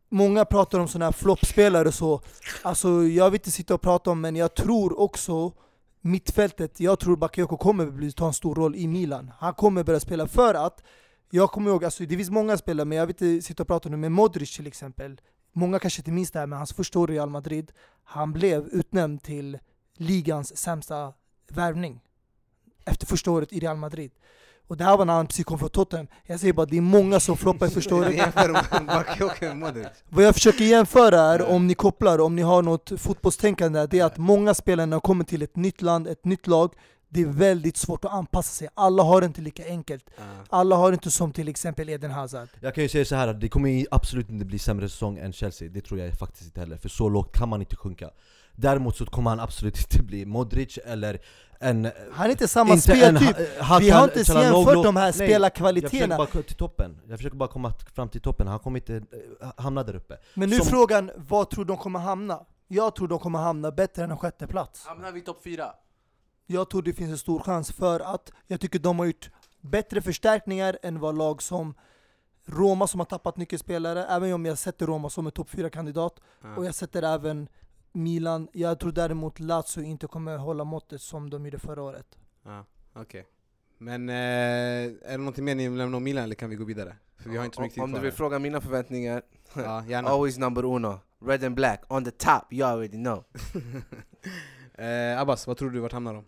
många 0.09 0.45
pratar 0.45 0.79
om 0.79 0.89
sådana 0.89 1.05
här 1.05 1.13
floppspelare 1.13 1.89
och 1.89 1.95
så. 1.95 2.21
Alltså 2.63 2.89
jag 3.03 3.31
vill 3.31 3.41
inte 3.41 3.51
sitta 3.51 3.75
och 3.75 3.81
prata 3.81 4.11
om, 4.11 4.21
men 4.21 4.37
jag 4.37 4.55
tror 4.55 5.01
också 5.01 5.53
mittfältet, 6.01 6.81
jag 6.81 6.99
tror 6.99 7.17
Bakayoko 7.17 7.57
kommer 7.57 8.11
ta 8.11 8.27
en 8.27 8.33
stor 8.33 8.55
roll 8.55 8.77
i 8.77 8.87
Milan. 8.89 9.33
Han 9.39 9.55
kommer 9.55 9.85
börja 9.85 10.01
spela 10.01 10.27
för 10.27 10.55
att, 10.55 10.83
jag 11.31 11.51
kommer 11.51 11.71
ihåg, 11.71 11.85
alltså 11.85 12.05
det 12.05 12.17
finns 12.17 12.31
många 12.31 12.57
spelare, 12.57 12.85
men 12.85 12.99
jag 12.99 13.07
vill 13.07 13.17
inte 13.23 13.47
sitta 13.47 13.63
och 13.63 13.67
prata 13.67 13.89
nu 13.89 13.97
med 13.97 14.13
Modric 14.13 14.57
till 14.57 14.67
exempel. 14.67 15.21
Många 15.53 15.79
kanske 15.79 16.01
inte 16.01 16.11
minns 16.11 16.31
det 16.31 16.39
här, 16.39 16.47
men 16.47 16.59
hans 16.59 16.73
första 16.73 16.99
år 16.99 17.11
i 17.11 17.15
Real 17.15 17.31
Madrid, 17.31 17.73
han 18.05 18.33
blev 18.33 18.67
utnämnd 18.67 19.23
till 19.23 19.59
ligans 19.97 20.57
sämsta 20.57 21.13
värvning. 21.49 22.01
Efter 22.85 23.07
första 23.07 23.31
året 23.31 23.53
i 23.53 23.61
Real 23.61 23.77
Madrid. 23.77 24.11
Och 24.69 24.77
det 24.77 24.85
här 24.85 24.97
var 24.97 25.07
han 25.07 25.27
precis 25.27 25.45
kom 25.45 25.59
från 25.59 25.69
Tottenham. 25.69 26.07
Jag 26.25 26.41
säger 26.41 26.53
bara, 26.53 26.67
det 26.67 26.77
är 26.77 26.81
många 26.81 27.21
som 27.21 27.37
floppar 27.37 27.67
med 29.41 29.57
Modric 29.57 29.87
Vad 30.09 30.25
jag 30.25 30.35
försöker 30.35 30.65
jämföra 30.65 31.21
är, 31.21 31.43
om 31.43 31.67
ni 31.67 31.75
kopplar, 31.75 32.19
om 32.19 32.37
ni 32.37 32.43
har 32.43 32.63
något 32.63 32.93
fotbollstänkande, 32.97 33.87
det 33.87 33.99
är 33.99 34.05
att 34.05 34.19
många 34.19 34.55
spelare 34.55 34.87
när 34.87 34.97
de 34.97 35.01
kommer 35.01 35.25
till 35.25 35.43
ett 35.43 35.57
nytt 35.57 35.83
land, 35.83 36.07
ett 36.09 36.25
nytt 36.25 36.47
lag, 36.47 36.73
det 37.09 37.23
är 37.23 37.27
väldigt 37.27 37.77
svårt 37.77 38.05
att 38.05 38.13
anpassa 38.13 38.53
sig. 38.53 38.69
Alla 38.75 39.03
har 39.03 39.21
det 39.21 39.27
inte 39.27 39.41
lika 39.41 39.67
enkelt. 39.67 40.11
Alla 40.49 40.77
har 40.77 40.93
inte 40.93 41.11
som 41.11 41.33
till 41.33 41.49
exempel 41.49 41.89
Eden 41.89 42.11
Hazard. 42.11 42.49
Jag 42.61 42.75
kan 42.75 42.83
ju 42.83 42.89
säga 42.89 43.05
så 43.05 43.15
här 43.15 43.29
att 43.29 43.41
det 43.41 43.49
kommer 43.49 43.87
absolut 43.91 44.31
inte 44.31 44.45
bli 44.45 44.59
sämre 44.59 44.89
säsong 44.89 45.19
än 45.19 45.33
Chelsea, 45.33 45.69
det 45.69 45.81
tror 45.81 46.01
jag 46.01 46.15
faktiskt 46.15 46.45
inte 46.45 46.61
heller, 46.61 46.77
för 46.77 46.89
så 46.89 47.09
lågt 47.09 47.37
kan 47.39 47.49
man 47.49 47.61
inte 47.61 47.77
sjunka 47.77 48.11
Däremot 48.57 48.97
så 48.97 49.07
kommer 49.07 49.31
han 49.31 49.41
absolut 49.41 49.79
inte 49.79 50.03
bli 50.03 50.27
Modric 50.27 50.79
eller 50.85 51.19
en... 51.61 51.91
Han 52.13 52.27
är 52.27 52.31
inte 52.31 52.49
samma 52.49 52.75
inte 52.75 52.93
en 52.93 53.17
speltyp. 53.19 53.37
Ha- 53.59 53.65
Hakan 53.65 53.81
Vi 53.85 53.91
har 53.91 54.05
inte 54.05 54.15
ens 54.17 54.29
jämfört 54.29 54.75
de 54.85 54.97
här 54.97 55.03
Nej, 55.03 55.07
Jag 55.07 55.13
försöker 55.15 55.27
spelarkvaliteterna. 55.27 56.17
bara 56.17 56.27
till 56.43 56.57
toppen, 56.57 57.01
jag 57.09 57.19
försöker 57.19 57.37
bara 57.37 57.49
komma 57.49 57.73
fram 57.95 58.09
till 58.09 58.21
toppen, 58.21 58.47
han 58.49 58.59
kommer 58.59 58.79
inte 58.81 58.97
eh, 58.97 59.51
hamna 59.57 59.83
där 59.83 59.97
uppe 59.97 60.17
Men 60.35 60.51
nu 60.51 60.57
är 60.57 60.61
som- 60.61 60.69
frågan, 60.69 61.11
vad 61.17 61.51
tror 61.51 61.65
de 61.65 61.77
kommer 61.77 61.99
hamna? 61.99 62.41
Jag 62.69 62.95
tror 62.97 63.09
de 63.09 63.19
kommer 63.19 63.39
hamna 63.39 63.71
bättre 63.71 64.05
än 64.05 64.11
en 64.11 64.17
sjätte 64.19 64.47
plats. 64.47 64.87
Hamnar 64.87 65.13
vi 65.13 65.21
topp 65.21 65.41
fyra? 65.45 65.67
Jag 66.47 66.71
tror 66.71 66.83
det 66.83 66.93
finns 66.93 67.11
en 67.11 67.19
stor 67.19 67.41
chans 67.41 67.73
för 67.73 68.01
att 68.15 68.33
jag 68.47 68.61
tycker 68.61 68.79
de 68.79 68.99
har 68.99 69.07
gjort 69.07 69.31
bättre 69.61 70.03
förstärkningar 70.03 70.79
än 70.83 71.01
vad 71.01 71.19
lag 71.19 71.43
som 71.43 71.75
Roma 72.49 72.87
som 72.87 73.01
har 73.01 73.05
tappat 73.05 73.37
nyckelspelare, 73.37 74.05
även 74.05 74.33
om 74.33 74.47
jag 74.47 74.59
sätter 74.59 74.87
Roma 74.87 75.11
som 75.11 75.27
en 75.27 75.33
topp 75.33 75.49
4-kandidat. 75.51 76.21
Ja. 76.43 76.57
Och 76.57 76.65
jag 76.67 76.75
sätter 76.75 77.03
även 77.03 77.49
Milan. 77.97 78.49
Jag 78.53 78.81
tror 78.81 78.93
däremot 78.93 79.41
Lazio 79.41 79.83
inte 79.83 80.07
kommer 80.07 80.37
hålla 80.37 80.65
måttet 80.65 81.01
som 81.01 81.31
de 81.31 81.45
gjorde 81.45 81.59
förra 81.59 81.83
året. 81.83 82.19
Ja, 82.45 82.65
okej. 82.93 83.27
Men 83.79 84.09
eh, 84.09 84.15
är 84.15 85.11
det 85.11 85.17
någonting 85.17 85.45
mer 85.45 85.55
ni 85.55 85.69
vill 85.69 85.79
lämna 85.79 85.97
om 85.97 86.05
Milan 86.05 86.25
eller 86.25 86.35
kan 86.35 86.51
vi 86.51 86.57
gå 86.57 86.65
vidare? 86.65 86.97
För 87.17 87.31
vi 87.31 87.37
har 87.37 87.45
inte 87.45 87.55
så 87.55 87.63
mycket 87.63 87.75
tid 87.75 87.83
Om 87.85 87.93
du 87.93 88.01
vill 88.01 88.11
här. 88.11 88.17
fråga 88.17 88.39
mina 88.39 88.61
förväntningar, 88.61 89.23
Ja, 89.55 89.85
gärna. 89.87 90.09
always 90.11 90.39
number 90.39 90.65
uno 90.65 91.01
Red 91.25 91.45
and 91.45 91.55
black, 91.55 91.85
on 91.89 92.05
the 92.05 92.11
top, 92.11 92.53
you 92.53 92.69
already 92.69 92.97
know 92.97 93.25
eh, 94.85 95.21
Abbas, 95.21 95.47
vad 95.47 95.57
tror 95.57 95.71
du, 95.71 95.81
vart 95.81 95.93
hamnar 95.93 96.15
de? 96.15 96.25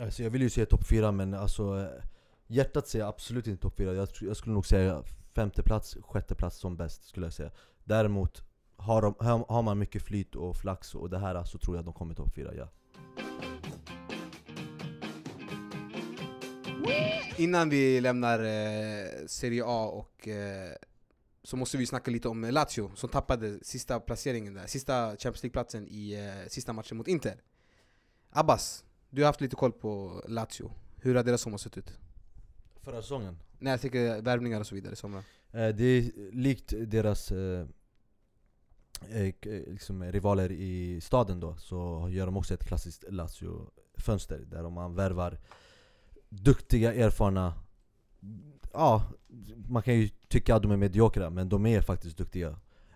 Alltså 0.00 0.22
jag 0.22 0.30
vill 0.30 0.42
ju 0.42 0.50
säga 0.50 0.66
topp 0.66 0.86
4 0.88 1.12
men 1.12 1.34
alltså 1.34 1.80
eh, 1.80 2.04
Hjärtat 2.46 2.88
säger 2.88 3.04
absolut 3.04 3.46
inte 3.46 3.62
topp 3.62 3.76
4, 3.76 3.94
jag, 3.94 4.08
jag 4.20 4.36
skulle 4.36 4.54
nog 4.54 4.66
säga 4.66 5.02
femte 5.34 5.62
plats, 5.62 5.96
sjätte 6.02 6.34
plats 6.34 6.58
som 6.58 6.76
bäst 6.76 7.04
skulle 7.04 7.26
jag 7.26 7.32
säga 7.32 7.50
Däremot 7.84 8.42
har, 8.76 9.02
de, 9.02 9.14
har 9.18 9.44
har 9.48 9.62
man 9.62 9.78
mycket 9.78 10.02
flyt 10.02 10.34
och 10.34 10.56
flax 10.56 10.94
och 10.94 11.10
det 11.10 11.18
här 11.18 11.44
så 11.44 11.58
tror 11.58 11.76
jag 11.76 11.84
de 11.84 11.94
kommer 11.94 12.14
topp 12.14 12.34
4, 12.34 12.54
ja 12.54 12.68
Innan 17.36 17.70
vi 17.70 18.00
lämnar 18.00 18.38
eh, 18.44 19.26
Serie 19.26 19.62
A 19.66 19.86
och 19.86 20.28
eh, 20.28 20.72
så 21.42 21.56
måste 21.56 21.76
vi 21.76 21.86
snacka 21.86 22.10
lite 22.10 22.28
om 22.28 22.44
Lazio 22.44 22.90
som 22.94 23.08
tappade 23.08 23.64
sista 23.64 24.00
placeringen 24.00 24.54
där, 24.54 24.66
sista 24.66 25.08
Champions 25.10 25.42
League-platsen 25.42 25.88
i 25.88 26.12
eh, 26.12 26.48
sista 26.48 26.72
matchen 26.72 26.96
mot 26.96 27.08
Inter. 27.08 27.42
Abbas, 28.30 28.84
du 29.10 29.22
har 29.22 29.26
haft 29.26 29.40
lite 29.40 29.56
koll 29.56 29.72
på 29.72 30.22
Lazio. 30.28 30.72
Hur 30.96 31.14
har 31.14 31.22
deras 31.22 31.40
sommar 31.40 31.58
sett 31.58 31.78
ut? 31.78 31.92
Förra 32.82 33.02
säsongen? 33.02 33.38
Nej 33.58 33.70
jag 33.70 33.80
tänker 33.80 34.22
värvningar 34.22 34.60
och 34.60 34.66
så 34.66 34.74
vidare 34.74 34.92
i 34.92 34.96
sommar. 34.96 35.24
Eh, 35.52 35.68
det 35.68 35.84
är 35.84 36.32
likt 36.32 36.72
deras 36.76 37.32
eh, 37.32 37.38
eh, 37.38 37.66
Eh, 39.10 39.52
eh, 39.52 39.72
liksom 39.72 40.12
rivaler 40.12 40.52
i 40.52 41.00
staden 41.00 41.40
då, 41.40 41.56
så 41.56 42.08
gör 42.10 42.26
de 42.26 42.36
också 42.36 42.54
ett 42.54 42.64
klassiskt 42.64 43.04
Lazio-fönster 43.08 44.38
där 44.50 44.62
de 44.62 44.72
man 44.72 44.94
värvar 44.94 45.38
duktiga, 46.28 46.94
erfarna 46.94 47.54
Ja, 48.72 49.02
man 49.68 49.82
kan 49.82 49.94
ju 49.94 50.08
tycka 50.28 50.54
att 50.54 50.62
de 50.62 50.70
är 50.72 50.76
mediokra, 50.76 51.30
men 51.30 51.48
de 51.48 51.66
är 51.66 51.80
faktiskt 51.80 52.16
duktiga. 52.18 52.48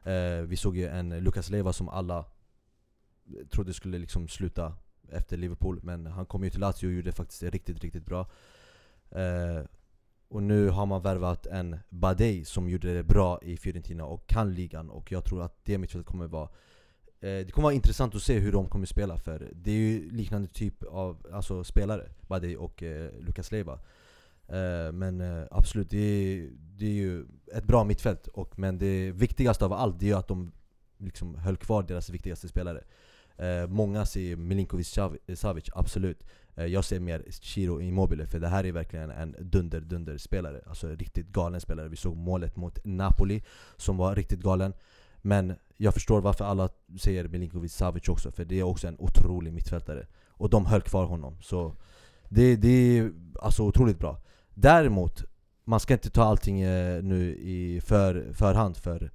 Eh, 0.04 0.40
Vi 0.46 0.56
såg 0.56 0.76
ju 0.76 0.86
en 0.88 1.08
Lucas 1.18 1.50
Leiva 1.50 1.72
som 1.72 1.88
alla 1.88 2.24
trodde 3.50 3.74
skulle 3.74 3.98
liksom 3.98 4.28
sluta 4.28 4.74
efter 5.08 5.36
Liverpool, 5.36 5.80
men 5.82 6.06
han 6.06 6.26
kom 6.26 6.44
ju 6.44 6.50
till 6.50 6.60
Lazio 6.60 6.86
och 6.86 6.92
gjorde 6.92 7.12
faktiskt 7.12 7.42
riktigt, 7.42 7.80
riktigt 7.80 8.04
bra. 8.04 8.30
Eh, 9.10 9.64
och 10.28 10.42
nu 10.42 10.68
har 10.68 10.86
man 10.86 11.02
värvat 11.02 11.46
en 11.46 11.76
Badei 11.88 12.44
som 12.44 12.68
gjorde 12.68 12.94
det 12.94 13.02
bra 13.02 13.40
i 13.42 13.56
Fiorentina 13.56 14.04
och 14.04 14.26
kan 14.26 14.54
ligan. 14.54 14.90
Och 14.90 15.12
jag 15.12 15.24
tror 15.24 15.42
att 15.42 15.64
det 15.64 15.78
mittfältet 15.78 16.06
kommer 16.06 16.26
vara 16.26 16.48
eh, 17.20 17.46
Det 17.46 17.52
kommer 17.52 17.62
vara 17.62 17.74
intressant 17.74 18.14
att 18.14 18.22
se 18.22 18.38
hur 18.38 18.52
de 18.52 18.68
kommer 18.68 18.86
spela 18.86 19.16
för 19.16 19.50
det 19.52 19.70
är 19.70 19.74
ju 19.74 20.10
liknande 20.10 20.48
typ 20.48 20.82
av 20.82 21.26
alltså, 21.32 21.64
spelare, 21.64 22.08
Badej 22.28 22.56
och 22.56 22.82
eh, 22.82 23.10
Lukas 23.20 23.52
Leiva. 23.52 23.78
Eh, 24.48 24.92
Men 24.92 25.20
eh, 25.20 25.44
absolut, 25.50 25.90
det 25.90 25.98
är, 25.98 26.50
det 26.78 26.86
är 26.86 26.90
ju 26.90 27.26
ett 27.54 27.64
bra 27.64 27.84
mittfält. 27.84 28.26
Och, 28.26 28.58
men 28.58 28.78
det 28.78 29.10
viktigaste 29.10 29.64
av 29.64 29.72
allt 29.72 29.98
det 29.98 30.06
är 30.06 30.08
ju 30.08 30.16
att 30.16 30.28
de 30.28 30.52
liksom 30.98 31.34
höll 31.34 31.56
kvar 31.56 31.82
deras 31.82 32.10
viktigaste 32.10 32.48
spelare. 32.48 32.84
Eh, 33.36 33.66
Många 33.66 34.06
ser 34.06 34.36
Milinkovic 34.36 34.98
Savic, 35.34 35.64
absolut. 35.74 36.24
Eh, 36.58 36.66
jag 36.66 36.84
ser 36.84 37.00
mer 37.00 37.24
Chiro 37.40 37.80
Immobile, 37.80 38.26
för 38.26 38.38
det 38.38 38.48
här 38.48 38.66
är 38.66 38.72
verkligen 38.72 39.10
en 39.10 39.36
dunder-dunder-spelare 39.38 40.60
Alltså 40.66 40.88
riktigt 40.88 41.26
galen 41.26 41.60
spelare. 41.60 41.88
Vi 41.88 41.96
såg 41.96 42.16
målet 42.16 42.56
mot 42.56 42.78
Napoli 42.84 43.42
som 43.76 43.96
var 43.96 44.14
riktigt 44.14 44.40
galen. 44.40 44.72
Men 45.16 45.54
jag 45.76 45.94
förstår 45.94 46.20
varför 46.20 46.44
alla 46.44 46.68
säger 47.00 47.28
Milinkovic 47.28 47.72
Savic 47.72 48.08
också, 48.08 48.30
för 48.30 48.44
det 48.44 48.58
är 48.58 48.62
också 48.62 48.88
en 48.88 48.96
otrolig 48.98 49.52
mittfältare. 49.52 50.06
Och 50.28 50.50
de 50.50 50.66
höll 50.66 50.80
kvar 50.80 51.06
honom, 51.06 51.36
så 51.42 51.74
det, 52.28 52.56
det 52.56 52.68
är 52.68 53.12
alltså 53.40 53.62
otroligt 53.62 53.98
bra. 53.98 54.20
Däremot, 54.54 55.24
man 55.64 55.80
ska 55.80 55.94
inte 55.94 56.10
ta 56.10 56.24
allting 56.24 56.60
eh, 56.60 57.02
nu 57.02 57.36
i 57.36 57.80
för, 57.80 58.32
förhand 58.32 58.76
för 58.76 59.10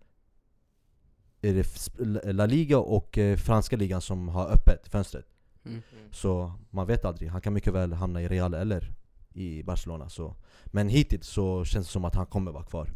är 1.42 1.54
det 1.54 2.34
La 2.34 2.46
Liga 2.46 2.80
och 2.80 3.18
eh, 3.18 3.38
franska 3.38 3.78
ligan 3.78 4.02
som 4.02 4.28
har 4.28 4.48
öppet 4.48 4.88
fönstret? 4.88 5.33
Mm. 5.66 5.82
så 6.12 6.54
man 6.70 6.88
vet 6.88 7.06
aldrig, 7.06 7.30
han 7.30 7.42
kan 7.42 7.54
mycket 7.54 7.74
väl 7.74 7.94
hamna 7.94 8.22
i 8.22 8.28
Real 8.28 8.54
eller 8.54 8.92
i 9.34 9.64
Barcelona 9.64 10.10
så. 10.10 10.36
Men 10.66 10.90
hittills 10.90 11.28
så 11.28 11.66
känns 11.66 11.88
det 11.88 11.92
som 11.92 12.06
att 12.06 12.16
han 12.16 12.26
kommer 12.26 12.52
vara 12.52 12.64
kvar 12.64 12.90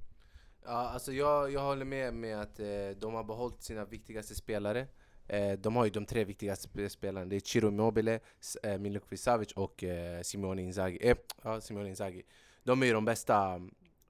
Ja, 0.66 0.72
alltså 0.90 1.12
jag, 1.14 1.52
jag 1.52 1.62
håller 1.62 1.86
med 1.86 2.14
med 2.14 2.42
att 2.42 2.60
eh, 2.60 2.90
de 3.00 3.14
har 3.14 3.24
behållit 3.24 3.62
sina 3.64 3.86
viktigaste 3.86 4.36
spelare. 4.36 4.88
Eh, 5.28 5.52
de 5.60 5.76
har 5.76 5.86
ju 5.86 5.92
de 5.92 6.06
tre 6.06 6.24
viktigaste 6.24 6.68
sp- 6.68 6.90
spelarna. 6.90 7.26
Det 7.26 7.36
är 7.36 7.40
Ciro 7.40 7.68
Immobile, 7.68 8.20
S- 8.42 8.58
eh, 8.64 8.78
Milinkovic 8.80 9.22
Savic 9.22 9.52
och 9.52 9.84
eh, 9.84 10.22
Simone 10.22 10.62
Inzaghi. 10.62 10.98
Eh, 11.02 11.18
ja, 11.44 11.62
Simone 11.62 11.90
Inzaghi. 11.90 12.24
De 12.64 12.82
är 12.82 12.86
ju 12.88 12.94
de 12.94 13.06
bästa 13.06 13.56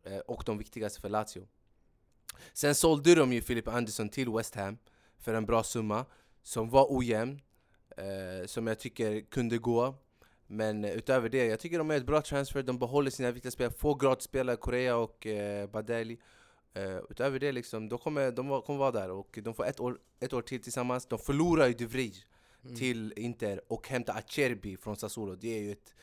eh, 0.03 0.17
och 0.27 0.43
de 0.45 0.57
viktigaste 0.57 1.01
för 1.01 1.09
Lazio. 1.09 1.47
Sen 2.53 2.75
sålde 2.75 3.15
de 3.15 3.34
ju 3.34 3.41
Philip 3.41 3.67
Anderson 3.67 4.09
till 4.09 4.29
West 4.29 4.55
Ham 4.55 4.77
för 5.17 5.34
en 5.34 5.45
bra 5.45 5.63
summa 5.63 6.05
som 6.43 6.69
var 6.69 6.88
ojämn, 6.89 7.41
eh, 7.98 8.45
som 8.45 8.68
jag 8.68 8.80
tycker 8.80 9.22
kunde 9.22 9.57
gå. 9.57 9.95
Men 10.48 10.86
eh, 10.86 10.91
utöver 10.91 11.30
det, 11.30 11.45
jag 11.45 11.60
tycker 11.60 11.78
de 11.78 11.91
är 11.91 11.98
ett 11.98 12.06
bra 12.06 12.22
transfer, 12.22 12.64
de 12.64 12.80
behåller 12.80 13.11
sina 13.11 13.32
viktiga 13.32 13.52
spelare, 13.52 13.74
få 13.78 13.94
gratisspelare, 13.94 14.56
Korea 14.56 14.98
och 14.98 15.28
eh, 15.28 15.69
Badeli. 15.69 16.18
Uh, 16.78 16.98
utöver 17.10 17.40
det, 17.40 17.52
liksom, 17.52 17.90
de 17.90 17.99
kommer, 17.99 18.32
de 18.32 18.61
kommer 18.61 18.80
vara 18.80 18.91
där 18.91 19.10
och 19.11 19.40
de 19.44 19.53
får 19.53 19.65
ett 19.65 19.80
år, 19.80 19.98
ett 20.19 20.34
år 20.34 20.41
till 20.41 20.61
tillsammans. 20.64 21.06
De 21.06 21.19
förlorar 21.19 21.68
ju 21.68 21.74
De 21.74 21.86
Vrij 21.86 22.14
Mm. 22.64 22.76
till 22.76 23.14
Inter 23.18 23.61
och 23.68 23.88
hämtar 23.88 24.18
Acerbi 24.18 24.78
från 24.78 24.95
Sassuolo. 24.95 25.36
Det 25.36 25.57
är 25.57 25.61
ju 25.64 25.72
ett... 25.72 25.95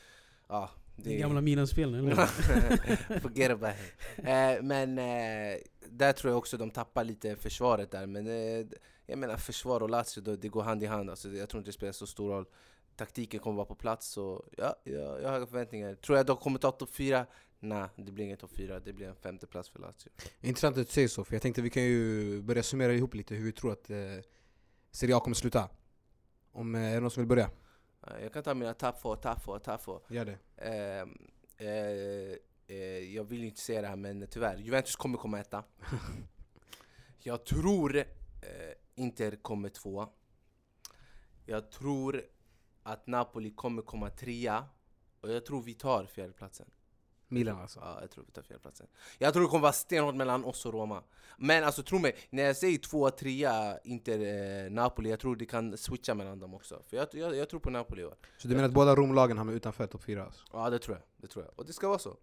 Ja, 0.47 0.69
det 0.95 1.03
Den 1.03 1.13
är- 1.13 1.19
gamla 1.19 1.41
Milan-spelaren, 1.41 2.05
eller? 2.07 3.19
Forget 3.19 3.51
about 3.51 3.75
it. 3.75 3.93
Eh, 4.17 4.61
men 4.63 4.97
eh, 4.97 5.57
där 5.89 6.13
tror 6.13 6.31
jag 6.31 6.37
också 6.37 6.57
de 6.57 6.71
tappar 6.71 7.03
lite 7.03 7.35
försvaret 7.35 7.91
där. 7.91 8.05
Men 8.05 8.27
eh, 8.27 8.65
jag 9.05 9.19
menar 9.19 9.37
försvar 9.37 9.83
och 9.83 9.89
Lazio, 9.89 10.21
då, 10.21 10.35
det 10.35 10.49
går 10.49 10.63
hand 10.63 10.83
i 10.83 10.85
hand. 10.85 11.09
Alltså, 11.09 11.29
jag 11.29 11.49
tror 11.49 11.59
inte 11.59 11.69
det 11.69 11.73
spelar 11.73 11.93
så 11.93 12.07
stor 12.07 12.29
roll. 12.29 12.45
Taktiken 12.95 13.39
kommer 13.39 13.55
vara 13.55 13.65
på 13.65 13.75
plats, 13.75 14.07
så 14.07 14.45
ja, 14.57 14.75
jag, 14.83 15.21
jag 15.21 15.27
har 15.27 15.33
höga 15.33 15.45
förväntningar. 15.45 15.95
Tror 15.95 16.17
jag 16.17 16.25
de 16.25 16.37
kommer 16.37 16.59
ta 16.59 16.71
topp 16.71 16.95
fyra? 16.95 17.25
Nej, 17.59 17.87
det 17.95 18.11
blir 18.11 18.25
ingen 18.25 18.37
topp 18.37 18.51
fyra. 18.51 18.79
Det 18.79 18.93
blir 18.93 19.07
en 19.07 19.15
femte 19.15 19.47
plats 19.47 19.69
för 19.69 19.79
Lazio. 19.79 20.09
Intressant 20.41 20.77
att 20.77 20.87
du 20.87 20.93
säger 20.93 21.07
så, 21.07 21.23
för 21.23 21.33
jag 21.33 21.41
tänkte 21.41 21.61
vi 21.61 21.69
kan 21.69 21.83
ju 21.83 22.41
börja 22.41 22.63
summera 22.63 22.93
ihop 22.93 23.13
lite 23.13 23.35
hur 23.35 23.45
vi 23.45 23.51
tror 23.51 23.71
att 23.71 23.89
eh, 23.89 23.97
Serie 24.91 25.15
A 25.15 25.19
kommer 25.19 25.35
sluta. 25.35 25.69
Om, 26.51 26.75
eh, 26.75 26.81
är 26.81 26.93
det 26.93 26.99
någon 26.99 27.11
som 27.11 27.21
vill 27.21 27.27
börja? 27.27 27.49
Jag 28.21 28.33
kan 28.33 28.43
ta 28.43 28.53
mina 28.53 28.73
tapp 28.73 29.01
för, 29.01 29.15
tapp 29.15 29.43
för, 29.43 29.59
tapp 29.59 29.83
för. 29.83 29.99
Gör 30.09 30.25
det. 30.25 30.37
Eh, 30.57 31.07
eh, 31.67 32.37
eh, 32.67 33.15
jag 33.15 33.23
vill 33.23 33.43
inte 33.43 33.61
säga 33.61 33.81
det 33.81 33.87
här 33.87 33.95
men 33.95 34.27
tyvärr, 34.27 34.57
Juventus 34.57 34.95
kommer 34.95 35.17
komma 35.17 35.39
etta. 35.39 35.63
jag 37.19 37.45
tror 37.45 37.97
eh, 37.97 38.03
Inter 38.95 39.35
kommer 39.35 39.69
tvåa. 39.69 40.09
Jag 41.45 41.71
tror 41.71 42.25
att 42.83 43.07
Napoli 43.07 43.51
kommer 43.51 43.81
komma 43.81 44.09
trea. 44.09 44.65
Och 45.21 45.31
jag 45.31 45.45
tror 45.45 45.61
vi 45.61 45.73
tar 45.73 46.05
fjärdeplatsen. 46.05 46.67
Milan 47.27 47.61
alltså. 47.61 47.79
Ja, 47.79 47.97
jag 48.01 48.11
tror 48.11 48.23
vi 48.27 48.31
tar 48.31 48.41
fjärdeplatsen. 48.41 48.87
Jag 49.17 49.33
tror 49.33 49.43
det 49.43 49.49
kommer 49.49 49.61
vara 49.61 49.73
stenhårt 49.73 50.15
mellan 50.15 50.45
oss 50.45 50.65
och 50.65 50.73
Roma. 50.73 51.03
Men 51.37 51.63
alltså 51.63 51.83
tro 51.83 51.99
mig, 51.99 52.15
när 52.29 52.43
jag 52.43 52.57
säger 52.57 52.77
tvåa, 52.77 53.11
trea, 53.11 53.79
Inter, 53.83 54.19
eh, 54.65 54.71
Napoli, 54.71 55.09
jag 55.09 55.19
tror 55.19 55.35
det 55.35 55.45
kan 55.45 55.77
switcha 55.77 56.13
mellan 56.13 56.39
dem 56.39 56.53
också. 56.53 56.81
För 56.87 56.97
jag, 56.97 57.07
jag, 57.11 57.35
jag 57.35 57.49
tror 57.49 57.59
på 57.59 57.69
Napoli 57.69 58.01
i 58.01 58.05
år. 58.05 58.15
Så 58.37 58.47
du 58.47 58.55
menar 58.55 58.67
att 58.67 58.73
båda 58.73 58.95
Romlagen 58.95 59.37
hamnar 59.37 59.53
utanför 59.53 59.87
topp 59.87 60.03
4 60.03 60.25
alltså? 60.25 60.43
Ja, 60.53 60.69
det 60.69 60.79
tror 60.79 60.97
jag. 60.97 61.03
Det 61.17 61.27
tror 61.27 61.45
jag. 61.45 61.59
Och 61.59 61.65
det 61.65 61.73
ska 61.73 61.87
vara 61.87 61.99
så. 61.99 62.17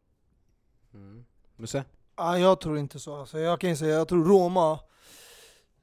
Mm. 0.95 1.25
Musse? 1.57 1.85
Ah, 2.15 2.37
jag 2.37 2.61
tror 2.61 2.79
inte 2.79 2.99
så. 2.99 3.17
Alltså, 3.17 3.39
jag 3.39 3.61
kan 3.61 3.71
ju 3.71 3.77
säga 3.77 3.95
jag 3.95 4.09
tror 4.09 4.25
Roma, 4.25 4.79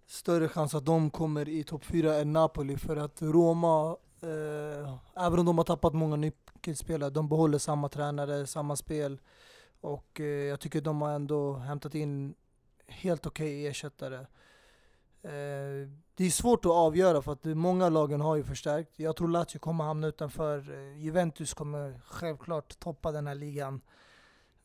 större 0.09 0.47
chans 0.47 0.75
att 0.75 0.85
de 0.85 1.09
kommer 1.09 1.49
i 1.49 1.63
topp 1.63 1.85
4 1.85 2.15
än 2.15 2.33
Napoli. 2.33 2.77
För 2.77 2.97
att 2.97 3.21
Roma, 3.21 3.97
eh, 4.21 4.97
även 5.25 5.39
om 5.39 5.45
de 5.45 5.57
har 5.57 5.65
tappat 5.65 5.93
många 5.93 6.15
nyckelspelare, 6.15 7.09
de 7.09 7.29
behåller 7.29 7.57
samma 7.57 7.89
tränare, 7.89 8.47
samma 8.47 8.75
spel. 8.75 9.19
Och 9.81 10.19
eh, 10.19 10.25
jag 10.25 10.59
tycker 10.59 10.81
de 10.81 11.01
har 11.01 11.11
ändå 11.11 11.53
hämtat 11.53 11.95
in 11.95 12.35
helt 12.87 13.25
okej 13.25 13.67
ersättare. 13.67 14.17
Eh, 15.21 15.89
det 16.15 16.25
är 16.25 16.29
svårt 16.29 16.65
att 16.65 16.71
avgöra 16.71 17.21
för 17.21 17.31
att 17.31 17.45
många 17.45 17.89
lagen 17.89 18.21
har 18.21 18.35
ju 18.35 18.43
förstärkt. 18.43 18.99
Jag 18.99 19.15
tror 19.15 19.27
Lazio 19.27 19.59
kommer 19.59 19.83
hamna 19.83 20.07
utanför. 20.07 20.71
Eh, 20.71 20.97
Juventus 20.97 21.53
kommer 21.53 22.01
självklart 22.05 22.79
toppa 22.79 23.11
den 23.11 23.27
här 23.27 23.35
ligan. 23.35 23.81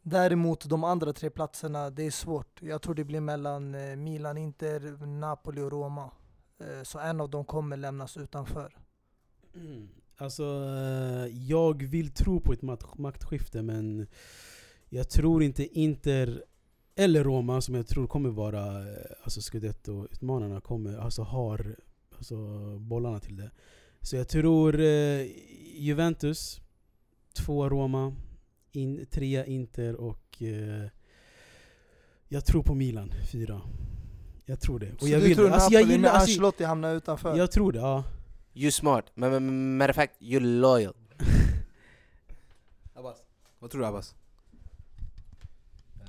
Däremot 0.06 0.68
de 0.68 0.84
andra 0.84 1.12
tre 1.12 1.30
platserna, 1.30 1.90
det 1.90 2.02
är 2.06 2.10
svårt. 2.10 2.62
Jag 2.62 2.82
tror 2.82 2.94
det 2.94 3.04
blir 3.04 3.20
mellan 3.20 3.74
eh, 3.74 3.96
Milan, 3.96 4.38
Inter, 4.38 5.06
Napoli 5.06 5.60
och 5.60 5.72
Roma. 5.72 6.10
Eh, 6.58 6.82
så 6.82 6.98
en 6.98 7.20
av 7.20 7.30
dem 7.30 7.44
kommer 7.44 7.76
lämnas 7.76 8.16
utanför. 8.16 8.76
Mm. 9.54 9.88
Alltså, 10.16 10.42
eh, 10.42 11.26
jag 11.26 11.82
vill 11.82 12.10
tro 12.10 12.40
på 12.40 12.52
ett 12.52 12.62
maktskifte 12.98 13.62
men 13.62 14.06
jag 14.88 15.10
tror 15.10 15.42
inte 15.42 15.78
Inter 15.78 16.44
eller 16.94 17.24
Roma, 17.24 17.60
som 17.60 17.74
jag 17.74 17.86
tror 17.86 18.06
kommer 18.06 18.30
vara 18.30 18.84
alltså 19.22 19.40
Scudetto-utmanarna, 19.40 20.60
kommer, 20.60 20.98
alltså 20.98 21.22
har 21.22 21.76
alltså, 22.16 22.36
bollarna 22.78 23.20
till 23.20 23.36
det. 23.36 23.50
Så 24.00 24.16
jag 24.16 24.28
tror 24.28 24.80
Juventus, 25.76 26.60
två 27.32 27.68
Roma, 27.68 28.14
in, 28.76 29.06
trea 29.06 29.46
Inter 29.46 29.94
och 29.94 30.42
eh, 30.42 30.88
jag 32.28 32.44
tror 32.44 32.62
på 32.62 32.74
Milan, 32.74 33.12
fyra. 33.32 33.60
Jag 34.46 34.60
tror 34.60 34.78
det. 34.78 34.92
Och 34.92 35.00
Så 35.00 35.08
jag 35.08 35.20
du 35.20 35.26
vill 35.26 35.36
tror 35.36 35.48
det. 35.48 35.54
Alltså, 35.54 35.66
Napoli 35.66 35.74
jag 35.82 35.90
gillar, 35.90 36.02
med 36.02 36.10
alltså, 36.10 36.30
Ancelotti 36.30 36.64
hamnar 36.64 36.94
utanför? 36.94 37.36
jag 37.36 37.50
tror 37.50 37.72
det, 37.72 37.78
ja. 37.78 38.04
You 38.54 38.70
smart, 38.70 39.04
men 39.14 39.76
matter 39.76 39.90
of 39.90 39.96
fact, 39.96 40.12
you're 40.20 40.40
loyal. 40.60 40.94
Abbas? 42.94 43.22
Vad 43.58 43.70
tror 43.70 43.80
du 43.80 43.86
Abbas? 43.86 44.14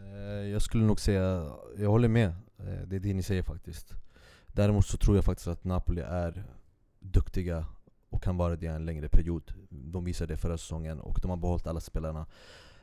Eh, 0.02 0.48
Jag 0.50 0.62
skulle 0.62 0.84
nog 0.86 1.00
säga, 1.00 1.52
jag 1.78 1.90
håller 1.90 2.08
med. 2.08 2.28
Eh, 2.60 2.82
Det 2.88 2.96
är 2.96 3.00
det 3.00 3.14
ni 3.14 3.24
säger 3.24 3.44
faktiskt. 3.44 3.94
Däremot 4.48 4.86
så 4.86 4.98
tror 4.98 5.16
jag 5.16 5.26
faktiskt 5.26 5.48
att 5.48 5.64
Napoli 5.64 6.02
är 6.02 6.44
duktiga 7.00 7.66
och 8.10 8.24
kan 8.24 8.38
vara 8.38 8.56
det 8.56 8.68
en 8.68 8.86
längre 8.86 9.10
period. 9.10 9.54
De 9.70 10.04
visade 10.04 10.34
det 10.34 10.38
förra 10.38 10.58
säsongen 10.58 11.00
och 11.00 11.20
de 11.22 11.30
har 11.30 11.38
behållit 11.38 11.68
alla 11.68 11.80
spelarna. 11.80 12.26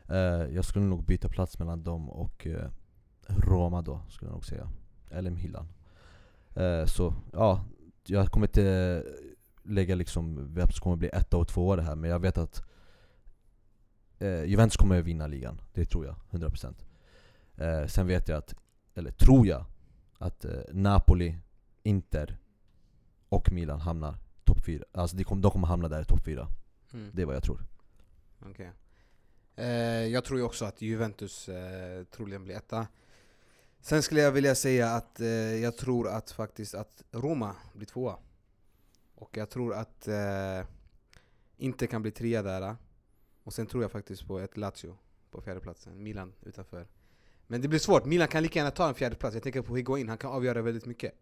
Eh, 0.08 0.16
Jag 0.54 0.64
skulle 0.64 0.84
nog 0.84 1.04
byta 1.04 1.28
plats 1.28 1.58
mellan 1.58 1.82
dem 1.82 2.10
och 2.10 2.46
eh, 2.46 2.70
Roma 3.26 3.82
då, 3.82 4.00
skulle 4.08 4.28
jag 4.28 4.34
nog 4.34 4.44
säga. 4.44 4.68
Eller 5.10 5.30
Milan. 5.30 5.68
Eh, 6.54 6.84
så 6.86 7.14
ja, 7.32 7.64
jag 8.06 8.28
kommer 8.30 8.46
inte 8.46 9.04
lägga 9.64 9.94
liksom 9.94 10.54
vem 10.54 10.68
som 10.70 10.82
kommer 10.82 10.96
bli 10.96 11.08
etta 11.12 11.36
och 11.36 11.48
tvåa 11.48 11.76
det 11.76 11.82
här, 11.82 11.94
men 11.96 12.10
jag 12.10 12.18
vet 12.20 12.38
att 12.38 12.62
eh, 14.18 14.44
Juventus 14.44 14.76
kommer 14.76 15.02
vinna 15.02 15.26
ligan. 15.26 15.60
Det 15.72 15.84
tror 15.84 16.06
jag, 16.06 16.16
100%. 16.30 16.74
Eh, 17.56 17.86
sen 17.86 18.06
vet 18.06 18.28
jag 18.28 18.38
att, 18.38 18.54
eller 18.94 19.10
tror 19.10 19.46
jag, 19.46 19.64
att 20.18 20.44
eh, 20.44 20.52
Napoli, 20.72 21.38
Inter 21.82 22.38
och 23.28 23.52
Milan 23.52 23.80
hamnar 23.80 24.14
topp 24.54 24.64
fyra. 24.64 24.84
Alltså 24.92 25.16
de 25.16 25.24
kommer, 25.24 25.42
de 25.42 25.50
kommer 25.50 25.66
hamna 25.66 25.88
där 25.88 26.02
i 26.02 26.04
topp 26.04 26.24
fyra. 26.24 26.48
Mm. 26.92 27.10
Det 27.14 27.22
är 27.22 27.26
vad 27.26 27.34
jag 27.34 27.42
tror. 27.42 27.64
Okej. 28.50 28.72
Eh, 29.56 29.66
jag 30.06 30.24
tror 30.24 30.38
ju 30.38 30.44
också 30.44 30.64
att 30.64 30.82
Juventus 30.82 31.48
eh, 31.48 32.04
troligen 32.04 32.44
blir 32.44 32.54
etta. 32.54 32.86
Sen 33.80 34.02
skulle 34.02 34.20
jag 34.20 34.32
vilja 34.32 34.54
säga 34.54 34.94
att 34.94 35.20
eh, 35.20 35.26
jag 35.62 35.76
tror 35.76 36.08
att 36.08 36.30
faktiskt 36.30 36.74
att 36.74 37.02
Roma 37.10 37.56
blir 37.72 37.86
tvåa. 37.86 38.16
Och 39.14 39.36
jag 39.36 39.50
tror 39.50 39.74
att 39.74 40.08
eh, 40.08 40.66
inte 41.56 41.86
kan 41.86 42.02
bli 42.02 42.10
trea 42.10 42.42
där. 42.42 42.76
Och 43.44 43.52
sen 43.52 43.66
tror 43.66 43.82
jag 43.82 43.92
faktiskt 43.92 44.26
på 44.26 44.38
ett 44.38 44.56
Lazio 44.56 44.96
på 45.30 45.40
fjärdeplatsen. 45.40 46.02
Milan 46.02 46.32
utanför. 46.42 46.86
Men 47.46 47.60
det 47.60 47.68
blir 47.68 47.78
svårt, 47.78 48.04
Milan 48.04 48.28
kan 48.28 48.42
lika 48.42 48.58
gärna 48.58 48.70
ta 48.70 48.88
en 48.88 48.94
fjärde 48.94 49.16
plats. 49.16 49.34
Jag 49.34 49.42
tänker 49.42 49.62
på 49.62 49.76
Higuain, 49.76 50.08
han 50.08 50.18
kan 50.18 50.32
avgöra 50.32 50.62
väldigt 50.62 50.86
mycket. 50.86 51.14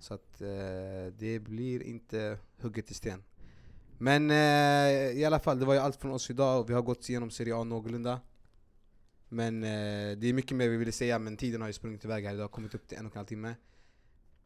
Så 0.00 0.14
att 0.14 0.40
eh, 0.40 1.12
det 1.18 1.38
blir 1.38 1.82
inte 1.82 2.38
hugget 2.60 2.90
i 2.90 2.94
sten. 2.94 3.22
Men 3.98 4.30
eh, 4.30 5.18
i 5.18 5.24
alla 5.24 5.38
fall, 5.38 5.58
det 5.58 5.66
var 5.66 5.74
ju 5.74 5.80
allt 5.80 5.96
från 5.96 6.12
oss 6.12 6.30
idag 6.30 6.60
och 6.60 6.70
vi 6.70 6.74
har 6.74 6.82
gått 6.82 7.08
igenom 7.08 7.30
Serie 7.30 7.56
A 7.56 7.64
någorlunda. 7.64 8.20
Men 9.28 9.64
eh, 9.64 10.18
det 10.18 10.26
är 10.26 10.32
mycket 10.32 10.56
mer 10.56 10.68
vi 10.68 10.76
ville 10.76 10.92
säga, 10.92 11.18
men 11.18 11.36
tiden 11.36 11.60
har 11.60 11.68
ju 11.68 11.72
sprungit 11.72 12.04
iväg 12.04 12.24
här 12.24 12.34
idag, 12.34 12.50
kommit 12.50 12.74
upp 12.74 12.88
till 12.88 12.98
en 12.98 13.06
och 13.06 13.12
en 13.12 13.18
halv 13.18 13.26
timme. 13.26 13.54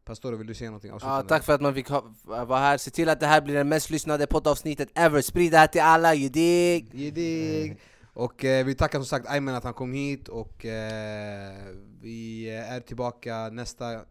Pastore, 0.05 0.35
vill 0.35 0.47
du 0.47 0.53
säga 0.53 0.69
någonting 0.69 0.91
Ja, 1.01 1.23
tack 1.27 1.43
för 1.43 1.53
att 1.53 1.61
man 1.61 1.73
fick 1.73 1.89
vara 2.23 2.59
här. 2.59 2.77
Se 2.77 2.91
till 2.91 3.09
att 3.09 3.19
det 3.19 3.27
här 3.27 3.41
blir 3.41 3.55
det 3.55 3.63
mest 3.63 3.89
lyssnade 3.89 4.27
poddavsnittet 4.27 4.89
ever. 4.95 5.21
Sprid 5.21 5.51
det 5.51 5.57
här 5.57 5.67
till 5.67 5.81
alla, 5.81 6.15
you 6.15 6.29
dig? 6.29 6.87
Gedig! 6.93 7.77
Och 8.13 8.45
eh, 8.45 8.65
vi 8.65 8.75
tackar 8.75 8.99
som 8.99 9.05
sagt 9.05 9.29
Ayman 9.29 9.55
att 9.55 9.63
han 9.63 9.73
kom 9.73 9.93
hit 9.93 10.27
och 10.27 10.65
eh, 10.65 11.53
vi 12.01 12.49
är 12.49 12.79
tillbaka 12.79 13.49
nästa, 13.49 14.05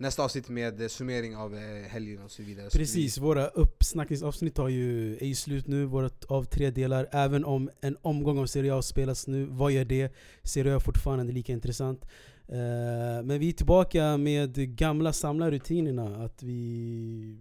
nästa 0.00 0.22
avsnitt 0.22 0.48
med 0.48 0.80
eh, 0.80 0.88
summering 0.88 1.36
av 1.36 1.54
eh, 1.54 1.88
helgen 1.88 2.22
och 2.22 2.30
så 2.30 2.42
vidare. 2.42 2.70
Precis, 2.70 3.18
våra 3.18 3.46
uppsnackningsavsnitt 3.46 4.58
har 4.58 4.68
ju, 4.68 5.16
är 5.16 5.26
ju 5.26 5.34
slut 5.34 5.66
nu, 5.66 5.84
vårt 5.84 6.24
av 6.24 6.44
tre 6.44 6.70
delar. 6.70 7.08
Även 7.12 7.44
om 7.44 7.70
en 7.80 7.96
omgång 8.02 8.38
av 8.38 8.46
Serie 8.46 8.74
A 8.74 8.82
spelas 8.82 9.26
nu, 9.26 9.44
vad 9.50 9.72
gör 9.72 9.84
det? 9.84 10.12
Serie 10.42 10.72
A 10.72 10.76
är 10.76 10.78
fortfarande 10.78 11.32
lika 11.32 11.52
intressant. 11.52 12.04
Eh, 12.48 13.22
men 13.24 13.38
vi 13.38 13.48
är 13.48 13.52
tillbaka 13.52 14.16
med 14.16 14.76
gamla 14.76 15.12
samlarrutinerna, 15.12 16.24
att 16.24 16.42
vi 16.42 17.38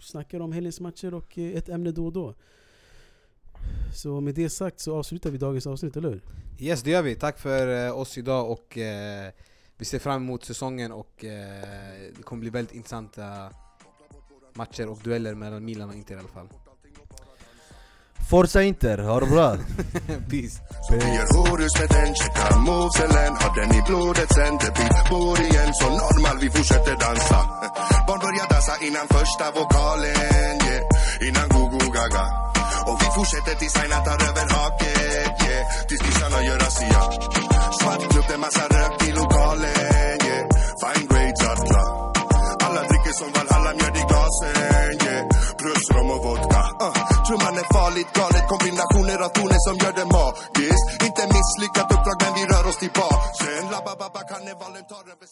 snackar 0.00 0.40
om 0.40 0.52
helgens 0.52 0.80
matcher 0.80 1.14
och 1.14 1.38
ett 1.38 1.68
ämne 1.68 1.90
då 1.90 2.06
och 2.06 2.12
då. 2.12 2.34
Så 3.94 4.20
med 4.20 4.34
det 4.34 4.50
sagt 4.50 4.80
så 4.80 4.96
avslutar 4.96 5.30
vi 5.30 5.38
dagens 5.38 5.66
avsnitt, 5.66 5.96
eller 5.96 6.10
hur? 6.10 6.22
Yes, 6.58 6.82
det 6.82 6.90
gör 6.90 7.02
vi. 7.02 7.14
Tack 7.14 7.38
för 7.38 7.92
oss 7.92 8.18
idag 8.18 8.50
och 8.50 8.78
vi 9.78 9.84
ser 9.84 9.98
fram 9.98 10.22
emot 10.22 10.44
säsongen 10.44 10.92
och 10.92 11.24
eh, 11.24 11.30
det 12.16 12.22
kommer 12.22 12.40
bli 12.40 12.50
väldigt 12.50 12.74
intressanta 12.74 13.50
matcher 14.54 14.88
och 14.88 14.98
dueller 15.02 15.34
mellan 15.34 15.64
Milan 15.64 15.88
och 15.88 15.94
Inter 15.94 16.14
i 16.14 16.18
alla 16.18 16.28
fall. 16.28 16.48
Forza 18.30 18.62
Inter, 18.62 18.98
ha 18.98 19.20
det 19.20 19.26
bra! 19.26 19.56
Peace! 20.30 20.60
Vi 20.90 21.14
gör 21.16 21.48
horus 21.48 21.80
med 21.80 21.88
den, 21.90 22.14
checkar 22.14 22.58
movesen 22.58 23.36
Har 23.40 23.60
den 23.60 23.78
i 23.78 23.82
blodet 23.86 24.32
sen 24.34 24.58
det 24.62 24.72
blir 24.74 25.10
bor 25.10 25.40
igen 25.40 25.70
Så 25.74 25.88
normal, 25.90 26.38
vi 26.40 26.50
fortsätter 26.50 26.96
dansa 27.04 27.40
Barn 28.06 28.18
börjar 28.18 28.48
dansa 28.50 28.74
innan 28.86 29.06
första 29.08 29.50
vokalen 29.50 30.56
yeah. 30.66 31.28
Innan 31.28 31.48
go-go 31.48 31.90
gaga 31.92 32.51
och 32.90 32.98
vi 33.02 33.08
fortsätter 33.16 33.54
tills 33.60 33.76
Aina 33.82 33.98
tar 34.06 34.18
över 34.28 34.46
haket 34.54 35.32
yeah. 35.46 35.62
Tills 35.88 36.02
kissarna 36.06 36.38
gör 36.46 36.58
razzia 36.64 37.02
Svart 37.78 38.02
klubb, 38.10 38.24
det 38.28 38.34
är 38.34 38.42
massa 38.46 38.64
rök 38.76 38.94
i 39.08 39.12
lokalen 39.20 40.18
yeah. 40.26 40.44
Fine 40.80 41.06
grades 41.10 41.42
alla 41.52 41.82
Alla 42.66 42.82
dricker 42.88 43.14
som 43.20 43.30
Valhalla, 43.36 43.70
mjöd 43.78 43.96
i 44.02 44.04
glasen 44.10 44.54
yeah. 45.06 45.22
Plus 45.60 45.84
rom 45.94 46.10
och 46.14 46.22
vodka 46.24 46.62
uh. 46.86 46.94
Trumman 47.26 47.56
är 47.62 47.68
farligt 47.78 48.10
galet 48.18 48.44
Kombinationer 48.52 49.18
av 49.26 49.30
toner 49.36 49.60
som 49.66 49.74
gör 49.82 49.94
det 50.00 50.08
magiskt 50.16 50.86
Inte 51.06 51.22
misslyckat 51.36 51.88
uppdrag 51.94 52.18
men 52.22 52.32
vi 52.38 52.42
rör 52.52 52.64
oss 52.70 52.78
tillbaka 52.84 53.26
Sen 53.40 53.64
labba 53.74 53.92
babba 54.00 54.22
karnevalen 54.30 54.84
tar 54.92 55.04
över 55.12 55.28